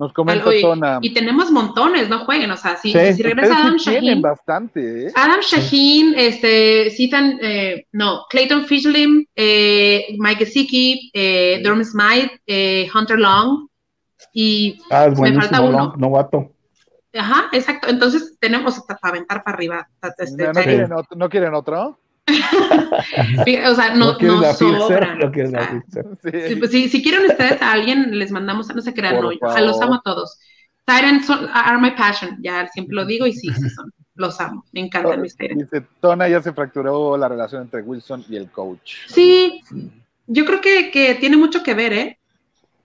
Nos 0.00 0.12
comenta 0.12 0.48
Al- 0.48 0.56
y, 0.56 0.62
Tona. 0.62 0.98
y 1.02 1.12
tenemos 1.12 1.50
montones, 1.50 2.08
no 2.08 2.20
jueguen, 2.24 2.50
o 2.52 2.56
sea, 2.56 2.76
si, 2.76 2.92
Sí. 2.92 2.98
si 3.14 3.22
regresa 3.22 3.48
Ustedes 3.50 3.64
Adam 3.66 3.78
sí 3.78 3.84
tienen 3.90 4.04
Shaheen, 4.04 4.22
bastante, 4.22 5.06
¿eh? 5.08 5.12
Adam 5.14 5.40
Shaheen, 5.40 6.14
este, 6.16 6.90
citan, 6.90 7.38
eh, 7.42 7.86
no, 7.92 8.22
Clayton 8.30 8.64
Fishlim, 8.66 9.26
eh, 9.34 10.06
Mike 10.18 10.44
Gesicki, 10.46 11.10
eh, 11.12 11.54
Sí. 11.56 11.62
Durham 11.64 11.84
Smythe, 11.84 12.40
eh, 12.46 12.88
Hunter 12.94 13.18
Long, 13.18 13.66
y, 14.32 14.78
Ah, 14.90 15.06
es 15.06 15.18
Me 15.18 15.32
falta 15.34 15.60
uno. 15.62 15.78
no- 15.78 15.94
novato. 15.96 16.52
Ajá, 17.18 17.48
exacto, 17.52 17.88
entonces 17.88 18.36
tenemos 18.40 18.76
hasta 18.78 18.96
para 18.96 19.14
aventar 19.16 19.42
para 19.44 19.56
arriba, 19.56 19.88
este, 20.18 20.46
¿No, 20.46 20.52
quieren 20.52 20.92
otro, 20.92 21.16
¿No 21.16 21.28
quieren 21.28 21.54
otro? 21.54 21.98
o 22.28 23.74
sea, 23.74 23.94
no, 23.94 24.16
la 24.18 24.54
sobran. 24.54 25.18
¿No 25.18 25.32
quieres 25.32 25.52
la 25.52 25.60
o 25.60 25.62
sea, 25.62 25.70
Filzer? 25.70 26.06
Sí. 26.22 26.48
Si, 26.48 26.56
pues, 26.56 26.70
si, 26.70 26.88
si 26.88 27.02
quieren 27.02 27.26
ustedes 27.30 27.60
a 27.62 27.72
alguien, 27.72 28.18
les 28.18 28.30
mandamos, 28.30 28.74
no 28.74 28.82
se 28.82 28.94
crean, 28.94 29.20
no, 29.20 29.32
yo 29.32 29.38
los 29.64 29.80
amo 29.80 29.94
a 29.94 30.02
todos. 30.04 30.38
Tyrants 30.84 31.26
son- 31.26 31.48
are 31.52 31.78
my 31.78 31.90
passion, 31.92 32.38
ya 32.42 32.66
siempre 32.68 32.94
lo 32.96 33.04
digo 33.04 33.26
y 33.26 33.32
sí, 33.32 33.48
sí 33.52 33.70
son, 33.70 33.92
los 34.14 34.40
amo, 34.40 34.64
me 34.72 34.80
encantan 34.80 35.20
mis 35.20 35.36
Tyrants. 35.36 35.70
Dice, 35.70 35.86
Tona 36.00 36.28
ya 36.28 36.42
se 36.42 36.52
fracturó 36.52 37.16
la 37.16 37.28
relación 37.28 37.62
entre 37.62 37.82
Wilson 37.82 38.24
y 38.28 38.36
el 38.36 38.50
coach. 38.50 38.94
Sí, 39.06 39.62
yo 40.26 40.44
creo 40.44 40.60
que, 40.60 40.90
que 40.90 41.14
tiene 41.16 41.36
mucho 41.36 41.62
que 41.62 41.74
ver, 41.74 41.92
¿eh? 41.92 42.18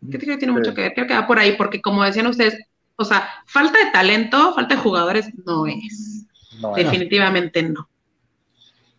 Yo 0.02 0.20
creo 0.20 0.36
que 0.36 0.40
tiene 0.40 0.54
Sí. 0.54 0.60
mucho 0.60 0.74
que 0.74 0.82
ver, 0.82 0.94
creo 0.94 1.08
que 1.08 1.14
va 1.14 1.26
por 1.26 1.40
ahí, 1.40 1.56
porque 1.58 1.82
como 1.82 2.04
decían 2.04 2.28
ustedes, 2.28 2.58
o 2.96 3.06
sea, 3.06 3.28
falta 3.46 3.84
de 3.84 3.92
talento, 3.92 4.54
falta 4.54 4.76
de 4.76 4.82
jugadores, 4.82 5.30
no 5.46 5.66
es, 5.66 6.26
No, 6.62 6.74
definitivamente 6.74 7.64
no. 7.64 7.88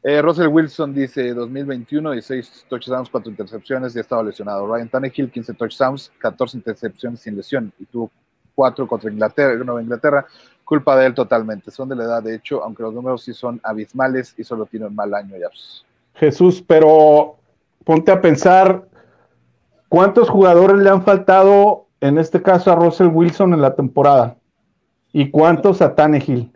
Eh, 0.03 0.21
Russell 0.21 0.49
Wilson 0.49 0.93
dice 0.93 1.33
2021, 1.33 2.11
16 2.13 2.67
touchdowns, 2.69 3.09
4 3.09 3.31
intercepciones 3.31 3.95
y 3.95 3.99
ha 3.99 4.03
estado 4.03 4.23
lesionado. 4.23 4.67
Ryan 4.67 4.89
Tannehill, 4.91 5.31
15 5.31 5.55
touchdowns, 5.55 6.13
14 6.19 6.59
intercepciones 6.59 7.21
sin 7.21 7.37
lesión 7.37 7.73
y 7.79 7.87
tuvo 7.87 8.11
4 8.55 8.87
contra 8.87 9.11
Inglaterra, 9.11 9.55
Nueva 9.65 9.81
Inglaterra. 9.81 10.27
Culpa 10.63 10.97
de 10.97 11.07
él 11.07 11.15
totalmente. 11.15 11.71
Son 11.71 11.89
de 11.89 11.97
la 11.97 12.05
edad, 12.05 12.23
de 12.23 12.35
hecho, 12.35 12.63
aunque 12.63 12.83
los 12.83 12.93
números 12.93 13.23
sí 13.23 13.33
son 13.33 13.61
abismales 13.65 14.35
y 14.37 14.45
solo 14.45 14.67
tiene 14.67 14.87
un 14.87 14.95
mal 14.95 15.15
año 15.15 15.37
ya. 15.39 15.49
Jesús, 16.15 16.63
pero 16.67 17.37
ponte 17.85 18.13
a 18.13 18.21
pensar 18.21 18.87
cuántos 19.89 20.29
jugadores 20.29 20.79
le 20.79 20.91
han 20.91 21.03
faltado, 21.03 21.84
en 22.05 22.19
este 22.19 22.43
caso 22.43 22.71
a 22.71 22.75
Russell 22.75 23.07
Wilson 23.07 23.55
en 23.55 23.63
la 23.63 23.75
temporada, 23.75 24.37
y 25.11 25.31
cuántos 25.31 25.81
a 25.81 25.95
Tannehill 25.95 26.53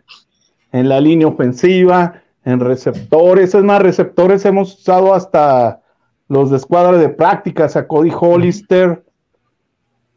en 0.71 0.87
la 0.87 1.01
línea 1.01 1.27
ofensiva, 1.27 2.21
en 2.45 2.59
receptores, 2.59 3.55
es 3.55 3.63
más, 3.63 3.81
receptores 3.81 4.45
hemos 4.45 4.77
usado 4.77 5.15
hasta 5.15 5.81
los 6.27 6.51
de 6.51 6.57
escuadra 6.57 6.99
de 6.99 7.09
prácticas, 7.09 7.75
a 7.75 7.87
Cody 7.87 8.11
Hollister, 8.13 9.03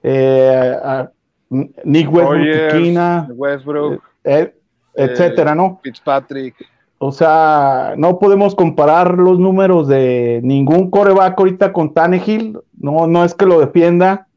eh, 0.03 0.77
a 0.85 1.11
Nick 1.49 2.13
Westbrook, 2.13 3.31
Westbrook, 3.35 4.03
eh, 4.25 4.55
etcétera, 4.95 5.55
¿no? 5.55 5.81
Fitzpatrick. 5.83 6.57
O 6.99 7.11
sea, 7.11 7.95
no 7.97 8.19
podemos 8.19 8.55
comparar 8.55 9.17
los 9.17 9.39
números 9.39 9.89
de 9.89 10.41
ningún 10.45 10.91
coreback 10.91 11.39
ahorita 11.39 11.73
con 11.73 11.95
Tannehill. 11.95 12.59
No, 12.79 13.07
no 13.07 13.25
es 13.25 13.35
que 13.35 13.47
lo 13.47 13.59
defienda. 13.61 14.29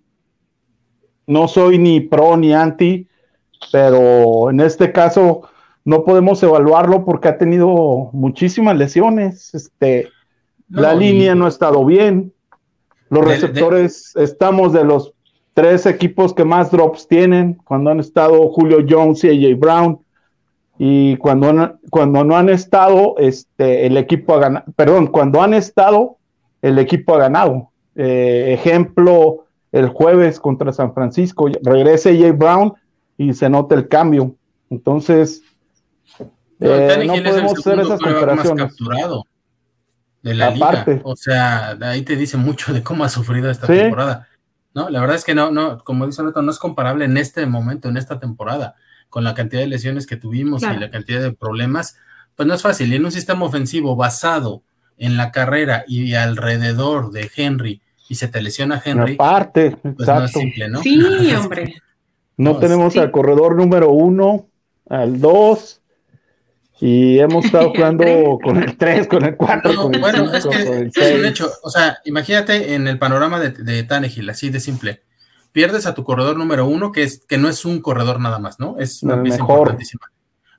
No 1.28 1.48
soy 1.48 1.78
ni 1.78 2.00
pro 2.02 2.38
ni 2.38 2.54
anti, 2.54 3.08
pero 3.72 4.50
en 4.50 4.60
este 4.60 4.92
caso 4.92 5.42
no 5.84 6.04
podemos 6.04 6.42
evaluarlo 6.44 7.06
porque 7.06 7.28
ha 7.30 7.38
tenido 7.38 8.10
muchísimas 8.14 8.76
lesiones. 8.78 9.54
Este, 9.54 10.10
No, 10.68 10.82
la 10.82 10.94
línea 10.96 11.36
no 11.36 11.46
ha 11.46 11.50
estado 11.50 11.86
bien. 11.86 12.34
Los 13.10 13.22
De- 13.26 13.28
de- 13.28 13.36
receptores 13.36 14.14
estamos 14.16 14.74
de 14.74 14.84
los 14.84 15.14
tres 15.54 15.86
equipos 15.86 16.34
que 16.34 16.44
más 16.44 16.72
drops 16.72 17.08
tienen 17.08 17.54
cuando 17.64 17.92
han 17.92 18.00
estado 18.00 18.50
Julio 18.50 18.80
Jones 18.88 19.24
y 19.24 19.30
AJ 19.30 19.56
Brown. 19.60 20.00
Y 20.78 21.16
cuando, 21.18 21.50
han- 21.50 21.80
cuando 21.90 22.24
no 22.26 22.36
han 22.36 22.50
estado, 22.50 23.16
este, 23.20 23.86
el 23.86 23.96
equipo 23.96 24.34
ha 24.34 24.40
ganado. 24.40 24.66
Perdón, 24.76 25.08
cuando 25.08 25.42
han 25.42 25.54
estado, 25.54 26.18
el 26.62 26.78
equipo 26.80 27.16
ha 27.16 27.20
ganado. 27.20 27.70
Eh, 27.96 28.58
ejemplo, 28.60 29.45
el 29.76 29.90
jueves 29.90 30.40
contra 30.40 30.72
San 30.72 30.94
Francisco, 30.94 31.50
regresa 31.62 32.10
AJ 32.10 32.32
Brown 32.38 32.74
y 33.18 33.34
se 33.34 33.50
nota 33.50 33.76
el 33.76 33.88
cambio. 33.90 34.36
Entonces, 34.70 35.42
No, 36.60 36.70
eh, 36.74 37.06
no 37.06 37.14
es 37.14 37.22
podemos 37.22 37.60
hacer 37.60 37.80
esas 37.82 38.00
comparaciones. 38.00 38.66
capturado 38.68 39.26
de 40.24 40.34
la 40.34 40.48
Aparte. 40.48 40.92
liga. 40.94 41.02
O 41.06 41.16
sea, 41.18 41.76
de 41.76 41.86
ahí 41.86 42.02
te 42.04 42.16
dice 42.16 42.38
mucho 42.38 42.74
de 42.74 42.82
cómo 42.82 43.04
ha 43.04 43.10
sufrido 43.10 43.52
esta 43.52 43.68
Sí. 43.68 43.74
temporada. 43.74 44.28
No, 44.74 44.90
la 44.90 45.00
verdad 45.02 45.18
es 45.18 45.26
que 45.26 45.36
no, 45.36 45.52
no, 45.52 45.78
como 45.84 46.06
dice 46.08 46.24
Beto, 46.24 46.42
no 46.42 46.52
es 46.52 46.58
comparable 46.58 47.04
en 47.06 47.18
este 47.18 47.46
momento, 47.46 47.90
en 47.90 47.98
esta 47.98 48.20
temporada, 48.20 48.76
con 49.10 49.24
la 49.26 49.34
cantidad 49.34 49.62
de 49.62 49.68
lesiones 49.68 50.08
que 50.08 50.16
tuvimos 50.18 50.62
Claro. 50.62 50.78
y 50.78 50.80
la 50.80 50.90
cantidad 50.90 51.22
de 51.22 51.34
problemas. 51.34 51.98
Pues 52.36 52.48
no 52.48 52.54
es 52.54 52.62
fácil. 52.62 52.92
Y 52.92 52.96
en 52.96 53.06
un 53.06 53.12
sistema 53.12 53.46
ofensivo 53.46 53.96
basado 53.98 54.64
en 54.98 55.18
la 55.18 55.32
carrera 55.32 55.84
y 55.88 56.14
alrededor 56.16 57.12
de 57.12 57.30
Henry, 57.36 57.82
y 58.08 58.16
se 58.16 58.28
te 58.28 58.42
lesiona 58.42 58.82
Henry, 58.84 59.14
Aparte, 59.16 59.72
pues 59.72 59.84
no 59.84 59.92
es 59.92 60.00
exacto. 60.10 60.40
simple, 60.40 60.70
¿no? 60.70 60.82
Sí, 60.82 61.34
hombre. 61.40 61.76
No, 62.38 62.54
No, 62.54 62.60
tenemos 62.60 62.94
sí. 62.94 63.00
al 63.00 63.12
corredor 63.12 63.56
número 63.56 63.92
uno, 63.92 64.48
al 64.90 65.20
dos, 65.20 65.82
y 66.80 67.20
hemos 67.20 67.46
estado 67.46 67.70
jugando 67.72 68.38
con 68.44 68.62
el 68.62 68.78
tres, 68.78 69.08
con 69.08 69.24
el 69.26 69.36
cuatro, 69.38 69.74
No, 69.74 69.84
con 69.84 69.96
el 69.96 70.02
bueno, 70.02 70.20
cinco, 70.26 70.36
es 70.36 70.44
que 70.46 70.50
con 70.66 70.74
el 70.78 70.88
es 70.88 70.98
un 70.98 71.04
seis. 71.04 71.26
hecho. 71.26 71.50
O 71.64 71.70
sea, 71.70 71.98
imagínate 72.06 72.74
en 72.76 72.88
el 72.88 73.00
panorama 73.00 73.40
de, 73.40 73.52
de 73.52 73.84
Tannehill, 73.84 74.30
así 74.30 74.50
de 74.50 74.60
simple. 74.60 75.02
Pierdes 75.52 75.86
a 75.86 75.94
tu 75.94 76.04
corredor 76.04 76.36
número 76.38 76.68
uno, 76.68 76.92
que 76.92 77.04
es 77.04 77.24
que 77.26 77.38
no 77.38 77.48
es 77.48 77.64
un 77.64 77.82
corredor 77.82 78.20
nada 78.20 78.40
más, 78.40 78.60
¿no? 78.60 78.76
Es 78.78 79.02
una 79.04 79.24
pieza 79.24 79.40
importantísima. 79.40 80.12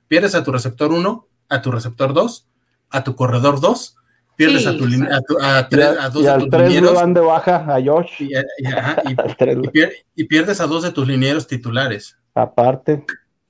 Pierdes 0.07 0.33
a 0.33 0.43
tu 0.43 0.51
receptor 0.51 0.91
uno, 0.91 1.27
a 1.49 1.61
tu 1.61 1.71
receptor 1.71 2.13
dos, 2.13 2.47
a 2.89 3.03
tu 3.03 3.15
corredor 3.15 3.61
dos, 3.61 3.95
pierdes 4.37 4.61
Sí, 4.63 4.67
a 4.69 4.77
tu 4.77 4.85
a, 4.85 5.21
tu- 5.21 5.37
a 5.41 5.67
tres, 5.67 5.85
a- 5.99 6.09
dos 6.09 6.21
y 6.21 6.25
de 6.25 6.31
al 6.31 6.39
tus 6.41 6.49
tres 6.49 6.61
le 6.61 6.67
linieros 6.69 6.93
van 6.93 7.13
de 7.13 7.19
baja 7.21 7.55
a 7.67 7.81
Josh, 7.83 8.11
y, 8.19 8.29
y- 8.59 8.65
ajá, 8.67 9.01
y- 9.09 9.15
al 9.19 9.35
tres, 9.35 9.57
y 9.61 9.67
pier- 9.67 9.91
y 10.15 10.23
pierdes 10.23 10.61
a 10.61 10.67
dos 10.67 10.83
de 10.83 10.91
tus 10.91 11.05
linieros 11.07 11.45
titulares. 11.47 12.15
aparte. 12.33 13.03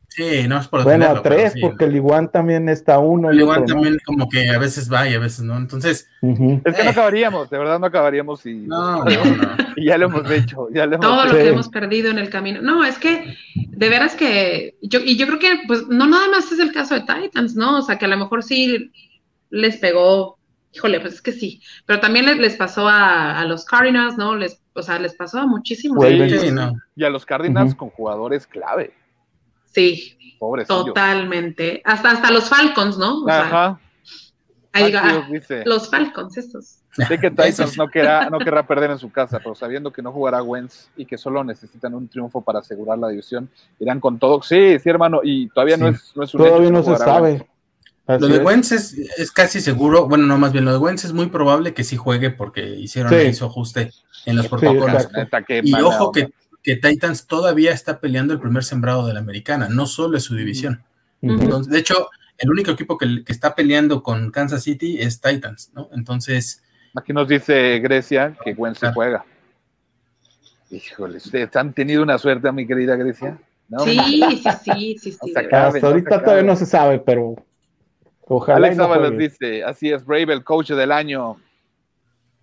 Sí, 0.09 0.47
no 0.47 0.57
es 0.57 0.67
por 0.67 0.83
Bueno, 0.83 1.05
a 1.05 1.21
tres, 1.21 1.53
sí. 1.53 1.59
porque 1.61 1.85
el 1.85 1.95
Iguan 1.95 2.31
también 2.31 2.69
está 2.69 2.97
uno. 2.97 3.29
El 3.29 3.37
y 3.37 3.41
Iguan 3.41 3.65
también 3.67 3.99
como 4.03 4.27
que 4.27 4.49
a 4.49 4.57
veces 4.57 4.91
va 4.91 5.07
y 5.07 5.13
a 5.13 5.19
veces 5.19 5.41
no. 5.45 5.55
Entonces. 5.57 6.09
Es 6.23 6.75
que 6.75 6.83
no 6.83 6.89
Eh. 6.89 6.89
acabaríamos, 6.89 7.51
de 7.51 7.57
verdad 7.59 7.77
no 7.79 7.85
acabaríamos 7.85 8.43
y, 8.47 8.55
no, 8.55 9.03
no, 9.03 9.05
no. 9.05 9.57
y 9.75 9.85
ya 9.85 9.97
lo 9.99 10.07
hemos 10.07 10.31
hecho. 10.31 10.69
Ya 10.73 10.87
lo 10.87 10.95
hemos 10.95 11.05
Todo 11.05 11.25
lo 11.25 11.31
Sí. 11.31 11.37
que 11.37 11.47
hemos 11.49 11.69
perdido 11.69 12.09
en 12.09 12.17
el 12.17 12.31
camino. 12.31 12.61
No, 12.63 12.83
es 12.83 12.97
que 12.97 13.35
de 13.55 13.89
veras 13.89 14.15
que 14.15 14.75
yo, 14.81 15.01
y 15.05 15.17
yo 15.17 15.27
creo 15.27 15.37
que 15.37 15.59
pues 15.67 15.87
no 15.87 16.07
nada 16.07 16.27
más 16.29 16.51
es 16.51 16.57
el 16.57 16.71
caso 16.71 16.95
de 16.95 17.01
Titans, 17.01 17.55
¿no? 17.55 17.77
O 17.77 17.81
sea, 17.83 17.99
que 17.99 18.05
a 18.05 18.09
lo 18.09 18.17
mejor 18.17 18.41
sí 18.41 18.91
les 19.51 19.77
pegó, 19.77 20.36
híjole, 20.77 20.99
pues 20.99 21.15
es 21.15 21.21
que 21.21 21.31
sí, 21.31 21.61
pero 21.85 21.99
también 21.99 22.25
les, 22.25 22.37
les 22.37 22.55
pasó 22.55 22.87
a, 22.87 23.39
a 23.39 23.45
los 23.45 23.65
Cardinals, 23.65 24.15
¿no? 24.17 24.35
Les, 24.35 24.61
o 24.73 24.83
sea, 24.83 24.99
les 24.99 25.15
pasó 25.15 25.39
a 25.39 25.47
muchísimos. 25.47 26.05
Sí, 26.05 26.51
no. 26.51 26.79
Y 26.95 27.03
a 27.03 27.09
los 27.09 27.25
Cardinals 27.25 27.73
con 27.73 27.89
jugadores 27.89 28.45
clave. 28.45 28.93
Sí, 29.65 30.37
Pobres. 30.39 30.67
totalmente. 30.67 31.81
Hasta, 31.83 32.11
hasta 32.11 32.31
los 32.31 32.47
Falcons, 32.47 32.97
¿no? 32.97 33.23
O 33.23 33.25
sea, 33.25 33.41
Ajá. 33.41 33.79
ahí 34.71 34.85
digo, 34.85 34.99
Aquí 34.99 35.09
ah, 35.11 35.27
dice. 35.31 35.63
los 35.65 35.89
Falcons 35.89 36.37
estos. 36.37 36.79
Sé 36.91 37.19
que 37.19 37.29
Titans 37.29 37.77
no 37.77 37.87
querrá, 37.87 38.29
no 38.29 38.39
querrá 38.39 38.65
perder 38.65 38.89
en 38.91 38.97
su 38.97 39.11
casa, 39.11 39.37
pero 39.39 39.53
sabiendo 39.53 39.91
que 39.91 40.01
no 40.01 40.11
jugará 40.11 40.41
Wentz 40.41 40.89
y 40.95 41.05
que 41.05 41.17
solo 41.17 41.43
necesitan 41.43 41.93
un 41.93 42.07
triunfo 42.07 42.41
para 42.41 42.59
asegurar 42.59 42.97
la 42.97 43.09
división, 43.09 43.49
irán 43.79 43.99
con 43.99 44.17
todo. 44.17 44.41
Sí, 44.41 44.79
sí, 44.79 44.89
hermano, 44.89 45.21
y 45.23 45.47
todavía 45.49 45.77
no 45.77 45.87
es, 45.89 46.11
no 46.15 46.23
es 46.23 46.33
un 46.33 46.41
hecho 46.41 46.49
Todavía 46.49 46.71
no 46.71 46.83
se 46.83 46.91
jugará 46.91 47.21
Wentz. 47.21 47.45
Así 48.07 48.21
Lo 48.21 48.27
de 48.29 48.37
es. 48.37 48.43
Wentz 48.43 48.71
es, 48.71 48.93
es 49.17 49.31
casi 49.31 49.59
seguro, 49.59 50.07
bueno, 50.07 50.25
no 50.25 50.37
más 50.37 50.53
bien 50.53 50.63
lo 50.65 50.71
de 50.71 50.77
Wentz 50.77 51.03
es 51.05 51.13
muy 51.13 51.27
probable 51.27 51.73
que 51.73 51.83
sí 51.83 51.97
juegue 51.97 52.29
porque 52.29 52.65
hicieron 52.65 53.11
Sí. 53.13 53.33
su 53.33 53.45
ajuste 53.45 53.91
en 54.25 54.37
los 54.37 54.47
protocolos. 54.47 55.09
y 55.63 55.73
ojo 55.75 56.11
que, 56.13 56.29
que 56.63 56.77
Titans 56.77 57.27
todavía 57.27 57.71
está 57.73 57.99
peleando 57.99 58.33
el 58.33 58.39
primer 58.39 58.63
sembrado 58.63 59.05
de 59.05 59.13
la 59.13 59.19
americana, 59.19 59.67
no 59.69 59.85
solo 59.85 60.17
es 60.17 60.23
su 60.23 60.35
división. 60.35 60.83
Entonces, 61.21 61.71
de 61.71 61.79
hecho, 61.79 62.09
el 62.37 62.49
único 62.49 62.71
equipo 62.71 62.97
que, 62.97 63.23
que 63.25 63.31
está 63.33 63.55
peleando 63.55 64.01
con 64.03 64.31
Kansas 64.31 64.63
City 64.63 64.97
es 64.99 65.19
Titans, 65.19 65.71
¿no? 65.73 65.89
Entonces, 65.91 66.63
Aquí 66.95 67.13
nos 67.13 67.27
dice 67.27 67.77
Grecia 67.79 68.35
que 68.43 68.53
Wentz 68.53 68.79
se 68.79 68.91
juega. 68.93 69.23
Híjole, 70.69 71.17
ustedes 71.17 71.55
han 71.55 71.73
tenido 71.73 72.03
una 72.03 72.17
suerte, 72.17 72.51
mi 72.51 72.65
querida 72.67 72.95
Grecia. 72.95 73.37
¿No? 73.69 73.79
Sí, 73.79 73.97
sí, 73.99 74.41
sí, 74.63 74.97
sí, 74.99 75.11
sí. 75.11 75.33
Verdad. 75.33 75.49
Cabe, 75.49 75.77
Hasta 75.77 75.87
ahorita 75.87 76.23
todavía 76.23 76.43
no 76.43 76.55
se 76.55 76.65
sabe, 76.65 76.99
pero 76.99 77.35
ojalá. 78.27 78.57
Alex 78.57 78.79
Ábalos 78.79 79.17
dice, 79.17 79.63
así 79.63 79.91
es, 79.91 80.05
Brave, 80.05 80.33
el 80.33 80.43
coach 80.43 80.71
del 80.71 80.91
año. 80.91 81.37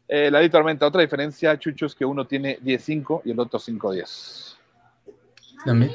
Eh, 0.08 0.30
la 0.30 0.48
Tormenta, 0.50 0.86
otra 0.86 1.00
diferencia, 1.00 1.58
Chucho, 1.58 1.86
es 1.86 1.94
que 1.94 2.04
uno 2.04 2.26
tiene 2.26 2.58
10-5 2.60 3.22
y 3.24 3.30
el 3.30 3.40
otro 3.40 3.58
5-10. 3.58 4.56
también. 5.64 5.92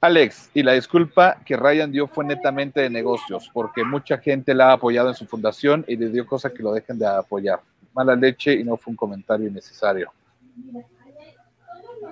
Alex, 0.00 0.50
y 0.54 0.62
la 0.62 0.74
disculpa 0.74 1.38
que 1.44 1.56
Ryan 1.56 1.90
dio 1.90 2.06
fue 2.06 2.24
netamente 2.24 2.80
de 2.80 2.88
negocios, 2.88 3.50
porque 3.52 3.82
mucha 3.82 4.18
gente 4.18 4.54
la 4.54 4.70
ha 4.70 4.72
apoyado 4.74 5.08
en 5.08 5.14
su 5.16 5.26
fundación 5.26 5.84
y 5.88 5.96
le 5.96 6.08
dio 6.10 6.24
cosa 6.24 6.50
que 6.50 6.62
lo 6.62 6.72
dejen 6.72 7.00
de 7.00 7.06
apoyar. 7.06 7.60
Mala 7.94 8.14
leche 8.14 8.52
y 8.54 8.62
no 8.62 8.76
fue 8.76 8.92
un 8.92 8.96
comentario 8.96 9.48
innecesario. 9.48 10.12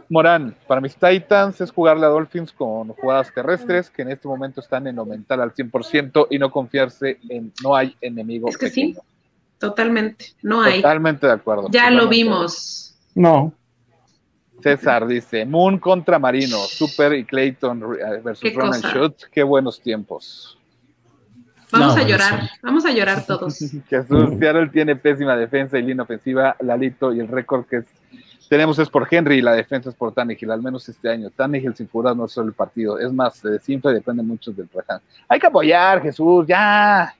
Morán, 0.09 0.55
para 0.67 0.81
mis 0.81 0.95
Titans 0.97 1.61
es 1.61 1.71
jugarle 1.71 2.07
a 2.07 2.09
Dolphins 2.09 2.53
con 2.53 2.89
jugadas 2.89 3.33
terrestres 3.35 3.91
que 3.91 4.03
en 4.03 4.11
este 4.11 4.29
momento 4.29 4.61
están 4.61 4.87
en 4.87 4.97
lo 4.97 5.05
mental 5.05 5.41
al 5.41 5.53
100% 5.55 6.29
y 6.31 6.39
no 6.39 6.51
confiarse 6.51 7.19
en 7.29 7.53
no 7.63 7.75
hay 7.75 7.97
enemigo. 8.01 8.49
Es 8.49 8.57
que 8.59 8.69
sí. 8.71 8.97
Totalmente. 9.59 10.27
No 10.43 10.61
hay. 10.63 10.77
Totalmente 10.83 11.27
de 11.27 11.33
acuerdo. 11.33 11.69
Ya 11.71 11.91
lo 11.91 12.03
totalmente 12.05 12.17
vimos. 12.17 12.95
No, 13.15 13.53
César 14.63 15.07
dice, 15.07 15.45
Moon 15.45 15.79
contra 15.79 16.19
Marino, 16.19 16.59
Super 16.59 17.13
y 17.15 17.25
Clayton 17.25 17.83
eh, 17.99 18.21
versus 18.23 18.53
cosa. 18.53 18.91
Schultz, 18.91 19.27
qué 19.31 19.43
buenos 19.43 19.81
tiempos. 19.81 20.59
Vamos 21.73 21.97
No, 21.97 22.03
a 22.03 22.07
llorar. 22.07 22.43
sí. 22.43 22.49
Vamos 22.63 22.85
a 22.85 22.91
llorar 22.93 23.27
todos. 23.27 23.59
Jesús, 23.89 24.31
Seattle 24.39 24.69
tiene 24.69 24.97
pésima 24.97 25.37
defensa 25.37 25.79
y 25.79 25.83
línea 25.83 26.05
ofensiva, 26.05 26.57
Lalito, 26.61 27.13
y 27.13 27.21
el 27.21 27.29
récord 27.29 27.67
que 27.67 27.79
es- 27.79 27.87
tenemos 28.48 28.78
es 28.78 28.89
por 28.89 29.06
Henry 29.10 29.39
y 29.39 29.43
la 29.43 29.52
defensa 29.55 29.90
es 29.90 29.94
por 29.97 30.12
Tannehill, 30.12 30.51
al 30.51 30.62
menos 30.62 30.89
este 30.89 31.09
año. 31.10 31.31
Tannehill 31.31 31.74
sin 31.74 31.86
figuras 31.89 32.16
no 32.16 32.27
es 32.27 32.32
solo 32.32 32.48
el 32.48 32.55
partido, 32.55 32.98
es 32.98 33.12
más, 33.12 33.43
desinfla 33.43 33.90
y 33.90 33.94
depende 33.94 34.23
mucho 34.23 34.52
del 34.52 34.68
Trajan. 34.68 35.01
Hay 35.28 35.39
que 35.40 35.47
apoyar, 35.47 36.02
Jesús, 36.02 36.47
ya. 36.47 37.14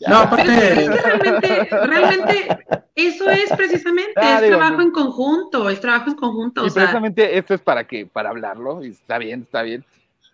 Ya. 0.00 0.08
No, 0.08 0.30
Pero 0.30 0.50
es 0.50 0.58
que 0.78 0.84
aparte, 0.84 1.02
realmente, 1.02 1.68
realmente, 1.86 2.58
eso 2.96 3.30
es 3.30 3.48
precisamente, 3.56 4.12
Ah, 4.16 4.36
es 4.36 4.42
digo, 4.42 4.56
trabajo 4.56 4.78
no. 4.78 4.82
en 4.82 4.90
conjunto, 4.90 5.70
es 5.70 5.80
trabajo 5.80 6.10
en 6.10 6.16
conjunto. 6.16 6.64
y 6.64 6.66
O 6.66 6.70
sea, 6.70 6.82
precisamente 6.82 7.38
esto 7.38 7.54
es 7.54 7.60
para 7.60 7.84
que, 7.84 8.04
para 8.04 8.30
hablarlo, 8.30 8.84
y 8.84 8.88
está 8.88 9.18
bien, 9.18 9.42
está 9.42 9.62
bien. 9.62 9.84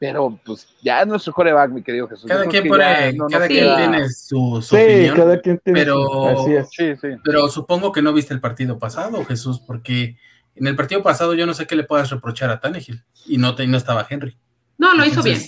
Pero 0.00 0.40
pues 0.46 0.66
ya 0.82 1.02
es 1.02 1.06
nuestro 1.06 1.32
coreback, 1.34 1.70
mi 1.72 1.82
querido 1.82 2.08
Jesús. 2.08 2.24
Cada 2.26 2.46
quien, 2.46 2.66
pone, 2.66 3.12
no 3.12 3.26
cada 3.28 3.46
quien 3.46 3.76
tiene 3.76 4.08
su, 4.08 4.62
su 4.62 4.74
Sí, 4.74 4.82
opinión. 4.82 5.16
cada 5.16 5.40
quien 5.42 5.58
tiene 5.62 5.78
pero- 5.78 6.36
su-. 6.36 6.68
Sí, 6.72 6.96
sí. 6.98 7.08
Pero 7.22 7.48
supongo 7.50 7.92
que 7.92 8.00
no 8.00 8.12
viste 8.14 8.32
el 8.32 8.40
partido 8.40 8.78
pasado, 8.78 9.22
Jesús, 9.26 9.60
porque 9.60 10.16
en 10.56 10.66
el 10.66 10.74
partido 10.74 11.02
pasado 11.02 11.34
yo 11.34 11.44
no 11.44 11.52
sé 11.52 11.66
qué 11.66 11.76
le 11.76 11.84
puedas 11.84 12.08
reprochar 12.10 12.48
a 12.48 12.58
Tannehill 12.60 13.04
y 13.26 13.36
no, 13.36 13.54
te- 13.54 13.64
y 13.64 13.66
no 13.66 13.76
estaba 13.76 14.06
Henry. 14.08 14.38
No, 14.78 14.94
lo 14.94 15.04
hizo 15.04 15.22
bien. 15.22 15.38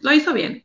Lo 0.00 0.12
hizo 0.12 0.32
bien. 0.32 0.64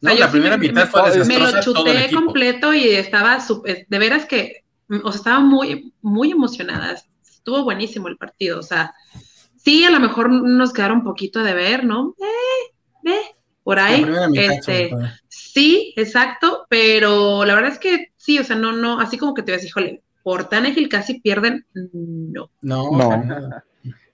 No, 0.00 0.10
O 0.10 0.10
sea, 0.10 0.14
yo 0.14 0.20
la 0.20 0.26
sí 0.26 0.32
primera 0.32 0.56
me- 0.58 0.68
mitad 0.68 0.88
fue 0.88 1.02
me, 1.02 1.08
me 1.10 1.14
desastrosa 1.18 1.68
lo 1.68 1.72
todo 1.74 1.86
el 1.86 2.02
chuté 2.02 2.14
completo 2.14 2.74
y 2.74 2.88
estaba 2.88 3.40
su- 3.40 3.62
eh, 3.64 3.86
de 3.88 3.98
veras 4.00 4.26
que, 4.26 4.64
o 5.04 5.12
sea, 5.12 5.18
estaba 5.18 5.38
muy, 5.38 5.94
muy 6.02 6.32
emocionada. 6.32 6.96
Estuvo 7.24 7.62
buenísimo 7.62 8.08
el 8.08 8.16
partido. 8.16 8.58
O 8.58 8.62
sea, 8.64 8.92
sí, 9.66 9.82
a 9.84 9.90
lo 9.90 9.98
mejor 9.98 10.30
nos 10.30 10.72
quedaron 10.72 10.98
un 10.98 11.04
poquito 11.04 11.42
de 11.42 11.52
ver, 11.54 11.84
¿no? 11.84 12.14
Eh, 12.20 13.10
eh, 13.10 13.20
por 13.64 13.80
ahí. 13.80 14.06
este. 14.34 14.90
Sí, 15.28 15.92
exacto, 15.96 16.66
pero 16.70 17.44
la 17.44 17.54
verdad 17.56 17.72
es 17.72 17.78
que 17.80 18.12
sí, 18.16 18.38
o 18.38 18.44
sea, 18.44 18.54
no, 18.54 18.70
no, 18.72 19.00
así 19.00 19.18
como 19.18 19.34
que 19.34 19.42
te 19.42 19.50
ves, 19.50 19.64
híjole, 19.64 20.02
por 20.22 20.48
Tannehill 20.48 20.88
casi 20.88 21.20
pierden, 21.20 21.66
no. 21.74 22.48
No, 22.62 22.90
No. 22.92 23.24
nada. 23.24 23.64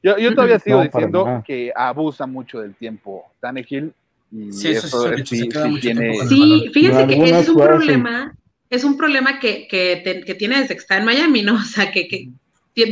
Yo, 0.03 0.16
yo 0.19 0.35
todavía 0.35 0.59
sigo 0.59 0.79
No, 0.79 0.85
diciendo 0.85 1.24
nada. 1.27 1.45
que 1.47 1.70
abusa 1.77 2.27
mucho 2.27 2.61
del 2.61 2.74
tiempo 2.74 3.24
Tannehill. 3.41 3.93
Y 4.33 4.51
Sí, 4.53 4.69
eso 4.69 4.81
sí 4.83 4.87
eso 4.87 5.09
es 5.12 5.29
sí, 5.29 5.49
tiene. 5.81 6.15
Sí, 6.27 6.70
fíjense 6.73 7.07
que 7.07 7.15
ese 7.24 7.41
es 7.41 7.49
un 7.51 7.57
problema, 7.61 8.35
es 8.70 8.85
un 8.85 8.97
problema 8.97 9.39
que, 9.39 9.69
que, 9.69 10.01
te- 10.03 10.23
que 10.24 10.35
tiene 10.35 10.59
desde 10.61 10.74
que 10.74 10.81
está 10.81 10.97
en 10.97 11.05
Miami, 11.05 11.43
¿no? 11.43 11.55
O 11.61 11.65
sea, 11.65 11.93
que, 11.93 12.09
que 12.09 12.31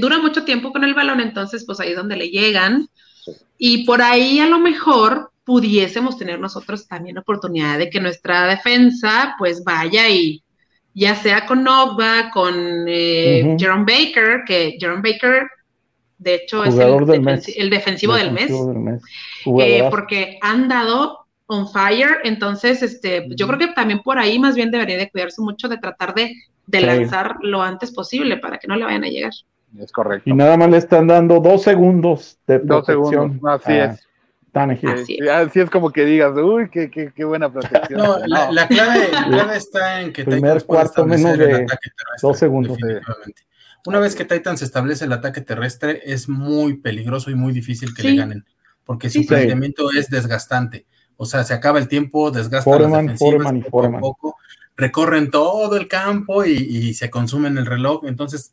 dura 0.01 0.19
mucho 0.19 0.44
tiempo 0.44 0.73
con 0.73 0.85
el 0.85 0.94
balón, 0.94 1.20
entonces 1.20 1.65
pues 1.65 1.81
ahí 1.81 1.90
es 1.90 1.97
donde 1.97 2.16
le 2.16 2.28
llegan. 2.31 2.89
Y 3.59 3.85
por 3.85 4.02
ahí 4.02 4.39
a 4.40 4.47
lo 4.47 4.59
mejor 4.59 5.31
pudiésemos 5.44 6.16
tener 6.16 6.39
nosotros 6.39 6.86
también 6.86 7.19
oportunidad 7.19 7.78
de 7.78 7.90
que 7.90 8.01
nuestra 8.01 8.47
defensa 8.47 9.35
pues 9.39 9.65
vaya 9.65 10.09
y 10.09 10.43
ya 10.94 11.15
sea 11.15 11.47
con 11.47 11.62
Nogba, 11.65 12.31
con 12.32 12.55
eh. 12.89 13.57
Jerome 13.59 13.85
Baker, 13.85 14.43
que 14.47 14.77
Jerome 14.78 15.02
Baker 15.02 15.48
de 16.19 16.35
hecho 16.35 16.65
es 16.65 16.74
el, 16.74 16.78
del 17.07 17.20
defensi- 17.20 17.24
mes. 17.24 17.55
el 17.57 17.70
defensivo 17.70 18.15
del 18.15 18.32
mes. 18.32 18.48
Defensivo 18.48 18.69
del 18.73 18.78
mes. 18.82 19.02
Eh, 19.61 19.86
porque 19.90 20.39
han 20.43 20.69
dado 20.69 21.27
on 21.47 21.69
fire, 21.73 22.19
entonces 22.24 22.82
este, 22.82 23.27
yo 23.35 23.47
creo 23.47 23.59
que 23.59 23.69
también 23.69 24.01
por 24.02 24.19
ahí 24.19 24.39
más 24.39 24.55
bien 24.55 24.70
debería 24.70 24.97
de 24.98 25.11
cuidarse 25.11 25.40
mucho 25.43 25.69
de 25.69 25.78
tratar 25.78 26.15
de, 26.15 26.35
de 26.66 26.78
Sí. 26.81 26.85
lanzar 26.86 27.36
lo 27.43 27.61
antes 27.62 27.90
posible 27.93 28.36
para 28.36 28.59
que 28.59 28.69
no 28.69 28.77
le 28.77 28.85
vayan 28.85 29.02
a 29.05 29.09
llegar. 29.09 29.32
Es 29.78 29.92
correcto. 29.92 30.28
Y 30.28 30.32
nada 30.34 30.56
más 30.56 30.70
le 30.70 30.76
están 30.78 31.06
dando 31.06 31.40
dos 31.40 31.62
segundos 31.62 32.38
de 32.47 32.59
Dos 32.59 32.84
protección. 32.86 33.10
segundos. 33.38 33.60
Así 33.62 33.72
a 33.72 33.84
es. 33.84 34.06
Así 34.52 34.86
Sí, 35.06 35.18
es. 35.22 35.28
Así 35.30 35.60
es 35.60 35.70
como 35.70 35.90
que 35.92 36.05
digas, 36.05 36.32
uy, 36.36 36.68
qué, 36.70 36.90
qué, 36.90 37.12
qué 37.14 37.24
buena 37.24 37.52
protección. 37.52 38.01
No, 38.01 38.18
la, 38.26 38.47
No. 38.47 38.52
la 38.52 38.66
clave, 38.66 39.09
la 39.12 39.24
clave 39.26 39.56
está 39.56 40.01
en 40.01 40.12
que 40.12 40.24
Primer 40.24 40.64
cuarto 40.64 41.06
menos 41.06 41.38
de 41.38 41.44
ataque 41.55 41.90
terrestre, 41.97 42.18
dos 42.28 42.38
segundos. 42.38 42.76
definitivamente. 42.76 43.42
Una 43.86 43.98
vez 44.01 44.14
que 44.16 44.24
Titans 44.24 44.60
establece 44.62 45.05
el 45.05 45.12
ataque 45.12 45.40
terrestre, 45.40 46.01
es 46.05 46.28
muy 46.28 46.78
peligroso 46.78 47.30
y 47.30 47.34
muy 47.36 47.52
difícil 47.52 47.94
que 47.94 48.02
Sí. 48.02 48.10
le 48.10 48.16
ganen, 48.16 48.44
porque 48.84 49.09
Sí, 49.09 49.18
su 49.18 49.22
sí. 49.22 49.28
planteamiento 49.28 49.88
es 49.97 50.09
desgastante. 50.10 50.84
O 51.16 51.26
sea, 51.26 51.44
se 51.44 51.55
acaba 51.55 51.78
el 51.78 51.86
tiempo, 51.86 52.30
desgastan 52.32 52.72
Foreman, 52.72 52.92
las 52.92 53.01
defensivas 53.20 53.32
Foreman 53.44 53.56
y 53.56 53.60
poco 53.62 53.68
a 53.68 53.70
Foreman. 53.82 54.01
poco, 54.01 54.36
recorren 54.76 55.30
todo 55.30 55.76
el 55.76 55.86
campo 55.86 56.44
y, 56.44 56.52
y 56.52 56.94
se 56.94 57.09
consumen 57.09 57.56
el 57.56 57.66
reloj. 57.66 58.05
Entonces, 58.06 58.52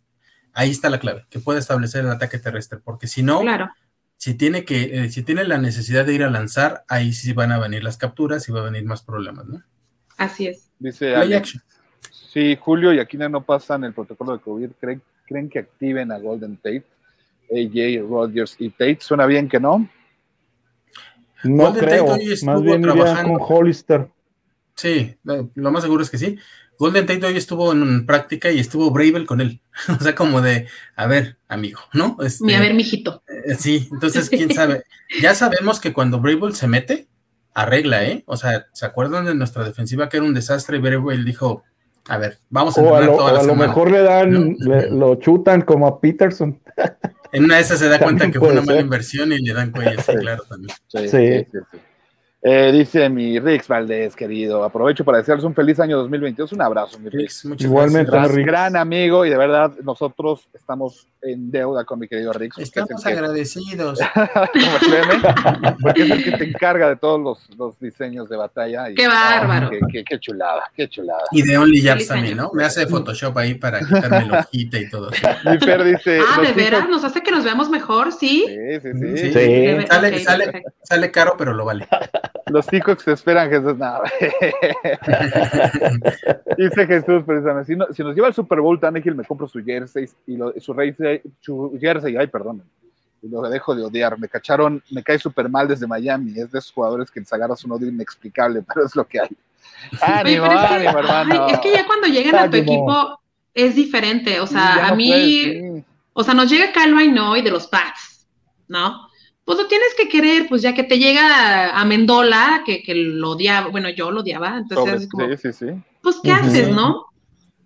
ahí 0.57 0.71
está 0.71 0.89
la 0.89 0.99
clave, 0.99 1.25
que 1.29 1.39
puede 1.39 1.59
establecer 1.59 2.03
el 2.03 2.11
ataque 2.11 2.39
terrestre, 2.39 2.79
porque 2.83 3.07
si 3.07 3.23
no, 3.23 3.41
Claro, 3.41 3.69
si 4.17 4.33
tiene 4.33 4.65
que, 4.65 5.03
eh, 5.05 5.09
si 5.11 5.21
tiene 5.23 5.43
la 5.45 5.57
necesidad 5.59 6.05
de 6.05 6.13
ir 6.13 6.23
a 6.23 6.29
lanzar, 6.29 6.83
ahí 6.89 7.13
sí 7.13 7.33
van 7.33 7.51
a 7.51 7.59
venir 7.59 7.83
las 7.83 7.97
capturas 7.97 8.49
y 8.49 8.51
va 8.51 8.61
a 8.61 8.63
venir 8.63 8.83
más 8.83 9.01
problemas, 9.03 9.45
¿no? 9.45 9.61
así 10.17 10.47
es. 10.47 10.69
Dice 10.79 11.11
Play 11.11 11.21
Alex, 11.21 11.37
action. 11.37 11.63
si 12.31 12.55
Julio 12.55 12.91
y 12.93 12.99
Aquina 12.99 13.29
no 13.29 13.43
pasan 13.43 13.83
el 13.83 13.93
protocolo 13.93 14.33
de 14.33 14.39
COVID, 14.39 14.69
¿creen, 14.81 15.01
creen 15.27 15.49
que 15.49 15.59
activen 15.59 16.11
a 16.11 16.17
Golden 16.19 16.57
Tate, 16.57 16.83
AJ, 17.51 18.07
Rodgers 18.09 18.55
y 18.59 18.69
Tate? 18.71 18.97
¿Suena 19.01 19.25
bien 19.25 19.47
que 19.47 19.59
no? 19.59 19.87
No 21.43 21.65
Golden 21.65 21.85
creo. 21.85 22.05
Tate 22.07 22.23
hoy 22.25 22.31
estuvo 22.33 22.51
Más 22.53 22.61
bien 22.63 22.81
iría 22.81 22.93
trabajando. 22.93 23.39
con 23.39 23.57
Hollister. 23.57 24.07
Sí, 24.75 25.15
lo 25.23 25.71
más 25.71 25.83
seguro 25.83 26.03
es 26.03 26.09
que 26.09 26.17
sí. 26.17 26.37
Golden 26.79 27.05
Tate 27.05 27.25
hoy 27.25 27.37
estuvo 27.37 27.71
en 27.71 28.05
práctica 28.05 28.51
y 28.51 28.59
estuvo 28.59 28.91
Bravel 28.91 29.25
con 29.25 29.41
él. 29.41 29.61
O 29.99 30.03
sea, 30.03 30.15
como 30.15 30.41
de, 30.41 30.67
a 30.95 31.07
ver, 31.07 31.37
amigo, 31.47 31.79
¿no? 31.93 32.17
Este, 32.21 32.55
a 32.55 32.59
ver, 32.59 32.73
mijito. 32.73 33.23
eh, 33.45 33.55
sí, 33.55 33.87
entonces, 33.91 34.29
quién 34.29 34.53
sabe. 34.53 34.83
Ya 35.21 35.33
sabemos 35.35 35.79
que 35.79 35.93
cuando 35.93 36.19
Bravel 36.19 36.53
se 36.55 36.67
mete, 36.67 37.07
arregla, 37.53 38.05
¿eh? 38.05 38.23
O 38.27 38.37
sea, 38.37 38.67
¿se 38.73 38.85
acuerdan 38.85 39.25
de 39.25 39.35
nuestra 39.35 39.63
defensiva 39.63 40.09
que 40.09 40.17
era 40.17 40.25
un 40.25 40.33
desastre? 40.33 40.77
Y 40.77 40.81
Bravel 40.81 41.25
dijo, 41.25 41.63
a 42.07 42.17
ver, 42.17 42.37
vamos 42.49 42.77
a 42.77 42.81
O 42.81 42.95
a 42.95 43.01
lo, 43.01 43.15
toda 43.17 43.31
o 43.31 43.35
la 43.35 43.39
a 43.41 43.43
lo 43.43 43.55
mejor 43.55 43.91
le 43.91 44.01
dan, 44.03 44.31
¿no? 44.31 44.55
le- 44.59 44.89
lo 44.91 45.15
chutan 45.15 45.61
como 45.61 45.87
a 45.87 45.99
Peterson. 45.99 46.59
En 47.33 47.43
una 47.45 47.55
de 47.55 47.61
esas 47.61 47.79
se 47.79 47.89
da 47.89 47.99
cuenta 48.03 48.31
que 48.31 48.39
fue 48.39 48.49
una 48.51 48.61
mala 48.61 48.73
ser. 48.77 48.81
inversión 48.85 49.31
y 49.33 49.39
le 49.39 49.53
dan 49.53 49.71
cuello, 49.71 49.99
sí, 50.01 50.13
claro, 50.15 50.43
también. 50.47 50.75
Sí. 50.87 50.99
Sí. 50.99 51.09
sí, 51.09 51.47
sí. 51.51 51.77
Eh, 52.49 52.71
dice 52.71 53.09
mi 53.09 53.39
Rix 53.39 53.67
Valdés, 53.67 54.15
querido. 54.15 54.63
Aprovecho 54.63 55.03
para 55.03 55.17
desearles 55.17 55.43
un 55.43 55.53
feliz 55.53 55.79
año 55.81 55.97
2022. 55.97 56.53
Un 56.53 56.61
abrazo, 56.61 56.97
mi 56.99 57.09
Rix. 57.09 57.43
Igualmente, 57.57 58.09
gracias. 58.09 58.31
Gran, 58.31 58.35
Rix. 58.37 58.47
gran 58.47 58.75
amigo 58.77 59.25
y 59.25 59.29
de 59.29 59.37
verdad 59.37 59.73
nosotros 59.83 60.47
estamos 60.53 61.07
en 61.21 61.51
deuda 61.51 61.83
con 61.83 61.99
mi 61.99 62.07
querido 62.07 62.31
Rix. 62.31 62.57
es 62.57 62.65
Estamos 62.65 63.03
que- 63.03 63.09
agradecidos. 63.11 63.99
porque 65.81 66.03
es 66.03 66.09
el 66.11 66.23
que 66.23 66.31
te 66.37 66.43
encarga 66.45 66.87
de 66.89 66.95
todos 66.95 67.19
los, 67.19 67.57
los 67.57 67.77
diseños 67.79 68.29
de 68.29 68.37
batalla. 68.37 68.89
y- 68.91 68.95
¡Qué 68.95 69.07
bárbaro! 69.07 69.69
qué, 69.69 69.79
qué- 69.91 70.03
qué 70.05 70.19
chulada, 70.19 70.63
qué 70.73 70.87
chulada. 70.87 71.23
Y 71.31 71.41
de 71.41 71.57
Only 71.57 71.81
Jabs 71.81 72.07
también. 72.07 72.37
¿no? 72.37 72.51
Me 72.53 72.63
hace 72.63 72.87
Photoshop 72.87 73.37
ahí 73.39 73.55
para 73.55 73.79
quitarme 73.79 74.19
el 74.19 74.31
hojita 74.31 74.79
y 74.79 74.89
todo. 74.89 75.09
Mi 75.45 75.57
Fer 75.57 75.83
dice. 75.83 76.19
Ah, 76.25 76.41
¿de 76.41 76.53
veras? 76.53 76.81
hijos- 76.81 76.89
¿Nos 76.91 77.03
hace 77.03 77.21
que 77.21 77.31
nos 77.31 77.43
veamos 77.43 77.69
mejor? 77.69 78.13
¿Sí? 78.13 78.45
Sí, 78.47 78.79
sí, 78.81 78.89
sí. 78.93 79.17
Sí. 79.17 79.33
Sí. 79.33 79.87
Sale, 79.87 80.19
sale, 80.19 80.63
sale 80.83 81.11
caro, 81.11 81.35
pero 81.37 81.53
lo 81.53 81.65
vale. 81.65 81.87
Los 82.47 82.71
hijos 82.73 83.03
te 83.03 83.11
esperan, 83.13 83.49
Jesús. 83.49 83.75
No. 83.77 83.99
Dice 86.57 86.87
Jesús, 86.87 87.23
precisamente. 87.25 87.73
Si, 87.73 87.75
no- 87.77 87.87
si 87.93 88.03
nos 88.03 88.15
lleva 88.15 88.27
al 88.27 88.33
Super 88.33 88.61
Bowl, 88.61 88.79
Tannehill 88.79 89.15
me 89.15 89.23
compro 89.23 89.47
su 89.47 89.63
jersey 89.63 90.07
y 90.25 90.37
lo- 90.37 90.53
su, 90.59 90.73
jersey, 90.73 91.21
su 91.41 91.77
jersey. 91.79 92.15
Ay, 92.17 92.27
perdón. 92.27 92.63
Y 93.21 93.29
lo 93.29 93.41
dejo 93.49 93.75
de 93.75 93.83
odiar. 93.83 94.17
Me 94.19 94.29
cacharon, 94.29 94.81
me 94.91 95.03
cae 95.03 95.19
súper 95.19 95.49
mal 95.49 95.67
desde 95.67 95.87
Miami. 95.87 96.31
Es 96.39 96.51
de 96.51 96.59
esos 96.59 96.71
jugadores 96.71 97.09
que 97.11 97.19
les 97.19 97.31
agarras 97.33 97.63
un 97.65 97.71
odio 97.71 97.87
inexplicable, 97.89 98.63
pero 98.73 98.85
es 98.85 98.95
lo 98.95 99.05
que 99.07 99.19
hay. 99.21 99.29
Ánimo, 100.01 100.45
es, 100.45 100.51
que, 100.69 100.85
hermano. 100.85 101.45
ay, 101.47 101.53
es 101.53 101.59
que 101.59 101.71
ya 101.73 101.85
cuando 101.85 102.07
llegan 102.07 102.35
a 102.35 102.49
tu 102.49 102.57
equipo 102.57 103.19
es 103.53 103.75
diferente. 103.75 104.39
O 104.39 104.47
sea, 104.47 104.87
a 104.87 104.89
no 104.91 104.95
mí, 104.95 105.07
puedes, 105.09 105.25
sí. 105.81 105.85
o 106.13 106.23
sea, 106.23 106.33
nos 106.33 106.49
llega 106.49 106.71
Calva 106.71 107.03
y 107.03 107.11
no, 107.11 107.35
y 107.35 107.41
de 107.41 107.51
los 107.51 107.67
Pats, 107.67 108.25
¿no? 108.67 109.06
Pues 109.47 109.59
lo 109.59 109.67
tienes 109.67 109.95
que 109.95 110.09
querer, 110.09 110.49
pues 110.49 110.61
ya 110.61 110.73
que 110.73 110.83
te 110.83 110.99
llega 110.99 111.69
a 111.69 111.85
Mendola, 111.85 112.63
que, 112.65 112.83
que 112.83 112.93
lo 112.93 113.29
odiaba, 113.29 113.69
bueno, 113.69 113.89
yo 113.89 114.11
lo 114.11 114.19
odiaba, 114.19 114.57
entonces 114.57 115.07
como, 115.09 115.25
sí, 115.29 115.37
sí, 115.37 115.53
sí. 115.53 115.65
pues, 116.01 116.17
¿qué 116.21 116.33
haces, 116.33 116.69
no? 116.69 116.97
O 116.97 117.07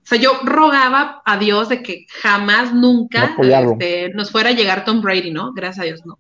sea, 0.04 0.20
yo 0.20 0.42
rogaba 0.44 1.24
a 1.26 1.40
Dios 1.40 1.70
de 1.70 1.82
que 1.82 2.06
jamás, 2.22 2.72
nunca 2.72 3.36
este, 3.42 4.12
nos 4.14 4.30
fuera 4.30 4.50
a 4.50 4.54
llegar 4.54 4.86
Tom 4.86 5.02
Brady, 5.02 5.32
¿no? 5.32 5.54
Gracias 5.54 5.80
a 5.80 5.88
Dios, 5.88 6.06
no. 6.06 6.20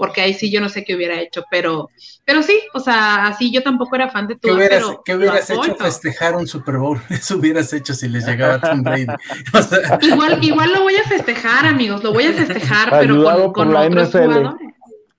Porque 0.00 0.22
ahí 0.22 0.32
sí 0.32 0.50
yo 0.50 0.62
no 0.62 0.70
sé 0.70 0.82
qué 0.82 0.96
hubiera 0.96 1.20
hecho, 1.20 1.44
pero, 1.50 1.90
pero 2.24 2.42
sí, 2.42 2.58
o 2.72 2.80
sea, 2.80 3.26
así 3.26 3.52
yo 3.52 3.62
tampoco 3.62 3.96
era 3.96 4.08
fan 4.08 4.26
de 4.28 4.36
¿Qué 4.36 4.40
todo, 4.48 4.54
hubieras, 4.56 4.82
pero 4.82 5.02
qué 5.04 5.14
hubieras 5.14 5.50
apoyo. 5.50 5.74
hecho 5.74 5.84
festejar 5.84 6.36
un 6.36 6.46
Super 6.46 6.78
Bowl? 6.78 6.98
Eso 7.10 7.36
hubieras 7.36 7.70
hecho 7.74 7.92
si 7.92 8.08
les 8.08 8.26
llegaba 8.26 8.58
Tom 8.58 8.82
Brady. 8.82 9.04
O 9.52 9.60
sea, 9.62 9.98
Igual, 10.00 10.42
igual 10.42 10.72
lo 10.72 10.80
voy 10.84 10.96
a 10.96 11.04
festejar, 11.04 11.66
amigos, 11.66 12.02
lo 12.02 12.14
voy 12.14 12.24
a 12.24 12.32
festejar, 12.32 12.88
pero 12.98 13.12
Ayudado 13.16 13.52
con, 13.52 13.68
con 13.74 13.76
otros 13.76 14.08
NFL. 14.08 14.18
jugadores. 14.24 14.52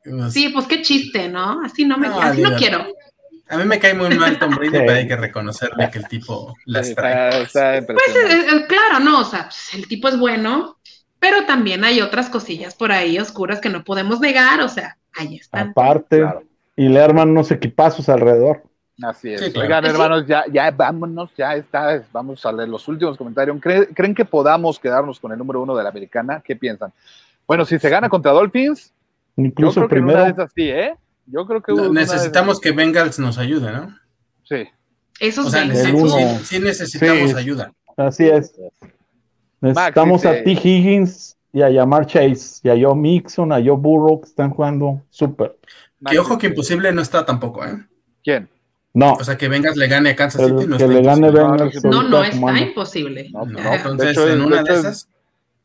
pues, 0.03 0.33
Sí, 0.33 0.49
pues 0.49 0.65
qué 0.65 0.81
chiste, 0.81 1.29
¿no? 1.29 1.61
Así 1.63 1.85
no 1.85 1.99
me, 1.99 2.09
No, 2.09 2.19
así 2.19 2.41
no 2.41 2.55
quiero. 2.55 2.87
A 3.49 3.57
mí 3.57 3.65
me 3.65 3.77
cae 3.77 3.93
muy 3.93 4.09
mal 4.17 4.39
Tom 4.39 4.55
Brady, 4.55 4.69
Sí. 4.71 4.77
pero 4.79 4.93
hay 4.93 5.07
que 5.07 5.15
reconocerle 5.15 5.91
que 5.91 5.99
el 5.99 6.07
tipo 6.07 6.55
las 6.65 6.95
trae. 6.95 7.43
está, 7.43 7.75
está 7.77 7.93
Pues 7.93 8.15
eh, 8.15 8.45
eh, 8.51 8.65
claro, 8.67 8.99
no, 8.99 9.19
o 9.19 9.25
sea, 9.25 9.43
pues, 9.43 9.75
el 9.75 9.87
tipo 9.87 10.07
es 10.07 10.17
bueno, 10.17 10.79
pero 11.21 11.45
también 11.45 11.85
hay 11.85 12.01
otras 12.01 12.29
cosillas 12.29 12.75
por 12.75 12.91
ahí 12.91 13.17
oscuras 13.19 13.61
que 13.61 13.69
no 13.69 13.83
podemos 13.85 14.19
negar, 14.19 14.59
o 14.59 14.67
sea, 14.67 14.97
ahí 15.13 15.35
están. 15.37 15.69
Aparte, 15.69 16.17
Claro. 16.19 16.43
y 16.75 16.89
le 16.89 16.99
arman 16.99 17.29
unos 17.29 17.51
equipazos 17.51 18.09
alrededor. 18.09 18.63
Así 19.03 19.31
es. 19.33 19.39
Sí, 19.41 19.51
claro. 19.51 19.65
Oigan, 19.67 19.85
hermanos, 19.85 20.25
ya, 20.27 20.43
ya 20.51 20.69
vámonos, 20.71 21.29
ya 21.37 21.55
está. 21.55 22.03
Vamos 22.11 22.45
a 22.45 22.51
leer 22.51 22.69
los 22.69 22.87
últimos 22.87 23.17
comentarios. 23.17 23.55
¿Creen, 23.61 23.85
creen 23.95 24.13
que 24.15 24.25
podamos 24.25 24.77
quedarnos 24.79 25.19
con 25.19 25.31
el 25.31 25.37
número 25.37 25.61
uno 25.61 25.75
de 25.77 25.83
la 25.83 25.89
americana? 25.89 26.41
¿Qué 26.43 26.55
piensan? 26.55 26.91
Bueno, 27.47 27.65
si 27.65 27.79
se 27.79 27.89
gana 27.89 28.09
contra 28.09 28.31
Dolphins, 28.31 28.91
yo 29.37 29.45
Incluso 29.45 29.73
creo 29.73 29.83
el 29.85 29.89
que 29.89 29.95
una 29.99 30.05
primero. 30.13 30.25
de 30.25 30.31
esas 30.31 30.51
sí, 30.53 30.69
¿eh? 30.69 30.95
Yo 31.27 31.45
creo 31.45 31.61
que 31.61 31.71
No, 31.71 31.89
una 31.89 32.01
de 32.01 32.05
necesitamos 32.07 32.59
que 32.59 32.71
Bengals 32.71 33.17
nos 33.19 33.37
ayude, 33.37 33.71
¿no? 33.71 33.95
Sí. 34.43 34.67
Esos 35.19 35.47
O 35.47 35.49
sea, 35.49 35.63
sí, 35.73 35.91
sí 36.43 36.59
necesitamos 36.59 37.31
Sí. 37.31 37.37
ayuda. 37.37 37.71
Así 37.95 38.27
es. 38.27 38.53
Necesitamos 39.61 40.21
dice- 40.21 40.39
a 40.39 40.43
T. 40.43 40.51
Higgins 40.51 41.37
y 41.53 41.61
a 41.61 41.69
Yamar 41.69 42.05
Chase 42.07 42.61
y 42.63 42.69
a 42.69 42.73
Joe 42.79 42.95
Mixon, 42.95 43.51
a 43.51 43.57
Joe 43.57 43.77
Burrow 43.77 44.21
que 44.21 44.27
están 44.27 44.49
jugando 44.51 45.01
súper. 45.09 45.57
Que 46.05 46.17
ojo 46.19 46.37
que 46.37 46.47
imposible 46.47 46.91
no 46.91 47.01
está 47.01 47.25
tampoco, 47.25 47.63
¿eh? 47.65 47.77
¿Quién? 48.23 48.49
No, 48.93 49.13
O 49.13 49.23
sea, 49.23 49.37
que 49.37 49.47
vengas 49.47 49.77
le 49.77 49.87
gane 49.87 50.09
a 50.09 50.15
Kansas 50.15 50.41
City 50.41 50.65
no 50.67 50.75
que 50.77 50.83
está 50.83 50.87
le 50.87 51.01
gane. 51.01 51.31
Bengals 51.31 51.83
No, 51.85 52.03
no 52.03 52.23
está 52.23 52.59
imposible. 52.59 53.29
No, 53.31 53.45
No, 53.45 53.59
entonces 53.59 53.97
de 54.05 54.11
hecho, 54.11 54.29
en 54.29 54.41
una 54.41 54.63
de 54.63 54.73
esas 54.73 55.07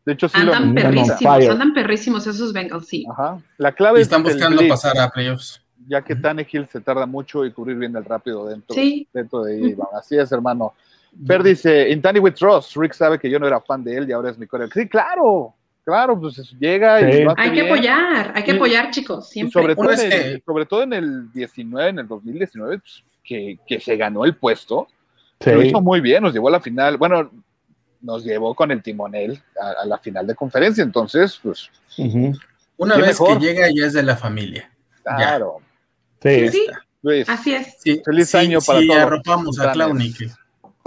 de 0.05 0.13
hecho, 0.13 0.29
sí 0.29 0.39
Andan 0.39 0.73
perrísimos, 0.73 1.19
fire. 1.19 1.51
andan 1.51 1.75
perrísimos 1.75 2.27
esos 2.29 2.53
Bengals, 2.53 2.87
sí. 2.87 3.05
Ajá. 3.11 3.41
La 3.59 3.73
clave 3.73 3.99
y 3.99 4.03
es 4.03 4.07
están 4.07 4.23
buscando 4.23 4.59
blitz, 4.59 4.71
pasar 4.71 4.97
a 5.01 5.11
playoffs. 5.11 5.61
ya 5.89 6.03
que 6.03 6.15
Tannehill 6.15 6.69
se 6.71 6.81
tarda 6.81 7.07
mucho 7.07 7.45
y 7.45 7.51
cubrir 7.53 7.77
bien 7.77 7.97
el 7.97 8.05
rápido 8.05 8.47
dentro, 8.47 8.73
Sí. 8.75 9.09
dentro 9.13 9.43
de 9.43 9.55
ahí. 9.55 9.77
Así 9.99 10.17
es, 10.17 10.31
hermano. 10.31 10.75
Fer 11.27 11.43
dice, 11.43 11.89
in 11.91 12.03
Tanny 12.03 12.19
with 12.19 12.35
Trust, 12.35 12.77
Rick 12.77 12.93
sabe 12.95 13.19
que 13.19 13.31
yo 13.31 13.39
no 13.39 13.47
era 13.47 13.61
fan 13.61 13.83
de 13.85 13.97
él 13.97 14.09
y 14.09 14.13
ahora 14.13 14.31
es 14.31 14.39
mi 14.39 14.47
coreback. 14.47 14.75
Sí, 14.75 14.89
claro, 14.89 15.55
claro, 15.85 16.19
pues 16.21 16.55
llega 16.59 17.01
y 17.01 17.13
Sí. 17.13 17.23
lo 17.25 17.31
hace 17.33 17.41
Hay 17.43 17.53
que 17.53 17.61
apoyar, 17.63 18.33
hay 18.35 18.43
que 18.45 18.53
Y- 18.53 18.57
apoyar, 18.57 18.91
chicos, 18.91 19.29
Y 19.31 19.33
siempre. 19.33 19.53
sobre, 19.63 19.77
todo 19.77 19.93
en 19.93 20.01
el, 20.01 20.11
que- 20.11 20.43
sobre 20.45 20.67
todo 20.67 20.83
en 20.83 20.93
el 20.93 21.33
19, 21.33 21.89
en 21.91 21.99
el 22.01 22.09
2019, 22.09 22.79
pues, 22.79 23.03
que, 23.25 23.59
que 23.67 23.81
se 23.81 23.97
ganó 23.97 24.25
el 24.25 24.37
puesto, 24.37 24.89
lo 25.45 25.61
Sí. 25.63 25.69
hizo 25.69 25.81
muy 25.81 26.01
bien, 26.01 26.23
nos 26.23 26.33
llevó 26.33 26.49
a 26.49 26.53
la 26.53 26.61
final, 26.61 26.97
bueno, 26.97 27.31
nos 28.01 28.25
llevó 28.25 28.55
con 28.55 28.71
el 28.71 28.83
timonel 28.83 29.41
a, 29.61 29.83
a 29.83 29.87
la 29.87 29.99
final 29.99 30.27
de 30.27 30.35
conferencia, 30.35 30.83
entonces, 30.85 31.39
pues. 31.43 31.71
Una 32.79 32.97
vez 32.97 33.19
mejor. 33.21 33.39
que 33.39 33.47
llega 33.47 33.69
ya 33.75 33.87
es 33.87 33.93
de 33.95 34.03
la 34.03 34.17
familia. 34.17 34.71
claro. 35.03 35.59
Sí. 36.23 36.49
Sí, 36.49 36.67
Luis, 37.03 37.29
así 37.29 37.55
es. 37.55 37.77
Sí, 37.79 38.03
Feliz 38.05 38.31
sí, 38.31 38.37
año 38.37 38.59
para 38.67 38.81
sí, 38.81 38.87
todos. 38.89 39.01
arropamos 39.01 39.61
a 39.61 39.73
Planes. 39.73 40.19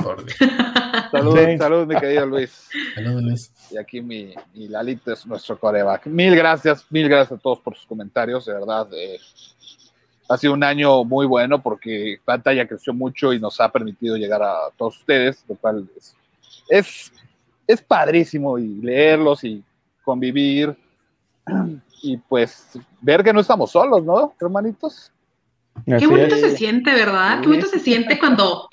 Clowny. 0.04 0.26
que- 0.26 0.46
por 0.48 0.52
Dios. 0.52 1.12
salud, 1.12 1.38
Sí. 1.38 1.58
salud, 1.58 1.88
mi 1.88 1.96
querido 2.00 2.26
Luis. 2.26 2.70
Saludos, 2.96 3.24
Luis. 3.24 3.52
Y 3.72 3.78
aquí 3.78 4.02
mi, 4.02 4.34
mi 4.54 4.68
Lalito 4.68 5.12
es 5.14 5.26
nuestro 5.26 5.58
coreback. 5.60 6.06
Mil 6.08 6.36
gracias, 6.36 6.86
mil 6.90 7.08
gracias 7.10 7.40
a 7.40 7.42
todos 7.42 7.60
por 7.60 7.76
sus 7.76 7.86
comentarios, 7.86 8.46
de 8.46 8.54
verdad. 8.54 8.88
eh, 8.94 9.18
ha 10.32 10.38
sido 10.38 10.54
un 10.54 10.64
año 10.64 11.04
muy 11.04 11.26
bueno 11.26 11.60
porque 11.62 12.20
Pantalla 12.24 12.68
creció 12.68 12.94
mucho 12.94 13.34
y 13.34 13.40
nos 13.40 13.60
ha 13.60 13.72
permitido 13.72 14.16
llegar 14.16 14.44
a 14.44 14.56
todos 14.78 14.98
ustedes, 15.00 15.44
lo 15.48 15.56
cual 15.56 15.90
es, 15.98 16.16
es, 16.70 17.12
es 17.66 17.82
padrísimo 17.82 18.60
y 18.60 18.68
leerlos 18.68 19.44
y 19.44 19.64
convivir 20.04 20.78
y 22.04 22.18
pues 22.18 22.78
ver 23.02 23.24
que 23.24 23.34
no 23.34 23.40
estamos 23.40 23.72
solos, 23.72 24.04
¿no, 24.04 24.36
hermanitos? 24.40 25.12
Qué 25.86 26.06
bonito 26.06 26.36
es. 26.36 26.42
se 26.42 26.58
siente, 26.58 26.94
¿verdad? 26.94 27.38
Sí. 27.38 27.42
Qué 27.42 27.48
bonito 27.48 27.68
se 27.68 27.80
siente 27.80 28.20
cuando, 28.20 28.70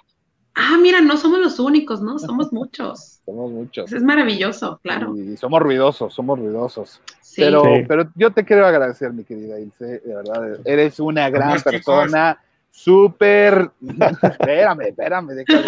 ah, 0.56 0.76
mira, 0.80 1.00
no 1.00 1.16
somos 1.16 1.38
los 1.38 1.58
únicos, 1.60 2.00
¿no? 2.02 2.18
Somos 2.18 2.52
muchos. 2.52 3.20
Somos 3.26 3.50
muchos. 3.50 3.92
Es 3.92 4.02
maravilloso, 4.02 4.78
claro. 4.82 5.16
Y 5.16 5.36
somos 5.36 5.60
ruidosos, 5.60 6.14
somos 6.14 6.38
ruidosos. 6.38 7.00
Sí. 7.20 7.42
Pero, 7.42 7.62
Sí. 7.64 7.84
pero 7.88 8.08
yo 8.14 8.30
te 8.30 8.44
quiero 8.44 8.66
agradecer, 8.66 9.12
mi 9.12 9.24
querida 9.24 9.58
Ilse, 9.58 9.98
de 9.98 10.14
verdad, 10.14 10.58
eres 10.64 11.00
una 11.00 11.28
gran 11.28 11.60
persona, 11.60 12.38
súper... 12.70 13.70
espérame, 14.22 14.82
espérame, 14.82 15.28
déjame 15.28 15.64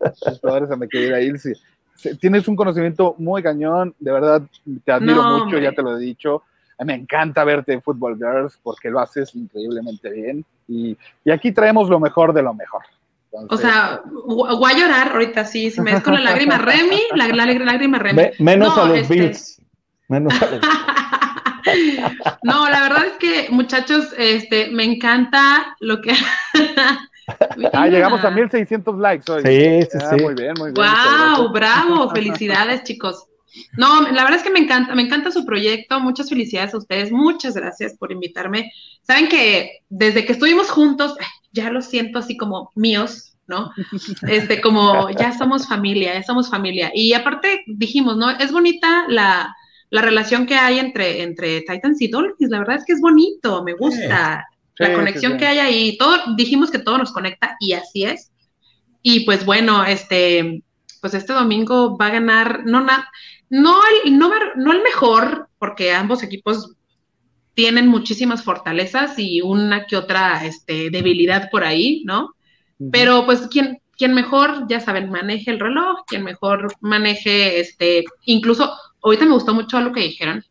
esto, 0.00 0.76
mi 0.76 0.88
querida 0.88 1.20
Ilse. 1.20 1.54
Se- 1.94 2.16
Tienes 2.16 2.48
un 2.48 2.56
conocimiento 2.56 3.14
muy 3.18 3.42
cañón, 3.42 3.94
de 4.00 4.10
verdad, 4.12 4.42
te 4.84 4.92
admiro 4.92 5.22
No, 5.22 5.30
mucho, 5.32 5.42
hombre. 5.44 5.62
ya 5.62 5.72
te 5.72 5.82
lo 5.82 5.96
he 5.96 6.00
dicho. 6.00 6.42
Me 6.84 6.94
encanta 6.94 7.42
verte 7.44 7.72
en 7.72 7.82
Football 7.82 8.16
Girls 8.16 8.58
porque 8.62 8.88
lo 8.90 9.00
haces 9.00 9.34
increíblemente 9.34 10.10
bien. 10.10 10.44
Y, 10.68 10.96
y 11.24 11.30
aquí 11.30 11.50
traemos 11.52 11.88
lo 11.88 11.98
mejor 12.00 12.32
de 12.32 12.42
lo 12.42 12.54
mejor. 12.54 12.82
O 13.30 13.56
sea, 13.56 14.00
voy 14.04 14.72
a 14.72 14.76
llorar 14.76 15.12
ahorita, 15.12 15.44
sí, 15.44 15.70
si 15.70 15.80
me 15.80 15.92
ves 15.92 16.02
con 16.02 16.14
la 16.14 16.20
lágrima 16.20 16.58
Remy, 16.58 17.00
la, 17.14 17.28
la, 17.28 17.46
la 17.46 17.64
lágrima 17.64 17.98
Remy. 17.98 18.16
Me- 18.16 18.32
menos 18.38 18.74
No, 18.76 18.82
a 18.82 18.88
los 18.88 18.98
este- 18.98 19.14
Bills. 19.14 19.60
Menos 20.08 20.32
a 20.42 20.46
los 20.46 20.60
no, 22.42 22.68
la 22.70 22.80
verdad 22.80 23.04
es 23.06 23.12
que, 23.18 23.48
muchachos, 23.50 24.06
este, 24.16 24.68
me 24.70 24.84
encanta 24.84 25.76
lo 25.80 26.00
que. 26.00 26.14
ah, 27.74 27.86
llegamos 27.88 28.24
a 28.24 28.30
1600 28.30 28.98
likes 28.98 29.30
hoy. 29.30 29.42
Sí, 29.42 29.82
sí, 29.90 29.98
Ah, 30.00 30.14
sí. 30.16 30.22
Muy 30.24 30.34
bien, 30.34 30.54
muy 30.58 30.72
bien. 30.72 30.86
¡Wow! 30.86 31.52
¡Bravo! 31.52 32.10
Felicidades, 32.10 32.84
chicos. 32.84 33.24
No, 33.76 34.02
la 34.02 34.22
verdad 34.22 34.36
es 34.36 34.42
que 34.42 34.50
me 34.50 34.60
encanta, 34.60 34.94
me 34.94 35.02
encanta 35.02 35.30
su 35.30 35.44
proyecto. 35.44 36.00
Muchas 36.00 36.28
felicidades 36.28 36.74
a 36.74 36.78
ustedes. 36.78 37.10
Muchas 37.10 37.54
gracias 37.54 37.94
por 37.98 38.12
invitarme. 38.12 38.70
Saben 39.02 39.28
que 39.28 39.80
desde 39.88 40.24
que 40.24 40.32
estuvimos 40.32 40.70
juntos, 40.70 41.16
ay, 41.20 41.26
ya 41.52 41.70
lo 41.70 41.82
siento 41.82 42.18
así 42.18 42.36
como 42.36 42.70
míos, 42.74 43.34
¿no? 43.46 43.70
Este, 44.28 44.60
como 44.60 45.10
ya 45.10 45.36
somos 45.36 45.66
familia, 45.68 46.14
ya 46.14 46.22
somos 46.22 46.50
familia. 46.50 46.90
Y 46.94 47.12
aparte 47.14 47.64
dijimos, 47.66 48.16
¿no? 48.16 48.30
Es 48.30 48.52
bonita 48.52 49.06
la, 49.08 49.54
la 49.90 50.02
relación 50.02 50.46
que 50.46 50.54
hay 50.56 50.78
entre, 50.78 51.22
entre 51.22 51.62
Titans 51.62 52.00
y 52.02 52.08
Dolphins. 52.08 52.50
La 52.50 52.58
verdad 52.60 52.76
es 52.76 52.84
que 52.84 52.92
es 52.92 53.00
bonito, 53.00 53.62
me 53.64 53.74
gusta 53.74 54.44
Sí, 54.76 54.78
la 54.78 54.88
sí, 54.88 54.94
conexión 54.94 55.32
sí. 55.32 55.38
que 55.38 55.46
hay 55.46 55.58
ahí. 55.58 55.98
Todo, 55.98 56.16
dijimos 56.36 56.70
que 56.70 56.78
todo 56.78 56.98
nos 56.98 57.12
conecta 57.12 57.56
y 57.60 57.72
así 57.72 58.04
es. 58.04 58.30
Y 59.02 59.20
pues 59.20 59.44
bueno, 59.44 59.84
este, 59.84 60.62
pues 61.00 61.14
este 61.14 61.32
domingo 61.32 61.96
va 61.96 62.06
a 62.06 62.10
ganar, 62.10 62.62
no, 62.66 62.80
na- 62.82 63.08
no, 63.50 63.80
el, 64.04 64.18
no, 64.18 64.30
no 64.56 64.72
el 64.72 64.82
mejor, 64.82 65.48
porque 65.58 65.92
ambos 65.92 66.22
equipos 66.22 66.74
tienen 67.58 67.88
muchísimas 67.88 68.44
fortalezas 68.44 69.18
y 69.18 69.40
una 69.40 69.84
que 69.84 69.96
otra 69.96 70.46
este, 70.46 70.90
debilidad 70.90 71.50
por 71.50 71.64
ahí, 71.64 72.04
¿no? 72.04 72.36
Pero 72.92 73.26
pues 73.26 73.48
quien, 73.48 73.80
quien 73.96 74.14
mejor, 74.14 74.68
ya 74.68 74.78
saben, 74.78 75.10
maneje 75.10 75.50
el 75.50 75.58
reloj, 75.58 76.04
quien 76.06 76.22
mejor 76.22 76.72
maneje, 76.80 77.58
este, 77.58 78.04
incluso, 78.26 78.72
ahorita 79.02 79.24
me 79.24 79.32
gustó 79.32 79.54
mucho 79.54 79.80
lo 79.80 79.90
que 79.90 80.02
dijeron, 80.02 80.44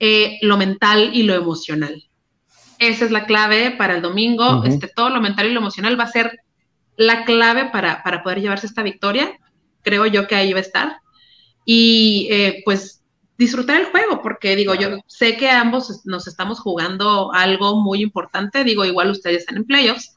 eh, 0.00 0.38
lo 0.42 0.56
mental 0.56 1.10
y 1.12 1.22
lo 1.22 1.34
emocional. 1.34 2.02
Esa 2.80 3.04
es 3.04 3.12
la 3.12 3.24
clave 3.24 3.70
para 3.70 3.94
el 3.94 4.02
domingo, 4.02 4.56
Ujú. 4.56 4.66
este, 4.66 4.88
todo 4.88 5.10
lo 5.10 5.20
mental 5.20 5.46
y 5.46 5.52
lo 5.52 5.60
emocional 5.60 5.96
va 5.96 6.02
a 6.02 6.10
ser 6.10 6.36
la 6.96 7.24
clave 7.24 7.66
para, 7.66 8.02
para 8.02 8.24
poder 8.24 8.40
llevarse 8.40 8.66
esta 8.66 8.82
victoria. 8.82 9.38
Creo 9.82 10.04
yo 10.06 10.26
que 10.26 10.34
ahí 10.34 10.52
va 10.52 10.58
a 10.58 10.62
estar. 10.62 10.96
Y 11.64 12.26
eh, 12.32 12.62
pues 12.64 13.04
disfrutar 13.38 13.80
el 13.80 13.86
juego, 13.86 14.22
porque 14.22 14.56
digo, 14.56 14.74
yo 14.74 14.98
sé 15.06 15.36
que 15.36 15.50
ambos 15.50 16.02
nos 16.06 16.26
estamos 16.26 16.60
jugando 16.60 17.32
algo 17.32 17.80
muy 17.80 18.02
importante, 18.02 18.64
digo, 18.64 18.84
igual 18.84 19.10
ustedes 19.10 19.38
están 19.38 19.56
en 19.58 19.64
playoffs, 19.64 20.16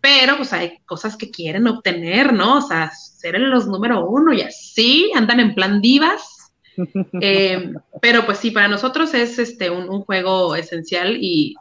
pero 0.00 0.36
pues 0.36 0.52
hay 0.52 0.78
cosas 0.86 1.16
que 1.16 1.30
quieren 1.30 1.66
obtener, 1.66 2.32
¿no? 2.32 2.58
O 2.58 2.60
sea, 2.60 2.90
ser 2.90 3.38
los 3.40 3.66
número 3.66 4.06
uno 4.08 4.32
y 4.32 4.42
así, 4.42 5.10
andan 5.14 5.40
en 5.40 5.54
plan 5.54 5.80
divas. 5.80 6.32
Eh, 7.22 7.72
pero 8.02 8.26
pues 8.26 8.36
sí, 8.36 8.50
para 8.50 8.68
nosotros 8.68 9.14
es 9.14 9.38
este 9.38 9.70
un, 9.70 9.88
un 9.88 10.02
juego 10.02 10.54
esencial 10.54 11.16
y 11.18 11.54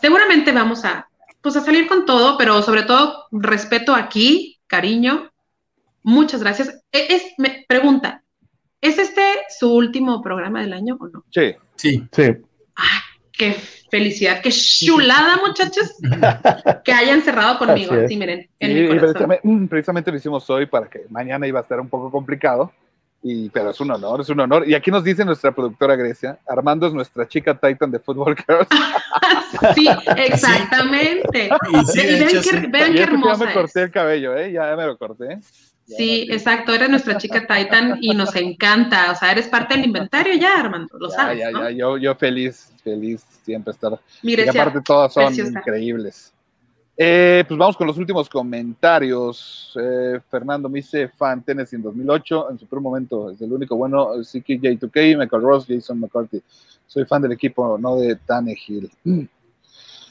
seguramente 0.00 0.52
vamos 0.52 0.86
a, 0.86 1.06
pues 1.42 1.54
a 1.56 1.60
salir 1.60 1.86
con 1.86 2.06
todo, 2.06 2.38
pero 2.38 2.62
sobre 2.62 2.84
todo 2.84 3.26
respeto 3.30 3.94
aquí, 3.94 4.58
cariño. 4.66 5.30
Muchas 6.02 6.40
gracias. 6.42 6.68
E- 6.92 7.06
Es, 7.10 7.24
me 7.38 7.66
pregunta, 7.68 8.23
¿es 8.84 8.98
este 8.98 9.22
su 9.58 9.74
último 9.74 10.22
programa 10.22 10.60
del 10.60 10.72
año 10.72 10.96
o 11.00 11.08
no? 11.08 11.24
Sí, 11.30 11.54
Sí, 11.76 12.02
Sí. 12.12 12.22
Qué 13.36 13.56
felicidad, 13.90 14.40
qué 14.42 14.50
chulada, 14.52 15.38
muchachos, 15.44 15.96
que 16.84 16.92
hayan 16.92 17.20
cerrado 17.22 17.58
conmigo. 17.58 17.90
Así 17.92 17.98
es. 18.00 18.04
Así, 18.06 18.16
miren, 18.16 18.48
en 18.60 18.68
Sí, 18.68 18.74
mi 18.74 18.80
y 18.80 18.86
corazón. 18.86 19.00
precisamente, 19.10 19.40
mm, 19.48 19.66
precisamente 19.68 20.10
lo 20.12 20.16
hicimos 20.18 20.50
hoy 20.50 20.66
para 20.66 20.88
que 20.88 21.00
mañana 21.10 21.44
iba 21.48 21.58
a 21.58 21.62
estar 21.62 21.80
un 21.80 21.88
poco 21.88 22.12
complicado, 22.12 22.70
y, 23.22 23.48
pero 23.50 23.70
es 23.70 23.80
un 23.80 23.90
honor, 23.90 24.20
es 24.20 24.28
un 24.28 24.38
honor. 24.38 24.68
Y 24.68 24.74
aquí 24.74 24.90
nos 24.92 25.02
dice 25.02 25.24
nuestra 25.24 25.50
productora 25.52 25.96
Grecia, 25.96 26.38
Armando 26.46 26.86
es 26.86 26.92
nuestra 26.92 27.26
chica 27.26 27.58
Titan 27.58 27.90
de 27.90 27.98
Football 27.98 28.36
Girls. 28.36 28.68
Sí, 29.74 29.88
exactamente. 30.16 31.48
Y 31.72 31.86
sí, 31.86 32.00
y 32.00 32.18
vean 32.18 32.22
hecho, 32.28 32.40
qué, 32.42 32.60
sí. 32.60 32.66
vean 32.68 32.92
y 32.92 32.92
qué 32.92 32.92
que 32.92 32.98
ya 32.98 33.04
hermosa 33.04 33.44
me 33.46 33.52
corté 33.52 33.80
es. 33.80 33.84
el 33.86 33.90
cabello, 33.92 34.36
¿eh? 34.36 34.52
Ya 34.52 34.74
me 34.76 34.84
lo 34.86 34.98
corté. 34.98 35.38
Sí, 35.86 36.26
exacto, 36.30 36.72
eres 36.72 36.88
nuestra 36.88 37.18
chica 37.18 37.40
Titan 37.46 37.98
y 38.00 38.14
nos 38.14 38.34
encanta. 38.36 39.12
O 39.12 39.14
sea, 39.14 39.32
eres 39.32 39.48
parte 39.48 39.74
del 39.74 39.84
inventario 39.86 40.34
ya, 40.34 40.60
Armando, 40.60 40.98
lo 40.98 41.10
ya, 41.10 41.16
sabes, 41.16 41.38
ya, 41.38 41.50
¿no? 41.50 41.62
ya, 41.64 41.70
yo, 41.70 41.98
yo 41.98 42.14
feliz, 42.14 42.72
feliz 42.82 43.24
siempre 43.44 43.72
estar. 43.72 43.98
Mire, 44.22 44.46
y 44.46 44.48
aparte 44.48 44.80
todas 44.80 45.12
son 45.12 45.26
preciosa. 45.26 45.58
increíbles. 45.58 46.32
Eh, 46.96 47.44
pues 47.48 47.58
vamos 47.58 47.76
con 47.76 47.88
los 47.88 47.98
últimos 47.98 48.28
comentarios. 48.28 49.76
Eh, 49.80 50.20
Fernando 50.30 50.68
me 50.68 50.76
dice 50.76 51.08
fan 51.08 51.42
Tennessee 51.42 51.76
en 51.76 51.82
2008, 51.82 52.50
en 52.52 52.58
su 52.58 52.66
primer 52.66 52.82
momento 52.82 53.30
es 53.30 53.40
el 53.40 53.52
único 53.52 53.76
bueno, 53.76 54.12
CK 54.22 54.46
J2K, 54.46 55.18
Michael 55.18 55.42
Ross, 55.42 55.66
Jason 55.68 55.98
McCarthy. 55.98 56.40
Soy 56.86 57.04
fan 57.04 57.22
del 57.22 57.32
equipo, 57.32 57.76
no 57.78 57.96
de 57.96 58.14
Tannehill. 58.14 58.90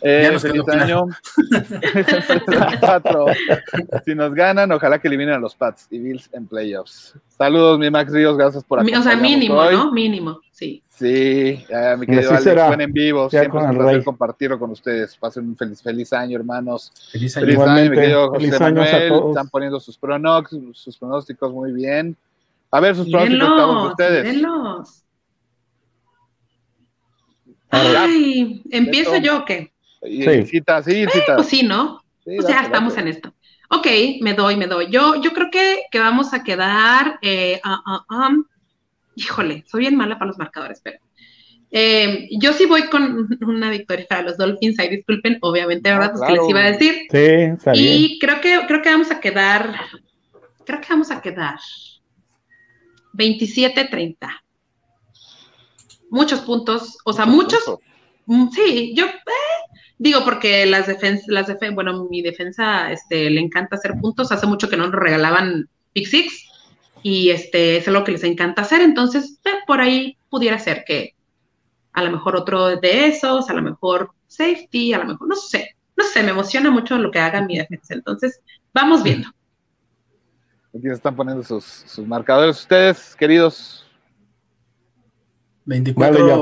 Eh, 0.05 0.29
Ya 0.33 0.39
feliz 0.39 0.67
año. 0.67 1.05
Si 4.05 4.13
nos 4.15 4.33
ganan, 4.33 4.69
ojalá 4.73 4.99
que 4.99 5.07
eliminen 5.07 5.35
a 5.35 5.39
los 5.39 5.55
Pats 5.55 5.87
y 5.89 5.97
Bills 5.99 6.29
en 6.33 6.45
playoffs. 6.45 7.13
Saludos, 7.37 7.79
mi 7.79 7.89
Max 7.89 8.11
Ríos, 8.11 8.37
gracias 8.37 8.63
por 8.65 8.83
Mi- 8.83 8.91
O 8.91 9.01
sea, 9.01 9.13
acompañarnos 9.13 9.39
mínimo, 9.39 9.55
hoy. 9.55 9.73
¿no? 9.75 9.91
Mínimo, 9.93 10.39
sí. 10.51 10.83
Sí, 10.89 11.65
eh, 11.69 11.95
mi 11.97 12.05
querido 12.05 12.29
Alex, 12.31 12.43
será. 12.43 12.67
buen 12.67 12.81
en 12.81 12.91
vivo. 12.93 13.25
Ya 13.31 13.39
Siempre 13.41 13.49
con 13.51 13.61
es 13.61 13.65
un 13.69 13.75
el 13.75 13.81
placer 13.81 14.03
compartirlo 14.03 14.59
con 14.59 14.71
ustedes. 14.71 15.15
Pasen 15.17 15.47
un 15.47 15.55
feliz, 15.57 15.81
feliz 15.81 16.11
año, 16.13 16.37
hermanos. 16.37 16.91
Feliz 17.11 17.35
año. 17.37 17.45
Feliz 17.45 17.59
año, 17.59 17.89
mi 17.89 17.95
querido 17.95 18.29
José 18.29 18.39
Feliz 18.45 18.59
Manuel. 18.59 19.07
todos. 19.09 19.29
Están 19.29 19.49
poniendo 19.49 19.79
sus 19.79 19.97
pronósticos, 19.97 20.77
sus 20.77 20.97
pronósticos 20.97 21.51
muy 21.53 21.71
bien. 21.71 22.15
A 22.71 22.79
ver, 22.79 22.95
sus 22.95 23.09
pronósticos 23.09 23.49
Mírenlos, 23.49 23.89
ustedes. 23.89 24.25
mírenlos. 24.25 25.03
Ay, 27.69 28.61
empiezo 28.69 29.17
yo, 29.17 29.39
¿o 29.39 29.45
¿qué? 29.45 29.72
Sí. 30.03 30.23
Ilcita, 30.23 30.83
sí, 30.83 30.91
Ilcita. 30.91 31.35
Pues 31.37 31.47
sí, 31.47 31.63
¿no? 31.63 31.99
Sí, 32.23 32.31
Pues 32.35 32.47
ya 32.47 32.55
date, 32.55 32.65
estamos 32.67 32.95
date. 32.95 33.09
en 33.09 33.15
esto. 33.15 33.33
Ok, 33.69 33.87
me 34.21 34.33
doy, 34.33 34.55
me 34.57 34.67
doy. 34.67 34.89
Yo, 34.91 35.21
yo 35.21 35.33
creo 35.33 35.49
que, 35.51 35.83
que 35.91 35.99
vamos 35.99 36.33
a 36.33 36.43
quedar. 36.43 37.19
eh, 37.21 37.59
ah, 37.63 37.81
ah, 37.85 38.05
ah. 38.09 38.29
híjole, 39.15 39.63
soy 39.67 39.81
bien 39.81 39.95
mala 39.95 40.15
para 40.19 40.27
los 40.27 40.37
marcadores, 40.37 40.79
pero. 40.83 40.99
eh, 41.71 42.27
yo 42.39 42.53
sí 42.53 42.65
voy 42.65 42.83
con 42.89 43.27
una 43.41 43.69
victoria 43.71 44.05
para 44.07 44.21
los 44.23 44.37
Dolphins. 44.37 44.79
Ahí 44.79 44.89
disculpen, 44.89 45.37
obviamente, 45.41 45.91
¿verdad? 45.91 46.11
Pues 46.11 46.23
que 46.27 46.33
les 46.33 46.49
iba 46.49 46.59
a 46.61 46.71
decir. 46.71 46.93
Sí, 47.09 47.17
está 47.17 47.71
bien. 47.71 47.85
Y 48.01 48.19
creo 48.19 48.41
que, 48.41 48.59
creo 48.67 48.81
que 48.81 48.89
vamos 48.91 49.09
a 49.11 49.19
quedar. 49.19 49.73
Creo 50.65 50.79
que 50.81 50.87
vamos 50.89 51.11
a 51.11 51.21
quedar. 51.21 51.59
27-30. 53.13 54.15
Muchos 56.09 56.41
puntos, 56.41 56.97
o 57.05 57.13
sea, 57.13 57.25
muchos 57.25 57.63
Mm, 58.25 58.47
Sí, 58.51 58.93
yo 58.95 59.05
eh, 59.05 59.11
digo 59.97 60.23
porque 60.25 60.65
las 60.65 60.87
defensas, 60.87 61.27
las 61.27 61.47
defen- 61.47 61.75
bueno, 61.75 62.05
mi 62.09 62.21
defensa 62.21 62.91
este, 62.91 63.29
le 63.29 63.39
encanta 63.39 63.75
hacer 63.75 63.93
puntos, 64.01 64.31
hace 64.31 64.47
mucho 64.47 64.69
que 64.69 64.77
no 64.77 64.87
nos 64.87 64.95
regalaban 64.99 65.69
pick 65.93 66.07
six 66.07 66.49
y 67.01 67.29
este 67.29 67.77
es 67.77 67.87
algo 67.87 68.03
que 68.03 68.13
les 68.13 68.23
encanta 68.23 68.61
hacer, 68.63 68.81
entonces 68.81 69.39
eh, 69.45 69.49
por 69.67 69.81
ahí 69.81 70.17
pudiera 70.29 70.57
ser 70.59 70.83
que 70.85 71.15
a 71.93 72.03
lo 72.03 72.11
mejor 72.11 72.35
otro 72.35 72.77
de 72.77 73.07
esos, 73.07 73.49
a 73.49 73.53
lo 73.53 73.61
mejor 73.61 74.11
safety, 74.27 74.93
a 74.93 74.97
lo 74.99 75.05
mejor, 75.05 75.27
no 75.27 75.35
sé, 75.35 75.75
no 75.95 76.03
sé, 76.05 76.23
me 76.23 76.31
emociona 76.31 76.71
mucho 76.71 76.97
lo 76.97 77.11
que 77.11 77.19
haga 77.19 77.41
mi 77.41 77.57
defensa, 77.57 77.93
entonces 77.93 78.41
vamos 78.73 79.03
viendo. 79.03 79.29
Aquí 80.75 80.87
se 80.87 80.93
están 80.93 81.15
poniendo 81.15 81.43
sus, 81.43 81.63
sus 81.63 82.07
marcadores. 82.07 82.61
Ustedes, 82.61 83.15
queridos, 83.15 83.85
24 85.65 86.13
Vale, 86.13 86.27
ya. 86.27 86.35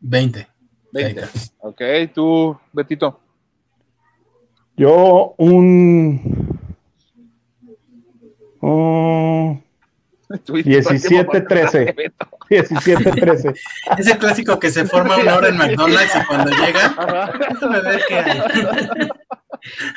20 0.00 0.48
Titans. 0.92 0.92
24 0.92 0.92
o 0.92 0.92
10. 0.92 0.92
20. 0.92 0.92
20. 0.92 1.14
Titans. 1.14 1.54
Ok, 1.58 1.82
tú, 2.14 2.58
Betito. 2.72 3.20
Yo 4.76 5.34
un... 5.38 6.58
un 8.60 9.64
Tuviste 10.44 10.82
todo 10.82 10.94
el 10.94 11.02
tiempo 11.02 11.32
17, 11.32 11.42
para 11.42 11.68
13. 11.68 11.92
Beto. 11.92 12.28
17-13. 12.50 13.54
Es 13.98 14.06
el 14.06 14.18
clásico 14.18 14.58
que 14.58 14.70
se 14.70 14.84
forma 14.86 15.16
una 15.16 15.36
hora 15.36 15.48
en 15.48 15.56
McDonald's 15.56 16.14
y 16.16 16.26
cuando 16.26 16.50
llega. 16.50 16.94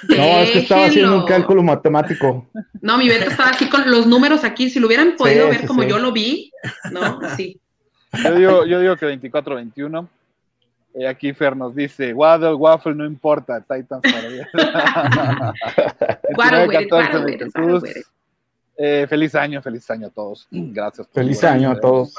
No, 0.07 0.23
es 0.23 0.51
que 0.51 0.59
estaba 0.59 0.85
haciendo 0.85 1.17
un 1.17 1.25
cálculo 1.25 1.61
matemático. 1.61 2.49
No, 2.79 2.97
mi 2.97 3.09
Beto 3.09 3.29
estaba 3.29 3.49
aquí 3.49 3.67
con 3.67 3.91
los 3.91 4.07
números 4.07 4.45
aquí, 4.45 4.69
si 4.69 4.79
lo 4.79 4.87
hubieran 4.87 5.17
podido 5.17 5.45
Sí, 5.45 5.51
ver 5.51 5.61
sí, 5.61 5.67
como 5.67 5.83
sí. 5.83 5.89
yo 5.89 5.99
lo 5.99 6.13
vi, 6.13 6.51
¿no? 6.91 7.19
Sí. 7.35 7.59
Yo 8.23 8.35
digo, 8.35 8.65
yo 8.65 8.79
digo 8.79 8.95
que 8.95 9.05
24-21. 9.19 10.07
Y 10.95 11.05
aquí 11.05 11.31
Fer 11.33 11.55
nos 11.55 11.75
dice, 11.75 12.13
Waddle, 12.13 12.55
Waffle, 12.55 12.95
no 12.95 13.05
importa, 13.05 13.61
Titans 13.61 14.01
todavía. 14.01 14.47
Guaro, 16.35 16.65
güey, 16.65 16.77
29-14 16.87 16.89
guaro, 16.89 17.17
de 17.19 17.21
güey, 17.23 17.37
Jesús. 17.37 17.53
guaro, 17.53 17.79
güey. 17.79 17.93
Eh, 18.79 19.07
feliz 19.09 19.33
año, 19.35 19.61
feliz 19.61 19.89
año 19.89 20.07
a 20.07 20.09
todos. 20.11 20.47
Gracias. 20.51 21.07
por 21.07 21.15
Feliz 21.23 21.43
año 21.43 21.71
a 21.71 21.79
todos. 21.79 22.13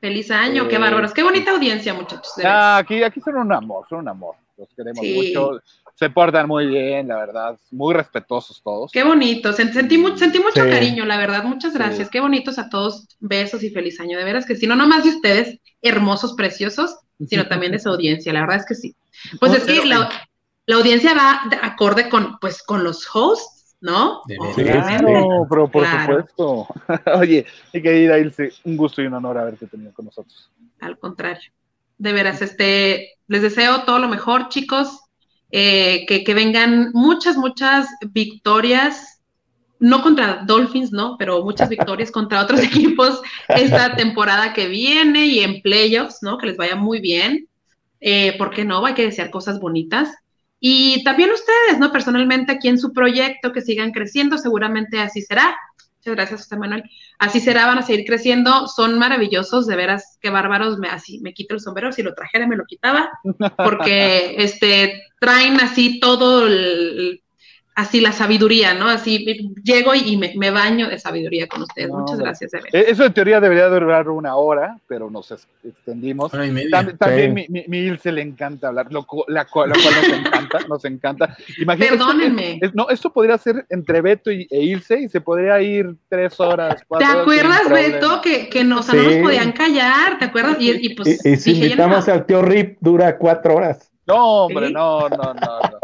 Feliz 0.00 0.30
año, 0.30 0.68
qué 0.68 0.76
Eh, 0.76 0.78
bárbaros. 0.78 1.12
Qué 1.14 1.22
bonita 1.22 1.52
audiencia, 1.52 1.94
muchachos. 1.94 2.32
Ah, 2.44 2.78
aquí, 2.78 3.02
aquí 3.02 3.20
son 3.20 3.36
un 3.36 3.52
amor, 3.52 3.86
son 3.88 4.00
un 4.00 4.08
amor. 4.08 4.34
Los 4.58 4.68
queremos 4.74 5.00
Sí. 5.00 5.32
mucho. 5.34 5.60
Se 5.98 6.10
portan 6.10 6.46
muy 6.46 6.66
bien, 6.66 7.08
la 7.08 7.16
verdad. 7.16 7.58
Muy 7.70 7.94
respetuosos 7.94 8.62
todos. 8.62 8.92
Qué 8.92 9.02
bonito. 9.02 9.50
Sen- 9.52 9.72
Sentí, 9.72 9.96
sentí 10.16 10.38
mucho 10.38 10.62
Sí. 10.62 10.70
cariño, 10.70 11.04
la 11.06 11.16
verdad. 11.16 11.42
Muchas 11.44 11.72
Sí. 11.72 11.78
gracias. 11.78 12.10
Qué 12.10 12.20
bonitos 12.20 12.58
a 12.58 12.68
todos. 12.68 13.08
Besos 13.18 13.62
y 13.62 13.70
feliz 13.70 13.98
año. 13.98 14.18
De 14.18 14.24
veras 14.24 14.44
que 14.46 14.56
sí, 14.56 14.66
no 14.66 14.76
nomás 14.76 15.04
de 15.04 15.10
ustedes, 15.10 15.58
hermosos, 15.80 16.34
preciosos, 16.34 16.96
sino 17.26 17.46
también 17.48 17.72
de 17.72 17.78
su 17.78 17.88
audiencia. 17.88 18.32
La 18.34 18.40
verdad 18.42 18.56
es 18.58 18.66
que 18.66 18.74
sí. 18.74 18.94
Pues 19.40 19.54
es 19.54 19.64
que 19.64 19.86
la, 19.86 20.10
la 20.66 20.76
audiencia 20.76 21.14
va 21.14 21.40
de 21.48 21.56
acorde 21.62 22.10
con, 22.10 22.38
pues, 22.40 22.62
con 22.62 22.84
los 22.84 23.08
hosts, 23.14 23.76
¿no? 23.80 24.20
De 24.26 24.36
Sí. 24.54 24.64
Claro, 24.64 25.46
pero 25.48 25.68
por 25.70 25.82
Claro. 25.82 26.26
supuesto. 26.36 26.66
Oye, 27.18 27.46
mi 27.72 27.80
querida 27.82 28.18
Ilse, 28.18 28.52
un 28.64 28.76
gusto 28.76 29.00
y 29.00 29.06
un 29.06 29.14
honor 29.14 29.38
haberte 29.38 29.66
tenido 29.66 29.94
con 29.94 30.04
nosotros. 30.04 30.50
Al 30.80 30.98
contrario. 30.98 31.50
De 31.96 32.12
veras, 32.12 32.42
este, 32.42 33.14
les 33.28 33.40
deseo 33.40 33.84
todo 33.84 33.98
lo 33.98 34.08
mejor, 34.08 34.50
chicos. 34.50 35.00
Eh, 35.58 36.04
que, 36.06 36.22
que 36.22 36.34
vengan 36.34 36.90
muchas, 36.92 37.38
muchas 37.38 37.88
victorias, 38.10 39.22
no 39.78 40.02
contra 40.02 40.42
Dolphins, 40.44 40.92
¿no? 40.92 41.16
Pero 41.18 41.42
muchas 41.44 41.70
victorias 41.70 42.10
contra 42.10 42.42
otros 42.42 42.60
equipos 42.62 43.22
esta 43.48 43.96
temporada 43.96 44.52
que 44.52 44.68
viene 44.68 45.24
y 45.24 45.40
en 45.40 45.62
playoffs, 45.62 46.18
¿no? 46.20 46.36
Que 46.36 46.48
les 46.48 46.58
vaya 46.58 46.76
muy 46.76 47.00
bien. 47.00 47.48
Eh, 48.00 48.36
¿Por 48.36 48.50
qué 48.50 48.66
no? 48.66 48.84
Hay 48.84 48.92
que 48.92 49.06
desear 49.06 49.30
cosas 49.30 49.58
bonitas. 49.58 50.14
Y 50.60 51.02
también 51.04 51.30
ustedes, 51.30 51.78
¿no? 51.78 51.90
Personalmente 51.90 52.52
aquí 52.52 52.68
en 52.68 52.78
su 52.78 52.92
proyecto, 52.92 53.52
que 53.52 53.62
sigan 53.62 53.92
creciendo, 53.92 54.36
seguramente 54.36 55.00
así 55.00 55.22
será. 55.22 55.56
Muchas 56.06 56.16
gracias, 56.16 56.40
José 56.42 56.56
Manuel. 56.58 56.84
Así 57.18 57.40
será, 57.40 57.66
van 57.66 57.78
a 57.78 57.82
seguir 57.82 58.04
creciendo, 58.04 58.68
son 58.68 58.98
maravillosos, 58.98 59.66
de 59.66 59.74
veras, 59.74 60.18
qué 60.20 60.28
bárbaros, 60.28 60.78
me, 60.78 60.88
así 60.88 61.18
me 61.20 61.32
quito 61.32 61.54
el 61.54 61.60
sombrero, 61.60 61.92
si 61.92 62.02
lo 62.02 62.14
trajera 62.14 62.46
me 62.46 62.56
lo 62.56 62.64
quitaba, 62.64 63.10
porque 63.56 64.36
este, 64.38 65.02
traen 65.20 65.60
así 65.60 65.98
todo 66.00 66.46
el, 66.46 67.22
así 67.74 68.00
la 68.00 68.12
sabiduría, 68.12 68.72
¿no? 68.72 68.88
Así 68.88 69.24
llego 69.62 69.94
y, 69.94 70.16
me, 70.16 70.32
me 70.36 70.50
baño 70.50 70.88
de 70.88 70.98
sabiduría 70.98 71.46
con 71.46 71.60
ustedes. 71.62 71.90
No, 71.90 71.98
Muchas 71.98 72.18
gracias. 72.18 72.54
Eh, 72.54 72.86
Eso 72.88 73.04
en 73.04 73.12
teoría 73.12 73.38
debería 73.38 73.68
durar 73.68 74.08
una 74.08 74.34
hora, 74.36 74.78
pero 74.88 75.10
nos 75.10 75.30
ex- 75.30 75.46
extendimos. 75.62 76.32
Hora 76.32 76.46
y 76.46 76.52
media. 76.52 76.70
Tam- 76.70 76.96
También 76.96 77.34
Sí. 77.36 77.46
mi, 77.50 77.60
mi, 77.60 77.64
mi 77.68 77.78
Ilse 77.86 78.12
le 78.12 78.22
encanta 78.22 78.68
hablar, 78.68 78.86
lo, 78.90 79.06
la, 79.28 79.40
la 79.40 79.44
cual 79.46 79.70
nos 79.70 80.08
encanta, 80.08 80.58
nos 80.68 80.84
encanta. 80.86 81.36
Imagínate, 81.60 81.96
Perdónenme. 81.98 82.58
es- 82.62 82.74
no, 82.74 82.88
esto 82.88 83.12
podría 83.12 83.36
ser 83.36 83.66
entre 83.68 84.00
Beto 84.00 84.30
y, 84.30 84.46
e 84.50 84.62
Ilse 84.62 85.00
y 85.02 85.08
se 85.10 85.20
podría 85.20 85.60
ir 85.60 85.94
tres 86.08 86.40
horas, 86.40 86.76
¿Te 86.76 86.84
cuatro 86.88 87.06
horas. 87.08 87.24
sin 87.30 87.46
acuerdas. 87.46 87.68
Beto, 87.68 88.20
que, 88.22 88.48
que 88.48 88.64
no, 88.64 88.80
o 88.80 88.82
sea, 88.82 88.94
no 88.94 89.02
nos 89.02 89.12
Sí. 89.14 89.20
podían 89.22 89.52
callar? 89.52 90.18
¿Te 90.18 90.24
acuerdas? 90.24 90.56
Y, 90.60 90.70
y 90.86 90.94
pues 90.94 91.20
Y, 91.26 91.28
y 91.32 91.36
si 91.36 91.50
dije, 91.52 91.64
invitamos 91.66 92.06
no. 92.08 92.14
al 92.14 92.24
tío 92.24 92.40
Rip, 92.40 92.78
dura 92.80 93.18
cuatro 93.18 93.54
horas. 93.56 93.90
No, 94.06 94.44
hombre, 94.44 94.68
¿Sí? 94.68 94.72
no, 94.72 95.08
no, 95.08 95.16
no. 95.16 95.34
no. 95.34 95.78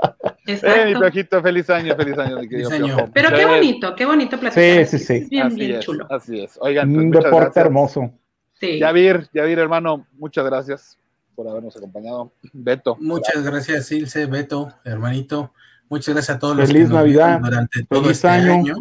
Eh, 0.47 0.85
mi. 0.86 0.94
Piojito, 1.01 1.43
feliz 1.43 1.70
año, 1.70 1.94
feliz 1.97 2.19
año, 2.19 2.39
mi 2.40 2.49
querido 2.49 2.70
Feliz 2.70 2.93
año. 2.94 3.11
Pero 3.12 3.31
qué 3.31 3.47
bonito, 3.47 3.94
qué 3.94 4.05
bonito 4.07 4.39
platicar. 4.39 4.86
Sí, 4.86 4.99
sí, 4.99 5.05
sí. 5.05 5.15
Es 5.24 5.28
bien, 5.31 5.47
Así 5.49 5.57
bien 5.57 5.74
es, 5.77 5.81
chulo. 5.85 6.07
así 6.11 6.40
es. 6.43 6.59
Oigan, 6.61 6.93
pues, 6.93 7.05
Un 7.05 7.11
deporte 7.11 7.36
gracias. 7.36 7.65
hermoso. 7.65 8.11
Sí. 8.55 8.78
Yavir, 8.78 9.28
Yavir, 9.32 9.59
hermano, 9.59 10.07
muchas 10.12 10.44
gracias 10.44 10.99
por 11.35 11.49
habernos 11.49 11.77
acompañado. 11.77 12.32
Beto. 12.53 12.97
Muchas 13.01 13.43
gracias, 13.43 13.90
Ilse, 13.93 14.27
Beto, 14.27 14.73
hermanito. 14.85 15.53
Muchas 15.89 16.15
gracias 16.15 16.36
a 16.36 16.39
todos 16.39 16.57
los 16.57 16.66
Feliz 16.69 16.85
que 16.85 16.89
nos 16.89 16.99
Navidad. 16.99 17.40
durante 17.40 17.85
todo 17.85 18.03
Feliz 18.03 18.16
este 18.16 18.28
año. 18.28 18.53
año. 18.55 18.77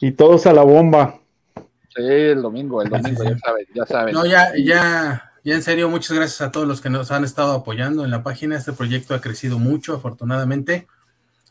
Y 0.00 0.12
todos 0.12 0.46
a 0.46 0.52
la 0.52 0.62
bomba. 0.62 1.20
Sí, 1.94 2.02
el 2.02 2.40
domingo, 2.42 2.80
el 2.82 2.88
domingo, 2.88 3.24
ya 3.24 3.36
saben, 3.38 3.66
ya 3.74 3.86
saben. 3.86 4.14
No, 4.14 4.24
ya, 4.24 4.52
ya, 4.56 5.29
ya 5.44 5.54
en 5.54 5.62
serio, 5.62 5.88
muchas 5.88 6.16
gracias 6.16 6.40
a 6.40 6.50
todos 6.50 6.66
los 6.66 6.80
que 6.80 6.90
nos 6.90 7.10
han 7.10 7.24
estado 7.24 7.52
apoyando 7.52 8.04
en 8.04 8.10
la 8.10 8.22
página. 8.22 8.56
Este 8.56 8.72
proyecto 8.72 9.14
ha 9.14 9.20
crecido 9.20 9.58
mucho, 9.58 9.94
afortunadamente. 9.94 10.86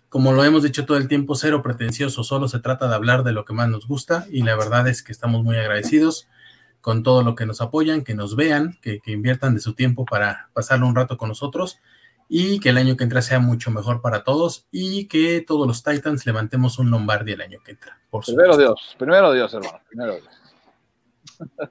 Como 0.09 0.31
lo 0.31 0.43
hemos 0.43 0.63
dicho 0.63 0.85
todo 0.85 0.97
el 0.97 1.07
tiempo, 1.07 1.35
cero 1.35 1.61
pretencioso, 1.61 2.23
solo 2.23 2.47
se 2.47 2.59
trata 2.59 2.87
de 2.87 2.95
hablar 2.95 3.23
de 3.23 3.31
lo 3.31 3.45
que 3.45 3.53
más 3.53 3.69
nos 3.69 3.87
gusta 3.87 4.25
y 4.29 4.41
la 4.41 4.55
verdad 4.55 4.87
es 4.87 5.03
que 5.03 5.11
estamos 5.11 5.43
muy 5.43 5.57
agradecidos 5.57 6.27
con 6.81 7.03
todo 7.03 7.23
lo 7.23 7.35
que 7.35 7.45
nos 7.45 7.61
apoyan, 7.61 8.03
que 8.03 8.15
nos 8.15 8.35
vean, 8.35 8.77
que, 8.81 9.01
que 9.01 9.11
inviertan 9.11 9.53
de 9.53 9.61
su 9.61 9.73
tiempo 9.73 10.05
para 10.05 10.49
pasarlo 10.53 10.87
un 10.87 10.95
rato 10.95 11.17
con 11.17 11.29
nosotros 11.29 11.79
y 12.27 12.59
que 12.59 12.69
el 12.69 12.77
año 12.77 12.95
que 12.95 13.03
entra 13.03 13.21
sea 13.23 13.39
mucho 13.39 13.71
mejor 13.71 14.01
para 14.01 14.23
todos 14.23 14.67
y 14.71 15.07
que 15.07 15.43
todos 15.45 15.67
los 15.67 15.83
Titans 15.83 16.25
levantemos 16.25 16.77
un 16.79 16.91
Lombardi 16.91 17.33
el 17.33 17.41
año 17.41 17.59
que 17.65 17.71
entra. 17.71 17.99
Por 18.09 18.23
Primero 18.23 18.53
supuesto. 18.53 18.73
Dios, 18.73 18.95
primero 18.97 19.33
Dios, 19.33 19.53
hermano, 19.53 19.79
primero 19.89 20.13
Dios. 20.13 20.27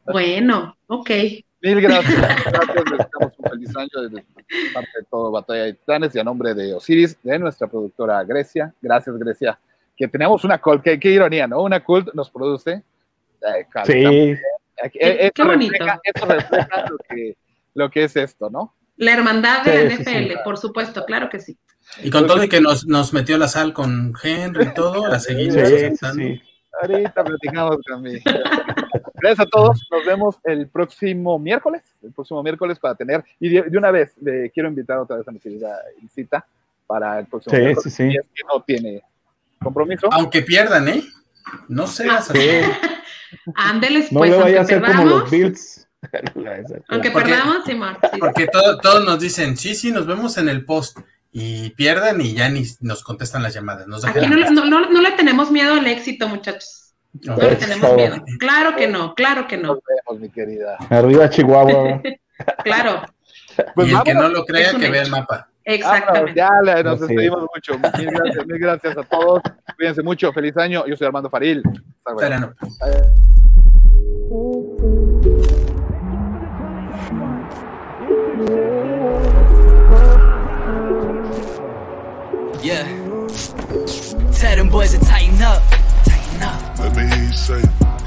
Bueno, 0.05 0.77
ok. 0.89 1.11
Mil 1.61 1.81
gracias, 1.81 2.17
gracias, 2.17 2.77
les 2.77 2.99
deseamos 2.99 3.33
un 3.39 3.51
feliz 3.51 3.77
año 3.77 3.89
desde 4.09 4.25
parte 4.73 4.91
de 4.97 5.05
todo 5.11 5.31
Batalla 5.33 5.65
de 5.65 5.73
Titanes 5.75 6.15
y 6.15 6.19
a 6.21 6.25
nombre 6.25 6.55
de 6.55 6.75
Osiris, 6.75 7.19
de 7.23 7.39
nuestra 7.39 7.67
productora 7.67 8.23
Grecia. 8.25 8.73
Gracias, 8.81 9.17
Grecia. 9.19 9.59
Que 9.97 10.07
tenemos 10.07 10.45
una 10.45 10.59
cult, 10.61 10.83
qué, 10.85 11.01
qué 11.01 11.11
ironía, 11.11 11.49
¿no? 11.49 11.63
Una 11.63 11.83
cult 11.83 12.15
nos 12.15 12.31
produce. 12.31 12.73
Eh, 13.41 13.67
cal- 13.71 13.87
Sí, 13.87 14.35
Aquí- 14.81 14.99
Qué- 15.01 15.17
esto 15.27 15.43
qué 15.43 15.49
bonito. 15.49 15.73
refleja- 15.73 16.01
Esto 16.05 16.27
refleja 16.27 16.85
lo 16.89 16.99
que, 17.09 17.37
lo 17.75 17.91
que 17.91 18.05
es 18.05 18.15
esto, 18.17 18.49
¿no? 18.49 18.75
La 18.97 19.13
hermandad 19.15 19.65
de 19.65 19.73
Sí, 19.73 19.85
la 19.85 19.91
sí, 19.91 20.05
sí. 20.05 20.11
NFL, 20.11 20.43
por 20.45 20.57
supuesto, 20.59 21.05
claro 21.05 21.29
que 21.29 21.41
sí. 21.41 21.59
Y 22.05 22.11
con 22.11 22.27
todo 22.29 22.45
y 22.45 22.49
que 22.49 22.61
nos, 22.61 22.87
nos 22.87 23.13
metió 23.13 23.37
la 23.39 23.49
sal 23.49 23.73
con 23.73 24.13
Henry 24.23 24.67
y 24.67 24.75
todo, 24.75 25.09
la 25.09 25.19
sí, 25.19 25.33
seguimos 25.35 25.55
sí, 25.55 25.61
aceptando. 25.75 26.23
sí. 26.23 26.43
Ahorita 26.81 27.25
platicamos 27.25 27.77
también. 27.87 28.21
Gracias 29.15 29.41
a 29.47 29.51
todos. 29.51 29.87
Nos 29.91 30.05
vemos 30.07 30.37
el 30.45 30.69
próximo 30.69 31.39
miércoles. 31.39 31.83
El 32.03 32.13
próximo 32.13 32.43
miércoles 32.43 32.79
para 32.79 32.95
tener. 32.95 33.25
Y 33.41 33.49
de, 33.49 33.63
de 33.63 33.79
una 33.79 33.91
vez, 33.91 34.13
le 34.21 34.51
quiero 34.51 34.69
invitar 34.69 34.99
otra 34.99 35.17
vez 35.17 35.27
a 35.29 35.33
mi 35.33 35.39
querida 35.41 35.77
Isita 36.03 36.47
para 36.87 37.19
el 37.19 37.27
próximo 37.27 37.55
Sí, 37.57 37.61
miércoles. 37.63 37.83
sí, 37.85 37.91
sí. 38.05 38.11
Si 38.13 38.17
es 38.17 38.25
que 38.35 38.43
no 38.53 38.63
tiene 38.63 39.03
compromiso. 39.63 40.09
Aunque 40.13 40.43
pierdan, 40.43 40.89
¿eh? 40.89 41.03
No 41.69 41.87
seas 41.87 42.31
así. 42.31 42.39
Sí. 42.41 42.61
Ándeles, 43.57 44.13
No 44.13 44.21
pues, 44.21 44.31
le 44.31 44.37
vaya 44.39 44.59
a 44.61 44.63
hacer 44.63 44.83
como 44.83 45.05
los 45.05 45.31
Bills. 45.31 45.87
Aunque 46.89 47.11
Porque- 47.11 47.31
perdamos, 47.31 47.65
Simón. 47.65 47.97
sí. 48.13 48.19
Porque 48.21 48.47
todo- 48.47 48.79
todos 48.79 49.05
nos 49.05 49.19
dicen, 49.21 49.57
sí, 49.57 49.75
sí, 49.75 49.91
nos 49.91 50.07
vemos 50.07 50.39
en 50.39 50.49
el 50.49 50.65
post. 50.65 50.99
Y 51.31 51.71
pierden 51.71 52.21
y 52.21 52.35
ya 52.35 52.49
ni 52.49 52.65
nos 52.81 53.03
contestan 53.05 53.43
las 53.43 53.53
llamadas. 53.55 53.87
Nos 53.87 54.05
Aquí 54.05 54.19
dejan- 54.21 54.31
no, 54.31 54.37
le- 54.37 54.51
no, 54.51 54.65
no- 54.65 54.91
no 54.91 55.01
le 55.03 55.11
tenemos 55.13 55.51
miedo 55.51 55.75
al 55.75 55.87
éxito, 55.87 56.29
muchachos. 56.29 56.95
No. 57.23 57.37
No 57.37 57.43
le 57.49 57.57
tenemos 57.57 57.95
miedo. 57.95 58.17
Claro 58.39 58.77
que 58.77 58.87
no, 58.89 59.15
claro 59.15 59.47
que 59.47 59.57
no. 59.57 59.75
Nos 59.75 59.79
vemos, 60.07 60.21
mi 60.23 60.31
querida. 60.31 60.77
Arriba 60.91 61.29
Chihuahua. 61.31 62.01
Claro, 62.63 63.03
Pues 63.75 63.89
y 63.89 63.93
el 63.93 64.03
que 64.05 64.15
no 64.15 64.29
lo 64.29 64.45
crea, 64.45 64.71
que 64.73 64.89
vea 64.89 65.03
el 65.03 65.11
mapa. 65.11 65.49
exactamente. 65.65 66.35
ya 66.37 66.51
le- 66.63 66.85
nos 66.85 67.01
despedimos 67.01 67.47
mucho. 67.53 67.73
Mil 67.99 68.11
gracias, 68.13 68.47
mil 68.47 68.59
gracias 68.61 68.97
a 68.97 69.03
todos. 69.03 69.43
Cuídense 69.77 70.03
mucho. 70.05 70.33
Feliz 70.33 70.57
año. 70.57 70.87
Yo 70.87 70.97
soy 70.97 71.09
Armando 71.09 71.29
Faril. 71.29 71.63
Hasta 72.05 72.29
luego. 72.29 72.55
Yeah. 82.69 82.85
Tell 84.41 84.57
them 84.57 84.69
boys 84.69 84.93
to 84.93 85.01
tighten 85.01 85.41
up. 85.41 85.63
Tighten 86.05 86.43
up. 86.43 86.79
Let 86.79 86.97
me 86.97 87.03
hear 87.07 87.25
you 87.25 87.33
say. 87.33 87.63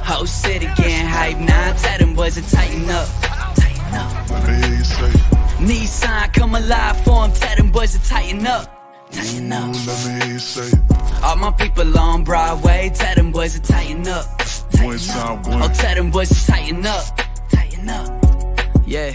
Whole 0.10 0.28
city 0.28 0.68
getting 0.78 1.08
hype 1.08 1.40
now. 1.40 1.74
Tell 1.74 1.98
them 1.98 2.14
boys 2.14 2.36
to 2.36 2.44
tighten 2.56 2.88
up. 2.88 3.08
Tighten 3.56 3.96
up. 4.02 4.30
Let 4.30 4.48
me 4.48 4.54
hear 4.62 4.76
you 4.78 4.84
say. 4.84 5.12
Nissan 5.68 6.34
come 6.34 6.54
alive 6.54 6.96
for 7.04 7.24
'em. 7.24 7.32
Tell 7.32 7.56
them 7.56 7.72
boys 7.72 7.92
to 7.94 8.00
tighten 8.08 8.46
up. 8.46 8.66
Tighten 9.12 9.52
up. 9.52 9.76
Let 9.88 10.06
me 10.06 10.12
hear 10.20 10.34
you 10.34 10.40
say. 10.54 10.70
All 11.24 11.38
my 11.38 11.52
people 11.62 11.98
on 11.98 12.24
Broadway. 12.24 12.92
Tell 12.94 13.16
them 13.16 13.32
boys 13.32 13.54
to 13.56 13.62
tighten 13.62 14.08
up. 14.08 14.26
Time, 14.74 15.42
one. 15.44 15.64
Oh, 15.64 15.70
tell 15.74 15.96
them 15.96 16.12
boys 16.12 16.30
to 16.30 16.40
tighten 16.52 16.86
up. 16.86 17.04
Tighten 17.50 17.90
up. 17.90 18.10
Yeah. 18.86 19.10